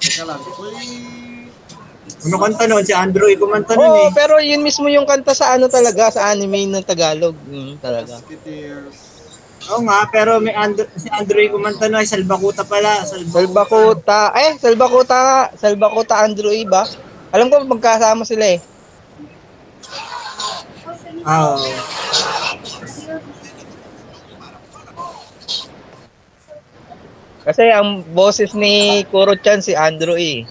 Teka 0.00 0.22
lang. 0.28 0.40
Uy. 0.42 1.48
Ano 2.20 2.36
kanta 2.36 2.68
nun? 2.68 2.84
Si 2.84 2.92
Andrew 2.92 3.30
kumanta 3.40 3.72
nun 3.72 3.86
Oo, 3.86 4.10
eh. 4.10 4.12
pero 4.12 4.36
yun 4.42 4.60
mismo 4.60 4.84
yung 4.92 5.08
kanta 5.08 5.32
sa 5.32 5.56
ano 5.56 5.72
talaga, 5.72 6.12
sa 6.12 6.28
anime 6.28 6.68
ng 6.68 6.84
Tagalog. 6.84 7.32
Mm, 7.48 7.80
talaga. 7.80 8.20
Musketeers. 8.20 9.09
Oo 9.70 9.86
nga, 9.86 10.02
pero 10.10 10.42
may 10.42 10.50
Andrew, 10.50 10.82
si 10.98 11.06
Andrew 11.14 11.46
kumanta 11.46 11.86
ay 11.86 12.02
Salbakuta 12.02 12.66
pala. 12.66 13.06
Salbakuta. 13.06 13.38
Salbakuta, 13.38 14.20
eh, 14.34 14.52
Salbakuta 14.58 15.16
nga. 15.16 15.40
Salbakuta 15.54 16.14
Android 16.26 16.66
ba? 16.66 16.82
Alam 17.30 17.46
ko 17.46 17.62
magkasama 17.62 18.26
sila 18.26 18.58
eh. 18.58 18.60
Oo. 21.22 21.54
Kasi 27.46 27.64
ang 27.70 28.02
boses 28.10 28.50
ni 28.52 29.06
Kuro-chan 29.06 29.62
si 29.62 29.72
Andrew 29.78 30.18
eh. 30.18 30.42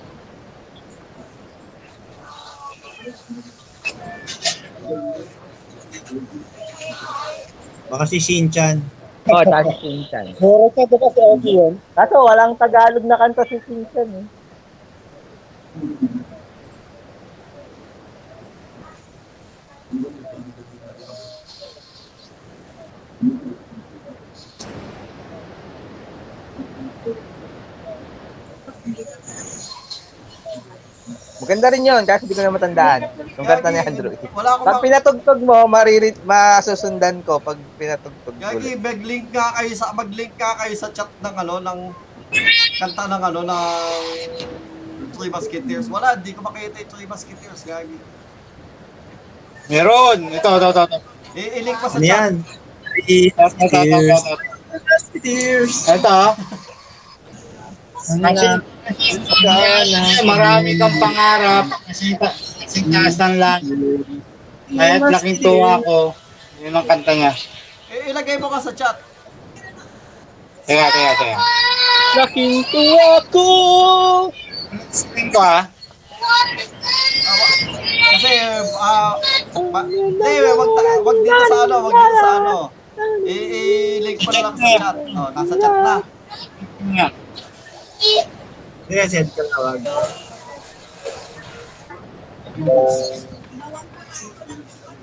Baka 7.89 8.05
si 8.07 8.21
Shinchan. 8.21 8.98
Oh, 9.29 9.43
tsaka 9.45 9.69
si 9.69 9.75
Shinchan. 9.81 10.25
Meron 10.41 10.71
ka 10.73 10.83
ba 11.01 11.07
si 11.13 11.21
Ogie 11.21 11.53
yun? 11.59 11.73
Kaso 11.95 12.15
walang 12.25 12.57
Tagalog 12.57 13.05
na 13.05 13.17
kanta 13.21 13.43
si 13.49 13.57
Shinchan 13.65 14.09
eh. 14.19 14.25
Maganda 31.39 31.71
rin 31.71 31.87
yun, 31.87 32.03
kasi 32.03 32.27
hindi 32.27 32.35
ko 32.35 32.43
na 32.43 32.51
matandaan. 32.51 33.01
Yung 33.39 33.47
kanta 33.47 33.71
ni 33.71 33.79
Andrew. 33.79 34.11
Wala 34.35 34.49
akong 34.59 34.67
Pag 34.67 34.83
pinatugtog 34.83 35.39
mo, 35.39 35.55
maririt, 35.71 36.19
masusundan 36.27 37.23
ko 37.23 37.39
pag 37.39 37.55
pinatugtog 37.79 38.35
ko. 38.35 38.43
Gagi, 38.43 38.75
mag-link 38.75 39.31
nga 39.31 39.55
kayo 39.55 39.71
sa 39.71 39.95
mag-link 39.95 40.35
nga 40.35 40.59
kayo 40.59 40.75
sa 40.75 40.91
chat 40.91 41.07
ng 41.07 41.35
ano 41.39 41.63
ng 41.63 41.79
kanta 42.75 43.03
ng 43.07 43.23
ano, 43.23 43.39
ng 43.47 43.63
Three 45.15 45.31
Musketeers. 45.31 45.87
Wala, 45.87 46.19
hindi 46.19 46.35
ko 46.35 46.43
makita 46.43 46.75
yung 46.83 46.91
Three 46.91 47.07
Musketeers, 47.07 47.61
gagi. 47.63 47.97
Meron. 49.71 50.19
Ito, 50.35 50.49
ito, 50.59 50.67
ito. 50.75 50.83
ito. 50.91 50.97
I- 51.39 51.53
I-link 51.63 51.77
pa 51.79 51.87
sa 51.87 51.97
Ano 51.97 52.03
chat. 52.03 52.19
yan? 52.19 52.33
Three 52.83 53.31
Ito, 53.31 53.43
ito, 53.47 53.63
ito, 53.63 53.79
ito, 53.79 53.97
ito. 54.11 54.33
Musketeers. 54.69 55.75
Ito. 55.87 56.19
Ang 58.09 58.21
Sana. 58.89 59.85
kasi 59.85 60.25
marami 60.25 60.69
kang 60.75 60.97
pangarap. 60.97 61.65
Kasi, 61.85 62.17
kasi 62.17 62.79
taas 62.89 63.15
ng 63.17 63.35
lang. 63.37 63.61
Kahit 64.69 65.01
laking 65.01 65.39
tuwa 65.41 65.81
ko. 65.81 66.13
Yun 66.59 66.73
ang 66.73 66.87
kanta 66.89 67.11
niya. 67.13 67.31
I- 67.89 68.05
ilagay 68.09 68.37
mo 68.37 68.49
ka 68.49 68.59
sa 68.61 68.73
chat. 68.73 68.97
Teka, 70.65 70.85
teka, 70.89 71.13
teka. 71.17 71.37
Laking 72.17 72.55
tuwa 72.69 73.09
ko. 73.29 73.45
Sing 74.89 75.29
ko 75.33 75.39
ah. 75.41 75.65
Kasi, 78.09 78.31
ah, 78.77 79.13
ma- 79.69 79.85
hindi, 79.85 80.31
wag, 80.43 80.71
wag 81.05 81.17
dito 81.21 81.43
sa 81.45 81.57
ano, 81.65 81.75
wag 81.85 81.93
dito 81.93 82.15
sa 82.17 82.29
ano. 82.37 82.55
I-link 83.23 84.19
mo 84.21 84.29
na 84.33 84.41
lang 84.43 84.55
sa 84.57 84.69
chat. 84.75 84.95
Oh, 85.13 85.29
nasa 85.31 85.53
chat 85.55 85.75
na. 85.79 85.95
Nga. 86.89 87.07
Sige, 88.89 89.05
send 89.05 89.29
ka 89.37 89.45
tawag. 89.53 89.85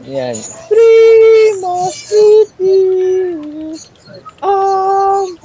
Yan. 0.03 0.35
Three 0.67 1.55
Musketeers. 1.63 2.67
Um, 4.43 5.39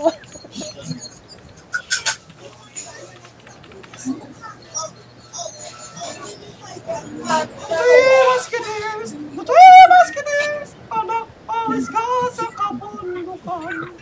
Three 7.22 8.26
Musketeers! 8.26 9.14
Three 9.38 9.86
Musketeers! 9.94 10.74
Anak, 10.90 11.30
palis 11.46 11.86
ka 11.94 12.02
sa 12.34 12.50
kabundukan. 12.58 13.94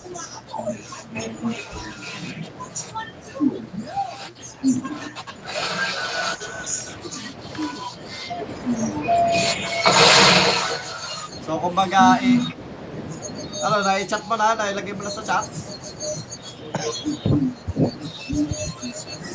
So, 11.45 11.61
kumbaga, 11.61 12.17
eh, 12.19 12.41
ano, 13.63 13.75
na-chat 13.85 14.23
mo 14.25 14.35
na, 14.35 14.57
nailagay 14.57 14.97
mo 14.97 15.05
na 15.05 15.13
sa 15.13 15.23
chat. 15.23 15.45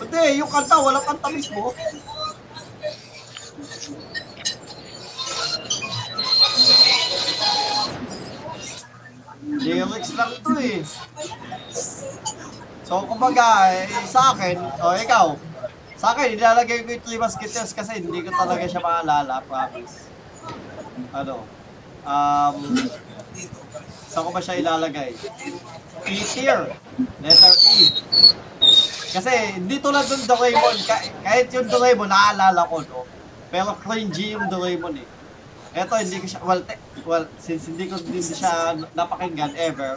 Hindi, 0.02 0.22
yung 0.42 0.50
kanta, 0.50 0.76
walang 0.82 1.06
kanta 1.06 1.28
mismo. 1.30 1.70
Lyrics 9.62 10.12
lang 10.18 10.32
to 10.42 10.52
eh. 10.58 10.82
So, 12.82 13.06
kumbaga, 13.06 13.72
eh, 13.72 13.86
sa 14.04 14.34
akin, 14.34 14.58
o 14.58 14.92
ikaw, 14.98 15.26
sa 15.96 16.12
akin, 16.12 16.34
nilalagay 16.34 16.82
ko 16.82 16.88
yung 16.92 17.04
Three 17.06 17.20
Musketeers 17.22 17.70
kasi 17.72 18.02
hindi 18.02 18.26
ko 18.26 18.34
talaga 18.34 18.66
siya 18.66 18.82
maalala, 18.82 19.38
promise. 19.46 20.10
Ano? 21.14 21.46
Um, 22.02 22.56
saan 24.10 24.26
ko 24.26 24.30
ba 24.34 24.42
siya 24.42 24.58
ilalagay? 24.58 25.14
E 26.04 26.12
tier. 26.26 26.74
Letter 27.22 27.54
E. 27.54 27.78
Kasi 29.12 29.32
hindi 29.62 29.78
tulad 29.78 30.04
ng 30.04 30.24
Doraemon, 30.26 30.78
ka- 30.84 31.06
kahit 31.22 31.48
yung 31.54 31.70
Doraemon, 31.70 32.10
naaalala 32.10 32.66
ko, 32.66 32.82
no? 32.82 33.06
Pero 33.54 33.78
cringy 33.78 34.34
yung 34.34 34.50
Doraemon 34.50 34.98
eh. 34.98 35.06
Eto, 35.72 35.96
hindi 35.96 36.20
ko 36.20 36.26
siya, 36.28 36.40
well, 36.44 36.60
te, 36.60 36.76
well 37.08 37.24
since 37.40 37.64
hindi 37.64 37.88
ko 37.88 37.96
din 37.96 38.20
siya 38.20 38.76
napakinggan 38.92 39.56
ever, 39.56 39.96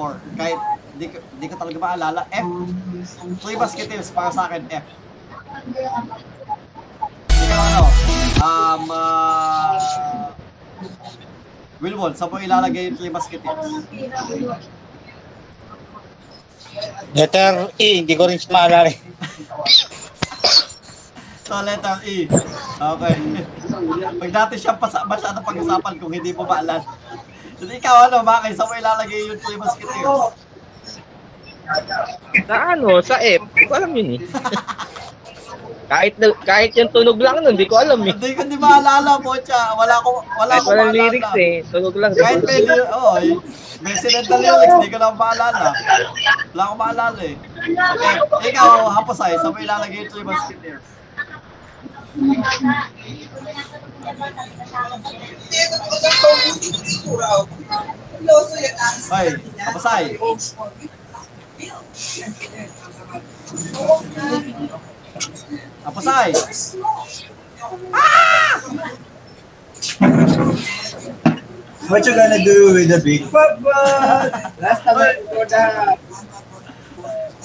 or 0.00 0.16
kahit 0.32 0.56
hindi 0.96 1.12
ko, 1.12 1.20
hindi 1.36 1.46
ko 1.52 1.54
talaga 1.60 1.76
maalala, 1.76 2.20
F. 2.32 2.46
Three 3.44 3.58
Musketeers 3.60 4.08
para 4.08 4.32
sa 4.32 4.48
akin, 4.48 4.64
F. 4.72 4.84
Ikaw 7.36 7.60
ano? 7.68 7.82
Um, 8.40 8.84
uh, 8.88 9.76
Wilwon, 11.84 12.16
saan 12.16 12.32
mo 12.32 12.40
ilalagay 12.40 12.88
yung 12.88 12.96
Three 12.96 13.12
Musketeers? 13.12 13.84
Letter 17.12 17.52
E, 17.76 18.00
hindi 18.00 18.16
ko 18.16 18.24
rin 18.24 18.40
siya 18.40 18.56
maalala. 18.56 18.88
So, 21.44 21.60
letter 21.60 22.00
E. 22.08 22.24
Okay. 22.80 23.16
Pag 24.16 24.30
dati 24.30 24.54
siya 24.56 24.74
pasa, 24.74 25.02
masyado 25.04 25.38
pag-usapan 25.40 25.94
kung 25.96 26.12
hindi 26.12 26.30
mo 26.30 26.42
maalala. 26.42 26.82
So, 27.54 27.66
ikaw 27.66 28.08
ano, 28.08 28.22
bakit? 28.22 28.54
Saan 28.54 28.68
mo 28.68 28.74
ilalagay 28.74 29.20
yung 29.24 29.38
Three 29.38 29.56
Musketeers? 29.56 30.34
Sa 32.44 32.56
ano, 32.72 32.88
sa 33.00 33.16
F. 33.18 33.40
Hindi 33.46 33.64
ko 33.64 33.72
alam 33.72 33.90
yun 33.90 34.08
eh. 34.14 34.20
kahit, 35.92 36.14
na, 36.18 36.26
kahit 36.42 36.72
yung 36.74 36.90
tunog 36.90 37.16
lang 37.16 37.40
nun, 37.40 37.56
hindi 37.56 37.64
ko 37.64 37.78
alam 37.78 38.00
eh. 38.02 38.12
Hindi 38.12 38.32
ko 38.34 38.42
di 38.42 38.58
maalala 38.58 39.16
mo, 39.16 39.32
Cha. 39.40 39.72
Wala 39.72 39.94
ko, 40.00 40.20
wala 40.34 40.52
Kahit 40.52 40.64
ko 40.64 40.68
walang 40.70 40.90
maalala. 40.90 41.00
lyrics 41.08 41.34
eh. 41.38 41.54
Tunog 41.70 41.94
lang. 41.96 42.10
Kahit 42.12 42.40
may, 42.42 42.58
ly- 42.60 42.90
oh, 42.90 43.16
eh, 43.16 43.32
may 43.80 43.92
incidental 43.92 44.40
lyrics, 44.40 44.74
hindi 44.76 44.90
ko 44.90 44.98
na 44.98 45.08
maalala. 45.12 45.68
Wala 46.52 46.62
ko 46.68 46.74
maalala 46.76 47.20
eh. 47.22 47.36
Okay, 48.28 48.50
ikaw, 48.50 48.92
hapasay, 48.92 49.38
saan 49.38 49.52
mo 49.52 49.58
ilalagay 49.58 50.04
yung 50.04 50.10
Three 50.10 50.26
Musketeers? 50.26 50.84
Hoy, 52.14 52.22
hapasay. 59.58 60.18
Hapasay. 65.84 66.30
What 71.88 72.06
you 72.06 72.14
gonna 72.14 72.44
do 72.44 72.74
with 72.74 72.88
the 72.94 73.00
big 73.02 73.26
papa? 73.26 74.54
Last 74.62 74.82
time 74.86 74.98
I 75.02 75.18
go 75.34 75.42
down. 75.50 75.98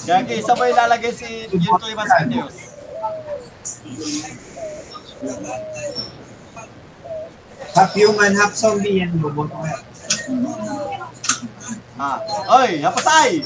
Gagi, 0.06 0.38
saan 0.46 0.56
mo 0.56 0.64
ilalagay 0.64 1.10
si 1.10 1.50
yung 1.58 1.76
Three 1.82 1.98
Musketeers? 1.98 2.70
Half 7.74 7.92
human, 7.94 8.32
half 8.34 8.56
zombie 8.56 9.04
yan. 9.04 9.12
Boboto 9.20 9.52
ka. 9.52 9.76
Ah, 12.00 12.18
oy, 12.64 12.80
hapasay! 12.80 13.44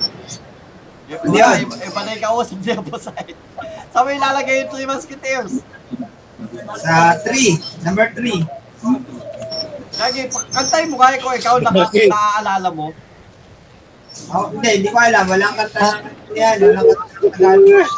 Ano 1.10 1.34
Wala, 1.34 1.58
yan? 1.58 1.66
iba, 1.66 2.00
na 2.06 2.10
yung 2.14 2.22
kausap 2.22 2.58
niya 2.62 2.78
hapasay. 2.78 3.26
Saan 3.92 4.02
mo 4.06 4.10
ilalagay 4.10 4.64
yung 4.64 4.70
Three 4.70 4.86
Musketeers? 4.86 5.52
Sa 6.78 7.18
3, 7.20 7.84
number 7.84 8.06
3. 8.16 8.46
Gagi, 9.94 10.20
pa- 10.30 10.46
kantay 10.50 10.86
mo 10.86 10.96
kaya 10.98 11.18
ko 11.18 11.34
ikaw 11.34 11.58
Okay. 11.58 12.06
naaalala 12.06 12.70
mo. 12.70 12.94
Oh, 14.30 14.46
hindi, 14.54 14.70
hindi 14.82 14.88
ko 14.94 14.98
alam. 15.02 15.26
Walang 15.26 15.54
kanta 15.58 16.06
yan. 16.38 16.56
Walang 16.62 16.86
kanta 16.86 17.14
ng 17.18 17.30
Tagalog. 17.34 17.90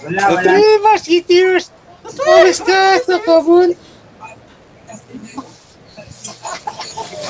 Wala, 0.00 0.20
The 0.20 0.34
wala. 0.34 0.48
Three 0.48 0.74
Musketeers! 0.80 1.66
Ka 2.64 2.84
sa 3.04 3.16
kabun! 3.20 3.76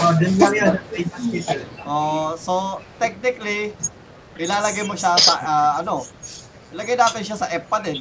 Oh, 0.00 0.12
dun 0.16 0.32
lang 0.40 0.54
yun. 0.56 0.74
Hospital. 0.80 1.58
Oh, 1.84 2.32
so 2.38 2.80
technically 2.96 3.74
ilalagay 4.40 4.86
mo 4.88 4.96
siya 4.96 5.18
sa 5.20 5.34
ah, 5.44 5.72
ano? 5.82 6.06
Ilagay 6.72 6.96
natin 6.96 7.22
siya 7.26 7.36
sa 7.36 7.50
F 7.52 7.68
pa 7.68 7.82
din. 7.84 8.00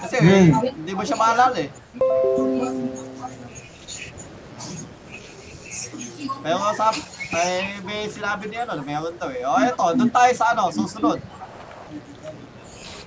Kasi 0.00 0.16
eh, 0.18 0.48
hindi 0.50 0.92
mo 0.96 1.04
siya 1.04 1.20
maalala 1.20 1.54
eh. 1.60 1.68
Pero 6.40 6.58
sa 6.74 6.90
eh, 7.30 7.78
may 7.86 8.08
sinabi 8.10 8.50
niya 8.50 8.66
ano, 8.66 8.82
meron 8.82 9.14
daw 9.20 9.30
eh. 9.30 9.44
O 9.46 9.60
eto, 9.60 9.84
doon 9.94 10.10
tayo 10.10 10.32
sa 10.34 10.56
ano, 10.56 10.72
susunod. 10.72 11.20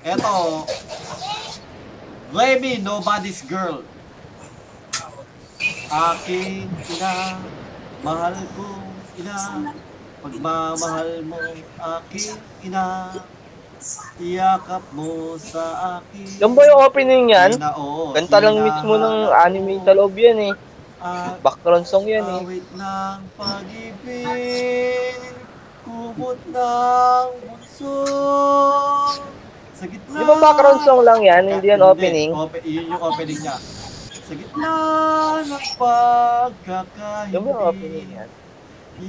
Eto, 0.03 0.67
Remy, 2.35 2.83
Nobody's 2.83 3.39
Girl. 3.47 3.87
Aking 5.87 6.67
ina, 6.91 7.39
mahal 8.03 8.35
ko 8.59 8.67
ina, 9.15 9.37
pagmamahal 10.19 11.23
mo 11.23 11.39
aking 11.79 12.35
ina, 12.67 13.15
Yakap 14.19 14.83
mo 14.95 15.35
sa 15.39 15.63
akin. 15.99 16.27
Yan 16.39 16.51
ba 16.55 16.63
yung 16.67 16.83
opening 16.83 17.35
yan? 17.35 17.51
Na, 17.59 17.75
oo, 17.75 18.11
Kanta 18.15 18.39
lang 18.39 18.59
mismo 18.59 18.95
ng 18.95 19.27
anime 19.31 19.83
sa 19.83 19.91
loob 19.91 20.15
yan 20.15 20.51
eh. 20.51 20.53
at 21.03 21.35
Background 21.43 21.83
song 21.83 22.07
yan 22.07 22.23
eh. 22.23 22.41
Awit 22.43 22.67
ng 22.75 23.19
pag-ibig, 23.35 25.19
kumot 25.83 26.39
ng 26.47 27.27
bunso. 27.43 27.95
Sa 29.83 29.91
gitna. 29.91 30.15
Di 30.15 30.23
ba 30.23 30.35
background 30.39 30.79
song 30.87 31.03
lang 31.03 31.19
yan? 31.27 31.43
Hindi 31.43 31.67
yan 31.67 31.83
opening? 31.83 32.31
Ope- 32.31 32.63
yun 32.63 32.87
yung 32.87 33.03
opening 33.03 33.35
niya. 33.35 33.55
Sa 34.23 34.31
gitna 34.31 34.71
ng 35.43 35.65
ba 35.75 35.95
yung 37.35 37.51
opening 37.51 38.07
yan? 38.15 38.29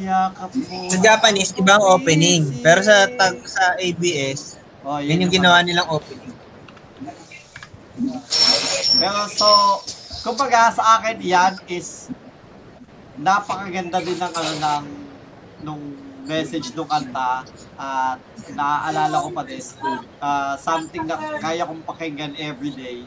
Yakap 0.02 0.50
mo. 0.50 0.90
Sa 0.90 0.98
Japanese, 0.98 1.54
ibang 1.54 1.78
opening. 1.78 2.58
Pero 2.58 2.82
sa 2.82 3.06
tag 3.06 3.38
sa 3.46 3.78
ABS, 3.78 4.58
oh, 4.82 4.98
yun 4.98 5.22
yung 5.22 5.30
ginawa 5.30 5.62
nilang 5.62 5.86
opening. 5.94 6.34
Pero 8.98 9.20
so, 9.30 9.46
kumbaga 10.26 10.74
sa 10.74 10.98
akin 10.98 11.22
yan 11.22 11.54
is 11.70 12.10
napakaganda 13.14 14.02
din 14.02 14.18
ng 14.18 14.34
ano 14.34 14.52
ng 14.58 14.84
nung 15.62 15.82
message 16.24 16.72
nung 16.72 16.88
kanta 16.88 17.44
at 17.76 18.18
naaalala 18.52 19.16
ko 19.24 19.28
pa 19.32 19.42
din 19.44 19.64
ah, 20.20 20.56
something 20.56 21.04
na 21.04 21.16
kaya 21.40 21.64
kong 21.64 21.84
pakinggan 21.84 22.32
everyday. 22.40 23.04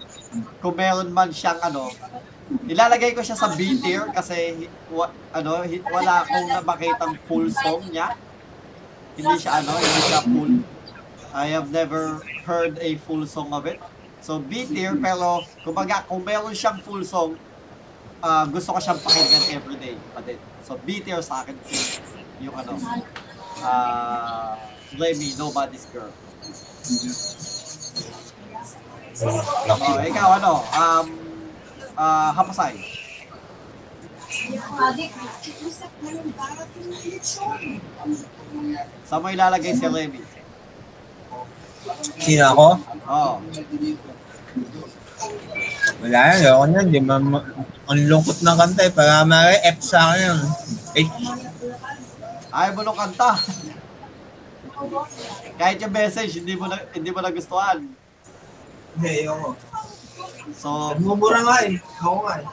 Kung 0.62 0.78
meron 0.78 1.10
man 1.10 1.34
siyang 1.34 1.60
ano 1.62 1.90
ilalagay 2.70 3.12
ko 3.12 3.20
siya 3.20 3.36
sa 3.36 3.52
B 3.52 3.76
tier 3.84 4.08
kasi 4.16 4.70
wa, 4.88 5.12
ano 5.36 5.66
wala 5.92 6.14
akong 6.24 6.48
nakitang 6.64 7.16
full 7.28 7.48
song 7.52 7.84
niya. 7.92 8.16
Hindi 9.18 9.36
siya 9.36 9.62
ano 9.66 9.72
hindi 9.76 10.02
siya 10.08 10.22
full. 10.24 10.54
I 11.38 11.54
have 11.54 11.70
never 11.70 12.24
heard 12.48 12.80
a 12.80 12.96
full 13.04 13.28
song 13.28 13.52
of 13.52 13.68
it. 13.68 13.82
So 14.24 14.40
B 14.40 14.66
tier 14.70 14.96
pero 14.98 15.44
kumbaga 15.66 16.06
kung 16.08 16.24
meron 16.24 16.56
siyang 16.56 16.80
full 16.86 17.04
song 17.04 17.36
ah, 18.22 18.46
gusto 18.48 18.74
ko 18.74 18.80
siyang 18.80 19.02
pakinggan 19.02 19.44
everyday 19.58 19.96
pa 20.14 20.22
din. 20.24 20.40
So 20.64 20.80
B 20.82 21.04
tier 21.04 21.20
sa 21.20 21.44
akin 21.44 21.56
yung 22.42 22.56
ano 22.56 22.74
ah 23.66 24.54
Lemmy 24.96 25.34
Nobody's 25.36 25.86
Girl. 25.90 26.14
Oh, 29.68 29.98
ikaw 30.00 30.30
ano? 30.38 30.54
Um 30.62 31.06
ah 31.98 32.30
Hapasay. 32.38 32.78
Saan 39.08 39.20
mo 39.24 39.28
ilalagay 39.34 39.74
si 39.74 39.88
Lemmy? 39.90 40.22
Sino 42.22 42.44
ako? 42.54 42.68
Oh. 43.08 43.40
Wala 46.04 46.20
yan, 46.30 46.40
ayoko 46.46 46.66
na. 46.70 46.82
Di 46.86 47.00
ma, 47.02 47.18
ang 47.88 48.02
lungkot 48.06 48.44
ng 48.44 48.58
kanta 48.60 48.82
eh. 48.86 48.94
Para 48.94 49.26
may 49.26 49.58
F 49.66 49.82
sa 49.82 50.14
akin 50.14 50.22
yun. 50.30 50.40
Eh, 50.94 51.06
Ayaw 52.58 52.74
mo 52.74 52.82
nung 52.82 52.98
kanta. 52.98 53.38
Kahit 55.62 55.78
yung 55.78 55.94
message, 55.94 56.42
hindi 56.42 56.58
mo 56.58 56.66
na, 56.66 56.82
hindi 56.90 57.14
mo 57.14 57.22
nagustuhan. 57.22 57.86
hindi, 58.98 59.10
ayoko. 59.22 59.54
So, 60.58 60.98
Nagmumura 60.98 61.46
nga 61.46 61.70
eh. 61.70 61.78
Ako 62.02 62.26
nga 62.26 62.42
eh. 62.42 62.48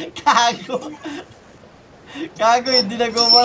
Gago. 0.24 0.76
Gago, 2.32 2.68
hindi 2.72 2.96
nagawa. 2.96 3.44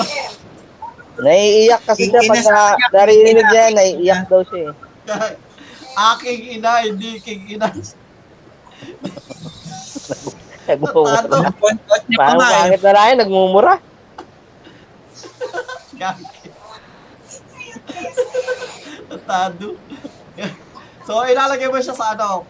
Naiiyak 1.20 1.84
kasi 1.84 2.08
siya 2.08 2.24
pag 2.24 2.42
na, 2.48 2.80
narinig 2.96 3.44
niya, 3.44 3.66
naiiyak 3.76 4.32
daw 4.32 4.48
siya 4.48 4.72
eh. 4.72 4.76
Aking 6.16 6.58
ina, 6.58 6.88
hindi 6.88 7.20
king 7.20 7.60
ina. 7.60 7.68
Nagmumura. 10.72 11.20
Parang 12.16 12.40
eh. 12.40 12.48
pangit 12.48 12.80
na 12.80 12.92
lang 12.96 13.12
yun, 13.12 13.20
nagmumura. 13.28 13.76
Gago. 16.04 16.26
Tado. 19.24 19.70
So, 21.08 21.24
ilalagay 21.24 21.68
mo 21.72 21.80
siya 21.80 21.96
sa 21.96 22.12
ano. 22.12 22.44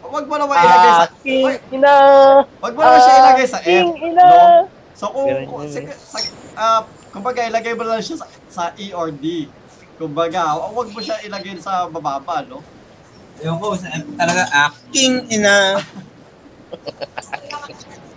Huwag 0.00 0.26
mo 0.30 0.34
naman 0.38 0.56
ilagay 0.62 0.92
sa... 0.94 1.06
Aking 1.10 1.44
Uy, 1.46 1.54
ina! 1.74 1.94
Huwag 2.62 2.74
mo 2.74 2.80
naman 2.82 3.00
siya 3.02 3.20
ilagay 3.22 3.46
sa 3.46 3.58
F. 3.62 3.86
Ina! 3.98 4.26
No? 4.26 4.70
So, 4.94 5.10
kung... 5.10 5.26
Kung 5.46 5.66
sige, 5.66 5.90
sa, 5.94 6.18
ah, 6.54 6.82
kumbaga, 7.10 7.46
ilagay 7.46 7.74
mo 7.74 7.82
lang 7.86 8.02
siya 8.02 8.18
sa, 8.22 8.26
sa 8.50 8.64
E 8.78 8.94
or 8.94 9.10
D. 9.10 9.50
Kumbaga, 9.98 10.54
huwag 10.70 10.90
mo 10.90 11.00
siya 11.02 11.22
ilagay 11.26 11.58
sa 11.58 11.90
bababa, 11.90 12.42
no? 12.46 12.62
Ayoko, 13.38 13.74
sa 13.78 13.90
F 13.94 14.06
talaga, 14.18 14.42
aking 14.70 15.26
ina. 15.30 15.78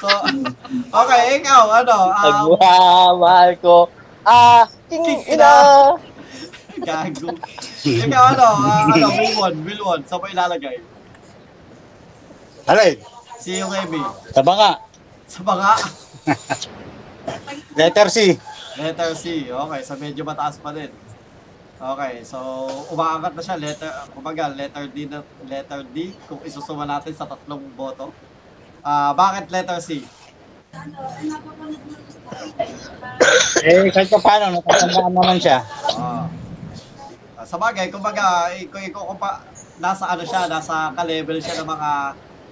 So, 0.00 0.08
okay, 1.04 1.22
ikaw, 1.36 1.84
ano? 1.84 1.96
Um, 2.08 2.24
Nagmamahal 2.56 3.52
ko. 3.60 3.92
Aking 4.24 5.04
Aking 5.04 5.20
ina! 5.36 5.52
gago. 6.88 7.28
Ikaw, 7.84 8.24
ano? 8.32 8.46
ah, 8.64 8.88
ano, 8.88 9.06
Wilwon, 9.12 9.54
Wilwon, 9.68 10.00
saan 10.08 10.24
mo 10.24 10.26
ilalagay? 10.32 10.80
Alay, 12.64 12.96
Si 13.40 13.56
Remy. 13.56 14.00
taba 14.36 14.52
nga. 14.56 14.72
Sa 15.24 15.40
banga. 15.40 15.72
Letter 17.78 18.08
C. 18.12 18.36
Letter 18.76 19.10
C. 19.16 19.48
Okay, 19.48 19.80
so 19.80 19.96
medyo 19.96 20.22
mataas 20.28 20.60
pa 20.60 20.72
din. 20.76 20.92
Okay, 21.80 22.20
so 22.20 22.36
umaangat 22.92 23.32
na 23.32 23.40
siya 23.40 23.56
letter 23.56 23.88
kumbaga 24.12 24.52
letter 24.52 24.84
D 24.92 25.08
na 25.08 25.24
letter 25.48 25.80
D 25.88 26.12
kung 26.28 26.36
isusuma 26.44 26.84
natin 26.84 27.16
sa 27.16 27.24
tatlong 27.24 27.64
boto. 27.72 28.12
Ah, 28.80 29.12
bakit 29.12 29.52
letter 29.52 29.78
C? 29.80 30.00
Eh, 33.60 33.92
kahit 33.92 34.08
pa 34.08 34.18
paano, 34.22 34.56
natatandaan 34.56 35.12
naman 35.12 35.36
siya. 35.36 35.60
Ah. 36.00 36.24
Ah, 37.36 37.44
sa 37.44 37.56
bagay, 37.60 37.92
kumbaga, 37.92 38.52
ikaw 38.56 38.80
ikaw 38.80 39.02
ko 39.12 39.14
pa 39.20 39.44
nasa 39.80 40.08
ano 40.08 40.24
siya, 40.24 40.48
nasa 40.48 40.92
ka-level 40.96 41.40
siya 41.40 41.60
ng 41.60 41.68
mga 41.68 41.90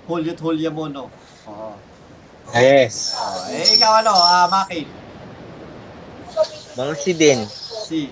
Juliet 0.08 0.38
Julia 0.40 0.70
mo, 0.72 0.84
no? 0.88 1.08
Oo. 1.48 1.72
Yes. 2.56 3.12
Oh, 3.16 3.52
eh, 3.52 3.76
ikaw 3.76 4.00
ano, 4.00 4.12
ah, 4.12 4.48
Maki? 4.48 4.84
Mang 6.76 6.92
si 6.96 7.12
din. 7.16 7.44
C. 7.88 8.08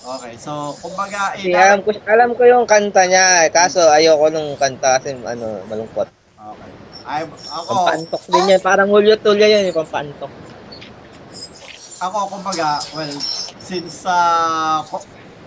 Okay, 0.00 0.34
so, 0.40 0.72
kumbaga, 0.80 1.36
eh, 1.36 1.52
Kasi 1.52 1.56
alam 1.56 1.80
ko, 1.84 1.90
alam 2.08 2.30
ko 2.36 2.42
yung 2.48 2.64
kanta 2.68 3.04
niya, 3.04 3.48
eh, 3.48 3.52
kaso 3.52 3.84
ayoko 3.88 4.28
nung 4.32 4.56
kanta 4.56 5.00
kasi 5.00 5.12
ano, 5.16 5.60
malungkot. 5.68 6.08
Ay, 7.06 7.22
ako, 7.28 7.70
Pampantok 7.72 8.22
din 8.28 8.50
yan, 8.52 8.60
parang 8.60 8.88
Julio 8.88 9.16
Tulya 9.16 9.46
yan, 9.48 9.68
yung 9.68 9.78
pampantok. 9.80 10.32
ako 12.00 12.16
kumbaga, 12.32 12.80
well, 12.96 13.12
since 13.60 14.08
uh, 14.08 14.80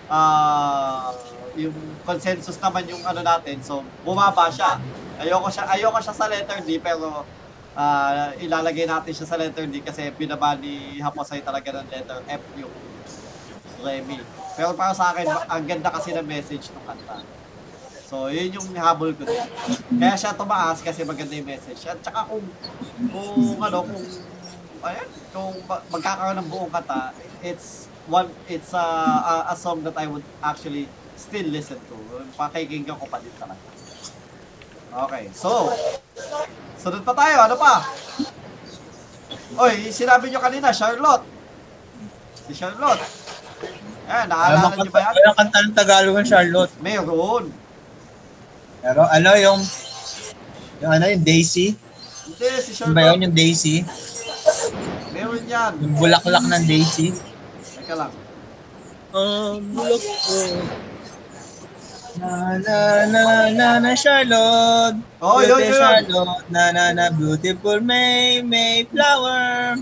uh, 0.05 1.09
yung 1.57 1.73
consensus 2.05 2.57
naman 2.61 2.85
yung 2.85 3.01
ano 3.01 3.25
natin, 3.25 3.57
so 3.61 3.81
bumaba 4.05 4.53
siya. 4.53 4.77
Ayoko 5.17 5.49
siya, 5.49 5.65
ayoko 5.69 5.97
siya 6.01 6.13
sa 6.13 6.29
letter 6.29 6.61
D 6.65 6.77
pero 6.81 7.25
uh, 7.73 8.27
ilalagay 8.37 8.85
natin 8.85 9.13
siya 9.13 9.27
sa 9.29 9.37
letter 9.37 9.65
D 9.65 9.81
kasi 9.81 10.13
binaba 10.13 10.53
ni 10.57 11.01
Haposay 11.01 11.41
talaga 11.41 11.81
ng 11.81 11.87
letter 11.89 12.19
F 12.29 12.43
yung 12.57 12.73
Remy. 13.83 14.21
Pero 14.53 14.77
para 14.77 14.93
sa 14.93 15.11
akin, 15.11 15.27
ang 15.27 15.63
ganda 15.65 15.89
kasi 15.89 16.13
ng 16.13 16.25
message 16.25 16.69
ng 16.71 16.83
kanta. 16.85 17.25
So, 18.13 18.29
yun 18.29 18.53
yung 18.53 18.77
habol 18.77 19.09
ko 19.17 19.25
din. 19.25 19.41
Kaya 19.97 20.13
siya 20.13 20.37
tumaas 20.37 20.85
kasi 20.85 21.01
maganda 21.01 21.33
yung 21.33 21.49
message. 21.49 21.81
At 21.89 21.97
saka 22.05 22.29
kung, 22.29 22.45
kung 23.09 23.57
ano, 23.57 23.89
kung, 23.89 24.05
ayan, 24.85 25.09
kung 25.33 25.57
ma- 25.65 25.81
magkakaroon 25.89 26.37
ng 26.37 26.45
buong 26.45 26.69
kanta, 26.69 27.09
it's 27.41 27.89
one, 28.05 28.29
it's 28.45 28.69
a, 28.77 28.85
a, 29.17 29.33
a 29.49 29.55
song 29.57 29.81
that 29.81 29.97
I 29.97 30.05
would 30.05 30.21
actually 30.45 30.85
still 31.17 31.49
listen 31.49 31.81
to. 31.89 31.97
Pakikinggan 32.37 33.01
ko 33.01 33.09
pa 33.09 33.17
din 33.17 33.33
talaga. 33.41 33.65
Okay, 35.09 35.33
so, 35.33 35.73
sunod 36.77 37.01
pa 37.01 37.17
tayo, 37.17 37.49
ano 37.49 37.57
pa? 37.57 37.81
Oy, 39.57 39.89
sinabi 39.89 40.29
nyo 40.29 40.37
kanina, 40.37 40.69
Charlotte. 40.69 41.25
Si 42.45 42.53
Charlotte. 42.53 43.01
Ayan, 44.05 44.29
naalala 44.29 44.69
nyo 44.69 44.91
ba 44.93 45.01
yan? 45.01 45.13
Walang 45.17 45.37
kanta 45.41 45.57
ng 45.65 45.73
Tagalog 45.73 46.15
ng 46.21 46.29
Charlotte. 46.29 46.73
Meron. 46.77 47.62
Pero 48.83 49.07
ano 49.07 49.31
yung, 49.39 49.59
yung 50.83 50.91
ano 50.91 51.05
yung 51.07 51.23
Daisy? 51.23 51.71
Hindi, 52.27 52.47
si 52.59 52.71
Ano 52.83 52.91
ba 52.91 53.01
yun 53.07 53.23
yung 53.23 53.35
Daisy? 53.35 53.75
Meron 55.15 55.43
yan. 55.47 55.71
Yung 55.79 55.95
bulaklak 55.95 56.43
ng 56.43 56.65
Daisy? 56.67 57.15
Teka 57.79 57.95
lang. 57.95 58.11
Ah, 59.15 59.55
bulok 59.55 60.03
ko. 60.03 60.35
Na 62.19 62.59
na 62.61 62.77
na 63.09 63.21
na 63.49 63.67
na 63.79 63.91
Charlotte. 63.95 64.99
Oh, 65.23 65.39
yun, 65.41 65.63
yun, 65.63 65.71
yun. 65.71 65.79
Charlotte. 65.79 66.45
Na 66.51 66.63
na 66.75 66.83
na 66.91 67.05
beautiful 67.09 67.79
May 67.79 68.43
May 68.43 68.85
flower. 68.91 69.79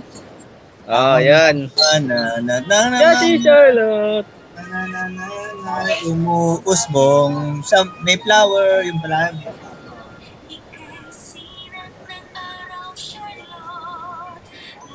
Ah, 0.86 1.18
yan. 1.20 1.68
Na 1.74 1.90
na 2.00 2.20
na 2.40 2.56
na 2.64 2.78
na 2.92 2.98
Yan 3.02 3.16
si 3.18 3.32
Charlotte. 3.42 4.30
Na 4.72 4.88
Na, 4.88 5.04
na, 5.12 5.26
na, 5.84 5.96
umuusbong 6.08 7.60
sa 7.60 7.84
may 8.08 8.16
flower, 8.16 8.88
yung 8.88 9.04
pala. 9.04 9.36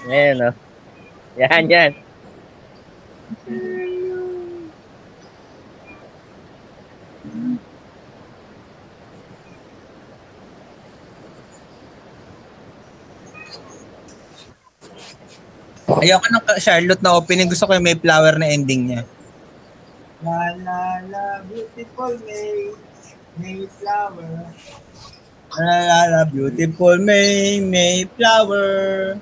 Ayan, 0.09 0.49
oh. 0.49 0.55
Yan, 1.37 1.65
yan. 1.69 1.93
Ayoko 15.87 16.27
ng 16.29 16.45
Charlotte 16.63 17.03
na 17.03 17.19
opening. 17.19 17.51
Gusto 17.51 17.67
ko 17.67 17.75
yung 17.75 17.85
may 17.85 17.99
flower 17.99 18.39
na 18.39 18.47
ending 18.47 18.95
niya. 18.95 19.16
La 20.25 20.57
la 20.65 21.01
la, 21.13 21.43
beautiful 21.45 22.17
May, 22.25 22.73
May 23.37 23.67
flower. 23.67 24.49
La 25.59 25.77
la 25.85 26.01
la, 26.09 26.25
beautiful 26.25 26.97
May, 26.99 27.61
May 27.61 28.09
flower. 28.17 29.21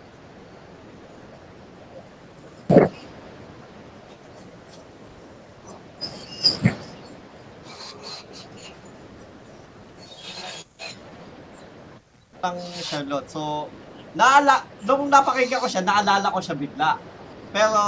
ng 12.44 12.60
Charlotte. 12.84 13.28
So, 13.32 13.72
naala, 14.12 14.68
nung 14.84 15.08
napakinggan 15.08 15.60
ko 15.60 15.68
siya, 15.68 15.80
naalala 15.80 16.28
ko 16.28 16.38
siya 16.44 16.56
bigla. 16.56 17.13
Pero 17.54 17.78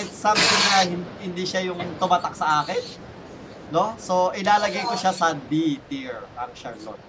it's 0.00 0.16
something 0.16 0.62
na 0.64 0.80
hin- 0.88 1.12
hindi 1.20 1.44
siya 1.44 1.68
yung 1.68 1.76
tumatak 2.00 2.32
sa 2.32 2.64
akin. 2.64 2.80
No? 3.68 3.92
So, 4.00 4.32
ilalagay 4.32 4.82
ko 4.82 4.96
siya 4.96 5.12
sa 5.12 5.36
D 5.36 5.76
tier 5.86 6.24
ang 6.34 6.50
Charlotte. 6.56 7.04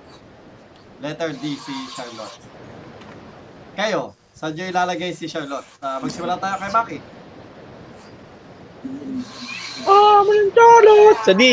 Letter 1.00 1.32
D 1.34 1.56
si 1.56 1.74
Charlotte. 1.90 2.38
Kayo, 3.74 4.12
saan 4.36 4.54
nyo 4.54 4.68
ilalagay 4.68 5.16
si 5.16 5.26
Charlotte? 5.26 5.66
Ah, 5.80 5.98
magsimula 5.98 6.36
tayo 6.36 6.60
kay 6.60 6.70
Maki. 6.70 6.98
Ah, 9.88 10.20
maling 10.22 10.52
Charlotte! 10.52 11.22
Sa 11.24 11.34
D. 11.34 11.44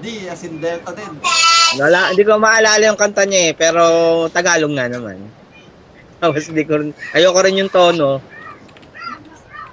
D 0.00 0.04
as 0.28 0.44
in 0.44 0.60
Delta 0.60 0.92
din. 0.92 1.16
Wala, 1.80 2.12
hindi 2.12 2.22
ko 2.22 2.36
maalala 2.36 2.84
yung 2.84 3.00
kanta 3.00 3.24
niya 3.24 3.50
eh, 3.50 3.52
pero 3.56 3.82
Tagalog 4.28 4.76
nga 4.76 4.86
naman. 4.86 5.16
Tapos 6.20 6.44
hindi 6.46 6.62
ko 6.62 6.76
rin, 6.76 6.92
ayoko 7.16 7.40
rin 7.40 7.58
yung 7.58 7.72
tono. 7.72 8.20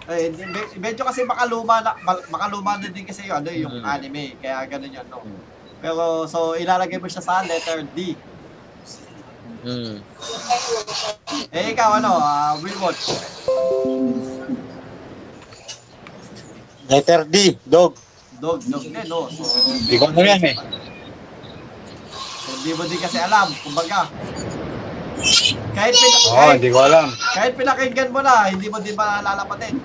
Eh, 0.08 0.32
hindi- 0.32 0.48
me- 0.48 0.72
medyo 0.80 1.04
kasi 1.04 1.28
makaluma 1.28 1.84
na, 1.84 1.92
makaluma 2.32 2.80
na 2.80 2.88
din 2.88 3.04
kasi 3.04 3.28
yung, 3.28 3.44
ano, 3.44 3.50
yung 3.52 3.76
Mm. 3.80 3.86
anime. 3.86 4.24
Kaya 4.40 4.64
ganun 4.64 4.96
yun, 4.96 5.08
no? 5.12 5.20
Mm. 5.20 5.40
Pero, 5.78 6.04
so, 6.26 6.56
ilalagay 6.56 6.96
mo 6.96 7.12
siya 7.12 7.22
sa 7.22 7.44
letter 7.44 7.84
D. 7.92 8.16
Hmm. 9.68 10.00
Eh, 11.52 11.76
ikaw, 11.76 12.00
ano, 12.00 12.16
uh, 12.16 12.56
Wilmot? 12.64 12.96
Letter 16.88 17.28
D, 17.28 17.60
dog. 17.68 18.00
Dog, 18.40 18.64
dog 18.64 18.84
din, 18.86 19.06
no? 19.06 19.28
So, 19.28 19.44
Di 19.84 20.00
ko 20.00 20.08
alam 20.08 20.24
yan, 20.24 20.42
eh. 20.46 20.56
So, 22.38 22.48
hindi 22.56 22.72
mo 22.74 22.84
din 22.88 23.02
kasi 23.02 23.18
alam, 23.20 23.52
kumbaga. 23.60 24.08
Kahit, 25.76 25.94
pina, 25.94 26.18
Oo, 26.18 26.32
kahit, 26.32 26.56
hindi 26.58 26.70
ko 26.72 26.80
alam. 26.80 27.08
kahit 27.36 27.54
pinakinggan 27.60 28.10
mo 28.10 28.20
na, 28.24 28.48
hindi 28.48 28.68
mo 28.72 28.78
din 28.80 28.96
maalala 28.96 29.44
pa 29.44 29.56
din. 29.60 29.76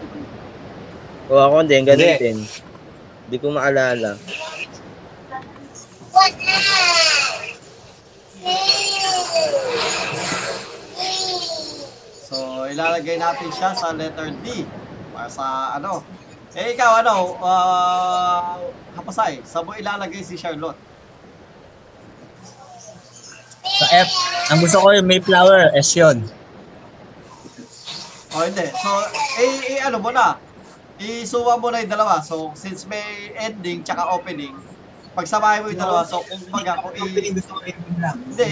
O 1.31 1.39
ako 1.39 1.62
din, 1.66 1.86
ganun 1.86 2.03
Hindi. 2.03 2.19
din. 2.19 2.39
Hindi 3.28 3.36
ko 3.39 3.47
maalala. 3.55 4.19
So, 12.27 12.66
ilalagay 12.66 13.16
natin 13.20 13.49
siya 13.55 13.70
sa 13.77 13.94
letter 13.94 14.35
D. 14.43 14.66
Para 15.15 15.28
sa, 15.31 15.77
ano. 15.78 16.03
Eh, 16.53 16.77
ikaw, 16.77 17.01
ano, 17.01 17.39
uh, 17.40 18.61
hapasay, 18.93 19.40
saan 19.47 19.65
mo 19.65 19.73
ilalagay 19.73 20.20
si 20.20 20.36
Charlotte? 20.36 20.77
Sa 23.65 23.86
F, 23.89 24.11
ang 24.53 24.61
gusto 24.61 24.77
ko 24.85 24.93
yung 24.93 25.09
may 25.09 25.23
flower, 25.23 25.73
S 25.73 25.97
yun. 25.97 26.20
O, 28.36 28.44
hindi. 28.44 28.66
So, 28.69 28.90
eh, 29.40 29.77
eh, 29.77 29.81
ano 29.81 29.97
mo 29.97 30.12
na, 30.12 30.36
isuwa 31.03 31.55
mo 31.57 31.69
na 31.69 31.81
yung 31.81 31.91
dalawa. 31.91 32.20
So, 32.20 32.51
since 32.53 32.85
may 32.85 33.03
ending 33.35 33.83
tsaka 33.83 34.11
opening, 34.11 34.55
pagsamahin 35.12 35.62
mo 35.62 35.69
yung 35.69 35.81
dalawa, 35.81 36.03
so, 36.03 36.20
kung 36.20 36.43
baga, 36.49 36.79
kung 36.79 36.95
i-. 36.95 37.33
Hindi, 37.33 37.41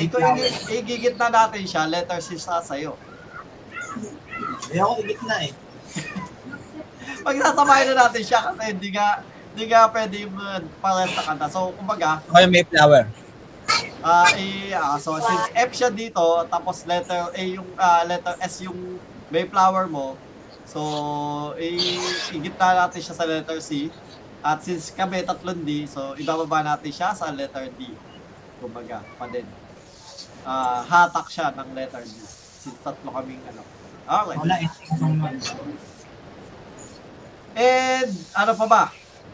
flower. 0.08 0.36
i- 0.36 0.58
igigit 0.76 1.14
na 1.14 1.28
natin 1.28 1.64
siya, 1.64 1.84
letter 1.84 2.18
C 2.18 2.34
sa 2.34 2.60
sa'yo. 2.60 2.94
Ayoko 4.70 5.02
igit 5.02 5.20
na 5.24 5.36
eh. 5.42 5.52
Pagsasamahin 7.26 7.86
na 7.90 8.06
natin 8.06 8.22
siya 8.22 8.40
kasi 8.48 8.62
hindi 8.70 8.88
nga, 8.90 9.20
hindi 9.52 9.64
nga 9.66 9.90
pwede 9.90 10.14
yung 10.24 10.36
uh, 10.36 10.60
pares 10.78 11.10
sa 11.12 11.22
kanta. 11.26 11.46
So, 11.46 11.74
kumbaga, 11.74 12.22
Ako 12.24 12.38
yung 12.38 12.54
may 12.54 12.64
flower. 12.64 13.04
ah 14.00 14.26
i, 14.34 14.72
ah, 14.72 14.96
so 14.96 15.14
since 15.20 15.46
F 15.52 15.70
siya 15.70 15.90
dito, 15.92 16.22
tapos 16.48 16.82
letter 16.84 17.28
A 17.30 17.42
yung, 17.44 17.68
ah, 17.76 18.02
letter 18.02 18.34
S 18.40 18.64
yung 18.64 18.96
may 19.28 19.44
flower 19.44 19.84
mo, 19.86 20.16
so, 20.70 20.80
i, 21.58 21.98
igit 22.30 22.54
na 22.54 22.86
natin 22.86 23.02
siya 23.02 23.14
sa 23.14 23.26
letter 23.26 23.58
C. 23.58 23.90
At 24.40 24.62
since 24.62 24.88
kami 24.90 25.20
tatlong 25.20 25.60
D, 25.60 25.84
so, 25.84 26.14
ibababa 26.14 26.62
natin 26.62 26.88
siya 26.88 27.10
sa 27.12 27.28
letter 27.28 27.66
D. 27.74 27.90
Kumbaga, 28.56 29.02
pa 29.18 29.26
din. 29.26 29.44
Ah, 30.40 30.80
hatak 30.80 31.26
siya 31.28 31.50
ng 31.52 31.74
letter 31.74 32.00
D. 32.00 32.14
Since 32.60 32.78
tatlo 32.80 33.10
kaming 33.10 33.42
ano. 33.46 33.62
Okay. 34.06 34.36
Wala 34.36 34.54
eh. 34.58 34.68
And 37.50 38.10
ano 38.32 38.52
pa 38.54 38.66
ba? 38.66 38.82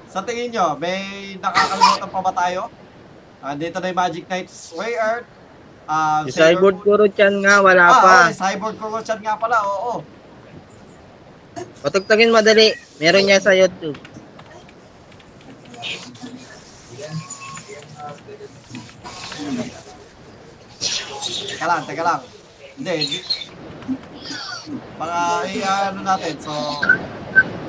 Sa 0.09 0.25
tingin 0.25 0.49
nyo, 0.51 0.75
may 0.77 1.37
nakakalimutan 1.37 2.09
pa 2.09 2.21
ba 2.23 2.33
tayo? 2.33 2.73
Ah, 3.39 3.53
dito 3.53 3.77
na 3.79 3.93
yung 3.93 4.01
Magic 4.01 4.25
Knights 4.27 4.73
Way 4.73 4.93
Earth. 4.97 5.29
Ah, 5.87 6.25
Si 6.27 6.35
Sailor 6.35 6.73
Cyborg 6.73 6.77
Kuro-chan 6.83 7.35
nga, 7.45 7.63
wala 7.63 7.85
Ah, 7.85 7.95
pa. 7.95 8.15
okay, 8.27 8.35
Cyborg 8.35 8.75
Kurosan 8.75 9.21
nga 9.23 9.39
pala, 9.39 9.63
oo. 9.63 10.03
Patugtugin 11.81 12.35
madali. 12.35 12.73
Meron 13.01 13.25
niya 13.25 13.41
sa 13.41 13.57
YouTube. 13.57 13.97
Teka 21.27 21.67
lang, 21.67 21.83
teka 21.89 22.05
lang. 22.05 22.21
Hindi. 22.77 23.25
Mga 24.97 25.21
i-ano 25.57 26.01
natin, 26.03 26.35
so 26.43 26.53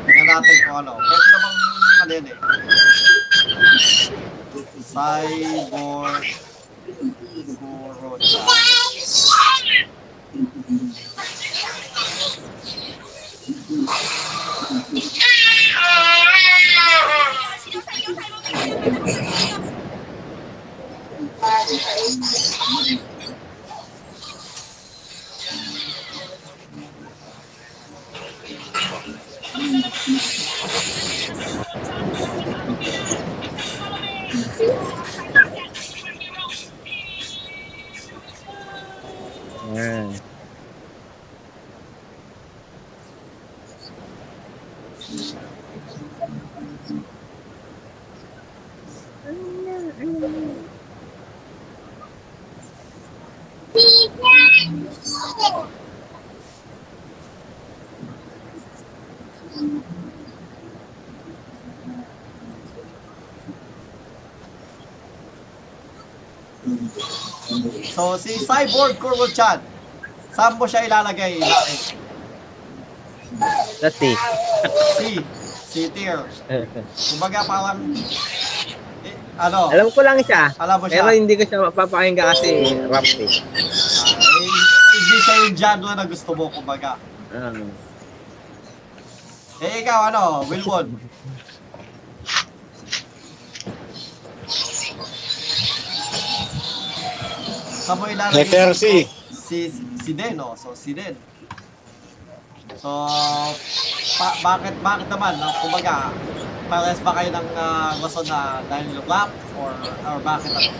tingnan 0.03 0.27
natin 0.27 0.55
kung 0.65 0.77
ano. 0.81 0.97
Pwede 0.97 1.27
namang 1.31 1.57
ano 2.03 2.11
yun 2.11 2.25
eh. 2.31 2.37
Cyborg 4.87 6.25
Kurosan. 7.59 8.47
Yan. 39.73 40.26
So, 67.95 68.17
si 68.19 68.35
Cyborg 68.37 68.99
Kurosan, 68.99 69.63
saan 70.35 70.53
mo 70.59 70.67
siya 70.67 70.85
ilalagay? 70.85 71.39
Let's 73.81 73.97
see. 73.97 74.15
C. 74.97 74.99
Si 75.67 75.81
Tyr. 75.95 76.27
Kumbaga 77.13 77.39
parang, 77.47 77.79
eh, 79.05 79.15
ano, 79.39 79.71
Alam 79.71 79.87
ko 79.93 80.01
lang 80.03 80.19
siya. 80.21 80.51
alam 80.59 80.77
mo 80.77 80.85
siya. 80.87 81.01
Pero 81.01 81.09
hindi 81.15 81.33
ko 81.39 81.43
siya 81.45 81.59
mapapakinggan 81.69 82.27
kasi 82.35 82.49
rap 82.91 83.05
eh. 83.05 83.31
Siya 85.27 85.43
yung 85.43 85.55
genre 85.59 85.91
na 85.91 86.07
gusto 86.07 86.31
mo, 86.31 86.47
kumbaga. 86.47 86.95
Ah. 87.35 87.51
Eh, 89.59 89.83
ikaw, 89.83 90.07
ano, 90.07 90.47
Wilwon? 90.47 90.87
Sa 97.67 97.95
mo 97.95 98.07
ilalagay 98.07 98.47
Letter 98.47 98.71
C. 98.71 99.07
si 99.31 99.71
si 99.99 100.11
Den, 100.15 100.39
no? 100.39 100.55
So, 100.55 100.71
si 100.71 100.95
Den. 100.95 101.19
So, 102.79 102.87
pa, 104.15 104.27
bakit, 104.39 104.79
bakit 104.79 105.07
naman, 105.11 105.35
no? 105.43 105.51
kumbaga, 105.59 106.15
pares 106.71 106.99
ba 107.03 107.11
kayo 107.15 107.31
ng 107.35 107.47
uh, 107.55 107.91
rason 107.99 108.27
na 108.27 108.63
dahil 108.67 108.91
yung 108.95 109.07
rap 109.07 109.31
or, 109.59 109.71
or 110.07 110.19
bakit 110.23 110.51
ano? 110.51 110.71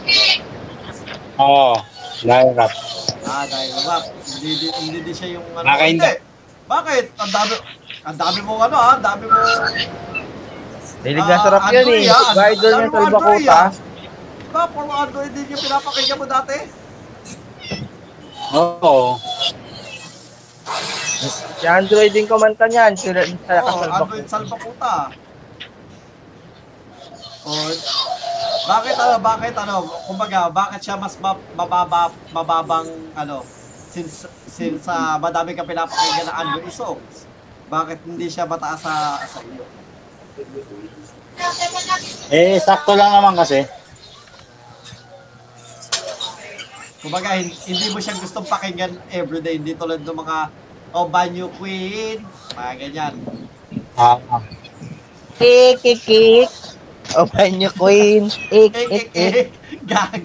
Oo. 1.37 1.73
Dahil 2.25 2.49
rap. 2.57 2.73
Ah, 3.29 3.45
dahil 3.45 3.71
rap. 3.85 4.03
Hindi, 4.25 4.49
hindi, 4.57 4.67
hindi, 4.81 4.99
din 5.05 5.15
siya 5.15 5.29
yung 5.37 5.45
ano. 5.53 5.65
Bakit 5.65 5.87
hindi? 5.93 6.11
Bakit? 6.67 7.05
Ang 7.21 7.31
dami, 7.31 7.53
ang 8.03 8.17
dami 8.17 8.39
mo 8.41 8.53
ano 8.59 8.75
ah, 8.75 8.91
ang 8.97 9.03
dami 9.05 9.23
mo. 9.29 9.37
Hilig 11.05 11.25
na 11.29 11.37
sa 11.37 11.49
rap 11.53 11.63
Ah, 11.69 11.71
yun 11.71 11.87
eh. 11.93 12.09
Ba 12.09 12.43
idol 12.51 12.73
niya 12.73 12.89
sa 12.89 12.99
Bakota. 13.13 13.29
Andrea. 13.29 13.61
Diba, 14.47 14.63
puro 14.73 14.91
Android 14.95 15.31
din 15.35 15.45
yung 15.53 15.61
pinapakinggan 15.61 16.17
mo 16.17 16.25
dati? 16.25 16.57
Oo. 18.57 18.95
Si 21.61 21.65
Android 21.67 22.11
din 22.11 22.25
kumanta 22.25 22.65
niyan. 22.65 22.97
Sa 22.97 23.13
Oo, 23.13 23.85
Android 23.85 24.25
salpa 24.25 24.55
puta. 24.57 25.13
Oh, 27.47 27.71
bakit 28.67 28.95
ano, 28.95 29.15
bakit 29.17 29.55
ano, 29.55 29.75
kumbaga, 30.05 30.51
bakit 30.51 30.79
siya 30.83 30.99
mas 30.99 31.15
ma- 31.17 31.39
mababa, 31.55 32.11
mababang 32.29 32.85
ano, 33.15 33.41
since, 33.87 34.27
since 34.45 34.83
uh, 34.85 35.15
madami 35.17 35.55
ka 35.55 35.63
pinapakinggan 35.63 36.27
na 36.27 36.37
Android 36.37 36.69
songs, 36.69 37.25
bakit 37.67 37.97
hindi 38.03 38.27
siya 38.27 38.43
mataas 38.43 38.83
sa, 38.83 38.93
sa 39.23 39.39
iyo? 39.41 39.63
Eh, 42.29 42.59
sakto 42.59 42.93
lang 42.93 43.09
naman 43.09 43.33
kasi. 43.33 43.63
Kumbaga, 46.99 47.39
hin- 47.39 47.55
hindi 47.65 47.87
mo 47.89 48.03
siya 48.03 48.19
gustong 48.19 48.45
pakinggan 48.45 48.91
everyday, 49.09 49.55
hindi 49.55 49.73
tulad 49.73 50.03
ng 50.03 50.17
mga 50.17 50.37
Oh, 50.95 51.03
Banyo 51.03 51.51
Queen, 51.59 52.23
mga 52.55 52.73
ganyan. 52.79 53.13
Ah, 53.99 54.17
Kik, 55.37 55.83
kik, 55.83 55.99
kik. 56.01 56.49
O 57.15 57.25
banyo 57.25 57.69
queen. 57.77 58.25
Ik, 58.49 58.75
Eh, 58.75 58.91
ik, 58.91 59.09
eh, 59.13 59.35
ik. 59.35 59.49
gago, 59.87 60.19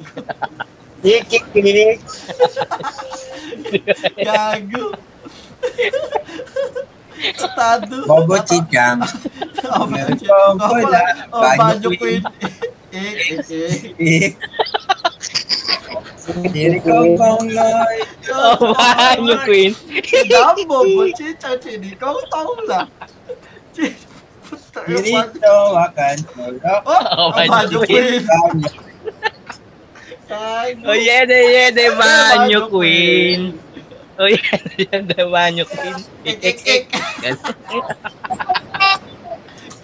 Ikik-kik. 1.03 2.01
gago. 4.17 4.85
Tado. 7.57 8.07
Bobo 8.07 8.37
Chicham. 8.47 8.99
Oh, 9.73 9.87
Banyo- 11.57 11.97
Queen. 11.97 11.99
Queen. 11.99 12.23
Eh, 12.91 13.15
eh, 13.49 14.25
eh. 14.25 14.35
Nilikaw 16.53 17.05
loy. 17.17 17.97
O 18.61 18.75
banyo 18.75 19.37
queen. 19.47 19.73
Dambo, 20.29 20.83
buchicha, 20.85 21.51
chinikaw, 21.63 22.17
tao 22.31 22.53
na. 22.69 22.79
Chin- 23.75 23.97
Puta, 23.97 24.12
yung 24.73 25.05
Banyo- 25.05 25.29
Dito 25.29 25.55
akan 25.77 26.17
tulog. 26.33 26.83
Oh, 26.89 27.03
oh, 27.21 27.29
Banyo 27.37 27.79
Queen. 27.85 28.25
Gago. 30.33 30.89
O 30.89 30.97
yede, 30.97 31.39
yede, 31.45 31.93
banyo 31.93 32.73
queen. 32.73 33.53
O 34.17 34.25
yede, 34.25 34.73
yede, 34.81 35.19
banyo 35.29 35.65
queen. 35.69 35.97
Ik, 36.25 36.41
Ik, 36.41 36.59
ik. 36.65 36.85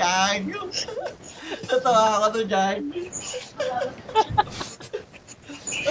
Gago. 0.01 0.61
Natawa 1.69 2.03
ako 2.17 2.27
to 2.33 2.43
dyan. 2.49 2.81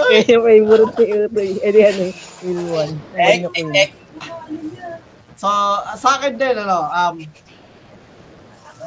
Eh, 0.10 0.22
yung 0.26 0.42
favorite 0.42 0.94
ko 0.94 1.02
yun. 1.06 1.30
Eh, 1.34 1.70
di 1.70 1.82
ano, 1.82 2.04
yung 2.42 2.62
one. 2.74 2.94
Ek, 3.14 3.46
ek, 3.54 3.68
ek. 3.78 3.92
So, 5.38 5.50
sa 5.94 6.18
akin 6.18 6.34
din, 6.34 6.58
ano, 6.58 6.90
um, 6.90 7.16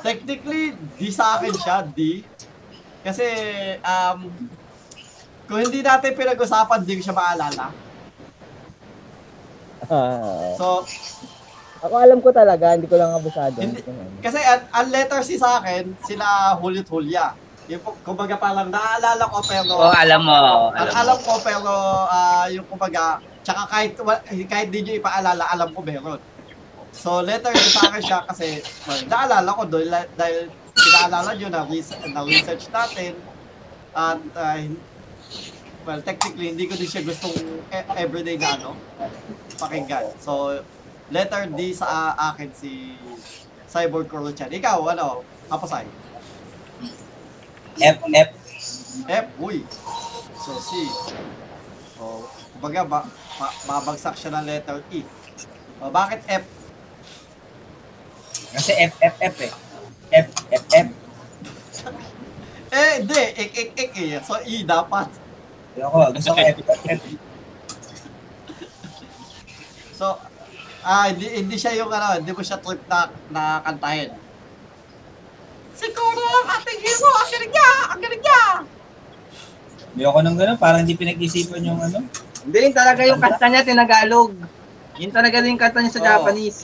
technically, 0.01 0.75
di 0.97 1.09
sa 1.09 1.37
akin 1.37 1.55
siya, 1.55 1.77
di. 1.85 2.25
Kasi, 3.01 3.25
um, 3.81 4.29
kung 5.47 5.61
hindi 5.61 5.81
natin 5.81 6.13
pinag-usapan, 6.13 6.85
di 6.85 7.01
ko 7.01 7.03
siya 7.03 7.17
maalala. 7.17 7.67
Ah. 9.89 10.55
So, 10.55 10.85
Ako 11.81 11.97
alam 11.97 12.21
ko 12.21 12.29
talaga, 12.29 12.77
hindi 12.77 12.85
ko 12.85 13.01
lang 13.01 13.17
abusado. 13.17 13.57
Hindi. 13.57 13.81
kasi 14.21 14.37
ang, 14.37 14.69
ang 14.69 14.87
letter 14.93 15.25
C 15.25 15.41
sa 15.41 15.59
akin, 15.59 15.97
sila 16.05 16.53
Hulit 16.61 16.85
Hulya. 16.85 17.33
Yung, 17.73 17.81
po- 17.81 17.97
kumbaga 18.05 18.37
parang 18.37 18.69
naaalala 18.69 19.25
ko 19.25 19.41
pero, 19.41 19.73
Oh, 19.81 19.89
alam 19.89 20.21
mo. 20.21 20.69
Al- 20.77 20.93
alam 20.93 21.19
ko 21.25 21.41
pero 21.41 21.73
ah, 22.05 22.45
yung 22.53 22.69
kumbaga, 22.69 23.25
tsaka 23.41 23.65
kahit, 23.65 23.97
kahit 24.45 24.69
di 24.69 24.85
nyo 24.85 24.93
ipaalala, 25.01 25.49
alam 25.49 25.73
ko 25.73 25.81
meron. 25.81 26.21
So 26.93 27.23
letter 27.23 27.55
sa 27.55 27.89
akin 27.89 28.03
siya 28.03 28.19
kasi 28.27 28.61
well, 28.85 29.03
naalala 29.09 29.51
ko 29.55 29.63
dahil, 29.65 29.91
dahil 30.15 30.37
pinaalala 30.75 31.31
nyo 31.37 31.49
na, 31.49 31.63
res- 31.67 31.97
na 32.11 32.21
research 32.25 32.69
natin 32.71 33.15
at 33.93 34.19
ah, 34.35 34.57
hin- 34.59 34.81
well, 35.87 36.01
technically, 36.03 36.53
hindi 36.55 36.69
ko 36.71 36.75
din 36.77 36.87
siya 36.87 37.03
gustong 37.03 37.35
e- 37.73 37.89
everyday 37.99 38.37
na 38.39 38.55
ano, 38.55 38.77
pakinggan. 39.59 40.13
So, 40.21 40.63
letter 41.11 41.51
D 41.51 41.75
sa 41.75 42.15
ah, 42.15 42.33
akin 42.33 42.51
si 42.55 42.95
Cyborg 43.67 44.07
Corochan. 44.07 44.51
Ikaw, 44.51 44.79
ano, 44.95 45.23
Kapasay? 45.51 45.87
F, 47.81 47.99
F. 48.05 48.31
F, 49.09 49.27
uy. 49.41 49.65
So, 50.39 50.55
C. 50.59 50.71
O, 51.99 52.23
kumbaga, 52.55 52.85
ba, 52.87 52.99
ba- 53.41 53.57
babagsak 53.67 54.15
siya 54.15 54.37
ng 54.37 54.45
letter 54.47 54.79
E. 54.93 55.03
O, 55.81 55.91
bakit 55.91 56.23
F? 56.29 56.45
Kasi 58.51 58.71
F, 58.75 58.95
F, 58.99 59.17
F 59.19 59.37
eh. 59.47 59.53
F, 60.11 60.27
F, 60.51 60.65
F. 60.75 60.89
Eh, 62.71 62.93
hindi. 63.03 63.23
Ik, 63.35 63.51
ik, 63.55 63.71
ik 63.75 63.93
eh. 63.99 64.23
So, 64.23 64.39
E 64.43 64.63
dapat. 64.63 65.11
Ayoko, 65.75 65.99
gusto 66.15 66.31
ko 66.35 66.41
F, 66.43 66.59
F, 66.67 66.83
F. 66.87 67.03
So, 69.95 70.17
ah, 70.83 71.13
hindi, 71.13 71.27
hindi 71.29 71.57
siya 71.61 71.77
yung 71.79 71.91
ano, 71.93 72.19
hindi 72.19 72.31
mo 72.33 72.43
siya 72.43 72.59
trip 72.63 72.83
na, 72.89 73.11
na 73.31 73.43
kantahin. 73.63 74.11
Siguro 75.77 76.21
ang 76.21 76.49
ating 76.61 76.81
hero, 76.83 77.09
ang 77.09 77.31
galing 77.31 77.53
niya, 77.53 77.71
ang 77.89 78.01
galing 78.01 78.23
niya. 78.23 78.43
Ayoko 79.91 80.19
nang 80.23 80.39
gano'n, 80.39 80.59
parang 80.59 80.81
hindi 80.87 80.95
pinag-isipan 80.95 81.67
yung 81.67 81.81
ano. 81.83 82.07
Hindi, 82.47 82.57
yun 82.65 82.75
talaga 82.75 83.03
yung 83.05 83.21
kanta 83.21 83.47
niya, 83.51 83.67
tinagalog. 83.67 84.33
Yun 84.97 85.13
talaga 85.13 85.45
yung 85.45 85.61
kanta 85.61 85.79
niya 85.83 85.95
sa 85.95 86.03
Oo. 86.03 86.09
Japanese. 86.09 86.61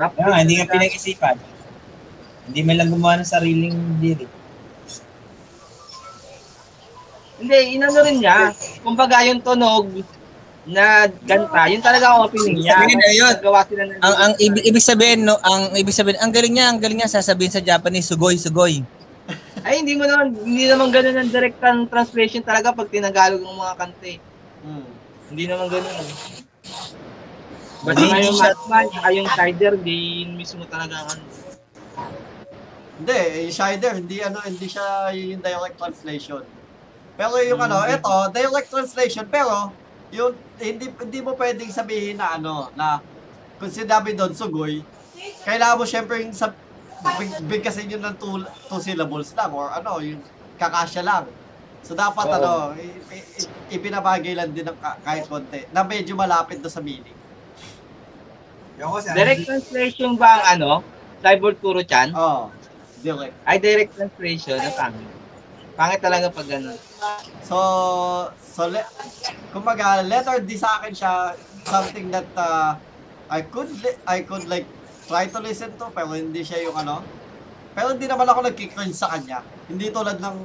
Rap 0.00 0.12
nga, 0.16 0.40
hindi 0.40 0.56
nga 0.56 0.68
pinag-isipan. 0.68 1.36
Hindi 2.48 2.60
man 2.64 2.76
lang 2.80 2.90
gumawa 2.90 3.20
ng 3.20 3.28
sariling 3.28 3.76
lyric. 4.00 4.30
Hindi, 7.42 7.58
inano 7.76 7.98
rin 8.06 8.16
niya. 8.22 8.54
Kumbaga 8.80 9.26
yung 9.26 9.42
tunog 9.42 9.90
na 10.62 11.10
ganta, 11.26 11.66
yun 11.66 11.82
talaga 11.82 12.14
ang 12.14 12.30
opening 12.30 12.62
niya. 12.62 12.78
Sabihin 12.78 12.98
na 13.02 13.10
yun. 13.10 13.34
Sila 13.34 13.82
ng 13.82 13.98
ang 13.98 14.14
ang 14.14 14.32
ibig, 14.38 14.62
ibig 14.62 14.84
sabihin 14.84 15.20
no, 15.26 15.34
ang 15.42 15.74
ibig 15.74 15.94
sabihin, 15.94 16.22
ang 16.22 16.30
galing 16.30 16.54
niya, 16.54 16.70
ang 16.70 16.78
galing 16.78 16.98
niya 17.02 17.10
sasabihin 17.10 17.50
sa 17.50 17.62
Japanese 17.62 18.06
sugoy 18.06 18.38
sugoy. 18.38 18.86
Ay, 19.62 19.78
hindi 19.82 19.94
mo 19.94 20.06
naman, 20.06 20.34
hindi 20.42 20.66
naman 20.66 20.90
ganun 20.90 21.18
ang 21.18 21.30
direct 21.30 21.58
translation 21.90 22.42
talaga 22.42 22.74
pag 22.74 22.90
tinagalog 22.90 23.42
ng 23.42 23.58
mga 23.58 23.74
kante. 23.78 24.12
Hmm. 24.62 24.86
Hindi 25.30 25.44
naman 25.46 25.66
ganun. 25.70 26.06
Basta 27.82 27.98
Hindi 27.98 28.30
siya- 28.30 28.54
Batman, 28.54 28.86
saka 28.88 29.08
yung 29.10 29.28
Sider, 29.28 29.72
di 29.76 29.96
yun 30.22 30.30
mismo 30.38 30.62
talaga 30.64 31.02
ang 31.02 31.08
ano. 31.10 31.22
Hindi, 32.94 33.18
yung 33.42 33.54
Shider, 33.54 33.92
hindi 33.98 34.16
ano, 34.22 34.38
hindi 34.38 34.66
siya 34.70 34.86
yung 35.10 35.42
direct 35.42 35.76
translation. 35.76 36.42
Pero 37.12 37.34
yung 37.42 37.58
ano, 37.58 37.82
Hmm. 37.82 37.90
ito, 37.90 38.14
direct 38.30 38.70
translation, 38.70 39.26
pero 39.26 39.74
yung 40.10 40.30
hindi 40.56 40.86
hindi 40.88 41.18
mo 41.18 41.34
pwedeng 41.34 41.68
sabihin 41.68 42.22
na 42.22 42.38
ano, 42.38 42.70
na 42.72 43.02
kung 43.58 43.68
sinabi 43.68 44.14
doon 44.14 44.30
sugoy, 44.30 44.86
kailangan 45.42 45.76
mo 45.76 45.84
syempre 45.84 46.22
yung 46.22 46.30
sab 46.32 46.54
big, 47.18 47.30
bigkasin 47.50 47.90
yun 47.90 47.98
ng 48.00 48.14
two, 48.14 48.38
two 48.68 48.78
syllables 48.78 49.34
lang 49.34 49.50
or 49.50 49.74
ano, 49.74 49.98
yung 49.98 50.22
kakasya 50.54 51.02
lang. 51.02 51.26
So 51.82 51.98
dapat 51.98 52.30
Oo. 52.30 52.36
ano, 52.36 52.50
i- 52.78 52.94
i- 53.10 53.28
i- 53.36 53.50
ibinabagay 53.74 54.38
lang 54.38 54.54
din 54.54 54.62
ng 54.62 54.78
ka- 54.78 55.02
kahit 55.02 55.26
konti 55.26 55.66
na 55.68 55.82
medyo 55.82 56.14
malapit 56.14 56.62
do 56.62 56.70
sa 56.70 56.78
meaning. 56.78 57.18
Direct 59.14 59.42
translation 59.46 60.10
ba 60.16 60.40
ang 60.40 60.44
ano? 60.58 60.72
Cyborg 61.22 61.58
Kuro-chan. 61.62 62.10
Oh, 62.16 62.50
direct. 63.04 63.34
Ay, 63.46 63.56
direct 63.62 63.92
translation. 63.94 64.58
Na 64.58 64.72
pangit. 64.74 65.08
Pangit 65.72 66.00
talaga 66.02 66.26
pag 66.28 66.46
gano'n. 66.50 66.78
So, 67.46 67.56
so 68.36 68.68
le- 68.68 68.88
kumbaga, 69.54 70.02
letter 70.04 70.42
D 70.42 70.58
sa 70.58 70.82
akin 70.82 70.92
siya, 70.92 71.12
something 71.64 72.10
that 72.10 72.26
uh, 72.34 72.74
I 73.30 73.46
could, 73.46 73.70
li- 73.80 74.00
I 74.04 74.26
could 74.26 74.44
like, 74.50 74.66
try 75.06 75.30
to 75.30 75.38
listen 75.40 75.72
to, 75.78 75.88
pero 75.94 76.12
hindi 76.12 76.42
siya 76.42 76.66
yung 76.66 76.76
ano. 76.76 77.00
Pero 77.72 77.96
hindi 77.96 78.04
naman 78.04 78.28
ako 78.28 78.44
nagkikringe 78.44 78.92
sa 78.92 79.14
kanya. 79.14 79.40
Hindi 79.70 79.88
tulad 79.88 80.20
ng 80.20 80.36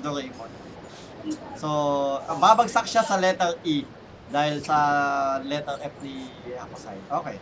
Doraemon. 0.00 0.50
So, 1.58 1.68
ang 2.24 2.38
babagsak 2.40 2.88
siya 2.88 3.04
sa 3.04 3.20
letter 3.20 3.58
E 3.66 3.84
dahil 4.28 4.60
sa 4.60 4.78
letter 5.44 5.76
F 5.80 5.94
ni 6.04 6.28
Hakusai. 6.56 6.98
Okay. 7.08 7.36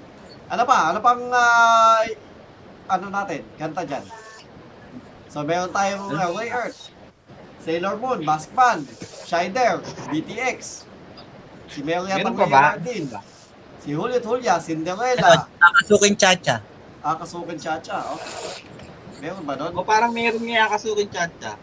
Ano 0.47 0.63
pa? 0.63 0.95
Ano 0.95 0.99
pang 1.03 1.23
ah, 1.35 2.03
ano 2.87 3.07
natin? 3.11 3.43
Kanta 3.59 3.83
dyan. 3.83 4.05
So, 5.27 5.43
meron 5.43 5.75
tayong 5.75 6.15
uh, 6.15 6.31
Way 6.33 6.49
Earth. 6.55 6.95
Sailor 7.67 7.99
Moon, 7.99 8.23
Maskman, 8.23 8.87
Shider, 9.27 9.83
BTX, 10.15 10.87
si 11.67 11.83
Mary 11.83 12.15
at 12.15 12.23
Meron 12.23 12.39
pa 12.39 12.47
ba? 12.47 12.61
Martin, 12.79 13.11
si 13.83 13.91
Juliet 13.91 14.23
Julia, 14.23 14.63
Cinderella, 14.63 15.51
Nakasuking 15.59 16.15
chacha. 16.15 16.63
Akasukan 17.03 17.59
Chacha, 17.59 18.07
okay. 18.15 18.63
Meron 19.23 19.43
ba 19.43 19.55
doon? 19.59 19.73
O 19.75 19.87
parang 19.87 20.13
meron 20.13 20.43
nga 20.43 20.71
kasukin 20.75 21.09
chat 21.09 21.31
siya. 21.39 21.55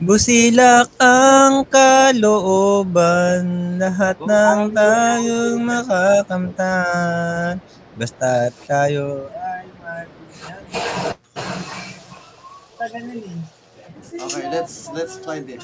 Busilak 0.00 0.88
ang 0.96 1.68
kalooban, 1.68 3.76
lahat 3.76 4.16
ng 4.24 4.72
tayong 4.72 5.60
makakamtan. 5.60 7.60
Basta't 7.98 8.56
tayo 8.64 9.28
ay. 9.28 9.68
Okay, 14.12 14.44
let's 14.50 14.90
let's 14.90 15.14
try 15.22 15.38
this. 15.38 15.62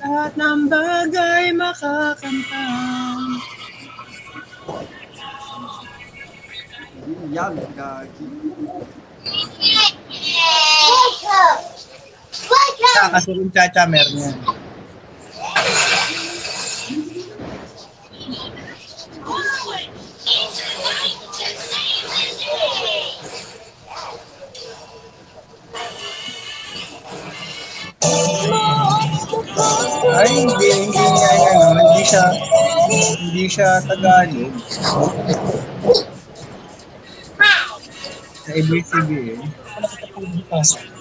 Lahat 0.00 0.32
ng 0.38 0.70
bagay 0.70 1.52
makakamtan. 1.52 3.20
Yan, 7.30 7.54
gagi. 7.76 8.26
Nakasuking 12.96 13.50
chacha, 13.50 13.82
meron 13.86 14.14
yan. 14.18 14.34
Ay, 30.16 30.32
hindi, 30.32 30.68
hindi 30.72 31.02
nga 31.02 31.30
yan, 31.34 31.56
ano, 31.60 31.80
hindi 31.82 32.02
siya, 32.06 32.24
hindi 33.20 33.44
siya 33.50 33.68
Tagalog. 33.84 34.54
Sa 38.46 38.50
ABCBN. 38.54 39.40
Eh, 39.42 40.95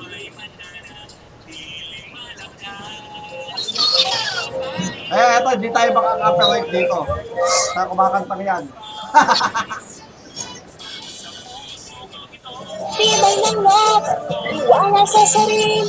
eto, 5.15 5.49
hindi 5.55 5.69
tayo 5.71 5.89
makaka-copyright 5.93 6.67
dito. 6.71 6.99
Sa 7.73 7.87
kumakantang 7.87 8.43
yan. 8.43 8.63
Tibay 12.95 13.35
ng 13.43 13.59
loob, 13.59 14.03
iwala 14.55 15.03
sa 15.03 15.23
sarili. 15.27 15.83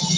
Hindi 0.00 0.16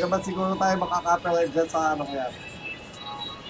naman 0.00 0.24
siguro 0.24 0.56
tayo 0.56 0.80
makaka-copyright 0.80 1.52
dyan 1.52 1.68
sa 1.68 1.92
ano 1.92 2.08
yan. 2.08 2.32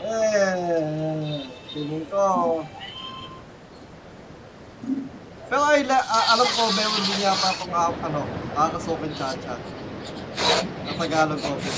Eh, 0.03 1.47
tingin 1.71 2.03
ko. 2.11 2.27
Pero 5.51 5.67
ay, 5.67 5.83
ah, 5.91 6.39
alam 6.39 6.47
ko, 6.47 6.71
meron 6.79 7.03
din 7.11 7.27
yata 7.27 7.51
itong 7.59 7.75
ah, 7.75 7.91
ano, 7.91 8.23
kakasukin 8.55 9.11
chacha. 9.19 9.59
Na 10.87 10.93
Tagalog 10.95 11.43
copy. 11.43 11.71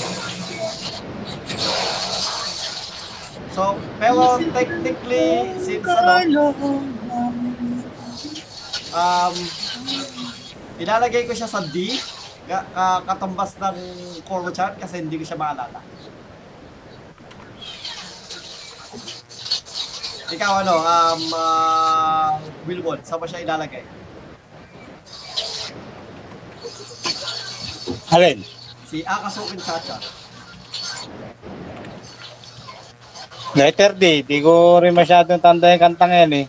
So, 3.57 3.77
pero 3.97 4.37
technically, 4.53 5.57
since 5.57 5.89
ano, 5.89 6.53
um, 8.93 9.35
ilalagay 10.77 11.25
ko 11.25 11.33
siya 11.33 11.49
sa 11.49 11.65
D, 11.65 11.97
ka, 12.45 12.69
ka- 12.77 13.03
katumbas 13.09 13.57
ng 13.57 13.77
Koro-chan 14.29 14.77
kasi 14.77 15.01
hindi 15.01 15.17
ko 15.17 15.25
siya 15.25 15.41
maalala. 15.41 15.81
Ikaw 20.33 20.53
ano, 20.65 20.75
um, 20.81 21.23
uh, 21.31 22.31
Wilwon, 22.65 23.05
saan 23.05 23.21
mo 23.21 23.29
siya 23.29 23.45
ilalagay? 23.45 23.85
Alin? 28.09 28.41
Si 28.89 29.05
Akasukin 29.05 29.61
Chacha. 29.61 29.97
Letter 33.53 33.93
D. 33.93 34.25
Di 34.25 34.41
ko 34.41 34.81
rin 34.81 34.97
masyadong 34.97 35.37
tanda 35.37 35.69
yung 35.69 35.83
kantang 35.83 36.13
yan 36.13 36.33
eh. 36.33 36.47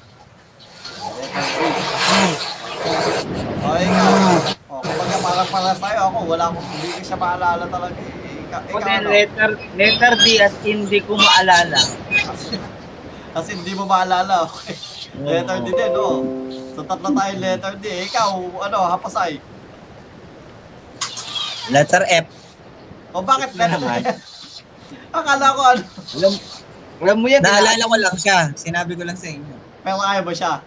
O, 3.60 3.68
ikaw. 3.76 4.11
O, 4.72 4.73
kapag 4.80 5.19
parang 5.19 5.49
paras 5.51 5.77
tayo, 5.77 5.99
ako, 6.07 6.18
wala 6.26 6.43
akong, 6.47 6.68
hindi 6.72 6.88
ko 6.89 6.99
siya 7.03 7.18
maalala 7.19 7.65
talaga. 7.68 7.99
eh. 7.99 8.43
Ika, 8.47 8.57
O 8.64 8.68
ikaw 8.72 8.88
then 8.88 9.01
ano? 9.03 9.10
letter, 9.11 9.49
letter 9.76 10.14
D 10.23 10.26
at 10.39 10.55
hindi 10.64 10.99
ko 11.03 11.19
maalala. 11.19 11.80
Kasi, 13.34 13.49
hindi 13.57 13.73
mo 13.73 13.84
maalala, 13.84 14.43
okay. 14.47 14.77
Letter 15.19 15.57
D 15.61 15.68
din, 15.69 15.93
oh. 15.97 16.22
So, 16.73 16.81
tatlo 16.81 17.14
tayo 17.14 17.34
letter 17.38 17.73
D. 17.77 17.85
Ikaw, 18.10 18.30
ano, 18.65 18.77
hapasay. 18.89 19.38
Letter 21.69 22.03
F. 22.10 22.27
O, 23.14 23.22
bakit 23.22 23.53
letter. 23.53 23.77
D? 23.77 24.10
Akala 25.18 25.53
ko, 25.53 25.61
ano, 25.61 25.81
Alam, 26.18 26.34
alam 26.97 27.18
mo 27.18 27.27
yan, 27.30 27.41
Naalala 27.41 27.84
ko 27.85 27.97
lang 27.97 28.18
siya. 28.18 28.38
Sinabi 28.53 28.97
ko 28.97 29.05
lang 29.05 29.18
sa 29.18 29.30
inyo. 29.30 29.55
pero 29.84 29.99
ayaw 29.99 30.23
mo 30.23 30.34
siya. 30.34 30.64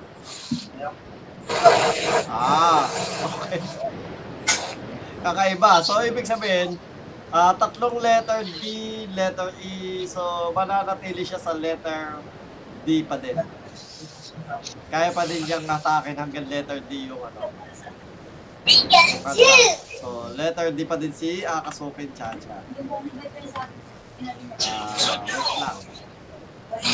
Ah, 2.28 2.84
okay. 3.24 3.58
Kakaiba. 5.22 5.82
So, 5.82 5.98
ibig 6.02 6.26
sabihin, 6.26 6.76
ah 7.30 7.50
tatlong 7.56 7.98
letter 7.98 8.46
D, 8.46 8.62
letter 9.10 9.50
E. 9.58 10.04
So, 10.06 10.52
mananatili 10.52 11.26
siya 11.26 11.40
sa 11.40 11.50
letter 11.50 12.18
D 12.86 13.02
pa 13.02 13.18
din. 13.18 13.34
Kaya 14.86 15.10
pa 15.10 15.26
din 15.26 15.42
niyang 15.42 15.66
atakin 15.66 16.14
hanggang 16.14 16.46
letter 16.46 16.78
D 16.86 17.10
yung 17.10 17.18
ano. 17.18 17.50
So, 19.98 20.30
letter 20.38 20.70
D 20.70 20.86
pa 20.86 20.94
din 20.94 21.10
si 21.10 21.42
Akasupin 21.42 22.14
Chacha. 22.14 22.62
Wait 24.22 25.50
lang. 25.58 25.78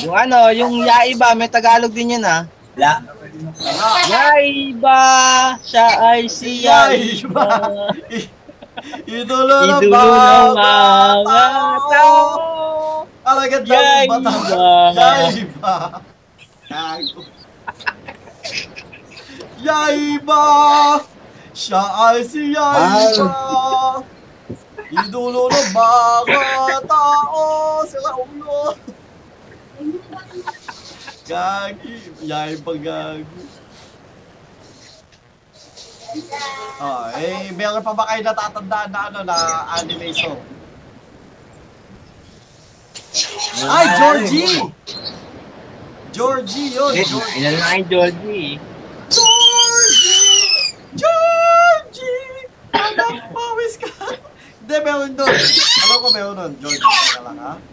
Yung 0.01 0.17
ano, 0.17 0.49
yung 0.55 0.81
Yaiba, 0.81 1.37
may 1.37 1.53
Tagalog 1.53 1.93
din 1.93 2.17
yun 2.17 2.25
ah. 2.25 2.49
La. 2.73 3.05
Yaiba, 4.09 5.01
siya 5.61 5.89
ay 6.17 6.25
si 6.25 6.65
Yaiba. 6.65 7.45
Idolo 9.07 9.57
ng 9.69 9.85
mga 9.93 10.25
ng 11.93 12.17
mga 13.23 13.59
tao. 13.63 14.03
Ang 14.03 14.11
ganda 14.11 14.31
ng 14.31 14.95
Yaiba. 14.99 15.77
Gago. 16.67 17.21
Yaiba. 19.63 20.45
Siya 21.55 21.83
ay 22.11 22.19
si 22.27 22.51
Yaiba. 22.51 23.31
Idolo 24.93 25.47
ng 25.49 25.69
mga 25.71 26.79
tao. 26.91 27.43
Sila 27.87 28.11
ulo. 28.19 28.75
Gagi. 31.23 31.97
Yaiba 32.27 32.73
gago. 32.83 33.41
Oh, 36.83 37.09
eh, 37.17 37.49
meron 37.57 37.81
pa 37.81 37.97
ba 37.97 38.05
kayo 38.05 38.21
natatandaan 38.21 38.91
na 38.93 39.01
ano 39.09 39.21
na 39.25 39.37
anime 39.81 40.13
song? 40.13 40.37
Ay, 43.63 43.87
Georgie! 43.99 44.59
Georgie 46.13 46.69
yun, 46.77 46.93
Georgie. 46.93 47.39
ilan 47.41 47.55
lang 47.57 47.73
yung 47.81 47.89
Georgie. 47.89 48.61
Georgie! 49.09 50.77
Georgie! 50.93 52.45
Anak, 52.77 53.33
pawis 53.33 53.75
ka! 53.81 53.89
Hindi, 54.61 54.77
meron 54.85 55.13
doon. 55.17 55.33
Alam 55.89 55.97
ko 56.05 56.09
meron 56.13 56.35
doon. 56.37 56.53
Georgie, 56.61 56.85
teka 56.85 57.21
lang 57.25 57.39
ha. 57.41 57.55
Ah, 57.57 57.73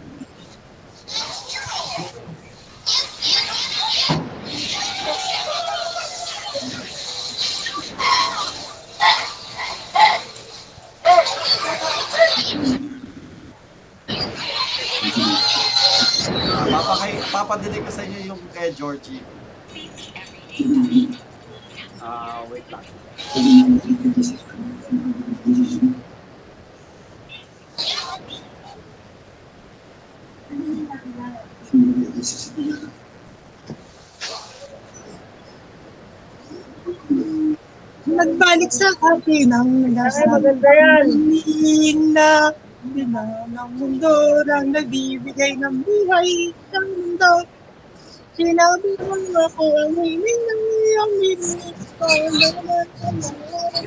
Papakay, 16.70 17.18
papadinig 17.34 17.82
ko 17.82 17.90
sa 17.90 18.06
inyo 18.06 18.30
yung 18.30 18.42
kay 18.54 18.70
Georgie. 18.70 19.18
Ah, 21.98 22.46
wait 22.46 22.62
lang. 22.70 22.86
Nagbalik 38.10 38.70
sa 38.70 38.94
akin 38.94 39.48
ang 39.50 39.70
nasa 39.90 40.22
maganda 40.30 40.70
yan. 40.70 41.06
na 42.14 42.54
na 42.80 43.44
ng 43.44 43.70
mundo 43.76 44.08
lang 44.48 44.72
nagbibigay 44.72 45.52
ng 45.60 45.84
buhay 45.84 46.48
ng 46.72 46.86
mundo. 46.96 47.44
Sinabi 48.40 48.96
mo 49.04 49.14
ako 49.36 49.64
ang 49.84 49.92
hiling 50.00 50.42
ng 50.48 50.62
iyong 50.64 51.14
naman 52.40 52.86
ang 53.76 53.84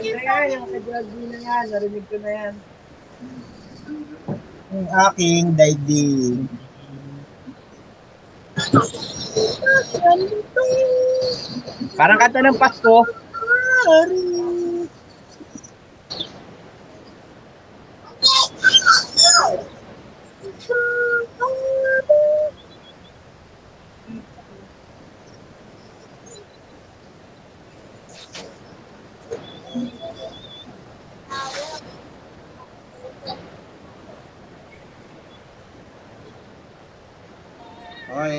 yung 0.54 0.68
kay 0.70 0.82
Georgie 0.86 1.28
na 1.34 1.40
yan. 1.42 1.66
Narinig 1.74 2.06
ko 2.06 2.18
na 2.22 2.32
yan. 2.32 2.54
ang 4.74 4.90
aking 5.10 5.54
daigdig. 5.58 6.50
Parang 11.94 12.18
kanta 12.22 12.42
ng 12.42 12.58
Pasko. 12.58 13.06
Oh, 13.06 14.06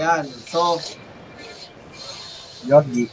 yan. 0.04 0.24
So, 0.46 0.78
Yorgi. 2.64 3.10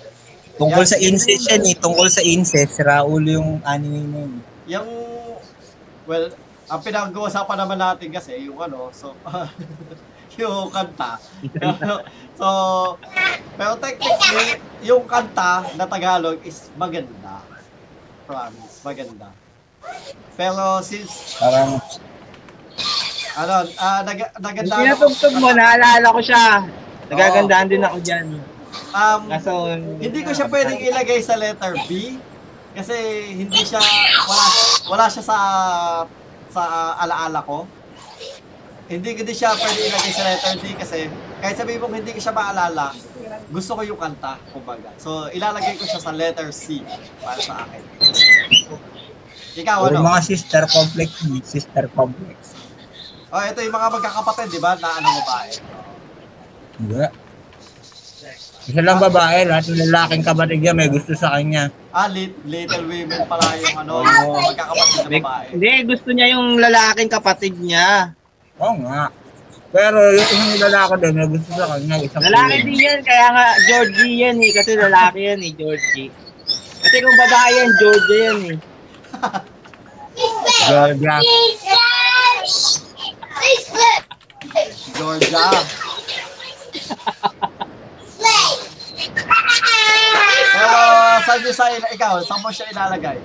Tungkol 0.59 0.85
sa 0.85 0.97
incest 1.01 1.49
yan 1.49 1.63
eh. 1.65 1.75
Tungkol 1.79 2.07
sa 2.11 2.21
incest. 2.21 2.77
Raul 2.83 3.23
yung 3.25 3.63
anime 3.65 4.01
na 4.05 4.19
yun. 4.27 4.33
yung, 4.69 4.89
well, 6.05 6.29
ang 6.71 6.79
pinag-uusapan 6.79 7.57
naman 7.59 7.79
natin 7.83 8.07
kasi, 8.15 8.47
yung 8.47 8.55
ano, 8.55 8.87
so, 8.95 9.11
yung 10.39 10.71
kanta. 10.71 11.19
so, 12.39 12.47
pero 13.59 13.75
technically, 13.75 14.63
yung 14.79 15.03
kanta 15.03 15.67
na 15.75 15.83
Tagalog 15.83 16.39
is 16.47 16.71
maganda. 16.79 17.43
Promise, 18.23 18.75
maganda. 18.87 19.27
Pero 20.39 20.79
since, 20.79 21.35
Parang 21.35 21.75
ano, 23.35 23.53
ah, 23.75 24.01
nag, 24.07 24.19
Yung 24.23 24.39
naganda. 24.39 24.75
pinatugtog 24.79 25.35
mo, 25.43 25.51
naalala 25.51 26.07
ko 26.07 26.23
siya. 26.23 26.63
Nagagandaan 27.11 27.67
din 27.67 27.83
ako 27.83 27.97
dyan. 27.99 28.39
Um, 28.95 29.21
Kaso, 29.27 29.75
hindi 29.99 30.19
ko 30.23 30.31
siya 30.31 30.47
pwedeng 30.47 30.79
ilagay 30.79 31.19
sa 31.19 31.35
letter 31.35 31.75
B 31.91 32.15
kasi 32.71 32.95
hindi 33.35 33.67
siya 33.67 33.83
wala 34.23 34.45
wala 34.87 35.05
siya 35.11 35.23
sa 35.27 35.37
sa 36.51 36.93
alaala 36.99 37.39
ko. 37.41 37.65
Hindi 38.91 39.23
din 39.23 39.31
siya 39.31 39.55
pwedeng 39.55 39.87
ilagay 39.87 40.11
sa 40.11 40.23
letter 40.27 40.53
D 40.59 40.63
kasi 40.75 41.07
kahit 41.39 41.55
sabihin 41.55 41.79
mong 41.79 41.95
hindi 41.95 42.11
ko 42.11 42.19
siya 42.19 42.35
maalala, 42.35 42.91
gusto 43.47 43.79
ko 43.79 43.81
yung 43.87 43.95
kanta, 43.95 44.35
kumbaga. 44.51 44.91
So, 44.99 45.31
ilalagay 45.31 45.79
ko 45.79 45.87
siya 45.87 46.03
sa 46.03 46.11
letter 46.11 46.51
C 46.51 46.83
para 47.23 47.39
sa 47.39 47.63
akin. 47.63 47.81
Ikaw, 49.51 49.79
ano? 49.87 50.03
mga 50.03 50.21
sister 50.23 50.63
complex. 50.67 51.09
eh. 51.23 51.39
Sister 51.43 51.85
complex. 51.95 52.51
Oh, 53.31 53.39
ito 53.39 53.63
yung 53.63 53.75
mga 53.75 53.87
magkakapatid, 53.95 54.47
di 54.51 54.59
ba? 54.59 54.75
Na 54.75 54.91
ano 54.91 55.07
babae. 55.23 55.51
Hindi. 56.79 57.30
Isa 58.71 58.79
lang 58.79 59.03
babae, 59.03 59.51
lahat 59.51 59.67
ng 59.67 59.91
lalaking 59.91 60.23
kapatid 60.23 60.63
niya 60.63 60.71
may 60.71 60.87
gusto 60.87 61.11
sa 61.11 61.35
kanya. 61.35 61.67
Ah, 61.91 62.07
lit, 62.07 62.31
Little 62.47 62.87
Women 62.87 63.27
pala 63.27 63.51
yung 63.59 63.83
ano, 63.83 63.99
Oo. 63.99 64.39
magkakapatid 64.47 64.95
na 64.95 65.09
babae. 65.19 65.45
hindi, 65.51 65.71
gusto 65.91 66.09
niya 66.15 66.27
yung 66.31 66.55
lalaking 66.55 67.11
kapatid 67.11 67.59
niya. 67.59 68.15
Oo 68.63 68.79
nga. 68.87 69.11
Pero 69.75 69.99
yung 70.15 70.23
isang 70.23 70.71
lalaki 70.71 70.93
din 71.03 71.13
may 71.19 71.27
gusto 71.27 71.51
sa 71.51 71.67
kanya. 71.67 71.95
Isang 71.99 72.23
Lalaki 72.23 72.55
din 72.63 72.79
yan, 72.79 72.99
kaya 73.03 73.27
nga 73.35 73.45
Georgie 73.67 74.15
yan 74.23 74.37
eh. 74.39 74.51
Kasi 74.55 74.71
lalaki 74.79 75.19
yan 75.19 75.39
eh, 75.43 75.51
Georgie. 75.51 76.11
Kasi 76.79 76.95
kung 77.03 77.17
babae 77.19 77.51
yan, 77.51 77.69
Georgia 77.75 78.19
yan 78.23 78.39
eh. 78.39 78.57
Georgia. 80.71 81.15
Georgia. 84.95 85.43
Pero 90.51 90.77
sa 91.53 91.65
ila- 91.71 91.91
ikaw, 91.91 92.13
saan 92.21 92.41
mo 92.43 92.49
siya 92.51 92.69
ilalagay? 92.69 93.17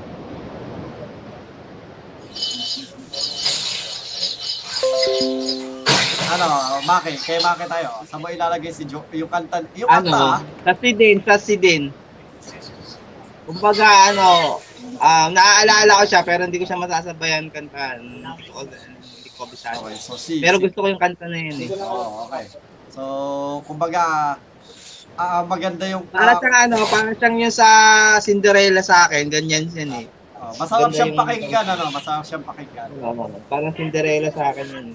Ano, 6.27 6.47
Maki, 6.85 7.15
kay 7.23 7.39
Maki 7.39 7.65
tayo. 7.71 8.03
Saan 8.05 8.21
mo 8.21 8.29
ilalagay 8.29 8.73
si 8.75 8.83
jo 8.85 9.01
yung 9.15 9.31
kanta, 9.31 9.63
yung 9.79 9.89
kanta, 9.89 10.43
Ano, 10.43 10.43
sasi 10.67 10.91
din, 10.93 11.17
sasi 11.23 11.55
din. 11.57 11.83
Kumbaga, 13.47 14.11
ano, 14.11 14.59
um, 14.99 15.29
naaalala 15.31 16.03
ko 16.03 16.05
siya, 16.05 16.27
pero 16.27 16.43
hindi 16.45 16.59
ko 16.59 16.67
siya 16.67 16.83
masasabayan 16.83 17.47
kantahan. 17.49 18.03
O, 18.51 18.67
Hindi 18.67 19.31
ko 19.39 19.47
bisado. 19.47 19.87
okay, 19.87 19.95
so 19.97 20.19
si, 20.19 20.43
Pero 20.43 20.59
gusto 20.59 20.83
ko 20.83 20.91
yung 20.91 20.99
kanta 20.99 21.31
na 21.31 21.39
yun 21.39 21.59
eh. 21.63 21.71
Oo, 21.79 22.27
okay. 22.27 22.45
So, 22.91 23.03
kumbaga, 23.71 24.35
ah 25.17 25.43
maganda 25.49 25.85
yung, 25.89 26.05
Para 26.13 26.37
ah, 26.37 26.39
siyang 26.39 26.57
ano, 26.69 26.77
para 26.87 27.11
siyang 27.17 27.37
yung 27.41 27.55
sa 27.55 27.69
Cinderella 28.21 28.85
sa 28.85 29.09
akin, 29.09 29.33
ganyan 29.33 29.69
yan 29.73 29.91
eh. 30.05 30.07
oh, 30.37 30.53
masarap 30.61 30.93
ganda 30.93 30.97
siyang 30.97 31.13
yung- 31.13 31.21
pakinggan, 31.21 31.67
ano, 31.73 31.85
masarap 31.91 32.25
siyang 32.29 32.45
pakinggan. 32.45 32.89
Oo, 33.01 33.25
parang 33.49 33.73
Cinderella 33.73 34.29
sa 34.31 34.53
akin 34.53 34.67
yun. 34.69 34.87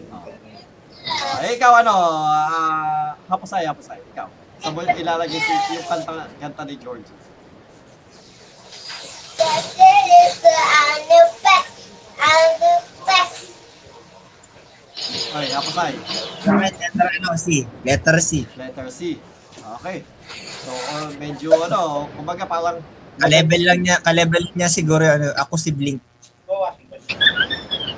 Ah, 1.02 1.42
eh, 1.42 1.58
ikaw 1.58 1.82
ano, 1.82 1.94
ah, 2.30 3.18
hapusay, 3.26 3.66
hapusay, 3.66 3.98
ikaw. 4.14 4.30
Saan 4.62 4.78
mo 4.78 4.86
ilalagay 4.86 5.42
si 5.42 5.54
yung 5.74 5.88
kanta, 5.90 6.30
kanta 6.38 6.64
ni 6.70 6.78
George? 6.78 7.10
Ay, 15.32 15.48
hapusay. 15.50 15.94
Sa 16.46 16.52
akin, 16.60 16.74
letter 16.78 17.08
ano, 17.10 17.30
C. 17.34 17.66
Letter 17.82 18.18
C. 18.22 18.32
Letter 18.54 18.88
C. 18.94 19.18
Okay. 19.82 20.04
So, 20.62 20.72
uh, 20.72 21.10
medyo 21.18 21.50
ano, 21.58 22.06
kumbaga 22.14 22.46
parang 22.46 22.80
Ka-level 23.22 23.62
lang 23.68 23.80
niya, 23.84 23.98
ka-level 24.00 24.44
niya 24.56 24.70
siguro 24.72 25.04
ano, 25.04 25.30
ako 25.36 25.54
si 25.60 25.70
Blink. 25.76 26.00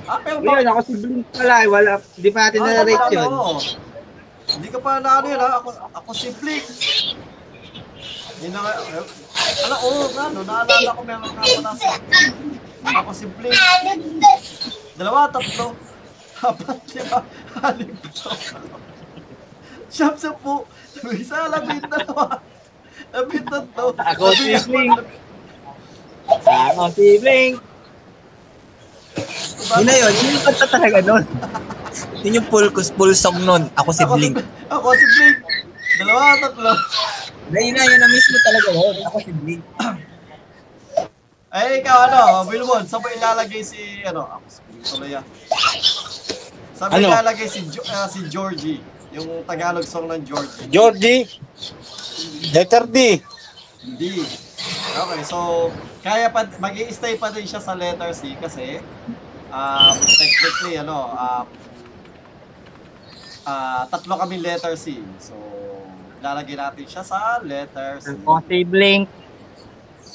Ah, 0.03 0.19
pero 0.19 0.41
yun, 0.41 0.67
ako 0.67 0.81
si 0.83 0.93
Blink 0.99 1.25
pala, 1.31 1.55
eh, 1.63 1.69
wala, 1.69 1.91
di 2.17 2.29
pa 2.33 2.49
natin 2.49 2.59
Ah, 2.59 2.83
na-rate 2.83 3.13
yun. 3.13 3.23
ano? 3.29 3.39
Hindi 4.43 4.67
ka 4.67 4.79
pa 4.83 4.99
na 4.99 5.21
ano 5.21 5.27
yun 5.31 5.39
ha? 5.39 5.49
Ako, 5.61 5.69
ako 6.03 6.09
si 6.11 6.29
Blink. 6.41 6.65
Yun 8.43 8.51
na, 8.51 8.59
eh, 8.67 9.63
ala, 9.63 9.75
oo, 9.79 10.01
oh, 10.03 10.05
ano, 10.11 10.39
naalala 10.43 10.89
ko 10.91 11.01
meron 11.07 11.31
nga 11.31 11.43
pala 11.45 11.71
si 11.77 11.87
Ako 12.83 13.11
si 13.15 13.25
Blink. 13.39 13.55
Dalawa, 14.99 15.31
tatlo. 15.31 15.67
Apat, 16.43 16.79
lima, 16.91 17.19
anim, 17.63 17.95
pito. 18.03 18.27
Siyam, 19.93 20.17
sampu. 20.17 20.65
Isa, 21.13 21.45
labing 21.53 21.85
dalawa. 21.85 22.41
Labing 23.13 23.45
tatlo. 23.45 23.93
Ako 23.93 24.33
si 24.33 24.57
Blink. 24.65 24.97
Ako 26.25 26.83
si 26.89 27.05
Blink. 27.21 27.55
Yun 29.63 29.85
na 29.85 29.93
yun, 29.93 30.11
yun 30.11 30.33
yung 30.33 30.43
kanta 30.43 30.65
talaga 30.65 30.97
nun. 31.05 31.23
Yun 32.25 32.37
yung 32.41 32.47
full, 32.49 32.67
full 32.73 33.13
song 33.13 33.37
nun. 33.45 33.69
Ako 33.77 33.89
si 33.93 34.01
Ako 34.01 34.17
Blink. 34.17 34.41
Ako 34.73 34.87
si 34.97 35.05
Blink. 35.05 35.37
Dalawa, 36.01 36.41
tatlo. 36.41 36.73
Na 37.53 37.57
yun 37.61 37.77
na, 37.77 37.85
yun 37.85 37.99
na 38.01 38.09
mismo 38.09 38.37
talaga 38.41 38.69
yun. 38.73 38.95
Ako 39.05 39.17
si 39.21 39.31
Blink. 39.45 39.61
Ay, 41.53 41.85
ikaw 41.85 42.09
ano, 42.09 42.49
Wilmon, 42.49 42.89
saan 42.89 42.97
mo 42.97 43.13
ilalagay 43.13 43.61
si, 43.61 44.01
ano, 44.01 44.25
ako 44.25 44.45
si 44.49 44.59
Blink 44.65 44.83
tuloy 44.89 45.13
ah. 45.13 45.21
Saan 46.73 46.89
mo 46.89 46.97
Ano? 46.97 47.13
ilalagay 47.13 47.45
si, 47.45 47.61
ah, 47.93 48.09
si 48.09 48.25
Georgie? 48.25 48.81
Yung 49.13 49.45
Tagalog 49.45 49.85
song 49.85 50.09
ng 50.09 50.25
Georgie. 50.25 50.65
Georgie, 50.73 51.21
letter 52.49 52.89
D. 52.89 53.21
D. 53.93 54.01
Okay, 54.93 55.21
so, 55.21 55.69
kaya 56.01 56.33
pa, 56.33 56.49
mag 56.57 56.73
stay 56.89 57.13
pa 57.21 57.29
din 57.29 57.45
siya 57.45 57.61
sa 57.61 57.77
letter 57.77 58.09
C 58.17 58.33
kasi, 58.41 58.81
um, 59.53 59.95
technically, 60.01 60.81
ano, 60.81 61.13
um, 61.13 61.45
ah, 63.45 63.85
tatlo 63.85 64.17
kami 64.17 64.41
letter 64.41 64.73
C. 64.73 64.97
So, 65.21 65.37
lalagay 66.23 66.57
natin 66.57 66.85
siya 66.89 67.05
sa 67.05 67.37
letter 67.45 68.01
C. 68.01 68.17
Blink. 68.65 69.05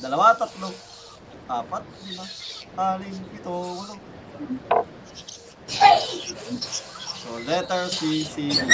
Dalawa, 0.03 0.35
tatlo, 0.35 0.75
apat, 1.47 1.87
lima, 2.03 2.25
alim, 2.75 3.15
pito, 3.31 3.55
walo. 3.55 3.95
So, 7.19 7.35
letter 7.43 7.83
C, 7.91 8.23
C, 8.23 8.35
no. 8.49 8.67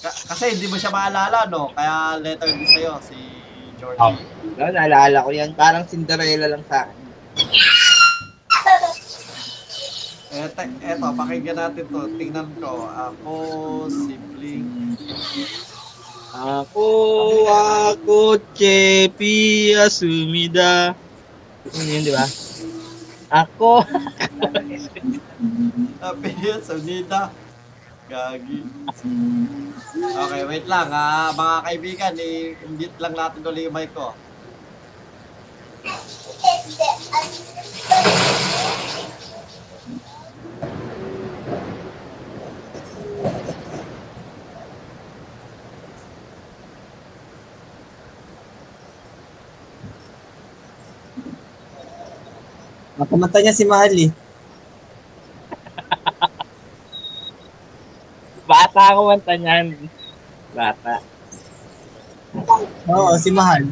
Ka- 0.00 0.18
kasi 0.28 0.56
hindi 0.56 0.66
mo 0.66 0.76
siya 0.76 0.90
maalala, 0.90 1.46
no? 1.46 1.70
Kaya 1.70 2.18
letter 2.18 2.50
D 2.50 2.66
sa'yo, 2.66 2.98
si 3.00 3.16
Georgie. 3.78 4.00
Um, 4.00 4.16
No, 4.58 4.68
naalala 4.68 5.24
ko 5.24 5.30
yan. 5.32 5.56
Parang 5.56 5.88
Cinderella 5.88 6.50
lang 6.50 6.60
sa 6.68 6.84
akin. 6.84 6.98
Eto, 10.30 10.62
eto, 10.62 11.06
pakinggan 11.16 11.56
natin 11.56 11.84
to. 11.88 12.00
Tingnan 12.14 12.48
ko. 12.60 12.86
Ako, 12.86 13.34
sibling. 13.88 14.94
Ako, 16.30 16.86
ako, 17.50 18.36
Chepi, 18.52 19.72
Asumida. 19.74 20.92
Yun, 21.72 22.04
di 22.04 22.12
ba? 22.12 22.24
Ako, 23.30 23.86
Apiyat 26.02 26.66
sa 26.66 26.74
Unida. 26.74 27.30
Gagi. 28.10 28.66
Okay, 29.94 30.42
wait 30.50 30.66
lang 30.66 30.90
ha. 30.90 31.30
Mga 31.30 31.56
kaibigan, 31.62 32.14
i-mute 32.18 32.98
lang 32.98 33.14
natin 33.14 33.46
ulit 33.46 33.70
yung 33.70 33.76
mic 33.78 33.94
ko. 33.94 34.10
Nakumanta 53.00 53.40
niya 53.40 53.56
si 53.56 53.64
Mahal 53.64 53.92
eh. 54.04 54.10
bata 58.50 58.80
ako 58.92 59.00
manta 59.08 59.32
niyan. 59.40 59.66
Bata. 60.52 60.94
Oo, 62.90 63.14
si 63.22 63.30
Mahal. 63.32 63.62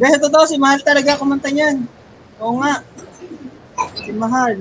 Dahil 0.00 0.18
totoo, 0.22 0.44
si 0.46 0.56
Mahal 0.58 0.80
talaga 0.82 1.18
kumanta 1.20 1.50
niyan. 1.50 1.86
Oo 2.42 2.58
nga. 2.62 2.82
Si 4.00 4.10
Mahal. 4.14 4.54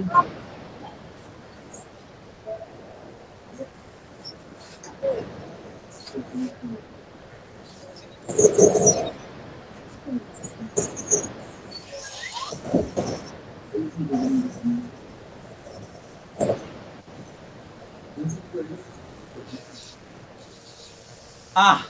Ah! 21.53 21.85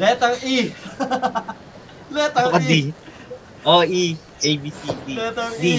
Letter 0.00 0.32
E! 0.44 0.72
letter 2.16 2.44
Ako 2.48 2.58
E! 2.64 2.68
D. 2.68 2.72
O, 3.68 3.84
E. 3.84 4.04
A, 4.16 4.50
B, 4.56 4.64
C, 4.72 4.82
D. 5.04 5.06
Letter 5.12 5.48
D. 5.60 5.64
E! 5.64 5.76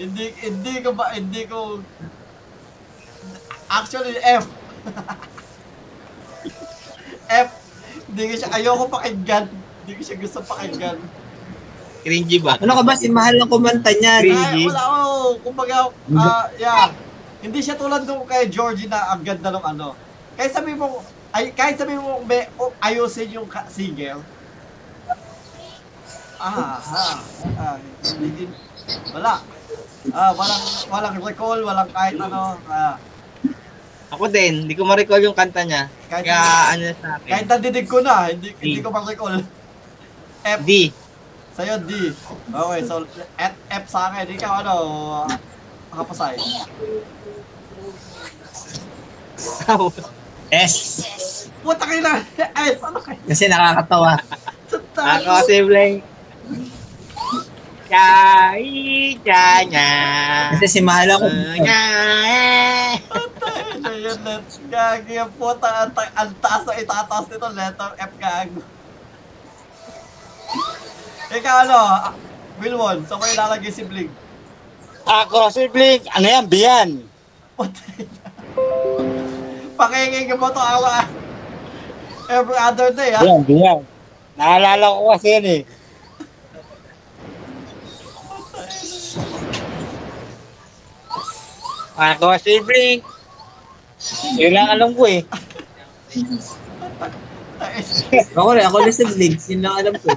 Hindi, 0.00 0.24
hindi 0.38 0.74
ko 0.80 0.90
ba, 0.94 1.12
hindi 1.12 1.42
ko... 1.50 1.82
Actually, 3.66 4.16
F! 4.22 4.46
F! 7.46 7.48
Hindi 8.10 8.22
ko 8.26 8.34
siya, 8.38 8.50
ayoko 8.54 8.86
pakinggan. 8.90 9.46
Hindi 9.50 9.92
ko 9.98 10.02
siya 10.02 10.16
gusto 10.18 10.38
pakinggan. 10.46 10.98
Cringy 12.00 12.38
ba? 12.40 12.56
Ano 12.58 12.72
ka 12.80 12.82
ba, 12.86 12.94
si 12.96 13.12
Mahal 13.12 13.36
ang 13.38 13.50
kumanta 13.50 13.92
niyan? 13.92 14.24
Ay, 14.32 14.64
wala 14.64 14.82
ako. 14.88 15.06
Kumbaga, 15.44 15.76
ah, 16.16 16.48
yeah. 16.56 16.88
Hindi 17.40 17.60
siya 17.60 17.76
tulad 17.76 18.04
nung 18.04 18.24
kay 18.24 18.48
Georgie 18.48 18.88
na 18.88 19.12
ang 19.12 19.20
ganda 19.20 19.52
ng 19.52 19.64
ano. 19.64 19.92
Kahit 20.36 20.52
sabi 20.52 20.72
mo, 20.76 21.04
ay, 21.30 21.54
kahit 21.54 21.78
sabi 21.78 21.94
mo, 21.94 22.18
may, 22.22 22.50
oh, 22.56 22.74
ayusin 22.78 23.30
yung 23.30 23.46
single. 23.68 24.22
Ah, 26.40 26.80
ha. 26.80 27.04
Ah, 27.54 27.76
hindi, 27.76 28.26
hindi- 28.40 28.54
wala. 29.12 29.44
Ah, 30.10 30.32
walang, 30.32 30.62
walang 30.88 31.16
recall, 31.20 31.60
walang 31.62 31.90
kahit 31.92 32.16
ano. 32.16 32.56
Ah, 32.66 32.96
Ako 34.10 34.26
din. 34.26 34.66
Hindi 34.66 34.74
ko 34.74 34.82
ma-recall 34.82 35.22
yung 35.22 35.36
kanta 35.36 35.62
niya. 35.62 35.86
kahit, 36.10 36.26
Kaya 36.26 36.40
ano 36.74 36.82
sa 36.98 37.08
akin. 37.14 37.30
kahit 37.30 37.46
nadidig 37.46 37.86
ko 37.86 38.02
na, 38.02 38.26
hindi, 38.26 38.50
hindi 38.58 38.80
D. 38.80 38.82
ko 38.82 38.90
ma-recall. 38.90 39.38
F, 40.42 40.60
D. 40.66 40.90
sa'yo 41.54 41.78
D. 41.84 42.10
Okay, 42.50 42.80
so, 42.82 43.06
F, 43.38 43.54
F 43.70 43.84
sa 43.86 44.10
akin. 44.10 44.26
Ikaw 44.34 44.52
ano, 44.64 44.74
kapasay. 45.94 46.34
S. 50.50 50.74
Puta 51.62 51.86
kayo 51.86 52.02
na! 52.02 52.26
S, 52.66 52.78
ano 52.82 52.98
kayo? 52.98 53.20
Kasi 53.26 53.46
nakakatawa. 53.46 54.18
Ako 55.00 55.46
si 55.46 55.56
Blank. 55.62 55.96
Chai, 57.90 59.18
cha, 59.26 59.66
nya. 59.66 59.90
Kasi 60.54 60.66
si 60.70 60.80
Mahal 60.82 61.10
ako. 61.10 61.26
Nya. 61.58 61.82
Let's 64.00 64.62
gagi 64.70 65.18
ang 65.18 65.34
puta. 65.34 65.86
Ang, 65.86 65.90
ta- 65.94 66.14
ang 66.14 66.30
taas 66.38 66.62
na 66.66 66.78
itataas 66.78 67.26
nito, 67.26 67.48
letter 67.50 67.90
F 67.98 68.12
gago. 68.18 68.62
Ikaw 71.30 71.56
ano, 71.66 71.78
Wilwon, 72.62 73.06
saan 73.06 73.18
mo 73.22 73.26
ilalagay 73.26 73.70
si 73.70 73.82
Blink? 73.86 74.10
Ako 75.06 75.50
si 75.50 75.66
Blink. 75.70 76.06
Ano 76.14 76.26
yan? 76.26 76.44
Biyan. 76.46 76.90
Puta 77.58 77.80
Pakinggan 79.80 80.36
mo 80.36 80.52
to 80.52 80.60
awa. 80.60 81.08
Every 82.28 82.58
other 82.60 82.92
day, 82.92 83.16
ha? 83.16 83.24
Biyan, 83.24 83.48
biyan. 83.48 83.80
Naalala 84.36 84.92
ko 84.92 85.08
kasi 85.16 85.40
yan 85.40 85.46
eh. 85.48 85.64
Ako 91.96 92.36
si 92.36 92.60
Blink. 92.60 93.08
Yun 94.36 94.52
lang 94.52 94.68
alam 94.68 94.92
ko 94.92 95.08
eh. 95.08 95.24
Ako 98.36 98.56
rin, 98.56 98.64
ako 98.64 98.76
rin 98.84 98.92
si 98.92 99.04
Blink. 99.04 99.40
Yun 99.48 99.60
lang 99.64 99.80
alam 99.80 99.96
ko. 99.96 100.12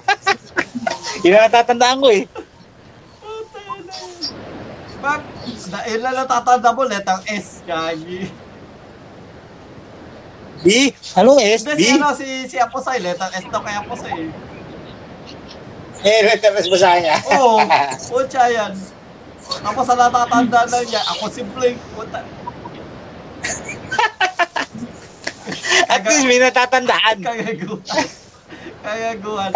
Yun 1.24 1.40
ang 1.40 1.48
natatandaan 1.48 2.04
ko 2.04 2.12
eh. 2.12 2.28
Bak, 5.04 5.20
dahil 5.72 6.00
na 6.00 6.12
natatanda 6.24 6.72
mo, 6.72 6.88
letter 6.88 7.20
S, 7.32 7.60
gagi. 7.68 8.43
B? 10.64 10.68
Anong 11.14 11.40
S? 11.40 11.62
Hindi, 11.62 11.76
B? 11.76 11.84
si, 11.84 11.92
ano, 11.94 12.10
si, 12.14 12.28
si 12.48 12.58
Aposay, 12.58 12.98
letter 12.98 13.30
S 13.30 13.46
daw 13.48 13.60
kay 13.60 13.76
Aposay. 13.76 14.32
Eh, 16.04 16.20
reference 16.26 16.68
ba 16.68 16.78
sa 16.78 16.90
kanya? 16.94 17.16
Oo, 17.30 17.64
putya 18.12 18.44
yan. 18.50 18.74
Tapos 19.44 19.84
sa 19.84 19.96
natatanda 19.96 20.64
na 20.66 20.80
niya, 20.82 21.00
ako 21.06 21.24
si 21.28 21.44
Blink, 21.46 21.80
puta. 21.94 22.24
At 25.86 26.02
least 26.04 26.26
may 26.26 26.40
natatandaan. 26.40 27.20
Kagaguhan. 27.20 28.08
Kagaguhan. 28.82 29.52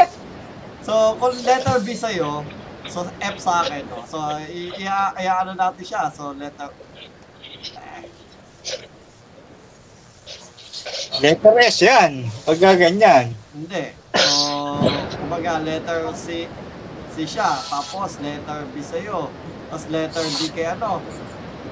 So, 0.80 1.16
kung 1.18 1.36
letter 1.42 1.84
B 1.84 1.92
sa'yo, 1.92 2.44
so 2.88 3.04
F 3.18 3.36
sa 3.38 3.64
akin, 3.64 3.84
no? 3.86 4.04
So, 4.06 4.20
i- 4.42 4.72
i- 4.74 4.88
i- 5.18 5.28
ano 5.34 5.52
natin 5.52 5.84
siya. 5.84 6.08
So, 6.08 6.32
letter... 6.32 6.72
Letter 11.18 11.56
S 11.66 11.82
yan. 11.82 12.30
Pagka 12.46 12.78
ganyan. 12.78 13.34
Hindi. 13.58 13.90
So, 14.14 14.86
kumbaga, 15.18 15.58
letter 15.66 16.14
C, 16.14 16.46
C 17.14 17.16
siya. 17.26 17.58
Tapos, 17.66 18.22
letter 18.22 18.70
B 18.70 18.82
sa'yo. 18.86 19.34
Tapos, 19.70 19.86
letter 19.90 20.26
D 20.26 20.40
kay 20.54 20.70
ano. 20.78 21.02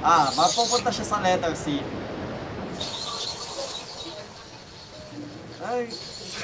Ah, 0.01 0.33
mapupunta 0.33 0.89
siya 0.89 1.05
sa 1.05 1.21
letter 1.21 1.53
C. 1.53 1.77
Ay, 5.65 5.89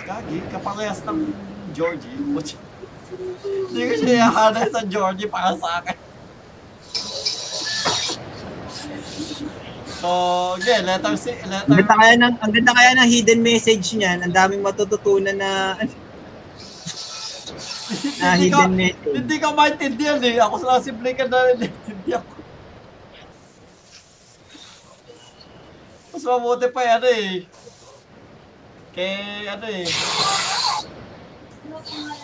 kagi, 0.06 0.38
kaparehas 0.50 1.02
ng 1.06 1.30
Georgie. 1.74 2.18
Hindi 2.18 3.82
ko 3.86 3.94
siya 3.98 4.14
ihahanay 4.18 4.66
sa 4.70 4.82
Georgie 4.86 5.30
para 5.30 5.54
sa 5.58 5.82
akin. 5.82 5.98
So, 10.02 10.58
yeah, 10.66 10.82
letter 10.82 11.14
C, 11.14 11.38
Ang 11.46 11.54
letter 11.54 11.78
ganda 11.78 11.94
kaya 11.94 12.14
ng, 12.18 12.34
ang 12.42 12.50
ganda 12.50 12.74
kaya 12.74 12.92
ng 12.98 13.06
hidden 13.06 13.42
message 13.46 13.94
niyan. 13.94 14.26
Ang 14.26 14.34
daming 14.34 14.66
matututunan 14.66 15.38
na, 15.38 15.78
na 18.18 18.34
hindi 18.34 18.50
ko, 18.50 18.66
hidden 18.66 18.74
message. 18.82 19.14
hindi 19.14 19.36
ko 19.38 19.48
maintindihan 19.54 20.18
eh. 20.26 20.42
Ako 20.42 20.58
sa 20.58 20.82
simple 20.82 21.14
ka 21.14 21.30
na 21.30 21.54
rin 21.54 21.58
naiintindihan 21.62 22.26
ko. 22.26 22.34
Mas 26.18 26.24
mabuti 26.26 26.66
pa 26.74 26.82
yan 26.82 27.04
eh. 27.06 27.46
Kay 28.98 29.14
ano 29.54 29.66
eh. 29.70 29.86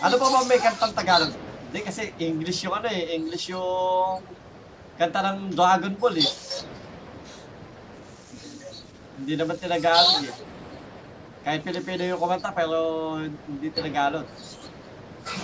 Ano 0.02 0.14
pa 0.18 0.26
ba 0.34 0.50
may 0.50 0.58
kantang 0.58 0.98
Tagalog? 0.98 1.30
Hindi 1.70 1.78
kasi 1.86 2.10
English 2.18 2.66
yung 2.66 2.74
ano 2.74 2.90
eh. 2.90 3.14
English 3.14 3.54
yung 3.54 4.18
kanta 4.98 5.22
ng 5.30 5.54
Dragon 5.54 5.94
Ball 5.94 6.18
eh. 6.18 6.30
Hindi 9.18 9.34
naman 9.34 9.58
tinagalog 9.58 10.22
eh. 10.22 10.36
Kahit 11.42 11.60
Pilipino 11.66 12.02
yung 12.06 12.20
kumanta 12.22 12.54
pero 12.54 12.78
hindi 13.22 13.68
tinagalog. 13.74 14.26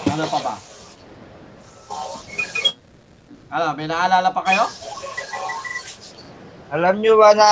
Ano 0.08 0.24
pa 0.30 0.38
ba? 0.38 0.54
Ano, 3.54 3.66
may 3.78 3.86
naalala 3.86 4.30
pa 4.30 4.42
kayo? 4.46 4.64
Alam 6.74 6.98
nyo 6.98 7.14
ba 7.18 7.30
na, 7.38 7.50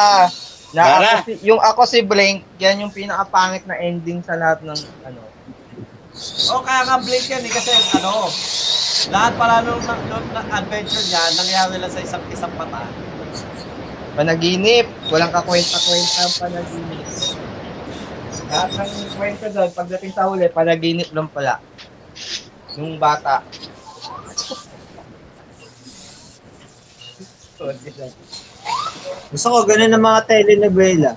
na 0.74 0.82
Tara. 0.82 0.98
ako 0.98 1.18
si, 1.22 1.32
yung 1.46 1.60
ako 1.62 1.82
si 1.86 1.98
Blink, 2.02 2.42
yan 2.58 2.82
yung 2.82 2.90
pinakapangit 2.94 3.62
na 3.70 3.78
ending 3.78 4.18
sa 4.24 4.34
lahat 4.34 4.66
ng 4.66 4.80
ano. 5.06 5.22
O 6.52 6.60
kaya 6.60 6.84
nga 6.84 7.00
blink 7.00 7.24
yan 7.24 7.40
eh 7.40 7.52
kasi 7.52 7.72
ano, 7.96 8.28
lahat 9.08 9.32
pala 9.40 9.64
nung, 9.64 9.80
nung, 9.80 10.26
nung, 10.28 10.48
adventure 10.52 11.06
niya, 11.08 11.22
nangyari 11.38 11.80
lang 11.80 11.92
sa 11.92 12.02
isang 12.04 12.24
isang 12.28 12.52
mata. 12.58 12.84
Panaginip, 14.12 14.86
walang 15.08 15.32
kakwenta-kwenta 15.32 16.20
ang 16.20 16.34
panaginip. 16.36 17.06
Lahat 18.52 18.70
ng 18.76 19.16
kwento 19.16 19.46
doon, 19.48 19.70
pagdating 19.72 20.12
sa 20.12 20.28
huli, 20.28 20.44
panaginip 20.52 21.08
lang 21.16 21.32
pala. 21.32 21.56
Nung 22.76 23.00
bata. 23.00 23.40
Gusto 29.32 29.46
ko 29.48 29.58
ganun 29.64 29.96
ng 29.96 30.04
mga 30.04 30.20
telenovela. 30.28 31.12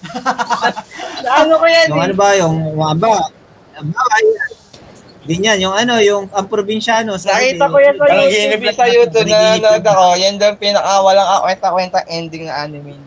ano 1.44 1.52
ko 1.60 1.66
yan 1.68 1.92
Yung 1.92 2.00
ano 2.00 2.14
ba, 2.16 2.28
yung 2.40 2.56
mga 2.72 2.94
ba, 2.96 3.12
ba, 3.84 4.16
yan. 4.24 4.59
Ganyan, 5.30 5.62
yung 5.62 5.70
ano, 5.70 6.02
yung 6.02 6.26
ang 6.34 6.50
probinsyano. 6.50 7.14
sabi, 7.14 7.54
Nakita 7.54 7.70
ko 7.70 7.78
yan 7.78 7.94
sa 7.94 8.10
YouTube, 8.10 8.74
sa 8.74 8.86
YouTube 8.90 9.28
na 9.30 9.54
lang. 9.54 9.86
ako. 9.86 10.04
Yan 10.18 10.34
daw 10.42 10.50
pinaka 10.58 10.92
walang 10.98 11.28
kakwenta-kwenta 11.30 12.00
ending 12.10 12.50
na 12.50 12.66
anime. 12.66 12.98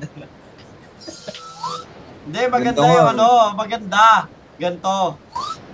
Hindi, 2.23 2.39
maganda 2.47 2.79
Ganito. 2.79 2.95
yung 2.95 3.09
ano, 3.11 3.27
maganda. 3.51 4.31
Ganto. 4.55 5.19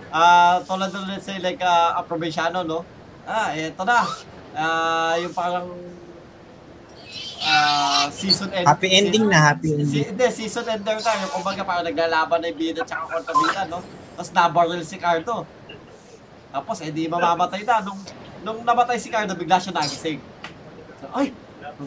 Ah, 0.10 0.58
tulad 0.66 0.90
ng 0.90 1.06
let's 1.06 1.30
say 1.30 1.38
like 1.38 1.62
uh, 1.62 1.94
a 1.94 2.02
probinsyano, 2.02 2.66
no? 2.66 2.82
Ah, 3.30 3.54
eto 3.54 3.86
na. 3.86 4.02
Ah, 4.58 5.14
yung 5.22 5.30
parang 5.30 5.70
ah, 7.46 8.10
season 8.10 8.50
end. 8.50 8.66
Happy 8.66 8.90
ending 8.90 9.30
na, 9.30 9.54
happy 9.54 9.70
Si, 9.70 9.74
ending. 9.78 10.06
hindi, 10.10 10.26
season 10.34 10.66
ender 10.66 10.98
na. 10.98 11.12
Yung 11.22 11.32
kumbaga 11.32 11.62
parang 11.62 11.86
naglalaban 11.86 12.42
na 12.42 12.50
yung 12.50 12.58
bida 12.58 12.82
tsaka 12.82 13.06
kontrabida, 13.06 13.70
no? 13.70 13.86
Tapos 14.18 14.34
nabaril 14.34 14.82
si 14.82 14.98
Cardo. 14.98 15.46
Tapos, 16.50 16.78
edi 16.80 17.06
mamamatay 17.06 17.62
na. 17.62 17.80
Nung, 17.80 18.00
nung 18.42 18.60
namatay 18.62 18.98
si 18.98 19.08
Cardo, 19.08 19.34
bigla 19.34 19.58
siya 19.58 19.72
nagising. 19.72 20.20
So, 21.00 21.08
ay, 21.14 21.32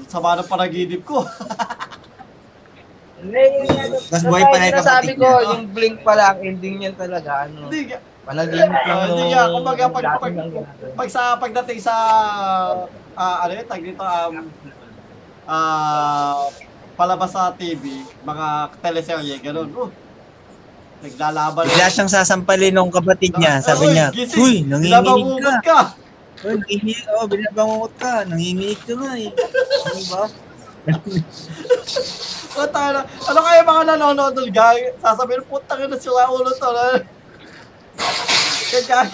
sama 0.06 0.36
ng 0.36 0.46
panaginip 0.46 1.02
ko. 1.02 1.26
Tapos 4.02 4.24
buhay 4.24 4.42
pa 4.42 4.56
na 4.56 4.66
yung 4.68 4.82
Sabi 4.82 5.12
ko, 5.14 5.22
niya. 5.22 5.46
yung 5.48 5.64
Blink 5.70 6.02
pala, 6.02 6.34
ang 6.34 6.40
ending 6.42 6.82
niyan 6.82 6.96
talaga, 6.96 7.46
ano, 7.46 7.66
Hindi, 7.66 7.80
nga- 7.86 8.02
panaginip 8.22 8.70
lang 8.72 8.82
Ah, 8.92 9.04
hindi 9.04 9.20
nung 9.20 9.30
nga, 9.30 9.42
kumbaga, 9.48 9.84
pag- 9.88 10.18
pag- 10.18 10.66
pag 10.96 11.08
sa 11.08 11.22
pagdating 11.36 11.78
sa 11.78 11.94
ah, 13.12 13.36
ano 13.42 13.52
yun, 13.52 13.66
tag 13.66 13.82
dito 13.82 14.02
um 14.02 14.34
ah 15.44 16.46
palabas 16.92 17.30
sa 17.30 17.50
TV, 17.52 17.82
mga 18.22 18.46
teleserye, 18.78 19.34
ganun. 19.40 19.68
Oh, 19.72 19.90
naglalaban. 21.02 21.64
Bigla 21.66 21.88
siyang 21.90 22.10
sasampalin 22.10 22.72
ng 22.72 22.90
kapatid 22.94 23.34
niya. 23.36 23.58
Sabi 23.58 23.90
niya! 23.90 24.08
Uy, 24.38 24.62
nanginginig 24.62 25.42
ka. 25.60 25.60
ka. 25.66 25.80
Uy, 26.46 26.54
nanginginig, 26.62 27.02
oh, 27.18 27.26
binabangungot 27.26 27.94
ka. 27.98 28.14
Nanginginig 28.30 28.80
ka 28.86 28.94
nga 28.94 29.12
eh. 29.18 29.30
Ano 29.90 30.02
ba? 30.08 30.22
O, 32.52 32.68
tayo 32.68 32.90
na. 32.92 33.08
Ano 33.32 33.40
kaya 33.40 33.64
mga 33.64 33.96
nanonood 33.96 34.36
nun, 34.36 34.52
guy? 34.52 34.92
Sasabihin, 35.00 35.40
putang 35.48 35.88
na 35.88 35.96
sila 35.96 36.28
ulo 36.28 36.52
to. 36.52 36.68
Kaya, 38.68 39.08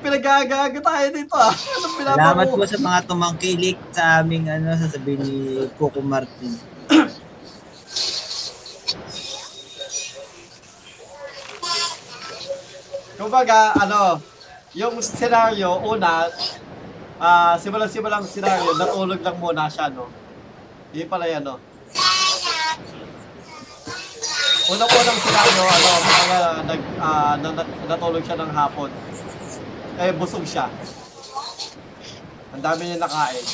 pinagagago 0.00 0.78
tayo 0.80 1.06
dito 1.08 1.36
ah. 1.36 1.52
Anong 1.52 1.94
Salamat 2.04 2.46
po 2.52 2.64
sa 2.68 2.78
mga 2.80 3.00
tumangkilik 3.08 3.78
sa 3.92 4.02
aming 4.20 4.48
ano, 4.48 4.76
sasabihin 4.76 5.20
ni 5.24 5.36
Coco 5.76 6.04
Martin. 6.04 6.52
Kumbaga, 13.20 13.76
ano, 13.76 14.16
yung 14.72 14.96
scenario, 15.04 15.76
una, 15.84 16.24
ah, 17.20 17.52
simulang-simulang 17.60 18.24
scenario, 18.24 18.72
natulog 18.80 19.20
lang 19.20 19.36
muna 19.36 19.68
siya, 19.68 19.92
no? 19.92 20.08
Hindi 20.88 21.04
pala 21.04 21.28
yan, 21.28 21.44
no? 21.44 21.60
Unang-unang 24.72 25.18
scenario, 25.20 25.62
ano, 25.68 25.90
mga 26.00 26.38
nag, 26.64 26.82
na, 26.96 27.48
na- 27.60 27.72
natulog 27.92 28.24
siya 28.24 28.40
ng 28.40 28.52
hapon. 28.56 28.88
Eh, 30.00 30.16
busog 30.16 30.48
siya. 30.48 30.72
Ang 32.56 32.64
dami 32.64 32.88
niya 32.88 33.04
nakain. 33.04 33.44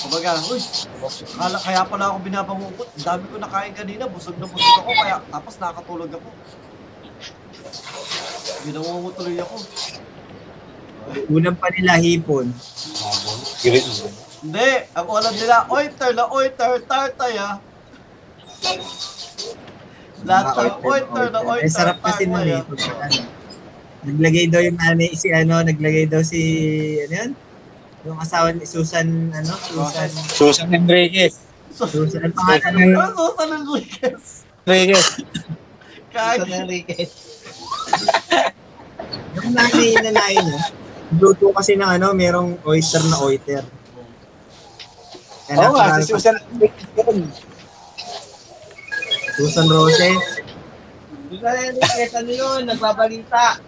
Kumbaga, 0.00 0.30
uy, 0.48 0.60
kala, 1.36 1.58
kaya 1.60 1.82
pala 1.84 2.04
ako 2.08 2.18
binabangungot. 2.24 2.88
Ang 2.88 3.04
dami 3.04 3.24
ko 3.28 3.36
nakain 3.36 3.74
kanina, 3.76 4.04
busog 4.08 4.36
na 4.40 4.48
busog 4.48 4.74
ako, 4.80 4.90
kaya 4.96 5.16
tapos 5.28 5.54
nakatulog 5.60 6.10
ako. 6.16 6.28
Binangungot 8.64 9.14
tuloy 9.16 9.36
ako. 9.40 9.56
Unang 11.28 11.56
pa 11.58 11.68
nila 11.74 12.00
hipon. 12.00 12.48
Hindi, 14.40 14.70
ang 14.96 15.06
ulam 15.06 15.34
nila, 15.36 15.68
oiter 15.68 16.10
na 16.16 16.24
oiter, 16.32 16.72
tartay 16.88 17.34
ah. 17.36 17.60
Lahat 20.24 20.46
ng 20.56 20.80
oiter 20.80 21.26
na 21.28 21.40
oiter, 21.44 21.68
Eh, 21.68 21.72
sarap 21.72 22.00
kasi 22.00 22.24
tartay 22.24 22.56
eh. 22.56 22.56
ah. 22.56 22.64
Ano, 22.64 23.20
naglagay 24.00 24.48
daw 24.48 24.64
yung 24.64 24.80
nanay, 24.80 25.12
si 25.12 25.28
ano, 25.28 25.60
naglagay 25.60 26.08
daw 26.08 26.24
si, 26.24 26.40
ano 27.04 27.14
yan? 27.20 27.30
Yung 28.08 28.16
asawa 28.16 28.48
ni 28.56 28.64
Susan, 28.64 29.04
ano? 29.28 29.52
Susan. 29.60 30.08
Susan 30.08 30.72
Enriquez. 30.72 31.36
So, 31.68 31.84
Susan, 31.84 32.24
ang 32.24 32.32
pangalan 32.32 32.96
ano 32.96 33.12
Susan 33.12 33.48
Enriquez? 33.60 34.48
Enriquez. 34.64 35.06
Kahit, 36.08 36.38
San 36.40 36.64
Enriquez. 36.64 37.10
Yung 39.36 39.52
nanay 39.54 39.94
na 40.00 40.10
nanay 40.10 40.34
niya, 40.40 40.60
luto 41.20 41.52
kasi 41.52 41.76
ng 41.76 41.86
ano, 41.86 42.16
merong 42.16 42.56
oyster 42.64 43.04
na 43.04 43.20
oyster. 43.20 43.62
Oo 45.52 45.76
nga, 45.76 46.00
si 46.00 46.16
Susan 46.16 46.40
Enriquez. 46.56 46.88
Susan 49.36 49.68
Roses. 49.68 50.20
San 51.36 51.56
Enriquez, 51.68 52.10
ano 52.16 52.32
yun? 52.32 52.60
Nagbabalita. 52.64 53.60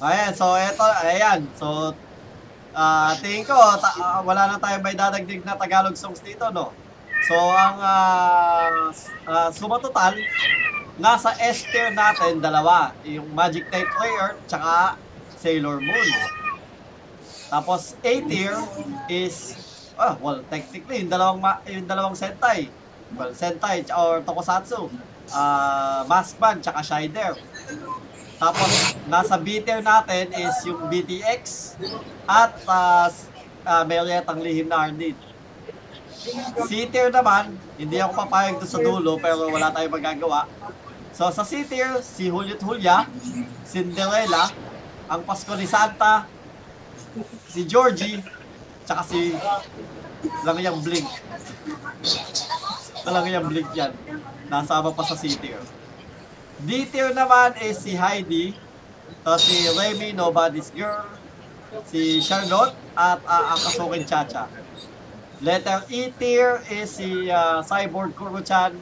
Ayan, 0.00 0.32
so 0.32 0.54
eto, 0.54 0.84
ayan, 1.04 1.40
so, 1.54 1.66
ah 2.72 3.10
tingin 3.18 3.42
ko, 3.42 3.54
ta- 3.76 3.96
ah, 3.98 4.20
wala 4.22 4.46
na 4.46 4.56
tayong 4.56 4.84
may 4.84 4.94
dadagdig 4.94 5.42
na 5.42 5.58
Tagalog 5.58 5.96
songs 5.96 6.20
dito, 6.20 6.46
no? 6.50 6.70
So, 7.26 7.34
ang 7.34 7.76
s- 8.90 9.10
ah, 9.26 9.50
suma 9.50 9.78
total, 9.78 10.14
nasa 10.96 11.34
S 11.36 11.66
tier 11.66 11.90
natin, 11.92 12.38
dalawa. 12.38 12.94
Yung 13.04 13.26
Magic 13.32 13.66
Knight 13.68 13.90
Player, 13.90 14.38
tsaka 14.46 14.94
Sailor 15.34 15.78
Moon. 15.80 16.08
Tapos, 17.48 17.96
A 18.00 18.12
tier 18.22 18.54
is, 19.08 19.56
ah, 19.96 20.14
well, 20.16 20.44
technically, 20.46 21.02
yung 21.02 21.10
dalawang, 21.10 21.40
ma- 21.40 21.62
yung 21.66 21.86
dalawang 21.86 22.14
Sentai. 22.14 22.70
well, 23.10 23.32
Sentai 23.32 23.82
or 23.90 24.20
Tokusatsu, 24.20 24.92
ah 25.32 26.04
Maskman, 26.04 26.60
tsaka 26.60 26.84
Shider. 26.84 27.34
Tapos, 28.38 28.94
nasa 29.10 29.34
B 29.34 29.58
tier 29.58 29.82
natin 29.82 30.30
is 30.30 30.54
yung 30.62 30.86
BTX 30.86 31.74
at 32.24 32.54
uh, 32.64 33.84
Merietang 33.84 34.38
Lihim 34.38 34.70
na 34.70 34.86
Ardit. 34.86 35.18
C 36.66 36.86
tier 36.86 37.10
naman, 37.10 37.54
hindi 37.78 37.98
ako 37.98 38.12
papayag 38.14 38.58
doon 38.58 38.70
sa 38.70 38.80
dulo 38.82 39.12
pero 39.18 39.48
wala 39.50 39.70
tayong 39.70 39.94
magagawa. 39.94 40.46
So 41.14 41.30
sa 41.34 41.42
C 41.42 41.66
tier, 41.66 41.98
si 42.02 42.30
Juliet 42.30 42.62
Julia, 42.62 43.06
Cinderella, 43.66 44.50
ang 45.08 45.22
Pasko 45.26 45.54
ni 45.58 45.66
Santa, 45.66 46.26
si 47.48 47.66
Georgie, 47.66 48.22
tsaka 48.86 49.02
si 49.06 49.34
Langyang 50.46 50.78
Blink. 50.82 51.08
Langyang 53.08 53.46
Blink 53.48 53.70
yan. 53.74 53.92
Nasama 54.50 54.92
pa 54.94 55.02
sa 55.06 55.16
C 55.16 55.32
tier. 56.66 56.66
D 56.66 56.90
tier 56.90 57.10
naman 57.14 57.54
is 57.62 57.78
si 57.78 57.94
Heidi, 57.94 58.58
tapos 59.22 59.46
si 59.46 59.68
Remy, 59.78 60.12
Nobody's 60.12 60.70
Girl, 60.74 61.06
si 61.86 62.18
Charlotte, 62.18 62.74
at 62.98 63.22
uh, 63.22 63.54
ang 63.54 63.60
kasukin 63.62 64.02
Chacha. 64.02 64.50
Letter 65.38 65.86
E 65.86 66.10
tier 66.18 66.58
is 66.66 66.90
si 66.90 67.30
uh, 67.30 67.62
Cyborg 67.62 68.14
Kuro-chan, 68.18 68.74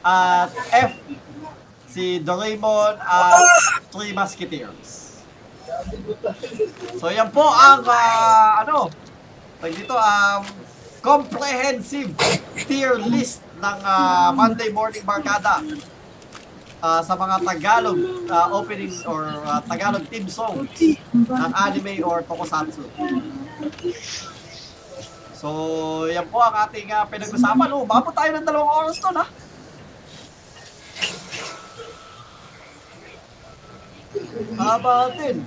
at 0.00 0.48
F, 0.72 0.96
si 1.86 2.18
Doraemon 2.18 2.96
at 2.96 3.44
Three 3.92 4.16
Musketeers. 4.16 5.20
So 6.96 7.12
yan 7.12 7.28
po 7.30 7.44
ang 7.44 7.84
ah, 7.86 8.64
ano, 8.64 8.88
tag 9.60 9.72
dito 9.76 9.94
um 9.94 10.42
comprehensive 11.02 12.14
tier 12.66 12.96
list 12.98 13.44
ng 13.60 13.78
ah, 13.84 14.30
Monday 14.32 14.72
Morning 14.72 15.04
Barkada 15.04 15.60
ah, 16.82 17.00
sa 17.00 17.14
mga 17.14 17.46
Tagalog 17.46 17.98
ah, 18.26 18.50
opening 18.50 18.90
or 19.06 19.30
ah, 19.46 19.62
Tagalog 19.62 20.04
theme 20.10 20.26
songs 20.26 20.68
ng 21.14 21.52
anime 21.54 22.02
or 22.02 22.26
tokusatsu. 22.26 22.82
So, 25.38 25.48
yan 26.10 26.26
po 26.26 26.42
ang 26.42 26.54
ating 26.66 26.90
ah, 26.90 27.06
pinag-usapan. 27.06 27.70
Oh, 27.70 27.86
umabot 27.86 28.10
tayo 28.10 28.30
ng 28.34 28.46
dalawang 28.46 28.70
oras 28.86 28.98
to, 28.98 29.10
ha? 29.14 29.26
Haba 34.58 34.94
din. 35.16 35.46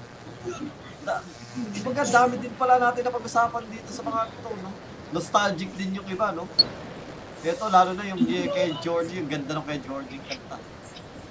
Da, 1.06 1.22
Kumbaga, 1.56 2.04
dami 2.04 2.36
din 2.44 2.52
pala 2.60 2.76
natin 2.76 3.08
na 3.08 3.16
pag-usapan 3.16 3.64
dito 3.72 3.88
sa 3.88 4.04
mga 4.04 4.28
ito, 4.28 4.50
no? 4.60 4.72
Nostalgic 5.16 5.72
din 5.80 5.96
yung 5.96 6.08
iba, 6.12 6.36
no? 6.36 6.44
Ito, 7.46 7.72
lalo 7.72 7.96
na 7.96 8.04
yung 8.10 8.20
kay 8.26 8.76
Georgie, 8.84 9.24
yung 9.24 9.32
ganda 9.32 9.56
ng 9.56 9.64
kay 9.64 9.80
Georgie 9.80 10.20
yung 10.20 10.75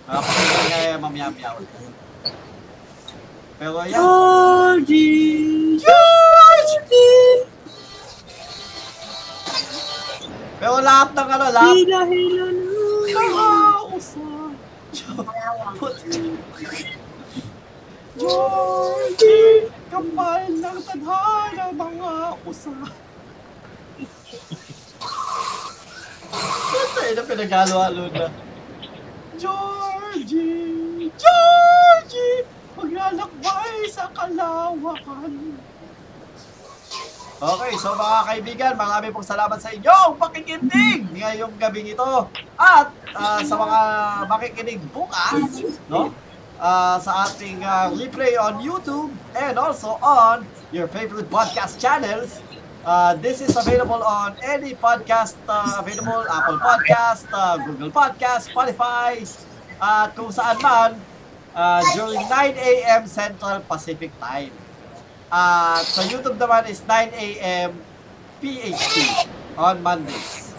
kanta. 0.04 0.20
Nakapakita 0.20 0.60
nga 0.68 0.98
mamaya-maya. 1.00 1.50
Pero 3.58 3.78
yan. 3.86 3.92
Georgie! 3.94 5.80
Georgie! 5.80 7.48
Pero 10.60 10.80
lahat 10.80 11.08
ng 11.12 11.28
ano, 11.28 11.46
lahat 11.52 11.76
Hila, 11.76 12.00
hila 12.08 12.46
na. 12.52 12.84
Nakausa. 13.14 14.28
Georgie, 18.14 19.66
kapal 19.90 20.42
ng 20.46 20.78
tadhana 20.86 21.64
mga 21.74 22.12
usa. 22.46 22.74
Ito 26.74 26.98
eh, 27.06 27.12
na 27.14 27.22
pinagalo-halo 27.22 28.04
na. 28.10 28.53
Georgie, 29.34 31.10
Georgie, 31.18 32.46
maglalakbay 32.78 33.76
sa 33.90 34.06
kalawakan. 34.14 35.58
Okay, 37.44 37.72
so 37.76 37.92
mga 37.98 38.18
kaibigan, 38.30 38.72
marami 38.78 39.10
pong 39.10 39.26
salamat 39.26 39.58
sa 39.58 39.74
inyong 39.74 40.16
pakikinig 40.16 41.10
ngayong 41.12 41.52
gabing 41.58 41.90
ito. 41.90 42.30
At 42.54 42.94
ah, 43.12 43.42
sa 43.42 43.54
mga 43.58 43.80
makikinig 44.30 44.80
bukas, 44.94 45.66
no? 45.90 46.14
Ah, 46.56 46.96
sa 47.02 47.26
ating 47.26 47.60
ah, 47.66 47.90
replay 47.90 48.38
on 48.38 48.62
YouTube 48.62 49.10
and 49.34 49.58
also 49.58 49.98
on 49.98 50.46
your 50.70 50.86
favorite 50.86 51.26
podcast 51.26 51.76
channels. 51.82 52.38
Uh, 52.84 53.16
this 53.16 53.40
is 53.40 53.56
available 53.56 54.04
on 54.04 54.36
any 54.44 54.76
podcast 54.76 55.40
uh, 55.48 55.80
available, 55.80 56.20
Apple 56.28 56.60
Podcast, 56.60 57.24
uh, 57.32 57.56
Google 57.64 57.88
Podcast, 57.88 58.52
Spotify, 58.52 59.24
at 59.80 60.12
kung 60.12 60.28
saan 60.28 60.60
man 60.60 61.00
uh, 61.56 61.80
during 61.96 62.20
9 62.28 62.28
a.m. 62.60 63.08
Central 63.08 63.64
Pacific 63.64 64.12
Time. 64.20 64.52
At 65.32 65.88
sa 65.88 66.04
YouTube 66.04 66.36
naman 66.36 66.68
is 66.68 66.84
9 66.84 67.08
a.m. 67.16 67.72
PHT 68.44 68.94
on 69.56 69.80
Mondays. 69.80 70.52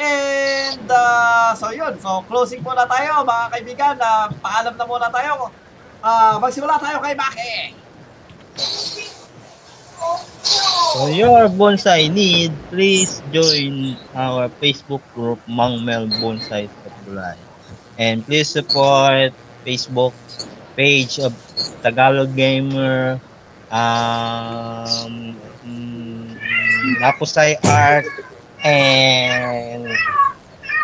And 0.00 0.88
uh, 0.88 1.52
so 1.52 1.68
yun, 1.68 2.00
so 2.00 2.24
closing 2.24 2.64
muna 2.64 2.88
tayo 2.88 3.28
mga 3.28 3.44
kaibigan. 3.52 3.94
Uh, 4.00 4.32
paalam 4.40 4.72
na 4.72 4.84
muna 4.88 5.12
tayo. 5.12 5.52
Uh, 6.00 6.40
magsimula 6.40 6.80
tayo 6.80 6.96
kay 7.04 7.12
Maki. 7.12 7.76
For 10.98 11.14
your 11.14 11.46
bonsai 11.46 12.10
need, 12.10 12.50
please 12.74 13.22
join 13.30 13.94
our 14.18 14.50
Facebook 14.58 14.98
group 15.14 15.38
Mangmel 15.46 16.10
Bonsai 16.18 16.66
Supply. 16.66 17.38
And 17.94 18.26
please 18.26 18.50
support 18.50 19.30
Facebook 19.62 20.10
page 20.74 21.22
of 21.22 21.38
Tagalog 21.86 22.34
Gamer, 22.34 23.22
um, 23.70 25.38
mm, 25.62 26.34
Napusay 26.98 27.62
Art, 27.62 28.10
and 28.66 29.94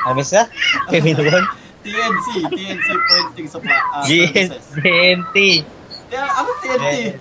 ano 0.06 0.22
siya? 0.22 0.46
Kevin 0.94 1.26
Won? 1.26 1.42
TNC, 1.82 2.54
TNC 2.54 2.88
Printing 3.10 3.48
Supply 3.50 3.78
uh. 3.90 4.06
GNT. 4.06 5.66
Kaya, 6.06 6.22
ano 6.38 6.50
TNT? 6.62 7.18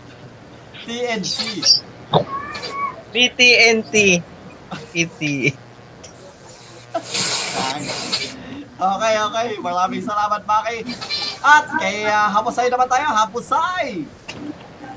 TNC. 0.85 1.37
PTNT. 3.13 3.93
PT. 4.89 5.21
Okay, 8.83 9.13
okay. 9.15 9.47
Maraming 9.61 10.01
salamat, 10.01 10.41
Maki. 10.43 10.81
At 11.45 11.65
kay 11.77 12.09
uh, 12.09 12.27
Hapusay 12.33 12.67
naman 12.73 12.89
tayo. 12.89 13.05
Hapusay! 13.13 14.03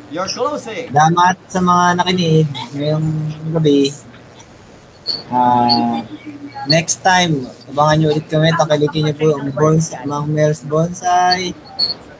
Your 0.09 0.26
closing. 0.32 0.88
Salamat 0.88 1.36
sa 1.51 1.60
mga 1.60 1.84
nakinig 2.01 2.48
ngayong 2.72 3.09
gabi. 3.52 3.93
Ah, 5.30 6.02
next 6.70 7.02
time, 7.05 7.47
abangan 7.68 7.97
nyo 8.01 8.09
ulit 8.14 8.26
kami. 8.30 8.48
Takilikin 8.55 9.02
nyo 9.06 9.14
po 9.14 9.28
ang 9.36 9.51
Bons, 9.52 9.93
Mang 10.09 10.30
Mel's 10.32 10.62
Bonsai. 10.64 11.52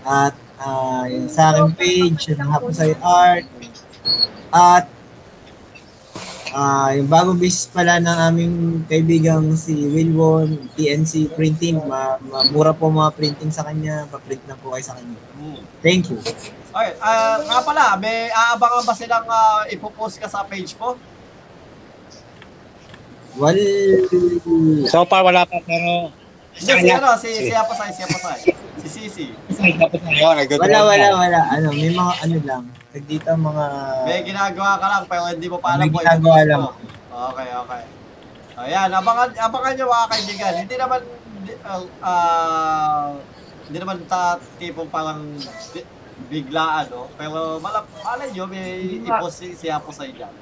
At 0.03 0.37
ah, 0.61 1.09
yun, 1.09 1.31
sa 1.31 1.55
aking 1.55 1.73
page, 1.79 2.37
ng 2.37 2.51
Hapusay 2.53 2.95
Art. 3.01 3.47
At 4.51 4.91
ah, 6.53 6.95
yung 6.95 7.09
bagong 7.09 7.41
business 7.41 7.67
pala 7.67 7.99
ng 7.99 8.19
aming 8.29 8.55
kaibigang 8.87 9.57
si 9.57 9.75
Wilwon, 9.75 10.71
TNC 10.77 11.33
Printing. 11.33 11.81
Ma, 11.83 12.21
ma- 12.21 12.47
mura 12.51 12.71
po 12.71 12.87
mga 12.87 13.11
printing 13.15 13.51
sa 13.51 13.65
kanya. 13.65 14.07
Pa-print 14.07 14.45
na 14.47 14.55
po 14.55 14.77
kayo 14.77 14.85
sa 14.85 14.95
kanya. 14.95 15.19
Hmm. 15.35 15.59
Thank 15.81 16.13
you. 16.13 16.19
Okay, 16.21 16.93
ah 17.01 17.41
nga 17.41 17.59
pala, 17.65 17.85
may 17.97 18.29
aabangan 18.29 18.85
ba 18.85 18.93
silang 18.93 19.25
uh, 19.25 19.65
ipopost 19.73 20.21
ka 20.21 20.29
sa 20.29 20.45
page 20.45 20.77
mo? 20.77 20.95
Well, 23.37 23.57
So 24.89 25.05
far, 25.05 25.21
wala 25.21 25.45
pa, 25.45 25.61
pero... 25.61 26.09
Hindi, 26.57 26.73
si 26.73 26.89
ano, 26.89 27.13
si, 27.21 27.29
si 27.37 27.53
Hapusay, 27.53 27.93
si 27.93 28.01
Hapusay. 28.01 28.39
Si 28.81 28.89
Sisi. 28.89 29.27
Yun, 30.09 30.33
nag-good 30.41 30.57
Wala, 30.57 30.89
wala, 30.89 31.07
na. 31.13 31.17
wala. 31.21 31.41
Ano, 31.53 31.69
may 31.77 31.93
mga 31.93 32.13
ano 32.25 32.37
lang. 32.49 32.63
Dito 32.99 33.29
mga... 33.29 33.65
May 34.05 34.25
ginagawa 34.25 34.81
ka 34.81 34.87
lang, 34.89 35.05
pero 35.05 35.23
hindi 35.29 35.47
mo 35.47 35.59
pa 35.61 35.77
alam 35.77 35.85
May 35.85 35.93
ginagawa 35.93 36.37
lang. 36.43 36.61
mo. 36.63 36.71
Okay, 37.33 37.49
okay. 37.53 37.83
Ayan, 38.57 38.89
abangan, 38.89 39.31
abangan 39.37 39.73
nyo 39.77 39.87
mga 39.87 40.09
kaibigan. 40.09 40.53
Hindi 40.57 40.77
naman, 40.77 41.01
ah, 41.63 41.83
ah, 42.01 43.07
hindi 43.69 43.79
naman 43.79 43.99
ta, 44.09 44.41
tipong 44.57 44.89
parang 44.89 45.37
bi- 45.77 45.89
biglaan, 46.33 46.89
no? 46.89 47.13
Pero 47.15 47.61
malap, 47.61 47.85
malay 48.01 48.33
nyo, 48.33 48.49
may 48.49 48.81
ipost 49.05 49.45
si, 49.45 49.53
si 49.53 49.69
Hapusay 49.69 50.17
dyan. 50.17 50.33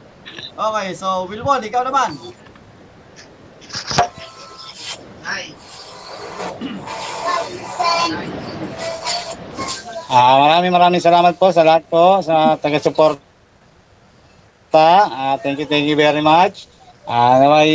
Okay, 0.55 0.94
so 0.94 1.26
Wilwon, 1.26 1.59
ikaw 1.60 1.82
naman. 1.82 2.14
Ah, 10.15 10.39
maraming 10.39 10.71
maraming 10.71 11.03
salamat 11.03 11.35
po 11.35 11.51
sa 11.51 11.67
lahat 11.67 11.83
po 11.91 12.23
sa 12.23 12.55
taga-suporta. 12.55 13.19
Ah, 15.11 15.35
thank 15.43 15.59
you, 15.59 15.67
thank 15.67 15.91
you 15.91 15.99
very 15.99 16.23
much. 16.23 16.71
Ah, 17.05 17.43
naway 17.43 17.69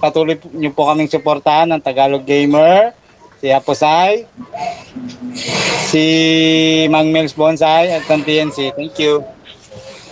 patuloy 0.00 0.40
niyo 0.56 0.72
po 0.72 0.88
kaming 0.88 1.12
suportahan 1.12 1.68
ng 1.70 1.84
Tagalog 1.84 2.24
Gamer, 2.24 2.96
si 3.38 3.52
Aposay, 3.52 4.24
si 5.86 6.04
Mang 6.88 7.12
Mels 7.12 7.36
Bonsai 7.36 7.92
at 7.92 8.08
ng 8.08 8.24
TNC. 8.24 8.72
Thank 8.72 8.96
you. 8.96 9.20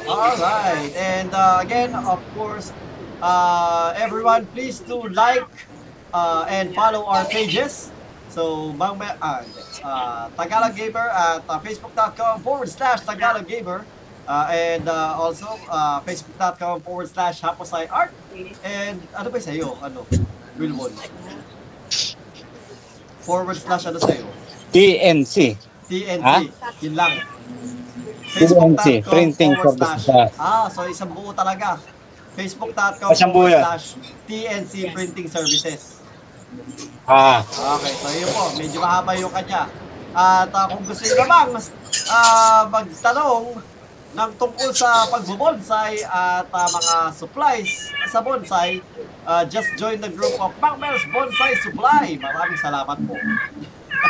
All 0.05 0.37
right. 0.37 0.93
And 1.01 1.33
uh, 1.33 1.65
again, 1.65 1.97
of 1.97 2.21
course, 2.37 2.77
uh, 3.25 3.97
everyone, 3.97 4.45
please 4.53 4.85
do 4.85 5.01
like 5.09 5.49
uh, 6.15 6.47
and 6.49 6.71
follow 6.75 7.05
our 7.11 7.27
pages. 7.27 7.91
So, 8.31 8.73
Mang 8.75 8.99
Me- 8.99 9.19
uh, 9.23 9.43
uh, 9.85 10.31
Tagalog 10.39 10.75
Gamer 10.75 11.07
at 11.11 11.43
uh, 11.47 11.59
facebook.com 11.61 12.43
forward 12.43 12.71
slash 12.71 13.03
Tagalog 13.03 13.47
Gamer. 13.47 13.85
Uh, 14.27 14.49
and 14.51 14.89
uh, 14.89 15.15
also, 15.21 15.47
uh, 15.69 16.01
facebook.com 16.01 16.81
forward 16.81 17.07
slash 17.11 17.43
Haposay 17.43 17.87
Art. 17.93 18.11
And 18.65 19.03
ano 19.13 19.29
ba 19.31 19.39
sa'yo? 19.39 19.77
Ano? 19.85 20.07
Wilwon. 20.57 20.95
Forward 23.21 23.57
slash 23.61 23.85
ano 23.87 24.01
sa'yo? 24.01 24.25
TNC. 24.73 25.55
TNC. 25.87 26.25
Ha? 26.25 26.37
Yun 26.81 26.95
lang. 26.97 27.21
TNC, 28.35 29.05
Printing 29.07 29.55
forward 29.61 29.79
Service. 29.79 30.05
slash. 30.11 30.33
Ah, 30.41 30.67
so 30.67 30.89
isang 30.91 31.13
buo 31.15 31.31
talaga. 31.31 31.79
Facebook.com 32.35 33.15
forward 33.31 33.55
slash 33.63 33.95
TNC 34.27 34.91
Printing 34.91 35.29
Services. 35.31 36.03
Ah, 37.05 37.45
Okay, 37.45 37.93
so 38.01 38.09
yun 38.09 38.29
po. 38.33 38.49
Medyo 38.57 38.79
mahaba 38.81 39.13
yung 39.19 39.33
kanya. 39.33 39.69
At 40.15 40.49
ah, 40.55 40.67
kung 40.71 40.87
gusto 40.87 41.05
nyo 41.05 41.27
namang 41.27 41.59
ah, 42.09 42.65
magtanong 42.71 43.61
ng 44.15 44.31
tungkol 44.39 44.71
sa 44.71 45.11
pagbubonsai 45.11 46.07
at 46.07 46.47
ah, 46.49 46.69
mga 46.71 46.95
supplies 47.13 47.91
sa 48.07 48.23
bonsai, 48.23 48.79
ah, 49.27 49.43
just 49.43 49.69
join 49.75 49.99
the 49.99 50.09
group 50.09 50.33
of 50.39 50.55
Macmer's 50.63 51.03
Bonsai 51.11 51.59
Supply. 51.61 52.15
Maraming 52.23 52.61
salamat 52.63 52.97
po. 53.05 53.19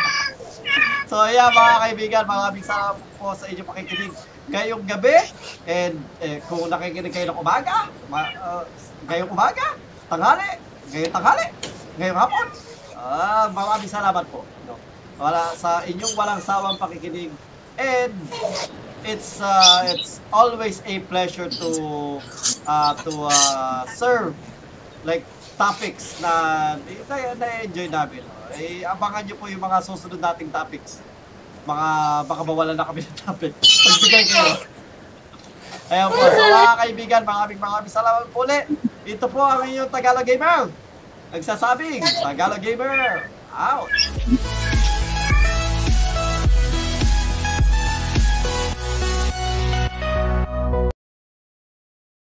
so 1.11 1.25
yeah, 1.33 1.49
mga 1.49 1.75
kaibigan, 1.89 2.25
maraming 2.29 2.63
salamat 2.63 3.01
po 3.17 3.33
sa 3.33 3.49
inyong 3.49 3.69
pakikinig 3.73 4.13
ngayong 4.53 4.85
gabi. 4.85 5.19
And 5.65 5.97
eh, 6.21 6.39
kung 6.47 6.69
nakikinig 6.69 7.11
kayo 7.11 7.33
ng 7.33 7.41
umaga, 7.41 7.89
ma, 8.13 8.29
ah, 8.39 8.63
ngayong 9.09 9.33
umaga, 9.33 9.73
tanghali, 10.13 10.61
ngayong 10.93 11.15
tanghali, 11.17 11.47
ngayong 11.99 12.19
hapon, 12.19 12.47
ah, 12.99 13.47
maraming 13.55 13.91
salamat 13.91 14.25
po. 14.29 14.43
No? 14.67 14.79
Wala, 15.19 15.55
sa 15.55 15.87
inyong 15.87 16.15
walang 16.19 16.43
sawang 16.43 16.77
pakikinig. 16.79 17.31
And 17.75 18.15
it's 19.03 19.43
uh, 19.43 19.91
it's 19.91 20.23
always 20.31 20.79
a 20.87 21.03
pleasure 21.11 21.51
to 21.51 21.71
uh, 22.67 22.93
to 23.03 23.13
uh, 23.27 23.83
serve 23.91 24.35
like 25.03 25.27
topics 25.59 26.19
na 26.23 26.33
na, 27.07 27.15
na-enjoy 27.35 27.91
namin. 27.91 28.23
Eh, 28.55 28.87
abangan 28.87 29.27
nyo 29.27 29.35
po 29.39 29.51
yung 29.51 29.63
mga 29.63 29.83
susunod 29.83 30.19
nating 30.23 30.51
topics. 30.55 31.03
Mga 31.67 31.89
baka 32.31 32.43
mawalan 32.47 32.77
na 32.79 32.87
kami 32.87 33.03
ng 33.03 33.19
topic. 33.27 33.53
Pagbigay 33.59 34.25
kayo. 34.31 34.55
Ayan 35.91 36.09
po. 36.09 36.23
So 36.23 36.43
mga 36.43 36.77
kaibigan, 36.79 37.23
maraming 37.27 37.61
maraming 37.61 37.93
salamat 37.93 38.31
po 38.31 38.47
ulit. 38.47 38.71
Ito 39.05 39.27
po 39.27 39.43
ang 39.43 39.67
inyong 39.67 39.91
Tagalog 39.91 40.27
Gamer 40.27 40.84
nagsasabing, 41.35 41.99
Tagalog 42.23 42.63
Gamer, 42.63 43.29
out! 43.51 43.91